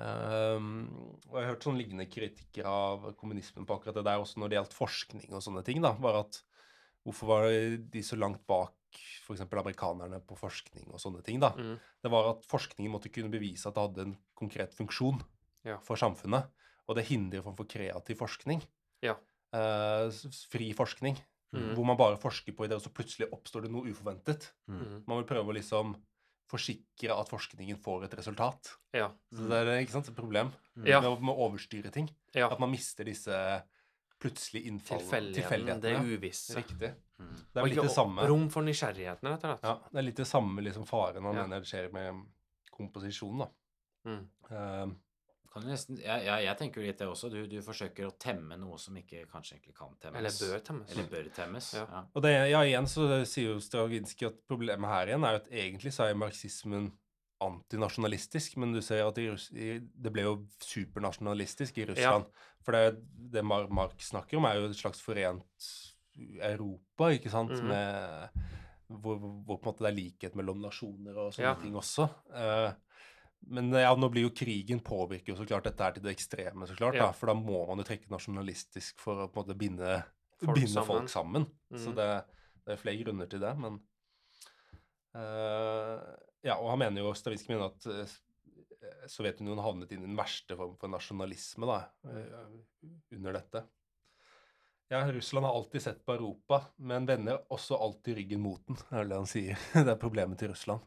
[0.00, 0.86] Um,
[1.28, 4.48] og jeg har hørt sånn lignende kritikker av kommunismen på akkurat det der, også når
[4.48, 5.82] det gjaldt forskning og sånne ting.
[5.84, 6.40] da, bare at
[7.00, 8.74] Hvorfor var de så langt bak
[9.24, 9.40] f.eks.
[9.48, 11.38] amerikanerne på forskning og sånne ting?
[11.40, 11.48] da?
[11.56, 11.78] Mm.
[12.04, 15.22] Det var at forskningen måtte kunne bevise at det hadde en konkret funksjon
[15.64, 15.78] Ja.
[15.84, 16.50] for samfunnet.
[16.88, 18.60] Og det hindrer form for kreativ forskning.
[19.02, 19.16] Ja.
[19.54, 20.10] Uh,
[20.50, 21.16] fri forskning.
[21.52, 21.72] Mm.
[21.74, 24.52] Hvor man bare forsker på ideer, og så plutselig oppstår det noe uforventet.
[24.70, 25.02] Mm.
[25.08, 25.96] Man vil prøve å liksom
[26.50, 28.70] forsikre at forskningen får et resultat.
[28.94, 29.08] Ja.
[29.34, 30.52] Så det er ikke sant, et problem
[30.84, 31.00] Ja.
[31.00, 32.08] med, å- med å overstyre ting.
[32.34, 32.48] ja.
[32.50, 33.62] At man mister disse
[34.20, 36.54] plutselige innfall, Tilfeldighetene, det er uvisse.
[36.56, 36.90] Riktig.
[37.18, 37.34] Mm.
[37.34, 38.26] Det er Og litt det samme.
[38.28, 39.62] Rom for nysgjerrigheten, rett og slett.
[39.64, 41.46] Ja, det er litt det samme liksom faren han Ja.
[41.46, 42.26] mener skjer med
[42.70, 43.48] komposisjon, da.
[44.06, 44.28] Mm.
[44.50, 44.96] Eh, du
[45.66, 47.28] nesten, jeg, jeg, jeg tenker jo litt det også.
[47.32, 50.18] Du, du forsøker å temme noe som ikke kanskje egentlig kan temmes.
[50.20, 50.90] Eller bør temmes.
[50.94, 51.70] Eller bør temmes.
[51.74, 51.86] Ja.
[51.90, 52.02] Ja.
[52.14, 55.92] og det, ja, igjen så sier jo Stravinskij at problemet her igjen er at egentlig
[55.96, 56.92] så er marxismen
[57.40, 62.26] antinasjonalistisk, men du ser at i, i, det ble jo supernasjonalistisk i Russland.
[62.62, 63.00] For det,
[63.32, 65.70] det Mar Marx snakker om, er jo et slags forent
[66.44, 67.68] Europa, ikke sant, Mhm.
[67.68, 68.28] med
[68.90, 71.54] hvor, hvor på en måte det er likhet mellom nasjoner og sånne Ja.
[71.54, 72.08] ting også.
[72.34, 72.72] Eh,
[73.46, 76.66] men ja, nå blir jo krigen påvirker jo så klart dette her til det ekstreme,
[76.68, 76.94] så klart.
[76.98, 77.06] Ja.
[77.06, 80.02] da, For da må man jo trekke nasjonalistisk for å på en måte binde
[80.42, 80.86] Folk binde sammen.
[80.86, 81.46] folk sammen.
[81.72, 81.96] Så Mhm.
[81.96, 82.24] det,
[82.66, 83.80] det er flere grunner til det, men
[85.14, 86.00] uh,
[86.42, 88.14] Ja, og han mener jo, Stavinskij mener at uh,
[89.10, 93.64] Sovjetunionen havnet inn i den verste form for nasjonalisme da, uh, under dette.
[94.90, 99.04] Ja, Russland har alltid sett på Europa, men vender også alltid ryggen mot den, er
[99.06, 99.58] det han sier.
[99.86, 100.80] Det er problemet til Russland.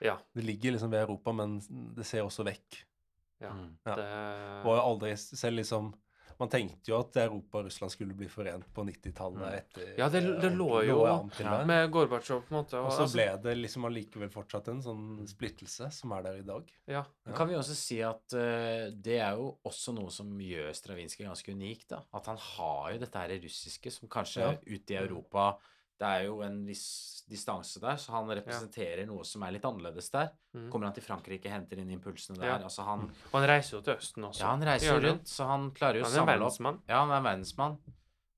[0.00, 0.18] Ja.
[0.34, 1.58] Det ligger liksom ved Europa, men
[1.96, 2.82] det ser også vekk.
[3.40, 3.50] ja.
[3.52, 3.76] Mm.
[3.86, 3.94] Ja.
[3.96, 5.94] Det Og aldri selv liksom
[6.38, 9.54] Man tenkte jo at Europa og Russland skulle bli forent på 90-tallet Mm.
[9.56, 11.64] etter Ja, det- det lå jo ja.
[11.64, 12.74] Med Gorbatsjov, på en måte.
[12.76, 16.42] Og så altså- ble det liksom allikevel fortsatt en sånn splittelse som er der i
[16.42, 16.70] dag.
[16.86, 17.04] Ja.
[17.24, 21.24] Men kan vi også si at uh, det er jo også noe som gjør Stravinskij
[21.26, 22.02] ganske unik, da.
[22.12, 24.58] At han har jo dette her russiske som kanskje Ja.
[24.66, 25.56] ute i Europa
[25.96, 26.86] Det er jo en viss
[27.26, 30.28] distanse der, så han representerer noe som er litt annerledes der.
[30.54, 30.68] Mm.
[30.70, 32.52] Kommer han til Frankrike, henter inn impulsene der.
[32.52, 32.58] Ja.
[32.68, 34.44] Altså han Og han reiser jo til Østen også.
[34.44, 36.82] Ja, han reiser jo rundt, så han klarer jo å Han er en samle opp.
[36.86, 37.78] Ja, han er en verdensmann.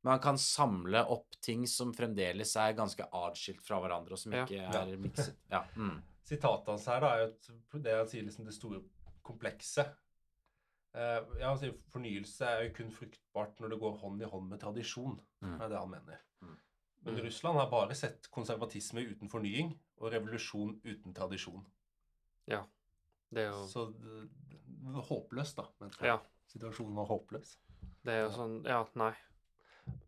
[0.03, 4.33] Men han kan samle opp ting som fremdeles er ganske atskilt fra hverandre, og som
[4.33, 4.47] Ja.
[4.47, 5.35] ikke er mikset.
[5.51, 5.65] Ja.
[5.77, 5.99] Mm.
[6.25, 8.81] Sitatet hans her da, er jo et, det han sier liksom det store
[9.23, 9.85] komplekse.
[10.97, 14.49] Uh, ja, han sier fornyelse er jo kun fruktbart når det går hånd i hånd
[14.49, 15.19] med tradisjon.
[15.45, 15.59] Mm.
[15.59, 16.23] Det er det han mener.
[17.05, 17.25] Men Mm.
[17.25, 19.71] Russland har bare sett konservatisme uten fornying
[20.01, 21.65] og revolusjon uten tradisjon.
[22.47, 22.65] Ja.
[23.33, 25.65] Det er jo, Så det, det var håpløst, da.
[25.81, 26.19] Men Ja.
[26.49, 27.57] Situasjonen var håpløs.
[28.05, 29.13] det er jo sånn Ja, nei.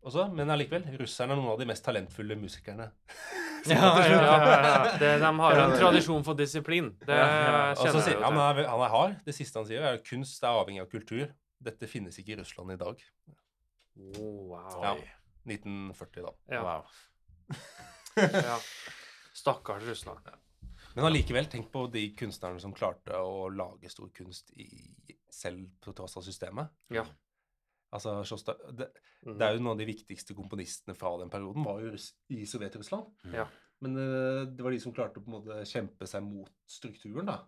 [0.03, 2.91] Også, men allikevel, russerne er noen av de mest talentfulle musikerne.
[3.69, 4.97] Ja, Ja, ja, ja, ja.
[4.97, 6.95] Det, de har Ja, en tradisjon for disiplin.
[7.05, 7.75] Det Ja, ja.
[7.75, 8.63] Kjenner jeg han, jo til.
[8.63, 9.15] er, han er hard.
[9.25, 11.27] Det siste han sier, er at kunst er avhengig av kultur.
[11.61, 12.97] Dette finnes ikke i Russland i dag.
[14.17, 14.97] Oh, wow.
[15.43, 15.53] Ja.
[15.55, 16.33] 1940, da.
[16.55, 16.61] Ja.
[16.63, 16.85] Wow.
[18.49, 18.59] ja.
[19.33, 20.19] Stakkars Russland.
[20.95, 24.67] Men allikevel, tenk på de kunstnerne som klarte å lage stor kunst i,
[25.31, 26.73] selv på tross av systemet.
[26.91, 27.05] Ja.
[27.95, 28.89] Altså, Sjosta, det,
[29.25, 29.37] mm.
[29.37, 31.95] det er jo noen av de viktigste komponistene fra den perioden var jo
[32.31, 33.09] i Sovjet-Russland.
[33.35, 33.47] Ja.
[33.83, 37.27] Men eh, det var de som klarte å på en måte kjempe seg mot strukturen,
[37.31, 37.39] da.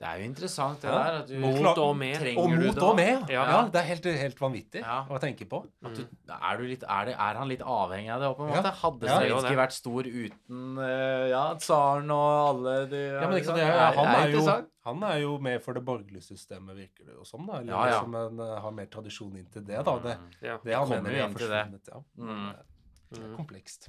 [0.00, 0.96] Det er jo interessant, det Ja.
[0.96, 1.16] der.
[1.20, 2.14] At du Mot og med.
[2.16, 3.28] Trenger Og du mot det og med!
[3.28, 3.42] Ja.
[3.50, 3.56] Ja.
[3.68, 5.04] det er helt, helt vanvittig Ja.
[5.10, 5.58] å tenke på.
[5.84, 8.30] At du, er, du litt, er, det, er han litt avhengig av det?
[8.38, 8.72] på en måte?
[8.80, 13.44] Hadde det Stravinskij vært stor uten eh, ja, tsaren og alle de Ja, men ikke
[13.52, 17.14] sant, det han, er jo, han er jo med for det borgerlige systemet, virker det
[17.20, 17.46] jo som.
[17.46, 18.00] da, Eller Ja, ja.
[18.00, 19.84] som en, eh, har mer tradisjon inn til det.
[19.84, 20.30] da, Det, Mm.
[20.40, 20.56] Ja.
[20.64, 21.36] det han mener vi har det.
[21.36, 21.88] forsvunnet.
[21.92, 22.00] Ja.
[22.16, 22.54] Mm.
[23.12, 23.36] Det er Mm.
[23.36, 23.88] komplekst.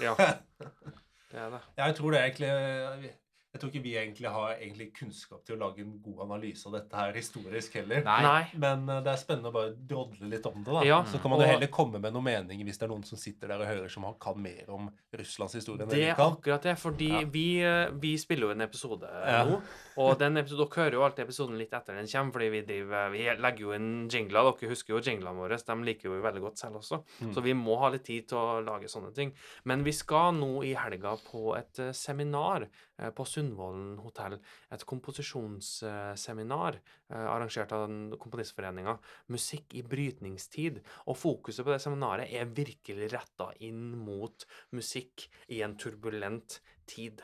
[0.00, 0.14] ja.
[1.30, 1.60] Det er det.
[1.78, 3.10] Jeg tror det er egentlig
[3.54, 6.72] Jeg tror ikke vi egentlig har egentlig kunnskap til å lage en god analyse av
[6.74, 8.00] dette her historisk heller.
[8.02, 8.48] Nei.
[8.58, 10.72] Men eh, det er spennende å bare drodle litt om det.
[10.74, 10.82] da.
[10.88, 13.20] Ja, så kan man jo heller komme med noen meninger hvis det er noen som
[13.20, 16.66] sitter der og hører som kan mer om Russlands historie enn Det vi er akkurat
[16.66, 17.22] det, fordi Ja.
[17.30, 19.44] vi, eh, vi spiller jo en episode Ja.
[19.46, 19.60] nå.
[20.00, 23.12] Og den episoden, dere hører jo alltid episoden litt etter den kommer, fordi vi, driver,
[23.12, 24.48] vi legger jo inn jingler.
[24.48, 27.00] Dere husker jo jinglene våre, de liker jo veldig godt selv også.
[27.20, 27.32] Mm.
[27.36, 29.30] Så vi må ha litt tid til å lage sånne ting.
[29.70, 34.38] Men vi skal nå i helga på et eh, seminar eh, på Sundvolden hotell.
[34.74, 37.86] Et komposisjonsseminar eh, arrangert av
[38.18, 38.96] Komponistforeninga.
[39.34, 40.82] Musikk i brytningstid.
[41.06, 46.58] Og fokuset på det seminaret er virkelig retta inn mot musikk i en turbulent
[46.90, 47.22] tid.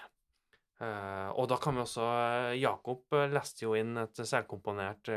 [0.81, 5.11] Eh, og da kan vi også eh, Jakob eh, leste jo inn et selvkomponert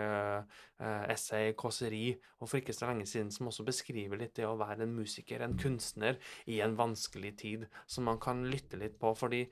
[0.83, 4.83] essay, 'Kåseri', og for ikke så lenge siden, som også beskriver litt det å være
[4.83, 6.19] en musiker, en kunstner,
[6.51, 9.13] i en vanskelig tid, som man kan lytte litt på.
[9.15, 9.45] fordi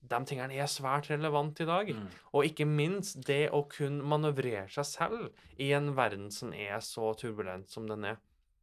[0.00, 1.92] de tingene er svært relevant i dag.
[1.92, 2.08] Mm.
[2.32, 7.12] Og ikke minst det å kunne manøvrere seg selv i en verden som er så
[7.20, 8.16] turbulent som den er.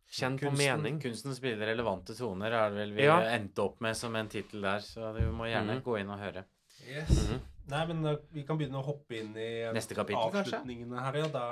[0.09, 1.01] Kjenn på mening.
[1.03, 3.19] kunsten spiller relevante toner, er det vel vi Ja.
[3.35, 4.79] endte opp med som en tittel der.
[4.79, 5.83] Så du må gjerne mm.
[5.83, 6.45] gå inn og høre.
[6.87, 7.11] Yes.
[7.11, 7.39] Mhm.
[7.67, 10.55] Nei, men uh, vi kan begynne å hoppe inn i eh, Neste kapittel, kanskje?
[10.61, 11.17] avslutningene her.
[11.19, 11.43] Ja, da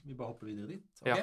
[0.00, 1.02] vi bare hopper videre dit.
[1.04, 1.18] Ja.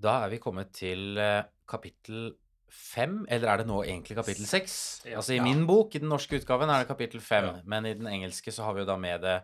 [0.00, 2.30] Da er vi kommet til eh, kapittel
[2.70, 4.74] fem, eller er det nå egentlig kapittel seks?
[5.10, 7.58] Altså i min bok, i den norske utgaven, er det kapittel fem, Ja.
[7.66, 9.40] men i den engelske så har vi jo da med det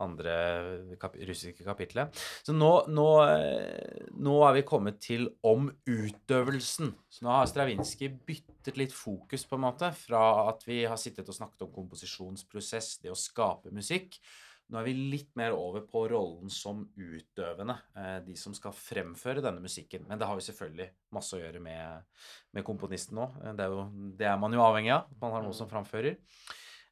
[0.00, 2.14] andre kap russiske kapitlet.
[2.46, 6.92] Så nå, nå, eh, nå er vi kommet til om utøvelsen.
[7.10, 11.28] Så nå har Stravinskij byttet litt fokus, på en måte, fra at vi har sittet
[11.28, 14.20] og snakket om komposisjonsprosess, det å skape musikk.
[14.68, 19.40] Nå er vi litt mer over på rollen som utøvende, eh, de som skal fremføre
[19.44, 20.04] denne musikken.
[20.08, 22.04] Men det har jo selvfølgelig masse å gjøre med,
[22.52, 23.38] med komponisten òg.
[23.56, 25.08] Det, er det er man jo avhengig av.
[25.22, 26.18] Man har noen som framfører.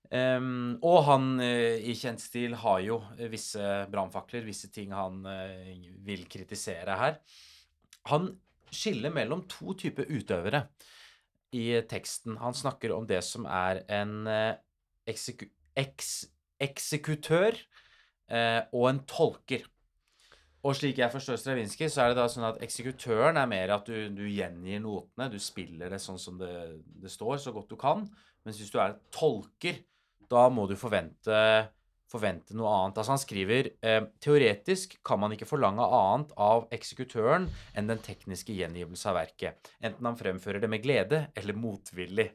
[0.07, 5.25] Um, og han eh, i kjent stil har jo eh, visse brannfakler, visse ting han
[5.27, 7.17] eh, vil kritisere her.
[8.13, 8.31] Han
[8.71, 10.63] skiller mellom to typer utøvere
[11.59, 12.39] i teksten.
[12.39, 14.55] Han snakker om det som er en eh,
[15.11, 16.13] ekseku eks
[16.63, 19.67] eksekutør eh, og en tolker.
[20.67, 23.87] Og slik jeg forstår Stravinskij, så er det da sånn at eksekutøren er mer at
[23.87, 26.51] du, du gjengir notene, du spiller det sånn som det,
[27.03, 28.03] det står, så godt du kan.
[28.47, 29.79] Mens hvis du er tolker,
[30.31, 31.39] da må du forvente,
[32.11, 32.99] forvente noe annet.
[32.99, 37.47] Altså han skriver eh, teoretisk kan man ikke forlange annet av eksekutøren
[37.79, 42.33] enn den tekniske gjengivelse av verket, enten han fremfører det med glede eller motvillig.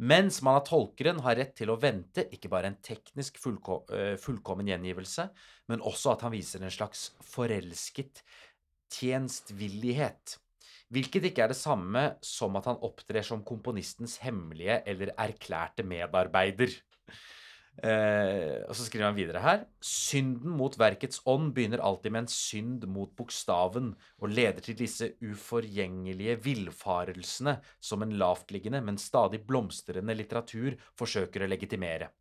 [0.00, 4.14] Mens man av tolkeren har rett til å vente ikke bare en teknisk fullko eh,
[4.20, 5.28] fullkommen gjengivelse,
[5.70, 8.22] men også at han viser en slags forelsket
[8.92, 10.38] tjenstvillighet.
[10.92, 16.74] Hvilket ikke er det samme som at han opptrer som komponistens hemmelige eller erklærte medarbeider.
[17.80, 19.62] Eh, og så skriver han videre her.
[19.80, 25.14] Synden mot verkets ånd begynner alltid med en synd mot bokstaven, og leder til disse
[25.24, 32.12] uforgjengelige villfarelsene som en lavtliggende, men stadig blomstrende litteratur forsøker å legitimere.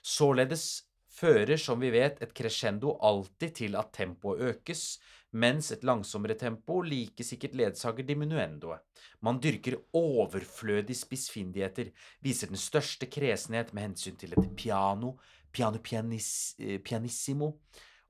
[0.00, 5.00] Således fører, som vi vet, et crescendo alltid til at tempoet økes,
[5.32, 8.82] mens et langsommere tempo like sikkert ledsager diminuendoet.
[9.22, 11.92] Man dyrker overflødig spissfindigheter,
[12.24, 15.16] viser den største kresenhet med hensyn til et piano,
[15.52, 17.52] piano pianis, eh, pianissimo,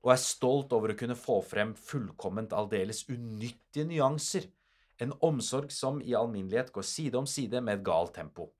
[0.01, 4.49] og er stolt over å kunne få frem fullkomment aldeles unyttige nyanser,
[5.01, 8.51] en omsorg som i alminnelighet går side om side med et galt tempo.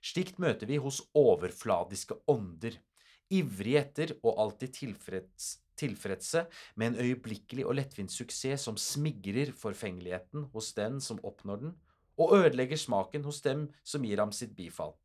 [0.00, 2.76] Slikt møter vi hos overfladiske ånder,
[3.28, 6.44] ivrige etter og alltid tilfreds, tilfredse
[6.76, 11.76] med en øyeblikkelig og lettvint suksess som smigrer forfengeligheten hos den som oppnår den,
[12.18, 14.96] og ødelegger smaken hos dem som gir ham sitt bifall.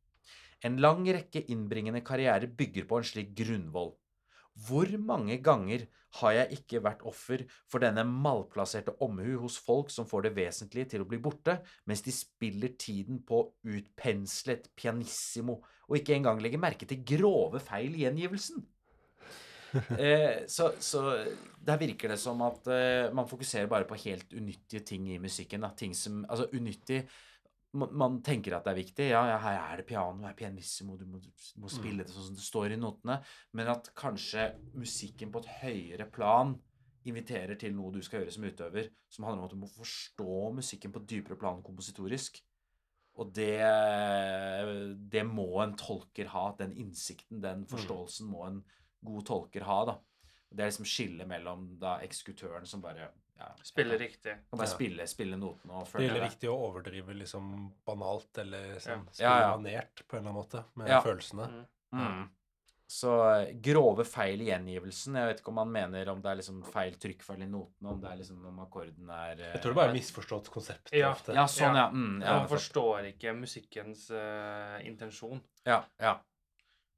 [0.64, 3.92] En lang rekke innbringende karrierer bygger på en slik grunnvoll.
[4.66, 5.86] Hvor mange ganger
[6.20, 10.92] har jeg ikke vært offer for denne malplasserte omhu hos folk som får det vesentlige
[10.92, 11.56] til å bli borte,
[11.90, 15.58] mens de spiller tiden på utpenslet pianissimo,
[15.90, 18.62] og ikke engang legger merke til grove feil i gjengivelsen?
[19.74, 21.00] Eh, så, så
[21.64, 25.64] der virker det som at eh, man fokuserer bare på helt unyttige ting i musikken.
[25.66, 25.72] Da.
[25.76, 27.02] Ting som, altså unyttig
[27.74, 29.08] man, man tenker at det er viktig.
[29.10, 32.14] Ja, ja, her er det piano, her er pianissimo, du må, du må spille det
[32.14, 33.18] sånn som det står i notene.
[33.56, 36.54] Men at kanskje musikken på et høyere plan
[37.04, 40.36] inviterer til noe du skal gjøre som utøver, som handler om at du må forstå
[40.56, 42.40] musikken på et dypere plan kompositorisk.
[43.20, 43.60] Og det,
[45.12, 46.48] det må en tolker ha.
[46.58, 48.64] Den innsikten, den forståelsen, må en
[49.04, 49.84] god tolker ha.
[49.84, 49.98] da.
[50.54, 53.08] Det er liksom skillet mellom da eksekutøren som bare
[53.38, 54.36] ja, Spiller riktig.
[54.50, 54.74] Kan bare Ja.
[54.76, 56.28] spille, spille notene og Det følge gjelder det.
[56.30, 57.48] viktig å overdrive liksom
[57.84, 59.56] banalt eller sånn Ja, ja.
[59.56, 61.00] spionert på en eller annen måte med Ja.
[61.02, 61.48] følelsene.
[61.50, 61.66] Mm.
[61.98, 62.28] Mm.
[62.86, 63.10] Så
[63.48, 66.62] eh, grove feil i gjengivelsen Jeg vet ikke om man mener om det er liksom
[66.70, 69.78] feil trykkfeil i notene, om det er liksom om akkorden er eh, Jeg tror det
[69.80, 71.14] bare er misforstått konsept Ja.
[71.26, 71.86] Ja, sånn, ja.
[71.86, 71.90] Ja.
[71.90, 75.40] Mm, ja, Man forstår ikke musikkens uh, intensjon.
[75.66, 76.18] ja, ja.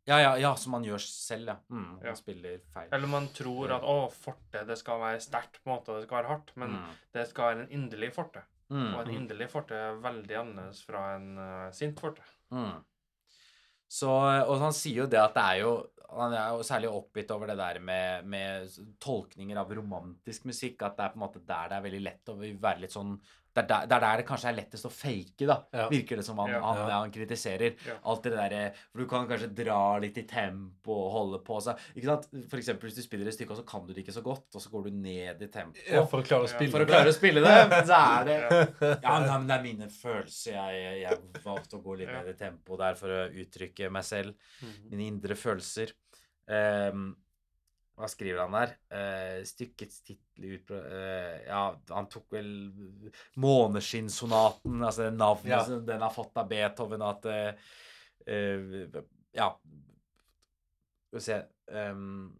[0.06, 1.56] Ja, ja, ja, som man gjør selv, ja.
[1.68, 2.12] Mm, Ja.
[2.12, 2.88] Man spiller feil.
[2.94, 6.06] Eller man tror at å, forte, det skal være sterkt på en måte, og det
[6.06, 6.52] skal være hardt.
[6.56, 6.92] Men Mm.
[7.12, 8.42] det skal være en inderlig forte.
[8.70, 8.94] Mm.
[8.94, 12.22] Og en inderlig forte er veldig annerledes fra en uh, sint forte.
[12.50, 12.84] Mm.
[13.88, 15.74] Så, og han sier jo det at det er jo
[16.16, 18.68] Han er jo særlig oppgitt over det der med, med
[19.02, 20.82] tolkninger av romantisk musikk.
[20.86, 23.16] At det er på en måte der det er veldig lett å være litt sånn
[23.56, 25.54] Det er der det, er der det kanskje er lettest å fake, da.
[25.72, 25.86] Ja.
[25.88, 26.60] Virker det som han, Ja.
[26.60, 26.98] han, Ja.
[27.00, 27.72] han kritiserer.
[27.86, 27.94] Ja.
[28.04, 31.78] Alt det derre For du kan kanskje dra litt i tempo og holde på seg.
[31.96, 32.28] Ikke sant?
[32.50, 34.44] For eksempel hvis du spiller et stykke, og så kan du det ikke så godt,
[34.54, 35.80] og så går du ned i tempo.
[35.88, 36.54] Ja, for å klare å Ja.
[36.58, 38.38] spille For å klare å spille det, men så er det
[38.82, 38.98] Ja.
[39.02, 40.52] Ja, men det er mine følelser.
[40.52, 42.20] Jeg, jeg valgte å gå litt Ja.
[42.22, 44.34] ned i tempo der for å uttrykke meg selv.
[44.62, 44.90] Mhm.
[44.90, 45.92] Mine indre følelser.
[46.48, 47.14] Ehm,
[47.96, 48.72] hva skriver han der?
[48.92, 51.60] Uh, stykkets tittel ut eh, Ja,
[51.94, 52.50] han tok vel
[53.40, 55.62] Måneskinnsonaten, altså navnet Ja.
[55.64, 57.70] som den har fått av Beethoven, at uh,
[58.26, 59.00] eh,
[59.36, 59.48] Ja.
[61.06, 61.40] Skal vi se
[61.72, 62.36] um,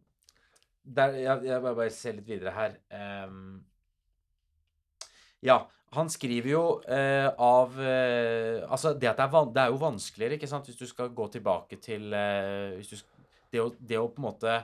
[0.86, 2.76] der, jeg, jeg bare, bare ser litt videre her.
[3.24, 3.64] Um,
[5.40, 5.64] Ja.
[5.96, 10.50] Han skriver jo uh, av uh, Altså, det det er, det er jo vanskeligere, ikke
[10.50, 12.96] sant, hvis du skal gå tilbake til uh, du,
[13.52, 14.56] det, å, det å på en måte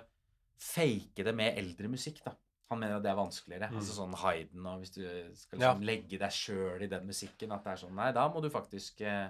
[0.62, 2.34] fake det med eldre musikk, da.
[2.72, 3.68] Han mener at det er vanskeligere.
[3.76, 5.02] Altså sånn Hayden og hvis du
[5.36, 5.72] skal Ja.
[5.74, 8.48] liksom legge deg sjøl i den musikken, at det er sånn Nei, da må du
[8.48, 9.28] faktisk eh,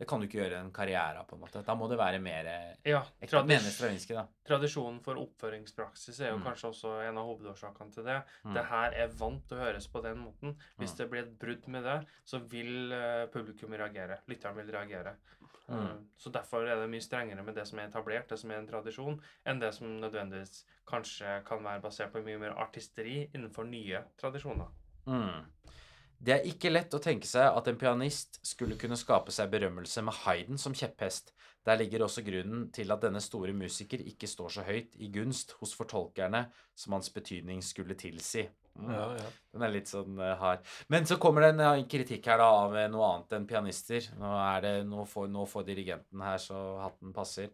[0.00, 1.60] Det kan du ikke gjøre en karriere av, på en måte.
[1.66, 4.22] Da må det være mer eh, Ja, ekte, Stravinskij, da.
[4.48, 6.44] tradisjonen for oppføringspraksis er jo Mm.
[6.46, 8.22] kanskje også en av hovedårsakene til det.
[8.44, 8.54] Mm.
[8.56, 10.56] Det her er vant til å høres på den måten.
[10.78, 10.96] Hvis Mm.
[11.02, 14.18] det blir et brudd med det, så vil eh, publikum reagere.
[14.26, 15.16] Lytteren vil reagere.
[15.68, 15.84] Mm.
[15.86, 18.56] Eh, så derfor er det mye strengere med det som er etablert, det som er
[18.58, 23.68] en tradisjon, enn det som nødvendigvis kanskje kan være basert på mye mer artisteri innenfor
[23.68, 24.66] nye tradisjoner.
[25.06, 25.44] Mm.
[26.20, 30.02] Det er ikke lett å tenke seg at en pianist skulle kunne skape seg berømmelse
[30.04, 31.32] med Hayden som kjepphest.
[31.64, 35.54] Der ligger også grunnen til at denne store musiker ikke står så høyt i gunst
[35.62, 36.42] hos fortolkerne
[36.76, 38.44] som hans betydning skulle tilsi.
[38.80, 39.30] Mm.
[39.54, 40.62] Den er litt sånn eh, hard.
[40.92, 44.06] Men så kommer det en eh, kritikk her da av eh, noe annet enn pianister.
[44.20, 47.50] Nå, er det, nå, får, nå får dirigenten her så hatten passer.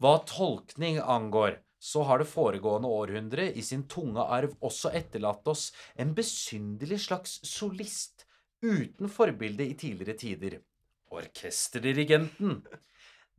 [0.00, 5.70] Hva tolkning angår, så har det foregående århundre i sin tunge arv også etterlatt oss
[5.96, 8.26] en besynderlig slags solist
[8.60, 10.58] uten forbilde i tidligere tider.
[11.10, 12.60] Orkesterdirigenten.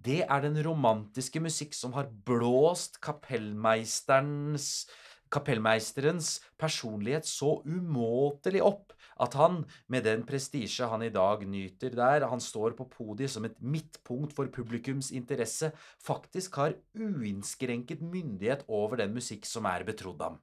[0.02, 4.88] Det er den romantiske musikk som har blåst kapellmeisterens
[5.32, 12.26] kapellmeisterens personlighet så umåtelig opp at han, med den prestisje han i dag nyter der
[12.30, 15.72] han står på podiet som et midtpunkt for publikums interesse,
[16.02, 20.40] faktisk har uinnskrenket myndighet over den musikk som er betrodd ham.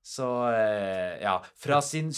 [0.00, 2.12] Så eh, ja Fra sin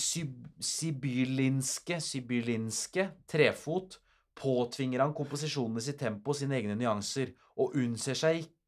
[0.63, 3.99] sibylinske, sibyllinske trefot
[4.39, 8.62] påtvinger han komposisjonene sitt tempo, sine egne nyanser, og unnser seg ikke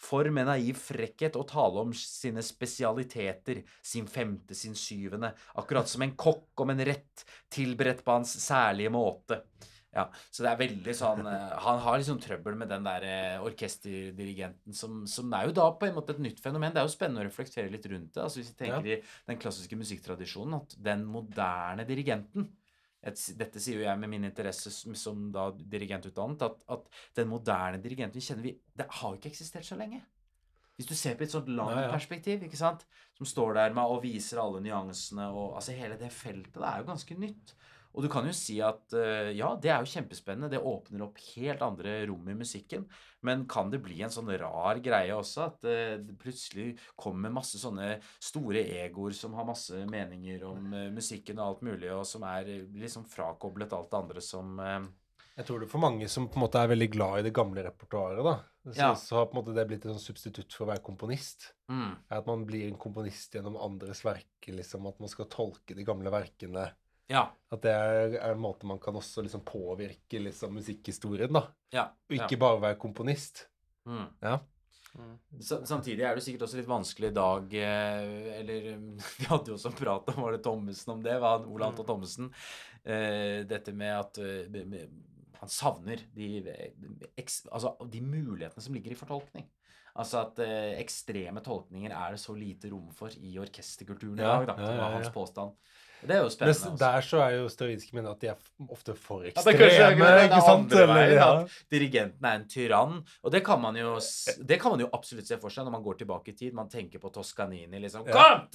[0.00, 6.04] for med naiv frekkhet å tale om sine spesialiteter, sin femte, sin syvende, akkurat som
[6.04, 9.42] en kokk om en rett tilberedt på hans særlige måte.
[9.94, 13.44] Ja, så det er veldig sånn eh, Han har liksom trøbbel med den der eh,
[13.44, 16.74] orkesterdirigenten som, som er jo da på en måte et nytt fenomen.
[16.74, 18.24] Det er jo spennende å reflektere litt rundt det.
[18.24, 22.50] Altså Hvis vi tenker i den klassiske musikktradisjonen, at den moderne dirigenten
[23.06, 26.88] et, Dette sier jo jeg med min interesse som, som da dirigentutdannet, at, at
[27.18, 30.02] den moderne dirigenten vi kjenner vi Det har jo ikke eksistert så lenge.
[30.78, 31.94] Hvis du ser på et sånt langt Ja, ja.
[31.94, 32.84] perspektiv, ikke sant,
[33.18, 36.82] som står der med og viser alle nyansene og altså Hele det feltet det er
[36.82, 37.54] jo ganske nytt.
[37.96, 40.50] Og du kan jo si at eh, ja, det er jo kjempespennende.
[40.52, 42.84] Det åpner opp helt andre rom i musikken.
[43.26, 45.48] Men kan det bli en sånn rar greie også?
[45.48, 46.68] At eh, det plutselig
[47.00, 51.90] kommer masse sånne store egoer som har masse meninger om eh, musikken og alt mulig,
[51.96, 54.58] og som er liksom frakoblet alt det andre som
[55.38, 57.34] Jeg tror det er for mange som på en måte er veldig glad i det
[57.34, 58.36] gamle repertoaret, da,
[58.68, 58.88] så, Ja.
[58.98, 61.52] så har på en måte det blitt en sånn substitutt for å være komponist.
[61.70, 64.86] mm, At man blir en komponist gjennom andres verker, liksom.
[64.90, 66.72] At man skal tolke de gamle verkene.
[67.08, 67.24] Ja.
[67.48, 71.46] At det er, er en måte man kan også liksom påvirke liksom musikkhistorien, da.
[71.72, 71.88] Ja.
[72.08, 73.46] Og ikke bare være komponist.
[73.88, 74.06] Mm.
[74.20, 74.38] Ja.
[74.98, 75.16] Mm.
[75.40, 78.64] Samtidig er det sikkert også litt vanskelig i dag eh, Eller
[79.18, 81.18] vi hadde jo også prat om Var det Thommessen om det?
[81.20, 82.30] Hva, Ole Anton Thommessen.
[82.82, 84.88] Eh, dette med at eh,
[85.38, 86.40] han savner de,
[87.52, 89.44] altså, de mulighetene som ligger i fortolkning.
[89.98, 90.40] Altså at
[90.80, 94.56] ekstreme tolkninger er det så lite rom for i orkesterkulturen i dag, da.
[94.58, 95.14] ja, Det ja, var hans ja.
[95.14, 95.54] påstand.
[96.02, 96.54] Det er jo spennende.
[96.54, 96.78] Mens altså.
[96.84, 99.98] der så er jo stravinske mener at de er ofte for Ja, det ekstreme.
[99.98, 100.74] det er ikke sant?
[100.92, 101.28] veien, ja.
[101.74, 103.00] dirigenten er en tyrann.
[103.22, 103.96] Og det kan, man jo,
[104.48, 106.54] det kan man jo absolutt se for seg når man går tilbake i tid.
[106.54, 108.06] Man tenker på Toscanini, liksom.
[108.06, 108.46] Ja.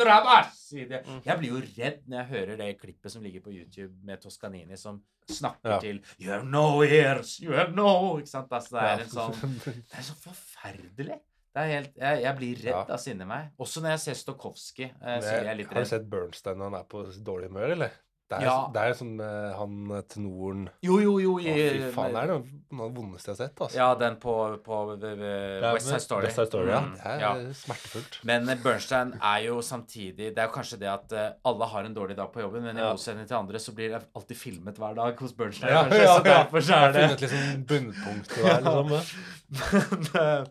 [1.24, 4.78] Jeg blir jo redd når jeg hører det klippet som ligger på YouTube med Toscanini
[4.80, 5.80] som snakker Ja.
[5.80, 8.52] til You have no ears, you have no Ikke sant?
[8.52, 11.20] Altså, det er en sånn Det er så forferdelig.
[11.54, 12.86] Det er helt, jeg, jeg blir redd Ja.
[12.96, 13.52] av sinne meg.
[13.62, 16.88] Også når jeg ser Stokowski, eh, jeg litt Har du sett Bernstein når han er
[16.90, 18.00] på dårlig humør, eller?
[18.34, 18.56] Det er, Ja.
[18.74, 21.34] det er sånn med han eh, tenoren Jo, jo, jo.
[21.38, 22.40] Å, fy faen, det er noe
[22.84, 23.78] av det vondeste jeg har sett, altså.
[23.78, 24.36] Ja, den på,
[24.66, 26.26] på er West Side Story.
[26.28, 26.80] West Side Story, ja.
[26.82, 27.34] Mm, Det er ja.
[27.62, 28.20] smertefullt.
[28.30, 31.90] Men eh, Bernstein er jo samtidig Det er jo kanskje det at eh, alle har
[31.90, 34.80] en dårlig dag på jobben, men i motsetning til andre så blir det alltid filmet
[34.82, 35.72] hver dag hos Bernstein.
[35.74, 39.42] Ja, kanskje, ja, så derfor så er det funnet liksom bunnpunktet der, liksom.
[39.54, 40.46] men, eh,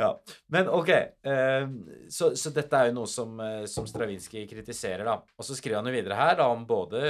[0.00, 0.10] ja.
[0.48, 0.88] Men OK.
[0.88, 1.66] eh,
[2.08, 5.18] så, så dette er jo noe som, eh, som Stravinskij kritiserer, da.
[5.36, 7.02] Og så skriver han jo videre her da, om både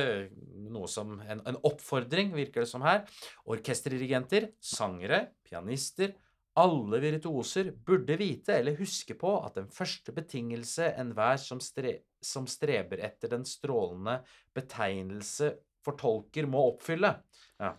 [0.71, 3.05] noe som en, en oppfordring, virker det som her.
[3.51, 6.15] Orkesterdirigenter, sangere, pianister,
[6.61, 12.49] alle virtuoser burde vite eller huske på at den første betingelse enhver som, stre som
[12.51, 14.19] streber etter den strålende
[14.57, 15.55] betegnelse
[15.85, 17.15] fortolker må oppfylle,
[17.61, 17.71] ja,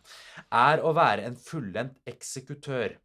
[0.58, 2.96] er å være en fullendt eksekutør.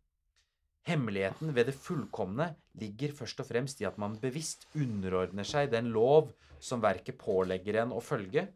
[0.86, 5.90] Hemmeligheten ved det fullkomne ligger først og fremst i at man bevisst underordner seg den
[5.92, 6.30] lov
[6.62, 8.46] som verket pålegger en å følge,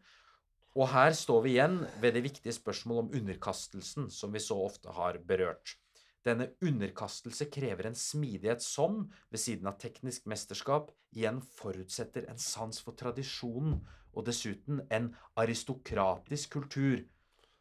[0.79, 4.93] Og her står vi igjen ved det viktige spørsmålet om underkastelsen, som vi så ofte
[4.95, 5.75] har berørt.
[6.23, 12.77] Denne underkastelse krever en smidighet som, ved siden av teknisk mesterskap, igjen forutsetter en sans
[12.79, 13.81] for tradisjonen,
[14.11, 17.03] og dessuten en aristokratisk kultur,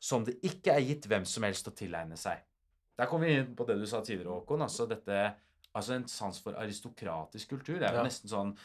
[0.03, 2.43] som det ikke er gitt hvem som helst å tilegne seg.
[2.99, 4.63] Der kommer vi inn på det du sa tidligere, Håkon.
[4.67, 5.21] altså dette
[5.77, 7.77] Altså en sans for aristokratisk kultur.
[7.79, 8.07] Det er jo Ja.
[8.09, 8.57] nesten sånn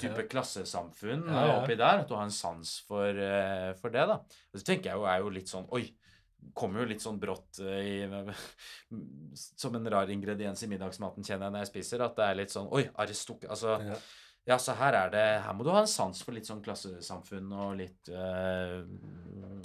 [0.00, 1.58] type klassesamfunn Ja, ja.
[1.62, 2.00] oppi der.
[2.00, 4.14] At du har en sans for, uh, for det, da.
[4.22, 5.84] Og så tenker jeg jo er jo litt sånn Oi.
[6.52, 8.04] Kommer jo litt sånn brått uh, i,
[9.34, 12.04] Som en rar ingrediens i middagsmaten, kjenner jeg når jeg spiser.
[12.04, 13.44] At det er litt sånn Oi, aristok...
[13.50, 13.76] Altså
[14.46, 14.58] Ja.
[14.60, 17.78] så her er det Her må du ha en sans for litt sånn klassesamfunn og
[17.78, 18.82] litt eh,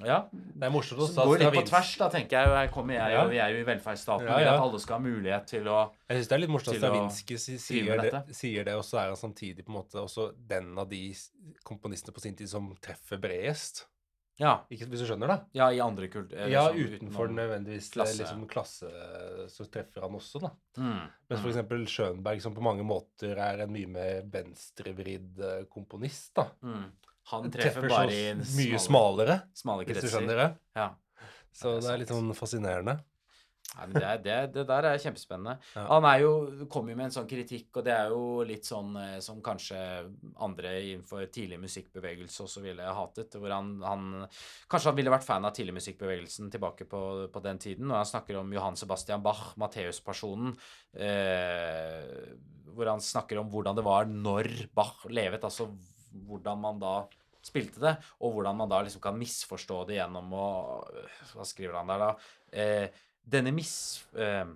[0.05, 0.21] Ja.
[0.31, 2.53] Det er morsomt Så også går litt på tvers, da, tenker jeg.
[2.55, 3.23] Her kommer jeg, Ja.
[3.25, 4.27] og vi er jo i velferdsstaten.
[4.27, 4.53] Ja, ja.
[4.55, 7.37] At alle skal ha mulighet til å Jeg syns det er litt morsomt at Stravinskij
[7.59, 11.03] sier sier det, og så er han samtidig på en måte også den av de
[11.67, 13.85] komponistene på sin tid som treffer bredest.
[14.39, 15.37] Ja, Ikke, hvis du skjønner det?
[15.57, 16.31] ja i andre kult...
[16.31, 18.15] Ja, liksom, utenfor utenom- nødvendigvis klasse.
[18.15, 18.21] klasse.
[18.23, 20.51] Liksom, klasse så treffer han også, da.
[20.79, 25.65] Mm, Mens mm, eksempel Schönberg, som på mange måter er en mye mer venstrevridd eh,
[25.71, 26.47] komponist, da.
[26.63, 26.87] mm.
[27.29, 30.47] Han treffer bare i mye smale, smalere, smale hvis du skjønner det.
[30.79, 30.87] Ja.
[31.53, 32.95] Så det det er litt sånn fascinerende.
[33.77, 35.53] Nei, men det, er- det, det der er kjempespennende.
[35.77, 35.83] Ja.
[35.91, 36.31] Han er jo,
[36.73, 39.77] kom jo med en sånn kritikk, og det er jo litt sånn eh, som kanskje
[40.41, 43.37] andre innenfor tidlig musikkbevegelse også ville hatet.
[43.37, 44.07] Hvor han, han
[44.71, 47.87] Kanskje han ville vært fan av tidlig musikkbevegelsen tilbake på, på den tiden.
[47.91, 50.55] Når han snakker om Johan Sebastian Bach, Matteus-personen,
[50.97, 52.33] eh,
[52.73, 55.45] hvor han snakker om hvordan det var når Bach levet.
[55.45, 55.69] Altså
[56.25, 56.93] hvordan man da
[57.45, 60.47] spilte det, og hvordan man da liksom kan misforstå det gjennom å
[61.31, 62.09] Hva skriver han der, da?
[62.51, 63.73] Eh, denne mis...
[64.15, 64.55] Uh,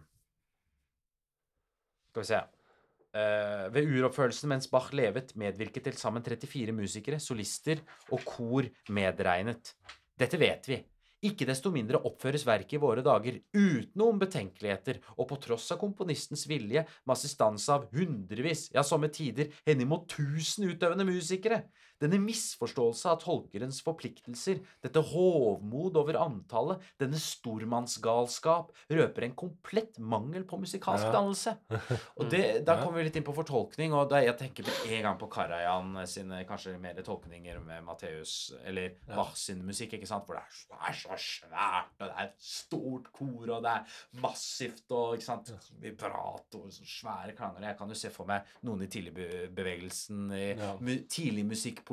[2.14, 7.82] skal vi se uh, ved uroppførelsen mens Bach levet, medvirket til sammen 34 musikere, solister
[8.12, 9.76] og kor medregnet.
[10.20, 10.80] Dette vet vi.
[11.24, 15.80] Ikke desto mindre oppføres verket i våre dager uten noen betenkeligheter, og på tross av
[15.80, 21.62] komponistens vilje med assistanse av hundrevis, ja somme tider henimot tusen utøvende musikere.
[22.04, 30.44] Denne misforståelse av tolkerens forpliktelser, dette hovmod over antallet, denne stormannsgalskap, røper en komplett mangel
[30.50, 31.12] på musikalsk Ja.
[31.16, 31.54] dannelse.
[32.20, 35.06] Og det, da kommer vi litt inn på fortolkning, og da jeg tenker med en
[35.08, 39.16] gang på Karajan sine kanskje mer tolkninger med Matteus, eller Ja.
[39.16, 43.12] Bach sin musikk, ikke sant, hvor det er, så- svært, og det er et stort
[43.14, 43.86] kor, og det er
[44.22, 47.62] massivt, og ikke sant, vibrato, svære klanger.
[47.70, 50.76] Jeg kan jo se for meg noen i tidligbevegelsen, i Ja.
[50.80, 50.96] mu,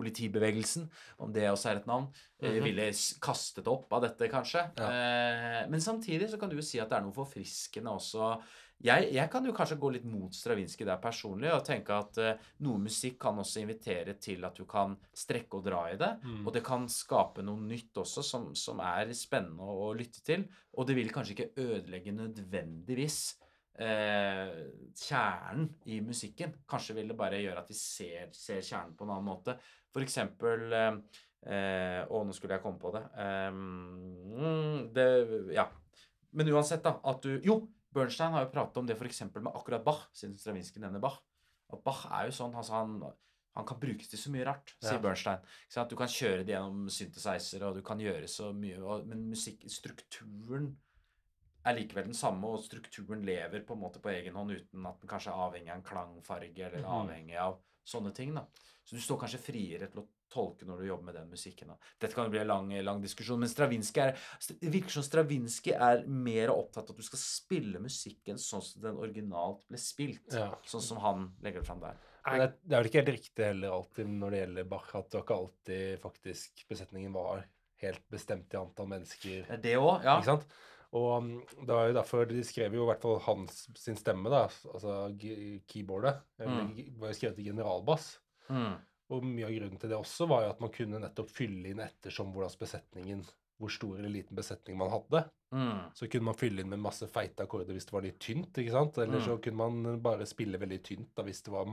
[0.00, 0.88] tidligmusikkpolitibevegelsen,
[1.18, 2.08] om det også er et navn,
[2.40, 2.62] mm -hmm.
[2.64, 4.70] ville kastet opp av dette, kanskje.
[4.76, 4.84] Ja.
[4.84, 8.42] Eh, men samtidig så kan du jo si at det er noe forfriskende også.
[8.82, 12.38] Jeg, jeg kan jo kanskje gå litt mot Stravinskij der personlig, og tenke at eh,
[12.60, 16.18] noe musikk kan også invitere til at du kan strekke og dra i det.
[16.24, 16.46] Mm.
[16.46, 20.48] Og det kan skape noe nytt også som, som er spennende å, å lytte til.
[20.72, 23.36] Og det vil kanskje ikke ødelegge nødvendigvis
[23.80, 24.52] eh,
[24.96, 26.54] kjernen i musikken.
[26.68, 29.56] Kanskje vil det bare gjøre at vi ser, ser kjernen på en annen måte.
[29.92, 30.96] For eksempel eh,
[32.06, 33.04] Å, nå skulle jeg komme på det.
[33.16, 33.52] Eh,
[34.94, 35.68] det Ja.
[36.32, 36.98] Men uansett, da.
[37.04, 39.22] At du Jo, Bernstein har jo pratet om det f.eks.
[39.34, 41.18] med akkurat Bach, siden Stravinskij nevner Bach.
[41.72, 43.00] At Bach er jo sånn altså han,
[43.56, 45.02] han kan brukes til så mye rart, sier Ja.
[45.02, 45.40] Bernstein.
[45.68, 45.90] Sant?
[45.90, 50.70] Du kan kjøre det gjennom synthesizer, og du kan gjøre så mye, og, men musikkstrukturen
[51.66, 55.00] er likevel den samme, og strukturen lever på en måte på egen hånd uten at
[55.02, 56.94] den kanskje er avhengig av en klangfarge eller Mhm.
[57.00, 58.34] avhengig av sånne ting.
[58.34, 58.46] da.
[58.84, 61.72] Så du står kanskje friere til å tolke når du jobber med den musikken.
[61.72, 61.76] da.
[62.00, 65.76] Dette kan jo bli en lang, lang diskusjon, men Stravinskij er, det virker som Stravinskij
[65.76, 70.26] er mer opptatt av at du skal spille musikken sånn som den originalt ble spilt.
[70.34, 70.52] Ja.
[70.66, 71.98] Sånn som han legger det fram der.
[72.26, 75.08] Men det, det er vel ikke helt riktig heller alltid når det gjelder Bach, at
[75.08, 77.46] det var ikke alltid faktisk besetningen var
[77.80, 79.46] helt bestemt i antall mennesker.
[79.48, 80.18] Det det òg, ja.
[80.18, 80.50] Ikke sant?
[80.92, 84.30] Og um, det var jo derfor de skrev jo i hvert fall hans sin stemme,
[84.32, 84.94] da, altså
[85.70, 86.96] keyboardet, eller, Mm.
[86.98, 88.08] var jo skrevet i generalbass.
[88.50, 88.72] Mm.
[89.10, 91.80] Og mye av grunnen til det også var jo at man kunne nettopp fylle inn
[91.82, 93.22] ettersom hvordan besetningen
[93.60, 95.24] hvor stor eller liten besetning man hadde.
[95.54, 95.78] Mm.
[95.94, 98.74] Så kunne man fylle inn med masse feite akkorder hvis det var litt tynt, ikke
[98.74, 99.00] sant?
[99.02, 99.26] Eller Mm.
[99.26, 101.68] så kunne man bare spille veldig tynt da hvis det var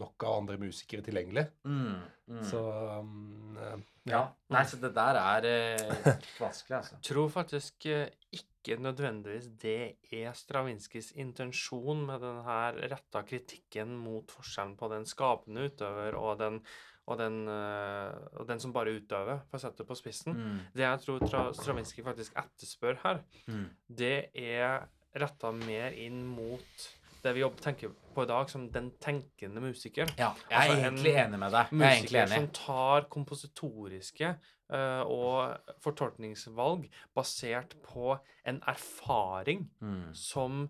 [0.00, 1.44] nok av andre musikere tilgjengelig.
[1.68, 1.98] Mm.
[2.32, 2.42] Mm.
[2.48, 2.60] Så
[3.00, 3.74] um, ja.
[4.12, 4.22] ja.
[4.54, 6.06] Nei, så det der er eh,
[6.44, 7.00] vanskelig, altså.
[7.04, 14.30] tror faktisk eh, ikke nødvendigvis det er Stravinskijs intensjon med den her retta kritikken mot
[14.32, 16.60] forskjellen på den skapende utøver og den,
[17.06, 20.34] og den, eh, og den som bare utøver, for å sette det på spissen.
[20.36, 20.58] Mm.
[20.74, 23.68] Det jeg tror Tra- Stravinskij faktisk etterspør her, Mm.
[23.88, 26.88] det er retta mer inn mot
[27.22, 30.06] det vi tenker på i dag som den tenkende musiker.
[30.18, 31.66] Ja, jeg er Altså, en egentlig enig med deg.
[31.70, 34.38] Jeg er egentlig Musiker som tar kompositoriske
[34.72, 40.14] uh, og fortolkningsvalg basert på en erfaring Mm.
[40.14, 40.68] som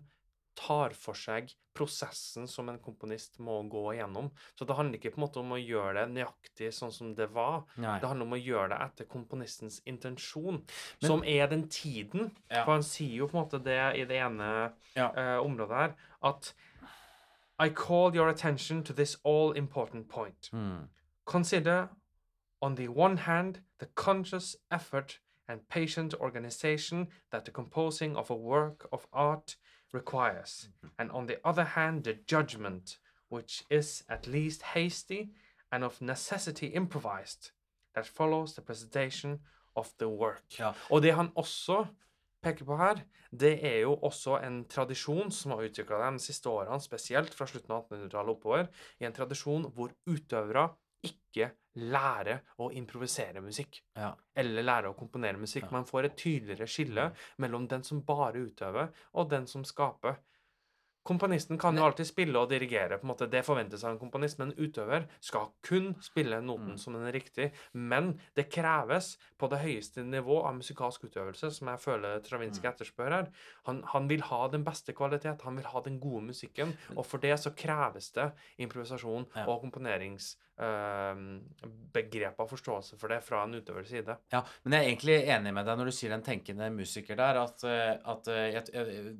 [0.55, 4.27] tar for seg prosessen som en komponist må gå igjennom.
[4.53, 7.27] Så det handler ikke på en måte om å gjøre det nøyaktig sånn som det
[7.33, 7.63] var.
[7.81, 7.95] Nei.
[7.99, 10.61] Det handler om å gjøre det etter komponistens intensjon,
[11.01, 12.31] Men- som er den tiden.
[12.51, 12.63] Ja.
[12.65, 15.09] For han sier jo på en måte det i det ene Ja.
[15.17, 16.53] uh, området her, at
[17.59, 20.49] I call your attention to this all-important point.
[20.53, 20.89] Mm.
[21.25, 21.89] Consider,
[22.61, 28.35] on the one hand, the conscious effort and patient organization that the composing of a
[28.35, 29.55] work of art
[29.93, 32.97] requires, and on the other hand, the judgment,
[33.29, 35.29] which is at least hasty
[35.71, 37.51] and of necessity improvised,
[37.95, 39.39] that follows the presentation
[39.75, 40.59] of the work.
[40.59, 40.73] Ja.
[40.89, 41.85] Og det han også
[42.41, 46.81] peker på her, det er jo også en tradisjon som har utvikla de siste årene,
[46.81, 48.67] spesielt fra slutten av 1800-tallet oppover,
[48.99, 50.67] i en tradisjon hvor utøvere
[51.03, 53.81] ikke lære å improvisere musikk.
[53.97, 54.13] Ja.
[54.35, 55.71] Eller lære å komponere musikk.
[55.71, 60.17] Man får et tydeligere skille mellom den som bare utøver, og den som skaper.
[61.03, 62.95] Komponisten kan jo alltid spille og dirigere.
[62.97, 66.71] på en måte, Det forventes av en komponist, men en utøver skal kun spille noten
[66.75, 66.77] Mm.
[66.79, 67.51] som den er riktig.
[67.73, 72.73] Men det kreves på det høyeste nivå av musikalsk utøvelse, som jeg føler Travinskij Mm.
[72.73, 73.27] etterspør her.
[73.65, 77.17] Han, han vil ha den beste kvalitet, han vil ha den gode musikken, og for
[77.17, 80.37] det så kreves det improvisasjon og komponerings
[81.93, 84.15] begrep av forståelse for det fra en utøvers side.
[84.33, 87.39] Ja, men jeg er egentlig enig med deg når du sier den tenkende musiker der,
[87.41, 89.15] at, eh, at eh, jeg, jeg,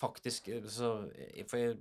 [0.00, 0.94] faktisk eh, så
[1.50, 1.76] For jeg,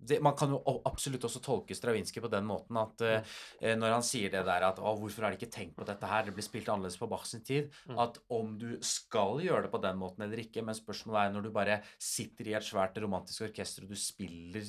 [0.00, 4.04] det, man kan jo absolutt også tolke Stravinskij på den måten at eh, når han
[4.06, 6.46] sier det der at å, hvorfor har de ikke tenkt på dette her, det blir
[6.46, 7.98] spilt annerledes på Bach sin tid, Mm.
[7.98, 11.42] at om du skal gjøre det på den måten eller ikke, men spørsmålet er når
[11.42, 14.62] du bare sitter i et svært romantisk orkester og du spiller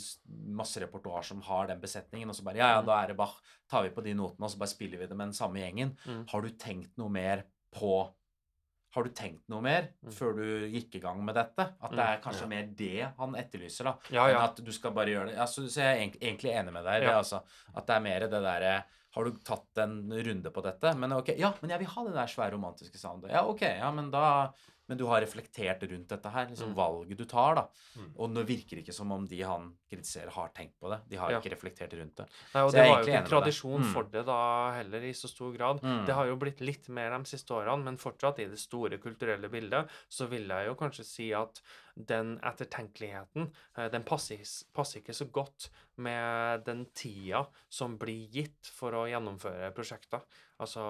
[0.59, 2.85] masse repertoar som har den besetningen, og så bare ja, ja, Mm.
[2.88, 3.35] da er det Bach,
[3.69, 5.95] tar vi på de notene, og så bare spiller vi det med den samme gjengen.
[6.06, 6.25] Mm.
[6.32, 8.09] Har du tenkt noe mer på
[8.95, 10.11] Har du tenkt noe mer Mm.
[10.11, 11.61] før du gikk i gang med dette?
[11.82, 12.48] At det Mm, er kanskje ja.
[12.48, 13.93] mer det han etterlyser, da?
[14.09, 14.43] Ja, Enn ja.
[14.48, 15.38] at du skal bare gjøre det.
[15.38, 17.03] Altså, så, jeg er egentlig, egentlig enig med deg.
[17.03, 17.42] i Det, altså,
[17.76, 18.84] at det er mer det derre
[19.16, 20.95] Har du tatt en runde på dette?
[20.95, 23.32] Men ok, ja, men jeg vil ha det der svære romantiske soundet.
[23.32, 24.51] Ja, ok, ja, men da
[24.90, 26.76] Men du har reflektert rundt dette her, liksom Mm.
[26.76, 27.68] valget du tar, da.
[27.95, 28.09] Mm.
[28.18, 31.00] Og nå virker det ikke som om de han kritiserer, har tenkt på det.
[31.09, 31.40] De har Ja.
[31.40, 32.26] ikke reflektert rundt det.
[32.56, 33.93] Nei, og Så det var jo ikke en tradisjon Mm.
[33.93, 35.80] for det da heller, i så stor grad.
[35.82, 36.06] Mm.
[36.08, 39.48] Det har jo blitt litt mer de siste årene, men fortsatt i det store kulturelle
[39.50, 41.61] bildet så vil jeg jo kanskje si at
[41.95, 44.40] den ettertenkeligheten, eh, den passer,
[44.74, 50.22] passer ikke så godt med den tida som blir gitt for å gjennomføre prosjekter.
[50.59, 50.83] Altså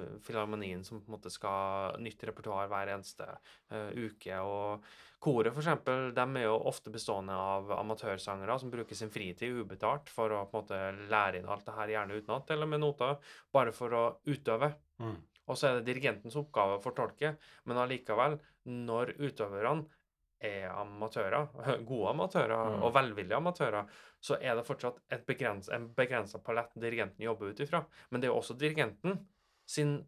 [0.00, 3.28] eh, Filharmonien som på en måte skal nytt repertoar hver eneste
[3.70, 4.40] uh, uke.
[4.42, 4.84] og
[5.20, 10.32] Koret eksempel, de er jo ofte bestående av amatørsangere som bruker sin fritid ubetalt for
[10.32, 13.18] å på en måte lære inn alt det her, gjerne utenat eller med noter,
[13.52, 14.72] bare for å utøve.
[14.96, 15.18] Mm.
[15.50, 17.34] Og så er det dirigentens oppgave å fortolke,
[17.68, 18.38] men allikevel,
[18.70, 19.84] når utøverne
[20.40, 21.50] er amatører,
[21.90, 22.82] gode amatører Mm.
[22.86, 27.84] og velvillige amatører, så er det fortsatt begrens, en begrensa palett dirigenten jobber ut ifra.
[28.10, 29.18] Men det er jo også dirigenten
[29.68, 29.98] sin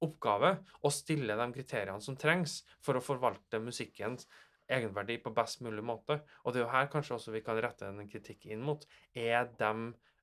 [0.00, 4.26] oppgave å stille de kriteriene som trengs for å forvalte musikkens
[4.70, 6.20] egenverdi på best mulig måte.
[6.44, 8.86] Og det er jo her kanskje også vi kan rette en kritikk inn mot.
[9.18, 9.72] Er de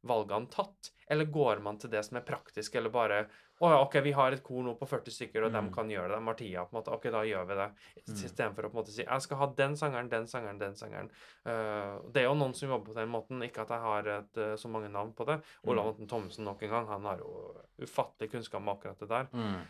[0.01, 3.25] valgene tatt, eller går man til det som er praktisk, eller bare
[3.57, 5.55] å ja, OK, vi har et kor nå på 40 stykker, og mm.
[5.55, 6.17] dem kan gjøre det.
[6.19, 6.93] De har tida, på en måte.
[6.93, 7.65] OK, da gjør vi det.
[7.95, 8.11] Mm.
[8.13, 11.09] Istedenfor å på en måte si jeg skal ha den sangeren, den sangeren, den sangeren.
[11.41, 13.41] Uh, det er jo noen som jobber på den måten.
[13.47, 15.39] Ikke at jeg har et, eh, så mange navn på det.
[15.65, 15.89] Olav Mm.
[15.95, 16.87] Anton Thommessen nok en gang.
[16.93, 17.33] Han har jo
[17.81, 19.27] ufattelig kunnskap om akkurat det der.
[19.33, 19.65] Mm.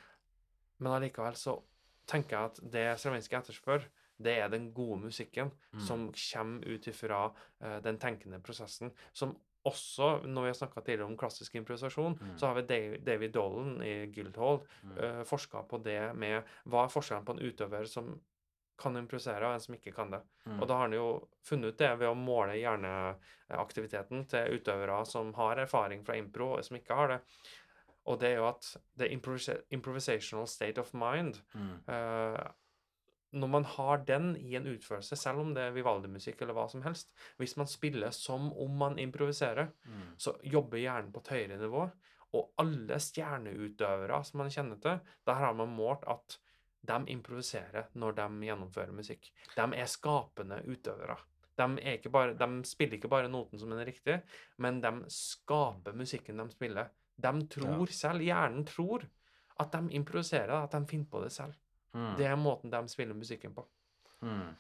[0.84, 1.56] Men allikevel så
[2.08, 3.88] tenker jeg at det Stravinskij etterspør,
[4.20, 5.80] det er den gode musikken Mm.
[5.80, 7.32] som kommer ut ifra
[7.64, 8.92] uh, den tenkende prosessen.
[9.14, 12.38] Som også, når vi har snakka tidligere om klassisk improvisasjon, Mm.
[12.40, 14.98] så har vi David, Dolan i Guildhall Mm.
[14.98, 18.20] uh, forska på det med hva er forskjellen på en utøver som
[18.78, 20.20] kan improvisere, og en som ikke kan det.
[20.46, 20.60] Mm.
[20.62, 22.54] Og da har han jo funnet ut det ved å måle
[23.50, 27.20] hjerneaktiviteten til utøvere som har erfaring fra impro, og som ikke har det.
[28.06, 29.10] Og det er jo at the
[29.72, 31.80] improvisational state of mind Mm.
[31.88, 32.48] eh,
[33.34, 36.82] Når man har den i en utførelse, selv om det er Vivaldi-musikk eller hva som
[36.86, 40.14] helst Hvis man spiller som om man improviserer, Mm.
[40.18, 41.92] så jobber hjernen på et høyere nivå.
[42.34, 46.38] Og alle stjerneutøvere som man kjenner til, der har man målt at
[46.88, 49.32] de improviserer når de gjennomfører musikk.
[49.56, 51.18] De er skapende utøvere.
[51.58, 54.22] De, er ikke bare, de spiller ikke bare noten som den er riktig,
[54.58, 56.90] men de skaper musikken de spiller.
[57.18, 59.08] De tror selv, hjernen tror,
[59.60, 61.56] at de improviserer, at de finner på det selv.
[61.98, 62.16] Mm.
[62.20, 63.66] Det er måten de spiller musikken på.
[64.22, 64.54] Mm.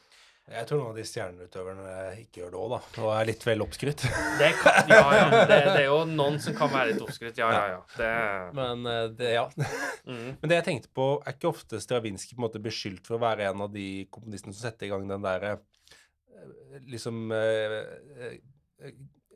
[0.47, 2.77] Jeg tror noen av de stjerneutøverne ikke gjør det òg, da.
[3.03, 4.05] Og er litt vel oppskrytt.
[4.39, 5.25] Det kan, ja, ja.
[5.33, 7.41] Det, det er jo noen som kan være litt oppskrytt.
[7.41, 7.81] Ja, ja, ja.
[7.97, 8.11] Det,
[8.55, 9.43] Men eh, det, ja.
[10.07, 10.29] mm.
[10.39, 13.23] Men det jeg tenkte på, er ikke ofte Stravinskij på en måte beskyldt for å
[13.25, 17.75] være en av de komponistene som setter i gang den derre eh, liksom eh,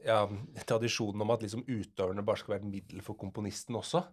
[0.07, 0.23] ja,
[0.63, 4.05] tradisjonen om at liksom utøverne bare skal være et middel for komponisten også.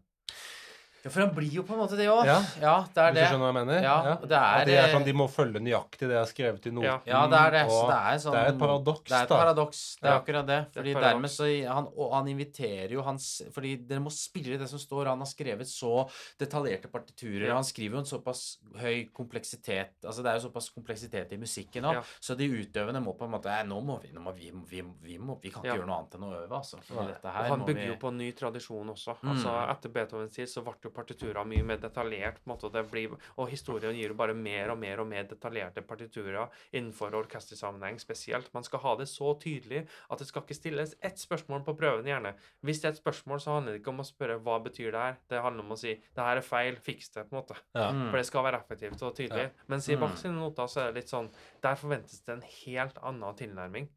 [1.05, 2.27] Ja, for han blir jo på en måte det òg.
[2.27, 2.39] Ja.
[2.61, 2.75] Ja.
[2.95, 3.23] det er det.
[3.23, 3.83] Hvis du skjønner hva jeg mener?
[3.85, 6.31] Ja, og det er, At de, er sånn, de må følge nøyaktig det jeg har
[6.31, 6.89] skrevet i noten.
[6.89, 6.97] Ja.
[7.07, 7.63] Ja, det er det.
[7.71, 9.13] Så det er sånn det er et paradoks, da.
[9.13, 9.83] Det er et paradoks.
[10.03, 10.59] Det er akkurat det.
[10.75, 14.69] Fordi det dermed så han, Og han inviterer jo hans Fordi dere må spille det
[14.71, 15.13] som står.
[15.13, 15.93] Han har skrevet så
[16.41, 17.47] detaljerte partiturer.
[17.49, 17.55] Ja.
[17.59, 18.43] Han skriver jo en såpass
[18.83, 22.01] høy kompleksitet Altså det er jo såpass kompleksitet i musikken òg.
[22.01, 22.05] Ja.
[22.21, 25.19] Så de utøvende må på en måte nå må vi nå må vi, vi, vi,
[25.19, 25.79] må, vi kan ikke Ja.
[25.79, 26.79] gjøre noe annet enn å øve, altså.
[26.87, 29.17] For dette her Og han bygger vi jo på en ny tradisjon også.
[29.23, 29.31] Mm.
[29.35, 32.43] Altså Etter Beethovens tid så ble jo partiturer mye mer detaljert.
[32.43, 35.07] på en måte, og det blir, og historien gir jo bare mer og mer og
[35.09, 38.51] mer detaljerte partiturer innenfor orkestersammenheng spesielt.
[38.55, 42.09] Man skal ha det så tydelig at det skal ikke stilles ett spørsmål på prøven,
[42.11, 42.35] gjerne.
[42.67, 45.05] Hvis det er et spørsmål, så handler det ikke om å spørre hva betyr det
[45.07, 45.17] her.
[45.31, 47.57] Det handler om å si det her er feil, fiks det, på en måte.
[47.75, 47.91] Ja.
[47.95, 48.09] Mm.
[48.11, 49.51] For det skal være effektivt og tydelig.
[49.69, 50.01] Mens i Mm.
[50.01, 51.31] Bach sine noter så er det litt sånn
[51.63, 53.89] Der forventes det en helt annen tilnærming.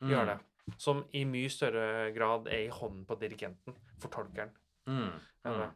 [0.00, 0.38] Gjør det.
[0.78, 4.50] Som i mye større grad er i hånden på dirigenten, fortolkeren.
[4.90, 5.20] Mm.
[5.46, 5.70] Mm.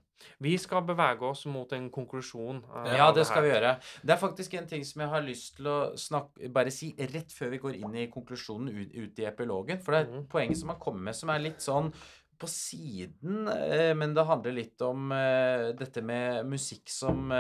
[0.45, 2.63] Vi skal bevege oss mot en konklusjon.
[2.87, 3.75] eh, Ja, det skal vi gjøre.
[4.05, 7.33] Det er faktisk en ting som jeg har lyst til å snakke, bare si rett
[7.35, 9.81] før vi går inn i konklusjonen ut, ut i epilogen.
[9.83, 10.27] For det er et Mhm.
[10.29, 11.93] poeng som har kommet med som er litt sånn
[12.39, 17.31] på siden, eh, men det handler litt om eh, dette med musikk som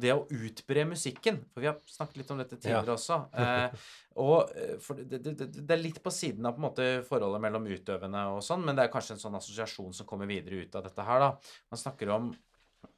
[0.00, 1.40] det å utbre musikken.
[1.52, 3.18] For vi har snakket litt om dette tidligere også.
[3.40, 3.88] Eh,
[4.20, 7.68] og eh, det, det, det er litt på siden av på en måte forholdet mellom
[7.70, 10.86] utøvende og sånn, men det er kanskje en sånn assosiasjon som kommer videre ut av
[10.86, 11.34] dette her, da.
[11.72, 12.32] Man snakker om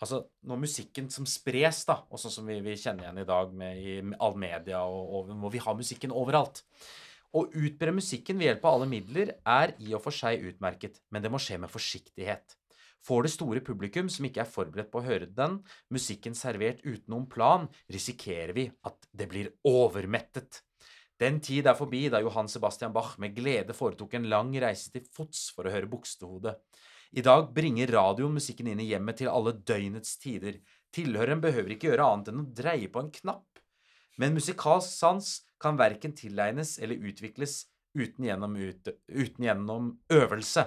[0.03, 3.55] Altså, når musikken som spres, da, og sånn som vi, vi kjenner igjen i dag
[3.59, 6.63] med i all media, og, og hvor vi har musikken overalt
[7.35, 11.25] Å utbre musikken ved hjelp av alle midler er i og for seg utmerket, men
[11.25, 12.57] det må skje med forsiktighet.
[13.03, 15.59] Får det store publikum som ikke er forberedt på å høre den,
[15.91, 20.63] musikken servert uten noen plan, risikerer vi at det blir overmettet.
[21.19, 25.05] Den tid er forbi da Johan Sebastian Bach med glede foretok en lang reise til
[25.15, 26.57] fots for å høre Bukstehode.
[27.13, 30.57] I dag bringer radioen musikken inn i hjemmet til alle døgnets tider.
[30.95, 33.61] Tilhøreren behøver ikke gjøre annet enn å dreie på en knapp.
[34.19, 35.29] Men musikalsk sans
[35.63, 40.67] kan verken tilegnes eller utvikles uten gjennom, ut, uten gjennom øvelse.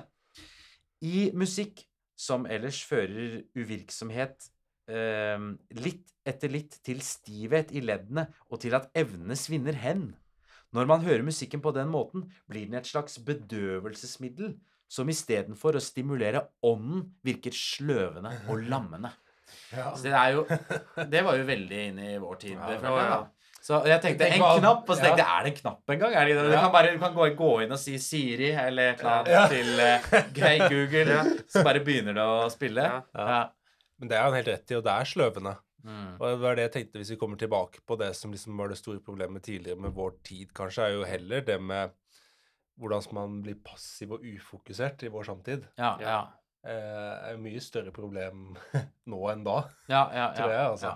[1.06, 1.84] I musikk,
[2.16, 4.50] som ellers fører uvirksomhet
[4.92, 5.48] eh,
[5.80, 10.08] litt etter litt til stivhet i leddene og til at evnene svinner hen.
[10.76, 14.56] Når man hører musikken på den måten, blir den et slags bedøvelsesmiddel
[14.92, 19.14] som istedenfor å stimulere ånden, virker sløvende og lammende.
[19.70, 19.92] Ja.
[19.94, 20.42] Så det er jo
[21.12, 22.56] Det var jo veldig inn i vår tid.
[22.58, 23.20] Ja, det ja,
[23.66, 25.38] Så jeg tenkte Tenk en hva- knapp, og så tenkte jeg ja.
[25.40, 26.12] er det en knapp engang?
[26.14, 26.44] Det, det?
[26.46, 26.62] du Ja.
[26.62, 29.48] kan bare du kan gå, gå inn og si Siri eller et eller annet Ja.
[29.50, 31.16] til uh, Google,
[31.50, 32.86] så bare begynner det å spille.
[33.98, 35.56] Men det er han helt rett i, og det er sløvende.
[35.86, 36.16] Mm.
[36.20, 38.70] Og det var det jeg tenkte hvis vi kommer tilbake på det som liksom var
[38.70, 41.94] det store problemet tidligere med vår tid, kanskje, er jo heller det med
[42.82, 45.66] hvordan man blir passiv og ufokusert i vår samtid.
[45.80, 46.18] Ja, ja.
[46.66, 48.58] Eh, er jo mye større problem
[49.12, 50.32] nå enn da, Ja, ja, ja.
[50.38, 50.96] tror jeg, altså.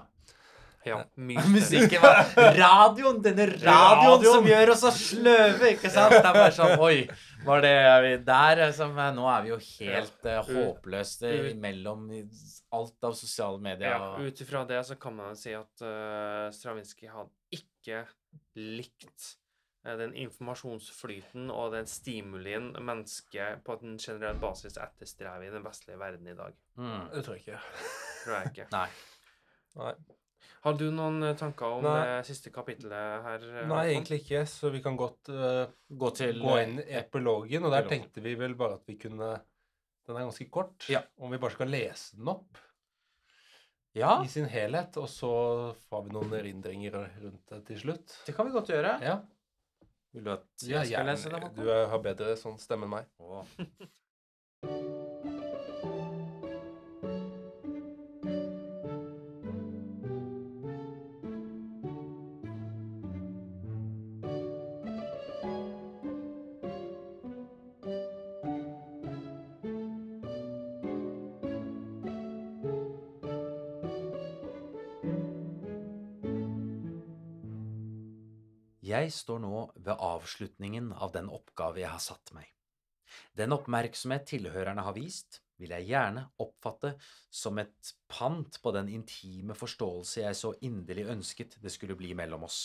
[0.86, 1.00] Ja.
[1.16, 1.44] Mye.
[1.56, 3.20] Musikken var Radioen!
[3.24, 4.38] Denne radioen, Radioen.
[4.38, 6.16] som gjør oss så sløve, ikke sant?
[6.16, 7.02] Det er bare sånn Oi,
[7.46, 8.64] var det er vi der?
[8.66, 12.08] Liksom, nå er vi jo helt uh, håpløse eh, mellom
[12.76, 13.96] alt av sosiale medier.
[13.96, 18.04] Ja, Ut ifra det så kan man si at uh, Stravinskij hadde ikke
[18.60, 19.32] likt
[19.86, 26.00] eh, den informasjonsflyten og den stimulien mennesket på en generell basis etterstrever i den vestlige
[26.02, 26.56] verden i dag.
[26.78, 27.10] Mm.
[27.16, 27.62] Det tror jeg ikke.
[28.24, 28.70] Tror jeg ikke.
[28.76, 28.88] Nei.
[29.80, 29.98] Nei.
[30.66, 31.98] Har du noen eh, tanker om Nei.
[32.04, 33.44] det siste kapittelet her?
[33.48, 33.92] eh, Nei, Håkon?
[33.94, 35.70] egentlig ikke, så vi kan godt uh,
[36.02, 37.92] Gå til gå inn i epilogen, og der epilogen.
[38.10, 39.30] tenkte vi vel bare at vi kunne
[40.10, 40.88] Den er ganske kort.
[40.90, 41.04] Ja.
[41.22, 42.58] Om vi bare skal lese den opp
[43.96, 45.30] Ja, i sin helhet, og så
[45.92, 48.18] har vi noen erindringer rundt det til slutt.
[48.28, 48.98] det kan vi godt gjøre.
[49.02, 49.20] Ja,
[50.14, 51.54] Vil du at ja jeg skal lese det?
[51.56, 53.10] Du har bedre sånn stemme enn meg.
[53.20, 53.46] Å.
[79.14, 82.48] Står nå ved avslutningen av den oppgave jeg har satt meg.
[83.34, 86.94] Den oppmerksomhet tilhørerne har vist, vil jeg gjerne oppfatte
[87.34, 92.46] som et pant på den intime forståelse jeg så inderlig ønsket det skulle bli mellom
[92.48, 92.62] oss.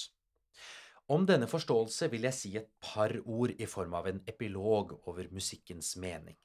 [1.10, 5.28] Om denne forståelse vil jeg si et par ord i form av en epilog over
[5.34, 6.36] musikkens mening.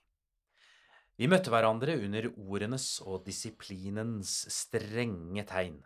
[1.19, 5.79] Vi møtte hverandre under ordenes og disiplinens strenge tegn.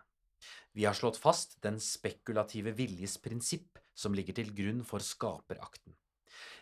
[0.73, 5.95] Vi har slått fast den spekulative viljes prinsipp som ligger til grunn for skaperakten.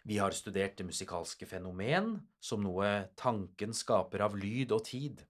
[0.04, 5.22] Vi har studert det musikalske fenomen som noe tanken skaper av lyd og tid.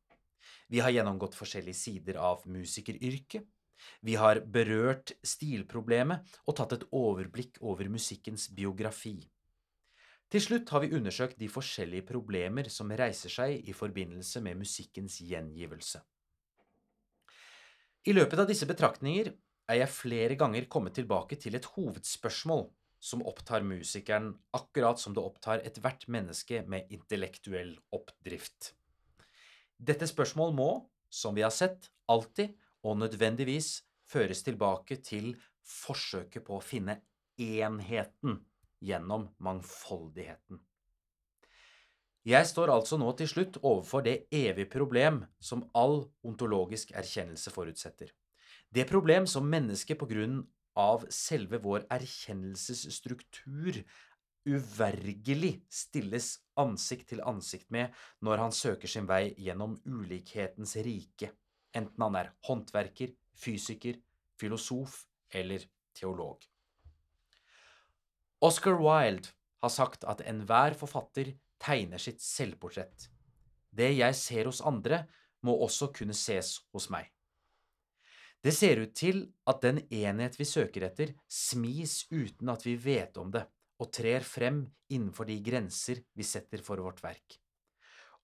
[0.71, 3.43] Vi har gjennomgått forskjellige sider av musikeryrket.
[4.05, 9.19] Vi har berørt stilproblemet og tatt et overblikk over musikkens biografi.
[10.31, 15.17] Til slutt har vi undersøkt de forskjellige problemer som reiser seg i forbindelse med musikkens
[15.27, 15.99] gjengivelse.
[18.07, 19.33] I løpet av disse betraktninger
[19.69, 22.67] er jeg flere ganger kommet tilbake til et hovedspørsmål
[23.01, 28.73] som opptar musikeren akkurat som det opptar ethvert menneske med intellektuell oppdrift.
[29.81, 30.69] Dette spørsmål må,
[31.09, 32.53] som vi har sett, alltid
[32.85, 33.79] og nødvendigvis
[34.11, 35.33] føres tilbake til
[35.65, 36.99] forsøket på å finne
[37.41, 38.41] enheten
[38.81, 40.61] gjennom mangfoldigheten.
[42.21, 48.11] Jeg står altså nå til slutt overfor det evige problem som all ontologisk erkjennelse forutsetter.
[48.71, 50.45] Det problem som mennesket på grunn
[50.79, 53.81] av selve vår erkjennelsesstruktur
[54.47, 57.91] uvergelig stilles ansikt til ansikt med
[58.25, 61.33] når han søker sin vei gjennom ulikhetens rike,
[61.75, 63.99] enten han er håndverker, fysiker,
[64.39, 65.03] filosof
[65.35, 65.67] eller
[65.97, 66.41] teolog.
[68.41, 73.11] Oscar Wilde har sagt at enhver forfatter tegner sitt selvportrett.
[73.69, 75.05] Det jeg ser hos andre,
[75.45, 77.07] må også kunne ses hos meg.
[78.41, 83.17] Det ser ut til at den enhet vi søker etter, smis uten at vi vet
[83.21, 83.43] om det
[83.81, 84.63] og trer frem
[84.93, 87.37] innenfor de grenser vi setter for vårt verk.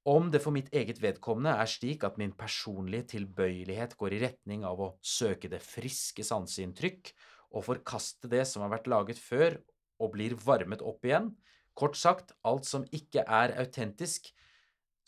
[0.07, 4.63] Om det for mitt eget vedkommende er slik at min personlige tilbøyelighet går i retning
[4.65, 7.11] av å søke det friske sanseinntrykk
[7.51, 9.59] og forkaste det som har vært laget før
[9.99, 11.33] og blir varmet opp igjen,
[11.77, 14.31] kort sagt alt som ikke er autentisk,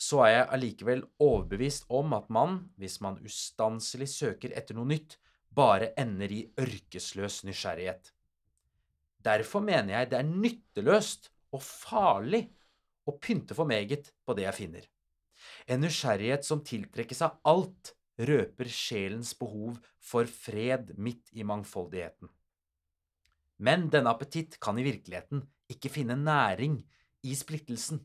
[0.00, 5.18] så er jeg allikevel overbevist om at man, hvis man ustanselig søker etter noe nytt,
[5.52, 8.12] bare ender i ørkesløs nysgjerrighet.
[9.20, 12.46] Derfor mener jeg det er nytteløst og farlig
[13.04, 14.84] å pynte for meget på det jeg finner.
[15.68, 22.28] En nysgjerrighet som tiltrekkes av alt, røper sjelens behov for fred midt i mangfoldigheten.
[23.64, 25.40] Men denne appetitt kan i virkeligheten
[25.72, 26.78] ikke finne næring
[27.24, 28.02] i splittelsen.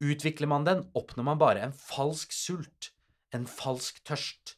[0.00, 2.92] Utvikler man den, oppnår man bare en falsk sult,
[3.34, 4.56] en falsk tørst,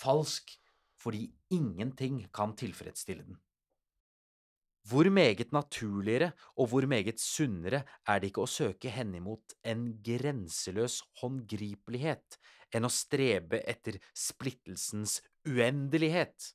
[0.00, 0.56] falsk
[1.00, 3.38] fordi ingenting kan tilfredsstille den.
[4.88, 11.02] Hvor meget naturligere og hvor meget sunnere er det ikke å søke henimot en grenseløs
[11.20, 12.38] håndgripelighet
[12.74, 16.54] enn å strebe etter splittelsens uendelighet?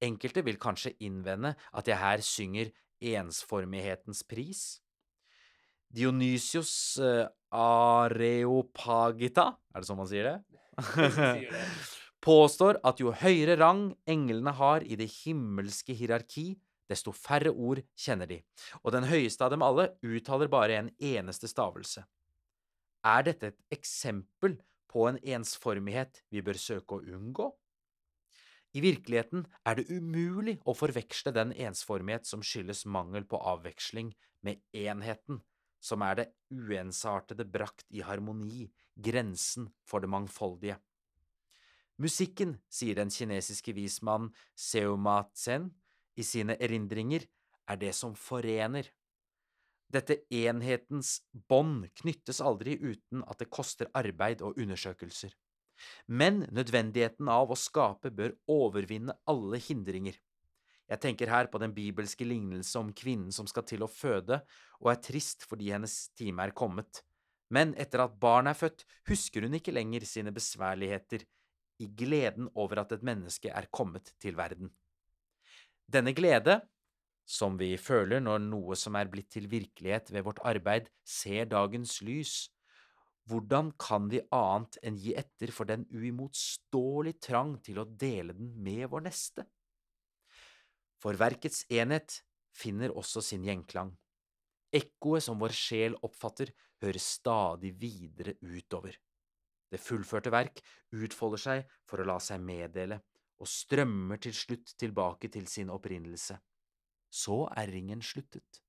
[0.00, 2.70] Enkelte vil kanskje innvende at jeg her synger
[3.00, 4.80] ensformighetens pris.
[5.90, 10.36] Dionysios uh, Areopagita, er det sånn man sier det?
[12.20, 16.52] påstår at jo høyere rang englene har i det himmelske hierarki,
[16.90, 18.40] desto færre ord kjenner de,
[18.82, 22.02] og den høyeste av dem alle uttaler bare en eneste stavelse.
[23.06, 24.58] Er dette et eksempel
[24.90, 27.48] på en ensformighet vi bør søke å unngå?
[28.76, 34.56] I virkeligheten er det umulig å forveksle den ensformighet som skyldes mangel på avveksling, med
[34.72, 35.42] enheten,
[35.80, 40.76] som er det uensartede brakt i harmoni, grensen for det mangfoldige.
[42.00, 45.68] Musikken, sier den kinesiske vismannen Seuma Tsen
[46.16, 47.26] i sine erindringer,
[47.68, 48.88] er det som forener.
[49.90, 55.34] Dette enhetens bånd knyttes aldri uten at det koster arbeid og undersøkelser.
[56.06, 60.16] Men nødvendigheten av å skape bør overvinne alle hindringer.
[60.90, 64.40] Jeg tenker her på den bibelske lignelse om kvinnen som skal til å føde,
[64.82, 67.04] og er trist fordi hennes time er kommet.
[67.50, 71.26] Men etter at barnet er født, husker hun ikke lenger sine besværligheter,
[71.80, 74.68] i gleden over at et menneske er kommet til verden.
[75.90, 76.58] Denne glede,
[77.24, 82.00] som vi føler når noe som er blitt til virkelighet ved vårt arbeid, ser dagens
[82.04, 82.34] lys,
[83.30, 88.52] hvordan kan vi annet enn gi etter for den uimotståelige trang til å dele den
[88.58, 89.46] med vår neste?
[91.00, 92.20] For verkets enhet
[92.52, 93.94] finner også sin gjenklang.
[94.70, 98.94] Ekkoet som vår sjel oppfatter, høres stadig videre utover.
[99.70, 100.62] Det fullførte verk
[100.96, 103.00] utfolder seg for å la seg meddele,
[103.40, 106.36] og strømmer til slutt tilbake til sin opprinnelse.
[107.10, 108.60] Så er ringen sluttet.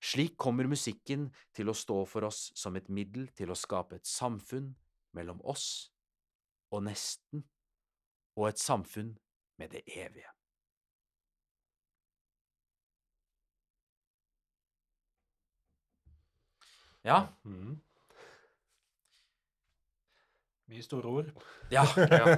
[0.00, 4.08] Slik kommer musikken til å stå for oss som et middel til å skape et
[4.08, 4.72] samfunn
[5.16, 5.90] mellom oss
[6.72, 7.44] og nesten,
[8.38, 9.12] og et samfunn
[9.60, 10.30] med det evige.
[17.06, 17.22] Ja.
[17.44, 17.78] Mm.
[20.70, 21.30] Mye store ord.
[21.70, 21.86] ja.
[21.96, 22.36] Ja.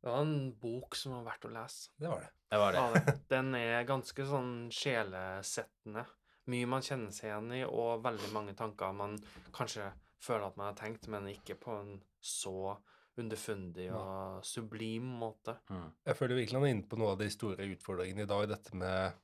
[0.00, 1.90] Det var en bok som var verdt å lese.
[2.00, 2.30] Det var det.
[2.50, 2.84] Det var det.
[3.06, 3.14] Ja.
[3.28, 6.06] Den er ganske sånn sjelesettende.
[6.50, 9.18] Mye man kjenner seg igjen i, og veldig mange tanker man
[9.52, 9.90] kanskje
[10.24, 11.92] føler at man har tenkt, men ikke på en
[12.24, 12.72] så
[13.20, 15.58] underfundig og sublim måte.
[15.68, 15.90] Mm.
[16.08, 18.46] Jeg føler virkelig han er inne på noe av de store utfordringene i dag.
[18.48, 19.20] Dette med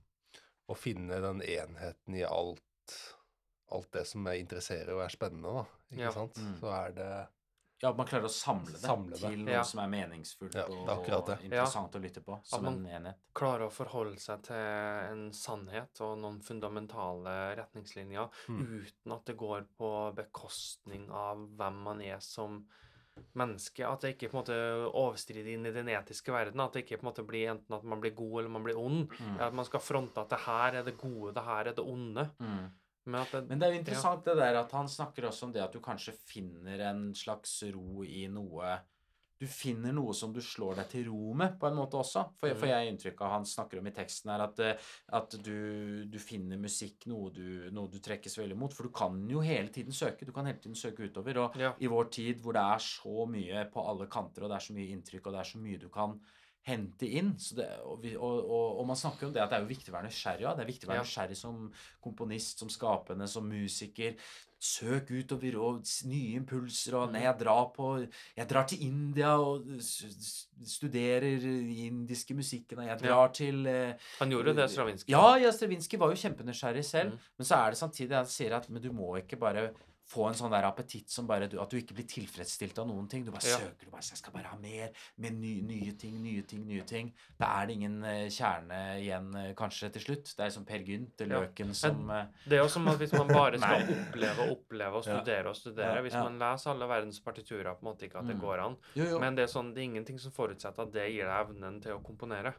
[0.68, 2.62] å finne den enheten i alt,
[3.70, 5.52] alt det som er interesserer og er spennende.
[5.60, 6.10] da, ikke Ja.
[6.12, 6.34] sant?
[6.34, 6.60] Mm.
[6.60, 7.28] Så er det
[7.82, 9.20] Ja, at man klarer å samle det, Samle det.
[9.20, 9.62] til noe Ja.
[9.62, 11.36] som er meningsfullt Ja, og, det er det.
[11.36, 13.16] og interessant å lytte på, som en enhet.
[13.34, 18.80] Klarer å forholde seg til en sannhet og noen fundamentale retningslinjer Mm.
[18.86, 22.66] uten at det går på bekostning av hvem man er som
[23.36, 23.84] menneske.
[23.86, 24.56] At det ikke på en måte
[24.90, 26.62] overstrider inn i den etiske verden.
[26.64, 28.80] At det ikke på en måte blir enten at man blir god eller man blir
[28.80, 29.06] ond.
[29.12, 29.38] Mm.
[29.48, 32.28] At man skal fronte at det her er det gode, det her er det onde.
[32.40, 32.66] Mm.
[33.06, 35.62] Men det, Men det er jo interessant det der at han snakker også om det
[35.62, 38.72] at du kanskje finner en slags ro i noe
[39.38, 42.22] Du finner noe som du slår deg til ro med, på en måte også.
[42.40, 42.70] For, for Mhm.
[42.70, 44.78] jeg har inntrykk av han snakker om i teksten her at, eh,
[45.12, 48.72] at du, du finner musikk noe du, noe du trekkes veldig mot.
[48.72, 50.24] For du kan jo hele tiden søke.
[50.24, 51.36] Du kan hele tiden søke utover.
[51.44, 51.74] Og Ja.
[51.78, 54.72] i vår tid hvor det er så mye på alle kanter, og det er så
[54.74, 56.18] mye inntrykk, og det er så mye du kan
[56.66, 57.34] hente inn.
[57.38, 59.96] Så det, og, og, og, man snakker om det at det er jo viktig å
[59.98, 60.42] være nysgjerrig.
[60.46, 60.54] Ja.
[60.58, 61.06] Det er viktig å være Ja.
[61.06, 61.70] nysgjerrig som
[62.02, 64.16] komponist, som skapende, som musiker.
[64.58, 66.96] Søk utover og nye impulser.
[66.96, 67.90] Og nei, jeg drar på
[68.36, 69.66] Jeg drar til India og
[70.64, 73.08] studerer indiske musikken, og jeg Ja.
[73.08, 75.08] drar til eh, han gjorde det, Stravinskij.
[75.08, 77.12] ja, ja, Stravinskij var jo kjempenysgjerrig selv.
[77.12, 77.18] Mm.
[77.38, 79.70] Men så er det samtidig han sier at men du må ikke bare
[80.06, 83.08] få en sånn der appetitt som bare du, At du ikke blir tilfredsstilt av noen
[83.10, 83.24] ting.
[83.24, 83.56] Du bare Ja.
[83.58, 83.84] søker.
[83.86, 84.90] du bare, Jeg skal bare ha mer.
[85.18, 87.12] Med ny, nye ting, nye ting, nye ting.
[87.40, 90.30] Da er det ingen uh, kjerne igjen, uh, kanskje, til slutt.
[90.36, 91.40] Det er som Per Gynt, det Ja.
[91.40, 92.26] løken som uh...
[92.46, 95.18] Det er jo som at hvis man bare skal oppleve og oppleve og Ja.
[95.20, 96.22] studere og studere Hvis ja.
[96.22, 98.40] man leser alle verdens partiturer, på en måte ikke at det Mm.
[98.40, 98.76] går an.
[98.94, 99.18] Jo, jo.
[99.18, 101.92] Men det er, sånn, det er ingenting som forutsetter at det gir deg evnen til
[101.98, 102.54] å komponere.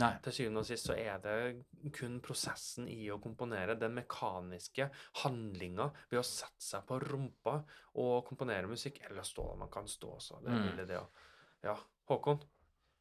[0.00, 0.12] Nei.
[0.24, 4.86] Til syvende og sist så er det kun prosessen i å komponere, den mekaniske
[5.24, 7.58] handlinga ved å sette seg på rumpa
[8.00, 10.86] og komponere musikk, eller stå Man kan stå også, det er Mm.
[10.88, 11.22] det òg.
[11.64, 11.76] Ja.
[12.08, 12.40] Håkon?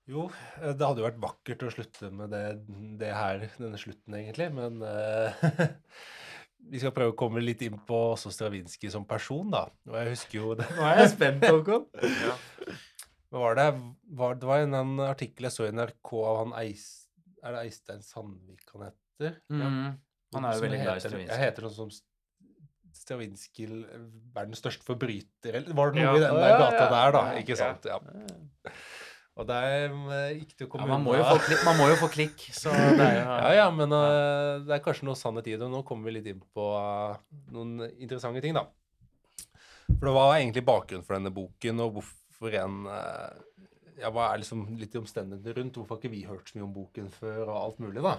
[0.09, 0.25] Jo,
[0.59, 2.43] eh, det hadde jo vært vakkert å slutte med det,
[2.99, 5.31] det her, denne slutten, egentlig, men uh,
[6.71, 9.67] vi skal prøve å komme litt inn på også Stravinskij som person, da.
[9.87, 10.67] Og jeg husker jo det.
[10.75, 11.85] Nå er jeg spent, Håkon.
[12.25, 12.35] Ja.
[13.31, 13.67] Var det?
[14.19, 16.87] Var, det var en, en artikkel jeg så i NRK av han Eis...
[17.41, 19.37] Er det Eistein Sandvik han heter?
[19.49, 19.93] Mm.
[20.35, 21.31] Han er jo veldig glad i heter- Stravinskij.
[21.31, 21.89] Jeg heter noe som
[23.01, 23.69] Stravinskij
[24.35, 26.17] verdens største forbryter, eller var det noe Ja.
[26.19, 27.23] i den der gata der, da?
[27.39, 27.87] Ikke sant?
[27.89, 27.97] Ja.
[29.39, 31.95] Og der eh, gikk det jo Ja, komme man, må jo klikk, man må jo
[32.01, 35.47] få klikk, så det er jo Ja, ja, men uh, det er kanskje noe sannhet
[35.47, 35.69] i det.
[35.71, 37.15] Nå kommer vi litt inn på uh,
[37.55, 38.67] noen interessante ting, da.
[39.95, 43.39] For det var egentlig bakgrunnen for denne boken, og hvorfor en eh,
[44.01, 45.75] Ja, hva er liksom litt i omstendighetene rundt?
[45.77, 48.15] Hvorfor har ikke vi hørt så mye om boken før, og alt mulig, da?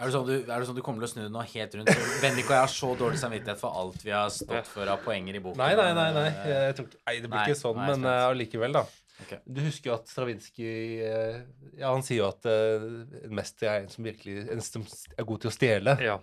[0.00, 1.74] Er det, sånn du, er det sånn du kommer til å snu den nå helt
[1.76, 1.90] rundt?
[1.92, 5.02] Så Bendik og jeg har så dårlig samvittighet for alt vi har stått for av
[5.04, 5.60] poenger i boken.
[5.60, 6.08] Nei, nei, nei.
[6.16, 6.30] nei.
[6.48, 9.10] Jeg tror, ikke- nei det blir Nei, ikke sånn, nei, men allikevel, uh, da.
[9.26, 9.42] Okay.
[9.44, 11.40] Du husker jo at Stravinskij uh,
[11.76, 12.86] Ja, han sier jo at eh,
[13.26, 15.96] en mester er en som virkelig en som er god til å stjele.
[16.00, 16.16] Ja.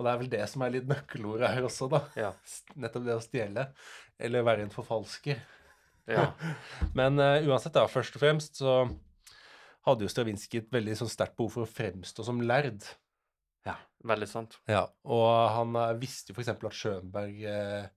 [0.00, 2.00] Og det er vel det som er litt nøkkelordet her også, da.
[2.16, 2.30] Ja.
[2.80, 3.66] Nettopp det å stjele.
[4.20, 5.40] Eller være en forfalsker.
[6.10, 6.26] Ja.
[6.98, 8.80] Men uh, uansett, da, først og fremst så
[9.86, 12.84] hadde jo Stravinskij et veldig sånn sterkt behov for å fremstå som lærd.
[14.00, 14.54] Veldig sant.
[14.70, 16.48] Ja, og han eh, visste jo f.eks.
[16.54, 17.90] at Schönberg eh,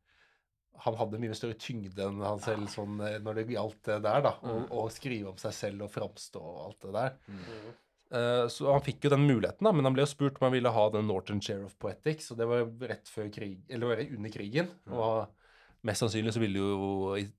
[0.84, 4.26] han hadde mye større tyngde enn han selv sånn, eh, når det gjaldt det der.
[4.26, 4.92] da, Å Mm.
[4.92, 7.16] skrive om seg selv og framstå og alt det der.
[7.30, 7.72] Mm.
[8.14, 10.54] Uh, så han fikk jo den muligheten, da, men han ble jo spurt om han
[10.54, 14.30] ville ha den Northern Chair of Poetics, og det var rett før krig, eller under
[14.36, 14.70] krigen.
[14.86, 14.98] Mm.
[15.00, 15.43] Og
[15.88, 17.30] mest sannsynlig så ville jo eh,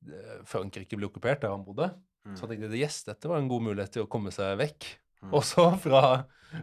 [0.49, 1.91] Frankrike bli okkupert der han bodde.
[2.25, 2.37] Mm.
[2.37, 4.89] Så han tenkte yes, dette var en god mulighet til å komme seg vekk.
[5.25, 5.35] Mm.
[5.41, 6.03] Også fra,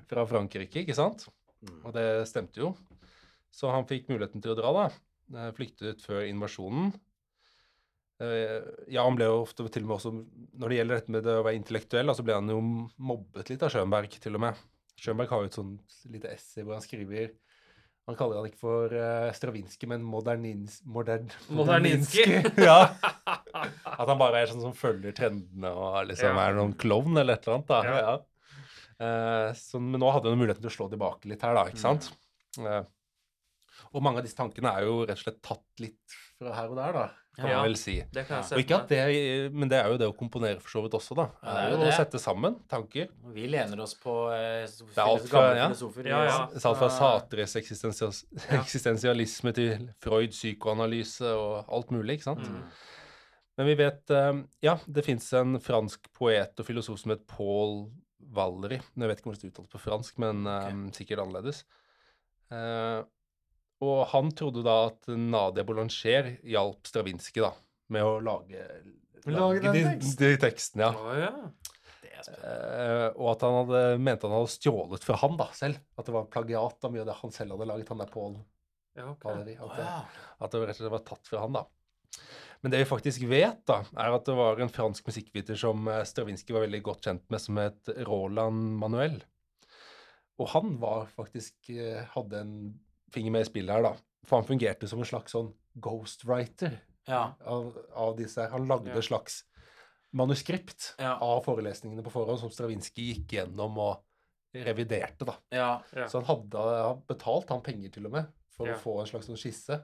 [0.10, 1.28] fra Frankrike, ikke sant?
[1.62, 1.78] Mm.
[1.86, 2.74] Og det stemte jo.
[3.54, 4.86] Så han fikk muligheten til å dra, da.
[5.38, 6.94] Eh, Flyktet før invasjonen.
[8.22, 8.60] Eh,
[8.94, 11.38] Ja, han ble jo ofte til og med også Når det gjelder dette med det
[11.40, 12.60] å være intellektuell, så ble han jo
[13.02, 14.60] mobbet litt av Schönberg, til og med.
[15.02, 17.32] Schönberg har jo et sånt lite essay hvor han skriver
[18.10, 22.42] Han kaller han ikke for uh, Stravinskij, men modernins, modern, Moderninskij.
[22.68, 22.80] ja.
[24.02, 26.48] At han bare er sånn som følger trendene og liksom Ja.
[26.50, 27.70] er noen klovn eller et eller annet.
[27.70, 27.82] da.
[27.86, 28.00] Ja.
[28.02, 28.18] Ja.
[29.02, 31.82] Uh, så, men nå hadde han muligheten til å slå tilbake litt her, da, ikke
[31.82, 32.10] sant?
[32.62, 32.82] Eh,
[33.96, 36.78] Og mange av disse tankene er jo rett og slett tatt litt fra her og
[36.78, 37.56] der, da, kan Ja.
[37.58, 37.94] man vel si.
[38.12, 40.70] Det kan jeg Og ikke at det, men det er jo det å komponere for
[40.70, 41.30] så vidt også, da.
[41.44, 41.88] Ja, det er jo det.
[41.94, 43.08] å sette sammen tanker.
[43.34, 45.68] Vi lener oss på eh, er alt fra- gamle ja.
[45.70, 46.06] filosofer.
[46.12, 46.38] Ja, ja.
[46.52, 48.26] Alt fra Satres Sartres eksistensias-
[48.60, 52.48] eksistensialisme til Freud psykoanalyse og alt mulig, ikke sant?
[52.48, 52.64] Mm.
[53.58, 57.90] Men vi vet eh, Ja, det fins en fransk poet og filosof som het Paul
[58.32, 58.80] Valery.
[58.96, 61.64] Jeg vet ikke om det er uttalt på fransk, men eh, sikkert annerledes.
[62.52, 63.02] Eh,
[63.82, 67.52] og han trodde da at Nadia Boulanger hjalp Stravinskij da,
[67.94, 68.66] med å lage,
[69.26, 70.16] Lage den de, teksten?
[70.22, 70.88] de tekstene.
[70.88, 70.94] ja.
[70.98, 71.34] Oh, ja.
[72.02, 72.30] Det er.
[72.46, 75.82] Eh, og at han hadde, mente han hadde stjålet fra han da, selv.
[75.98, 77.90] At det var plagiat av mye av det han selv hadde laget.
[77.94, 78.36] Han der Paul
[78.98, 79.30] ja okay.
[79.32, 79.56] Valery.
[79.56, 79.98] At, ja.
[80.38, 81.66] at det rett og slett var tatt fra han, da.
[82.62, 86.04] Men det vi faktisk vet, da, er at det var en fransk musikkviter som eh,
[86.06, 89.18] Stravinskij var veldig godt kjent med, som het Roland Manuel.
[90.42, 92.56] Og han var faktisk eh, hadde en
[93.14, 93.94] finger med i spillet her, da.
[94.26, 97.34] For han fungerte som en slags sånn ghostwriter Ja.
[97.46, 98.50] av, av disse her.
[98.54, 99.02] Han lagde Ja.
[99.02, 99.44] slags
[100.14, 101.18] manuskript Ja.
[101.22, 104.04] av forelesningene på forhånd som Stravinskij gikk gjennom og
[104.54, 105.36] reviderte, da.
[105.52, 105.82] ja.
[105.96, 106.08] Ja.
[106.08, 108.76] Så han hadde han betalt han penger til og med for Ja.
[108.76, 109.84] å få en slags sånn skisse.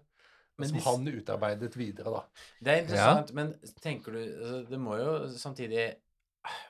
[0.60, 2.24] Men som han utarbeidet videre, da.
[2.62, 5.96] Det er interessant, men tenker du altså, Det må jo samtidig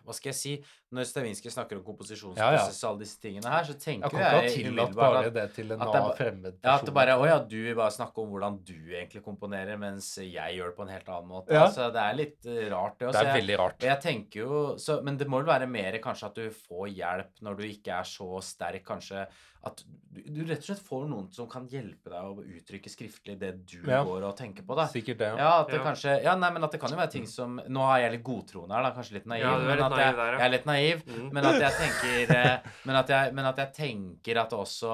[0.06, 0.66] Hva skal jeg si?
[0.96, 4.30] Når Stavinskij snakker om komposisjonsprosess og alle disse tingene her, så Jeg tenker kan ikke
[4.32, 6.64] ha jeg tillatt bare det til en annen fremmed person.
[6.64, 9.78] ja, at det bare Å ja, du vil bare snakke om hvordan du egentlig komponerer,
[9.78, 11.52] mens jeg gjør det på en helt annen måte.
[11.52, 11.66] Ja.
[11.68, 13.12] Altså, det er litt eh, rart, det.
[13.12, 13.78] Det er Jeg- veldig rart.
[13.84, 16.88] Jeg, jeg tenker jo, så, Men det må vel være mer kanskje at du får
[16.96, 19.28] hjelp når du ikke er så sterk, kanskje
[19.68, 23.38] at du, du rett og slett får noen som kan hjelpe deg å uttrykke skriftlig
[23.42, 24.04] det du Ja.
[24.06, 24.76] går og tenker på.
[24.78, 24.86] da.
[24.88, 25.36] Sikkert det, ja.
[25.36, 25.84] Ja, at det Ja.
[25.84, 28.24] kanskje Ja, nei, men at det kan jo være ting som Nå er jeg litt
[28.24, 29.42] godtroende her, da, kanskje litt naiv.
[29.42, 30.38] Ja, du er men litt naiv jeg, der, ja.
[30.38, 30.77] jeg er litt naiv.
[31.08, 31.30] Mm.
[31.36, 34.92] Men at jeg tenker eh, men, at jeg, men at jeg tenker at også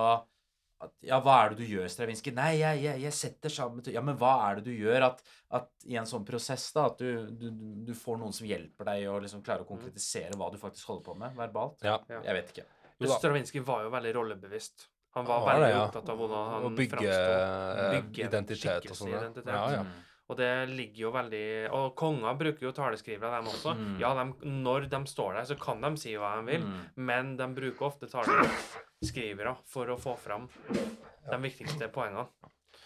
[0.83, 2.33] at, Ja, hva er det du gjør, Stravinskij?
[2.35, 5.05] Nei, jeg, jeg, jeg setter sammen Ja, men hva er det du gjør?
[5.11, 5.21] At,
[5.59, 7.49] at i en sånn prosess, da, at du, du,
[7.87, 11.05] du får noen som hjelper deg å liksom klare å konkretisere hva du faktisk holder
[11.07, 11.79] på med verbalt?
[11.87, 11.99] Ja.
[12.11, 12.65] Jeg vet ikke.
[12.99, 13.13] Jo.
[13.15, 14.89] Stravinskij var jo veldig rollebevisst.
[15.15, 15.83] Han var Han var veldig det, ja.
[15.85, 19.11] opptatt av hvordan han Å bygge eh, Bygge identitet og sånn.
[19.13, 19.21] ja.
[19.45, 19.81] Ja, ja.
[19.85, 19.99] Mm.
[20.31, 21.45] Og det ligger jo veldig
[21.75, 23.73] Og konger bruker jo taleskrivere, dem også.
[23.75, 23.97] Mm.
[23.99, 26.85] Ja, de, når de står der, så kan de si hva de vil, Mm.
[26.95, 32.27] men de bruker ofte taleskrivere for å få fram de viktigste poengene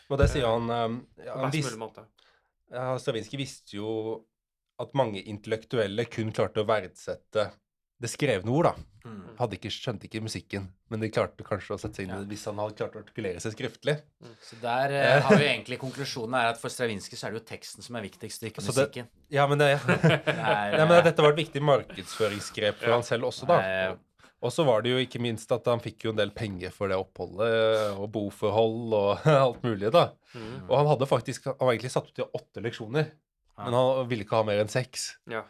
[0.10, 2.06] Og det sier han eh, ja, på best mulig måte.
[2.74, 3.92] ja, Stravinskij visste jo
[4.80, 7.52] at mange intellektuelle kun klarte å verdsette
[8.02, 8.74] det skrevne ord, da.
[9.08, 9.22] Mm.
[9.40, 12.28] Hadde ikke, skjønte ikke musikken, men de klarte kanskje å sette seg inn i det
[12.34, 13.96] hvis han hadde klart å artikulere seg skriftlig.
[14.44, 17.46] Så der eh, har vi egentlig konklusjonen er at for Stravinskij så er det jo
[17.54, 19.08] teksten som er viktigst, ikke Så det- musikken.
[19.34, 23.48] Ja, men, det, Det ja, men dette var et viktig markedsføringsgrep for han selv også,
[23.50, 23.60] da.
[23.64, 23.96] eh,
[24.44, 26.92] Og så var det jo ikke minst at han fikk jo en del penger for
[26.92, 30.10] det oppholdet, og boforhold og alt mulig, da.
[30.36, 30.68] Mm.
[30.68, 33.08] Og han hadde faktisk Han var egentlig satt ut til åtte leksjoner.
[33.58, 35.08] Men han ville ikke ha mer enn seks.
[35.32, 35.42] Ja.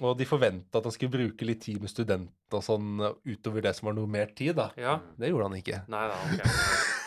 [0.00, 3.72] Og de forventa at han skulle bruke litt tid med studenter og sånn utover det
[3.76, 4.70] som var noe mer tid, da.
[4.80, 4.98] ja.
[5.20, 5.82] Det gjorde han ikke.
[5.92, 6.40] Nei da, OK.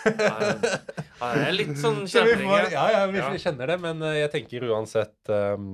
[0.17, 2.49] Nei, det er litt sånn Så vi kjempring.
[2.51, 3.31] får, ja, ja, vi Ja.
[3.43, 5.65] kjenner det, men eh, jeg tenker uansett um,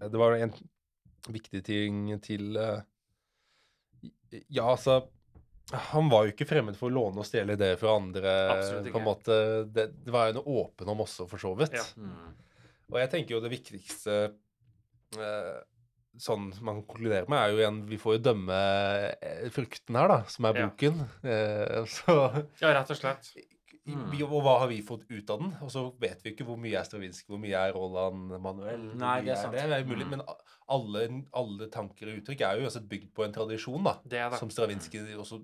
[0.00, 0.54] Det var en
[1.28, 2.80] viktig ting til uh,
[4.48, 5.02] Ja, altså
[5.92, 8.34] Han var jo ikke fremmed for å låne og stjele ideer fra andre.
[8.56, 9.38] Absolutt på en måte.
[9.68, 11.76] Det, det var jo noe åpen om også, for så vidt.
[11.76, 11.84] Ja.
[12.00, 12.28] mm.
[12.92, 14.14] Og jeg tenker jo det viktigste
[15.18, 15.58] eh,
[16.18, 18.56] sånn man konkluderer med, er jo igjen Vi får jo dømme
[19.22, 20.66] eh, frukten her, da, som er Ja.
[20.70, 21.04] boken.
[21.22, 22.16] Eh, så
[22.62, 23.32] Ja, rett og slett.
[23.88, 24.10] Mm.
[24.12, 25.52] vi- Og hva har vi fått ut av den?
[25.62, 28.82] Og så vet vi ikke hvor mye er Stravinskij, hvor mye er Roland Manuel.
[28.96, 29.52] Nei, det er sant.
[29.54, 30.10] Det, det er mulig, Mm.
[30.10, 30.22] Men
[30.68, 33.94] alle, alle tanker og uttrykk er jo uansett bygd på en tradisjon, da.
[34.04, 34.38] Det er det.
[34.38, 35.40] Som Stravinskij også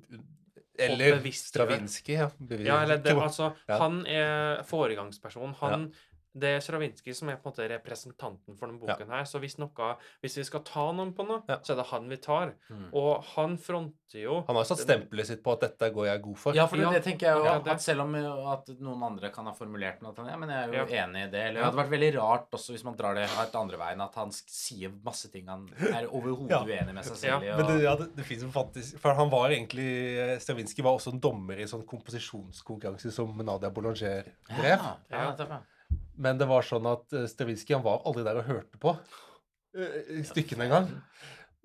[0.78, 1.20] Eller.
[1.31, 2.31] Stravinskij, ja.
[2.50, 3.78] Ja, eller det, altså, Ja.
[3.78, 5.55] han er foregangsperson.
[5.60, 5.92] Han,
[6.37, 9.23] Det er Stravinskij som er på en måte representanten for denne boken her.
[9.31, 9.91] Så hvis, noe,
[10.21, 11.59] hvis vi skal ta noen på noe, Ja.
[11.63, 12.55] så er det han vi tar.
[12.71, 12.89] Mm.
[12.93, 16.23] Og han fronter jo Han har jo satt stempelet sitt på at dette går jeg
[16.23, 16.55] god for.
[16.59, 19.31] Ja, for det, Ja, det tenker jeg jo ja, at selv om at noen andre
[19.31, 21.05] kan ha formulert noe at han, ja, men jeg er jo Ja.
[21.07, 21.43] enig i det.
[21.49, 24.15] Eller det hadde vært veldig rart også hvis man drar det helt andre veien, at
[24.15, 26.63] han sier masse ting han er overhodet Ja.
[26.65, 27.55] uenig med seg selv i.
[27.57, 30.99] Men det, ja, det, det fins jo faktisk For han var egentlig eh, Stravinskij var
[30.99, 34.79] også en dommer i sånn komposisjonskonkurranse som Nadia Boulanger drev.
[34.83, 35.61] Ja, ja, det ja.
[36.17, 38.93] Men det var sånn at uh, Stravinskij han var aldri der og hørte på
[39.76, 40.91] eh, stykkene engang.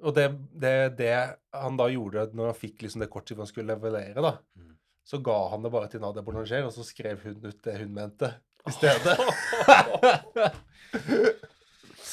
[0.01, 1.11] Og det, det, det
[1.53, 4.75] han da gjorde når han fikk liksom det kortet han skulle levelere, da, Mm.
[5.03, 7.93] så ga han det bare til Nadia Boulanger, og så skrev hun ut det hun
[7.93, 8.31] mente
[8.69, 9.17] i stedet.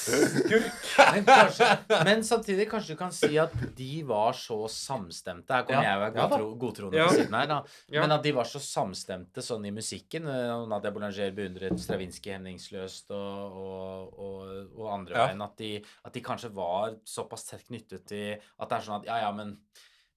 [0.07, 0.67] skurk.
[1.13, 1.69] Men, kanskje,
[2.05, 5.53] men samtidig kanskje du kan si at de var så samstemte.
[5.55, 5.95] Her kommer Ja.
[5.95, 7.07] jeg og er godtro, godtroende Ja.
[7.09, 7.59] på siden her, da.
[7.93, 8.01] Ja.
[8.05, 10.27] Men at de var så samstemte sånn i musikken.
[10.29, 15.27] eh, Nadia Boulanger beundret Stravinskij hemningsløst og, og, og, og andre Ja.
[15.27, 15.43] veien.
[15.43, 15.73] At de,
[16.05, 19.33] at de kanskje var såpass tett knyttet til At det er sånn at ja, ja,
[19.33, 19.59] men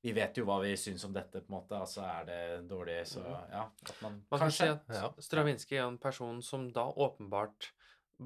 [0.02, 1.76] vi vet jo hva vi syns om dette, på en måte.
[1.76, 3.20] Altså er det dårlig, så
[3.52, 3.66] ja.
[3.86, 5.10] At man, Man kan si at Ja.
[5.20, 7.72] Stravinskij er en person som da åpenbart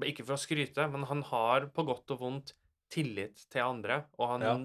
[0.02, 2.54] Ikke for å skryte, men han har på godt og vondt
[2.90, 4.56] tillit til andre, og han Ja.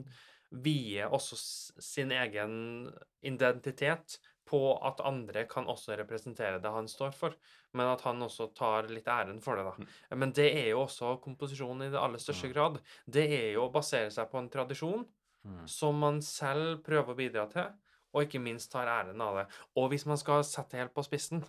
[0.52, 1.36] vier også
[1.80, 2.92] sin egen
[3.22, 4.18] identitet
[4.50, 7.36] på at andre kan også representere det han står for,
[7.74, 9.66] men at han også tar litt æren for det,
[10.10, 10.16] da.
[10.16, 12.54] Men det er jo også komposisjonen i det aller største Mm.
[12.54, 12.82] grad.
[13.08, 15.06] Det er jo å basere seg på en tradisjon
[15.46, 15.68] Mm.
[15.70, 17.72] som man selv prøver å bidra til,
[18.14, 19.48] og ikke minst tar æren av det.
[19.78, 21.46] Og hvis man skal sette det helt på spissen,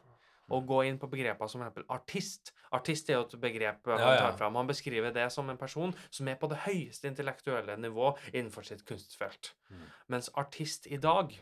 [0.50, 1.86] og gå inn på begreper som f.eks.
[1.88, 4.18] artist Artist er jo et begrep eh, han ja.
[4.28, 4.54] tar fram.
[4.60, 8.84] Han beskriver det som en person som er på det høyeste intellektuelle nivå innenfor sitt
[8.86, 9.54] kunstfelt.
[9.70, 9.86] Mm.
[10.14, 11.34] Mens artist i dag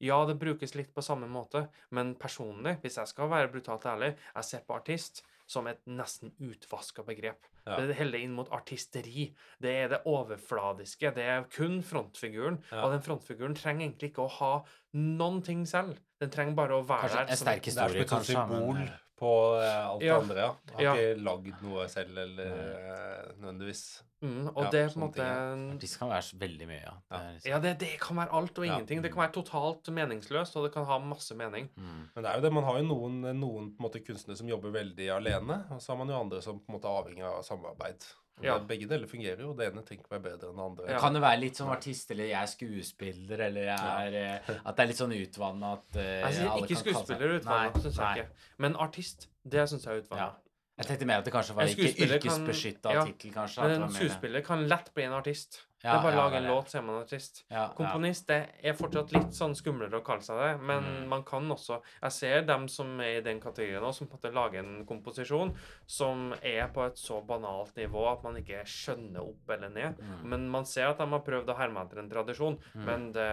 [0.00, 4.14] ja, det brukes litt på samme måte, men personlig, hvis jeg skal være brutalt ærlig,
[4.32, 7.48] jeg ser på artist som et nesten utvaska begrep.
[7.66, 7.76] Ja.
[7.82, 9.28] Det heller inn mot artisteri.
[9.62, 11.10] Det er det overfladiske.
[11.16, 12.60] Det er kun frontfiguren.
[12.70, 12.84] Ja.
[12.86, 14.52] Og den frontfiguren trenger egentlig ikke å ha
[14.96, 15.98] noen ting selv.
[16.22, 17.34] Den trenger bare å være Kanskje der.
[17.34, 18.36] en sterk Det er som historie, et kanskje.
[18.38, 18.82] symbol
[19.20, 20.14] på alt alt Ja.
[20.18, 20.52] det andre, ja.
[20.74, 20.94] Har Ja.
[20.94, 24.02] ikke lagd noe selv, eller eh, nødvendigvis.
[24.22, 25.26] Mm, og Ja, det er på en måte
[25.74, 26.92] artist kan være veldig mye, ja.
[27.10, 28.72] Det liksom- Ja, det, det kan være alt og Ja.
[28.74, 29.02] ingenting.
[29.02, 31.70] Det kan være totalt meningsløst, og det kan ha masse mening.
[31.76, 32.10] Mm.
[32.14, 34.46] Men det er jo det, man har jo noen, noen på en måte, kunstnere som
[34.48, 37.24] jobber veldig alene, og så har man jo andre som på en måte er avhengig
[37.24, 38.04] av samarbeid.
[38.44, 38.58] Ja.
[38.66, 39.52] begge deler fungerer jo.
[39.56, 40.90] Det ene tenker meg bedre enn det andre.
[40.90, 41.00] Ja.
[41.02, 44.58] Kan det være litt som artist, eller jeg er skuespiller, eller jeg er ja.
[44.64, 48.46] At det er litt sånn utvanna at uh, alle ikke skuespiller utvanna, syns jeg ikke.
[48.64, 50.28] Men artist, det syns jeg er utvanna.
[50.28, 50.46] Ja.
[50.80, 53.66] Jeg tenkte mer at det kanskje var ikke yrkesbeskytta ja, tittel, kanskje.
[53.68, 55.60] Men en skuespiller kan lett bli en artist.
[55.82, 57.44] Ja, det er bare å ja, lage en låt, så er man artist.
[57.48, 57.68] ja, ja.
[57.74, 61.08] Komponist det er fortsatt litt sånn skumlere å kalle seg det, men Mm.
[61.08, 64.20] man kan også Jeg ser dem som er i den kategorien nå, som på en
[64.20, 65.54] måte lager en komposisjon
[65.86, 69.96] som er på et så banalt nivå at man ikke skjønner opp eller ned.
[69.98, 70.24] Mm.
[70.28, 72.84] Men man ser at de har prøvd å herme etter en tradisjon, Mm.
[72.84, 73.30] men det,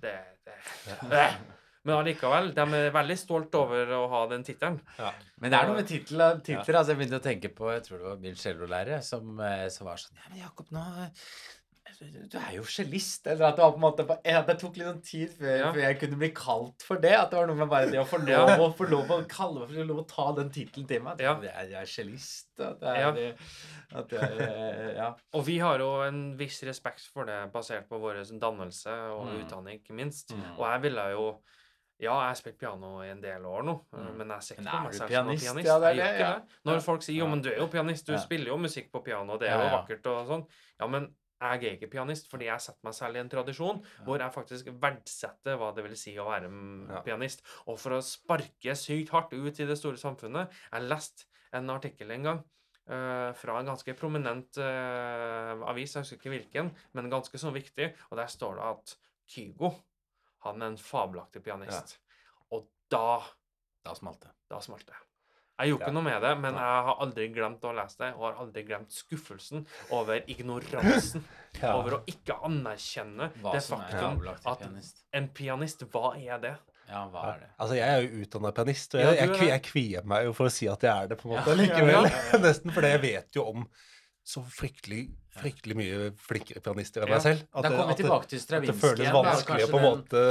[0.00, 0.58] det, det
[1.12, 1.34] Eh.
[1.88, 4.78] Men allikevel, de er veldig stolt over å ha den tittelen.
[5.00, 5.12] Ja.
[5.40, 6.40] Men det er noe med titler.
[6.44, 9.68] titler altså Jeg begynte å tenke på Jeg tror det var min cellolærer som, eh,
[9.72, 11.30] som var sånn Ja, men Jakob, nå eh,
[11.98, 13.24] du er jo cellist.
[13.26, 15.70] Eller at det var på en måte ja, Det tok litt sånn tid før, Ja.
[15.72, 17.14] før jeg kunne bli kalt for det.
[17.16, 19.64] At det var noe med bare det å få lov, å, få lov å kalle
[19.64, 21.18] meg for lov å ta den tittelen til meg.
[21.24, 21.42] At.
[21.48, 22.48] Jeg, jeg er cellist.
[22.60, 23.32] At det er, Ja.
[24.02, 25.08] at eh, Ja.
[25.34, 29.40] Og vi har jo en viss respekt for det, basert på vår dannelse og Mm.
[29.42, 30.30] utdanning, ikke minst.
[30.36, 30.44] Mm.
[30.58, 31.26] Og jeg ville jo
[31.98, 34.16] Ja, jeg har spilt piano i en del år nå, Mm.
[34.16, 35.66] men jeg ser ikke på meg selv som pianist?
[35.66, 36.40] Ja, det er det, ja.
[36.64, 38.18] Når folk sier jo, men du er jo pianist, du Ja.
[38.18, 40.46] spiller jo musikk på piano, det er jo vakkert og sånn.
[40.78, 44.18] Ja, men jeg er ikke pianist, fordi jeg setter meg selv i en tradisjon hvor
[44.18, 47.42] jeg faktisk verdsetter hva det vil si å være pianist.
[47.66, 52.10] Og for å sparke sykt hardt ut i det store samfunnet Jeg leste en artikkel
[52.12, 52.44] en gang
[52.88, 57.92] Uh, fra en ganske prominent uh, avis, jeg husker ikke hvilken, men ganske sånn viktig,
[58.10, 58.96] og der står det at
[59.28, 59.74] Kygo,
[60.52, 61.98] han er en fabelaktig pianist.
[62.52, 63.20] Og da
[63.84, 64.32] Da smalt det.
[64.50, 64.96] da smalt det.
[65.58, 65.94] Jeg gjorde ikke Ja.
[65.96, 68.92] noe med det, men jeg har aldri glemt å lese det, og har aldri glemt
[68.94, 71.24] skuffelsen over ignoransen.
[71.62, 71.72] Ja.
[71.74, 75.00] Over å ikke anerkjenne Hva det faktum at pianist.
[75.16, 76.52] en pianist, hva er det?
[76.88, 77.48] Ja, hva er det?
[77.58, 80.32] Altså, jeg er jo utdanna pianist, og Ja, jeg, du jeg, jeg kvier meg jo
[80.36, 82.10] for å si at jeg er det, på en måte, Ja, ja, likevel.
[82.12, 83.66] ja, Nesten det jeg vet jo om
[84.28, 87.42] så fryktelig, fryktelig mye flinkere pianister enn meg selv.
[87.52, 89.86] At Da det- kommer vi at tilbake til at det føles vanskelig å på en
[89.88, 90.22] måte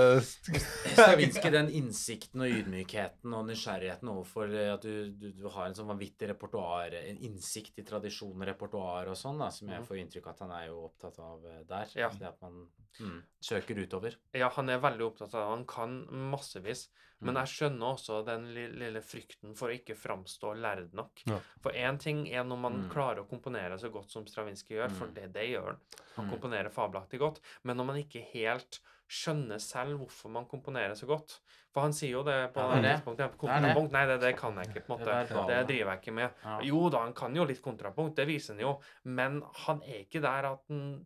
[0.93, 5.77] Stravinskij, den innsikten og ydmykheten og nysgjerrigheten overfor eh, at du, du, du har en
[5.77, 9.87] sånn vanvittig repertoar, en innsikt i tradisjon og repertoar og sånn, da, som jeg Mhm.
[9.87, 11.87] får inntrykk av at han er jo opptatt av eh, der.
[11.95, 12.09] Ja.
[12.09, 12.67] Det at man
[12.99, 14.15] mm, søker utover.
[14.33, 15.49] Ja, han er veldig opptatt av det.
[15.57, 16.87] Han kan massevis.
[17.19, 17.45] Men Mm.
[17.45, 21.23] jeg skjønner også den lille frykten for å ikke framstå lærd nok.
[21.25, 21.39] Ja.
[21.63, 22.89] For én ting er når man Mm.
[22.91, 25.13] klarer å komponere så godt som Stravinskij gjør, for Mm.
[25.15, 25.79] det, det gjør han.
[26.17, 26.31] Han Mm.
[26.33, 27.39] komponerer fabelaktig godt.
[27.63, 31.39] Men når man ikke helt skjønner selv hvorfor man komponerer så godt
[31.73, 33.37] For han sier jo det på Ja, det tidspunktet.
[33.37, 35.27] Kontrapunkt, nei, det, det kan jeg ikke, på en måte.
[35.29, 35.47] Det.
[35.47, 36.31] Det driver jeg ikke med.
[36.43, 36.59] Ja.
[36.65, 38.71] Jo da, han kan jo litt kontrapunkt, det viser han jo.
[39.05, 41.05] Men han er ikke der at han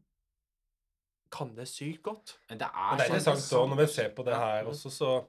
[1.31, 2.37] kan det sykt godt.
[2.49, 4.89] Men det er, det er sånn- interessant òg, når vi ser på det her også,
[4.91, 5.27] så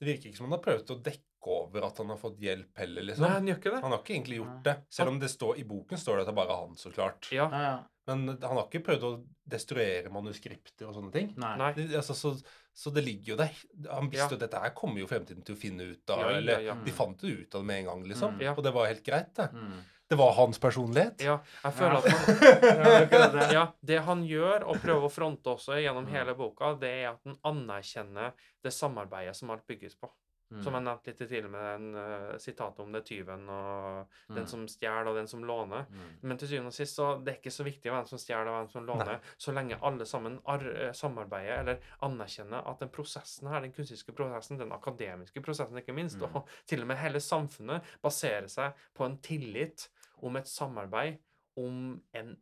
[0.00, 2.78] Det virker ikke som han har prøvd å dekke over at han har fått hjelp
[2.78, 3.24] heller, liksom.
[3.26, 3.80] Nei, han gjør ikke det.
[3.82, 4.74] Han har ikke egentlig gjort det.
[4.88, 7.28] Selv om det står i boken står det at det er bare han, så klart.
[7.32, 7.48] Ja.
[7.52, 7.78] Ja, ja.
[8.06, 9.12] Men han har ikke prøvd å
[9.52, 11.32] destruere manuskripter og sånne ting.
[11.38, 11.52] Nei.
[11.60, 11.72] Nei.
[11.76, 12.32] Det, altså, så,
[12.74, 13.52] så det ligger jo der.
[13.92, 14.30] Han visste Ja.
[14.30, 16.18] jo at dette her kommer jo fremtiden til å finne ut av.
[16.24, 18.34] Ja, ja, eller de fant det ut av det med en gang, liksom.
[18.38, 18.42] Mm.
[18.48, 18.54] Ja.
[18.58, 19.48] Og det var helt greit, det.
[19.54, 19.82] Mm.
[20.12, 21.22] Det var hans personlighet?
[21.24, 23.44] Ja, jeg føler at man Ja, det.
[23.54, 27.22] Ja, det han gjør, og prøver å fronte også gjennom hele boka, det er at
[27.24, 30.10] han anerkjenner det samarbeidet som alt bygges på.
[30.52, 30.62] Mm.
[30.62, 34.46] Som jeg nevnte litt tidligere med den uh, sitatet om det tyven og den Mm.
[34.52, 35.86] som stjeler og den som låner.
[35.88, 36.10] Mm.
[36.28, 38.58] Men til syvende og sist så det er ikke så viktig hvem som stjeler og
[38.58, 43.48] hvem som låner, så lenge alle sammen ar eh, samarbeider eller anerkjenner at den prosessen
[43.48, 46.34] her, den kunstiske prosessen, den akademiske prosessen ikke minst, Mm.
[46.36, 49.88] og til og med hele samfunnet baserer seg på en tillit
[50.22, 51.16] om et samarbeid
[51.56, 52.36] om en,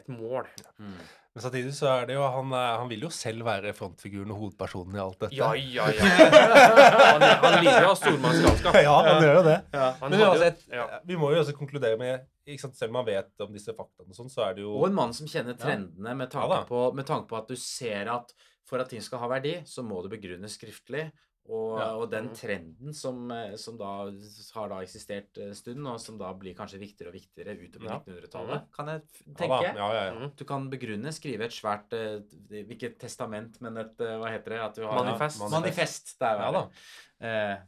[0.00, 0.48] et mål.
[0.78, 0.96] Mm.
[1.34, 4.38] Men samtidig så er det jo han, er- han vil jo selv være frontfiguren og
[4.38, 5.34] hovedpersonen i alt dette.
[5.34, 6.10] Ja, ja, ja.
[7.14, 8.78] Han, han lider jo av stormannsgalskap.
[8.82, 9.56] ja, han gjør jo det.
[9.74, 10.86] Ja, Men jo- uansett, ja.
[11.06, 14.10] vi må jo også konkludere med ikke sant, Selv om man vet om disse faktaene,
[14.12, 16.64] og sånn, så er det jo Og en mann som kjenner trendene med tanke, Ja
[16.68, 18.34] på, med tanke på at du ser at
[18.68, 21.08] for at ting skal ha verdi, så må det begrunnes skriftlig.
[21.46, 21.90] Og, Ja.
[22.00, 22.34] og den Mhm.
[22.34, 24.10] trenden som, eh, som da
[24.54, 27.98] har da eksistert en stund, og som da blir kanskje viktigere og viktigere utover Ja.
[28.00, 29.02] 1900-tallet, kan jeg
[29.36, 29.74] tenke.
[29.76, 30.14] ja.
[30.14, 30.36] Mhm.
[30.36, 34.44] Du kan begrunne, skrive et svært eh, Ikke et testament, men et eh, Hva heter
[34.74, 34.84] det?
[34.86, 35.40] Har, Manifest.
[35.50, 36.18] Manifest.
[36.18, 36.68] Det er Ja da.
[37.20, 37.58] Eh,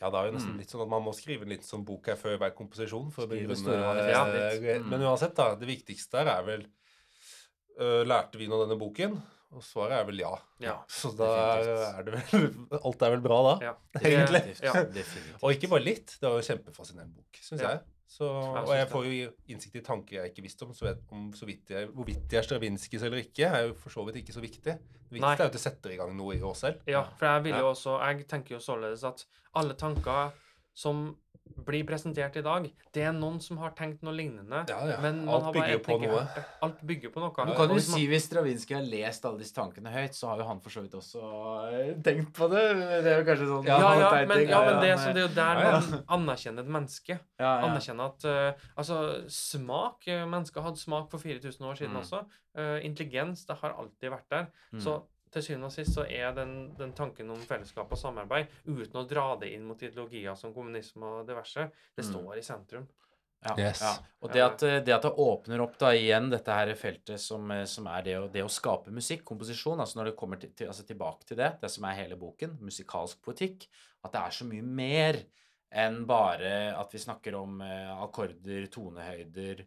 [0.00, 0.58] Ja, det er jo nesten Mm.
[0.58, 3.12] litt sånn at man må skrive en liten sånn bok her før hver komposisjon.
[3.12, 4.60] for å begrunne...
[4.62, 4.82] litt.
[4.82, 4.88] Mm.
[4.88, 5.54] Men uansett, da.
[5.54, 6.66] Det viktigste her er vel
[7.78, 9.20] uh, Lærte vi noe av denne boken?
[9.50, 10.32] Og svaret er vel ja.
[10.62, 10.76] Ja.
[11.00, 11.30] Så da
[11.90, 12.50] er det vel
[12.86, 13.54] Alt er vel bra da.
[13.70, 13.72] Ja.
[14.10, 14.42] Egentlig.
[14.62, 14.84] Ja.
[15.40, 16.18] Og ikke bare litt.
[16.20, 17.80] Det var jo en kjempefascinerende bok, syns jeg.
[18.10, 20.72] Så, og jeg får jo innsikt i tanker jeg ikke visste om.
[20.74, 23.94] Så vet, om så vidt jeg, hvorvidt de er Stravinskys eller ikke, er jo for
[23.94, 24.74] så vidt ikke så viktig.
[24.74, 25.36] Det viktigste Nei.
[25.36, 26.82] er jo at det setter i gang noe i oss selv.
[26.90, 29.22] Ja, for jeg vil jo også Jeg tenker jo således at
[29.58, 30.34] alle tanker
[30.74, 31.06] som
[31.66, 34.64] blir presentert i dag, det er noen som har tenkt noe lignende.
[34.68, 34.96] Ja, ja.
[35.00, 36.20] Men man Alt har bare bygger på noe.
[36.24, 36.44] hørt.
[36.62, 37.30] Alt bygger på noe.
[37.30, 40.28] Du Ja, kan du man- si hvis Stravinskij har lest alle disse tankene høyt, så
[40.28, 41.20] har jo han for så vidt også
[41.72, 42.64] eh, tenkt på det.
[43.04, 45.28] Det er jo kanskje sånn ja, ja, men, ja, men det, er så det er
[45.28, 45.80] jo der Ja, ja.
[45.80, 47.20] man anerkjenner et menneske.
[47.38, 47.66] ja, ja.
[47.68, 52.00] Anerkjenner at uh, Altså, smak eh, Mennesker hadde smak for 4000 år siden Mm.
[52.02, 52.24] også.
[52.56, 54.46] Uh, intelligens, det har alltid vært der.
[54.72, 54.80] Mm.
[54.82, 55.02] Så
[55.32, 59.06] til syvende og sist så er den, den tanken om fellesskap og samarbeid, uten å
[59.08, 62.10] dra det inn mot ideologier som kommunisme og diverse, det Mm.
[62.10, 62.88] står i sentrum.
[63.42, 63.80] Ja, Yes.
[63.80, 63.94] ja.
[64.20, 67.50] Og det at, eh, det at det åpner opp da igjen dette her feltet som,
[67.50, 70.50] eh, som er det å, det å skape musikk, komposisjon, altså når det kommer til,
[70.52, 73.66] til, altså tilbake til det, det som er hele boken, musikalsk poetikk,
[74.04, 75.22] at det er så mye mer
[75.72, 79.66] enn bare at vi snakker om eh, akkorder, tonehøyder, eh,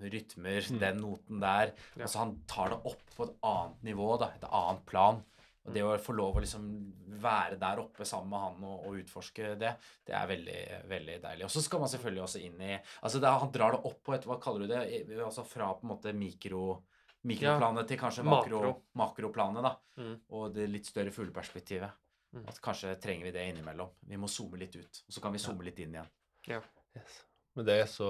[0.00, 0.78] rytmer, Mm.
[0.78, 1.72] den noten der.
[1.96, 2.02] Ja.
[2.04, 5.24] Altså han tar det opp på et annet nivå, da, et annet plan.
[5.66, 8.94] Og det å få lov å liksom være der oppe sammen med han og, og
[9.02, 9.72] utforske det,
[10.06, 11.44] det er veldig, veldig deilig.
[11.44, 14.02] Og så skal man selvfølgelig også inn i Altså det, er- han drar det opp
[14.04, 14.80] på et Hva kaller du det?
[15.10, 16.82] I- Altså fra på en måte mikro
[17.26, 18.82] mikroplanet til kanskje makro, Makro.
[18.96, 19.76] makroplanet, da.
[19.98, 20.20] Mm.
[20.30, 21.90] Og det litt større fugleperspektivet.
[22.34, 22.46] Mm.
[22.48, 23.90] At kanskje trenger vi det innimellom.
[24.06, 25.02] Vi må zoome litt ut.
[25.08, 26.06] Og så kan vi zoome litt inn igjen.
[26.46, 26.60] Ja.
[26.96, 27.24] Yes.
[27.58, 28.08] Med det så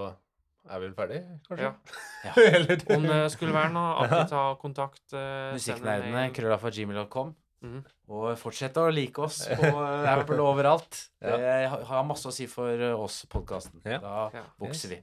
[0.69, 1.19] er vi vel ferdig,
[1.49, 1.65] kanskje?
[1.65, 1.75] Ja.
[2.29, 2.95] Ja.
[2.97, 5.05] Om det skulle være noe, alltid ta kontakt.
[5.15, 6.33] Uh, en Musikknerdene, mail.
[6.37, 7.31] krøllafa.gmail.com.
[7.65, 7.79] Mhm.
[8.15, 11.01] Og fortsett å like oss på eh, Apple overalt.
[11.25, 11.41] Det
[11.73, 13.81] har- har masse å si for eh, oss, podkasten.
[13.89, 13.99] Ja.
[14.05, 14.45] Da Ja.
[14.61, 15.01] vokser vi.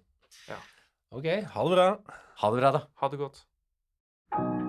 [1.15, 1.89] OK, ha det bra.
[2.43, 2.85] Ha det bra, da.
[3.01, 4.64] Ha det godt.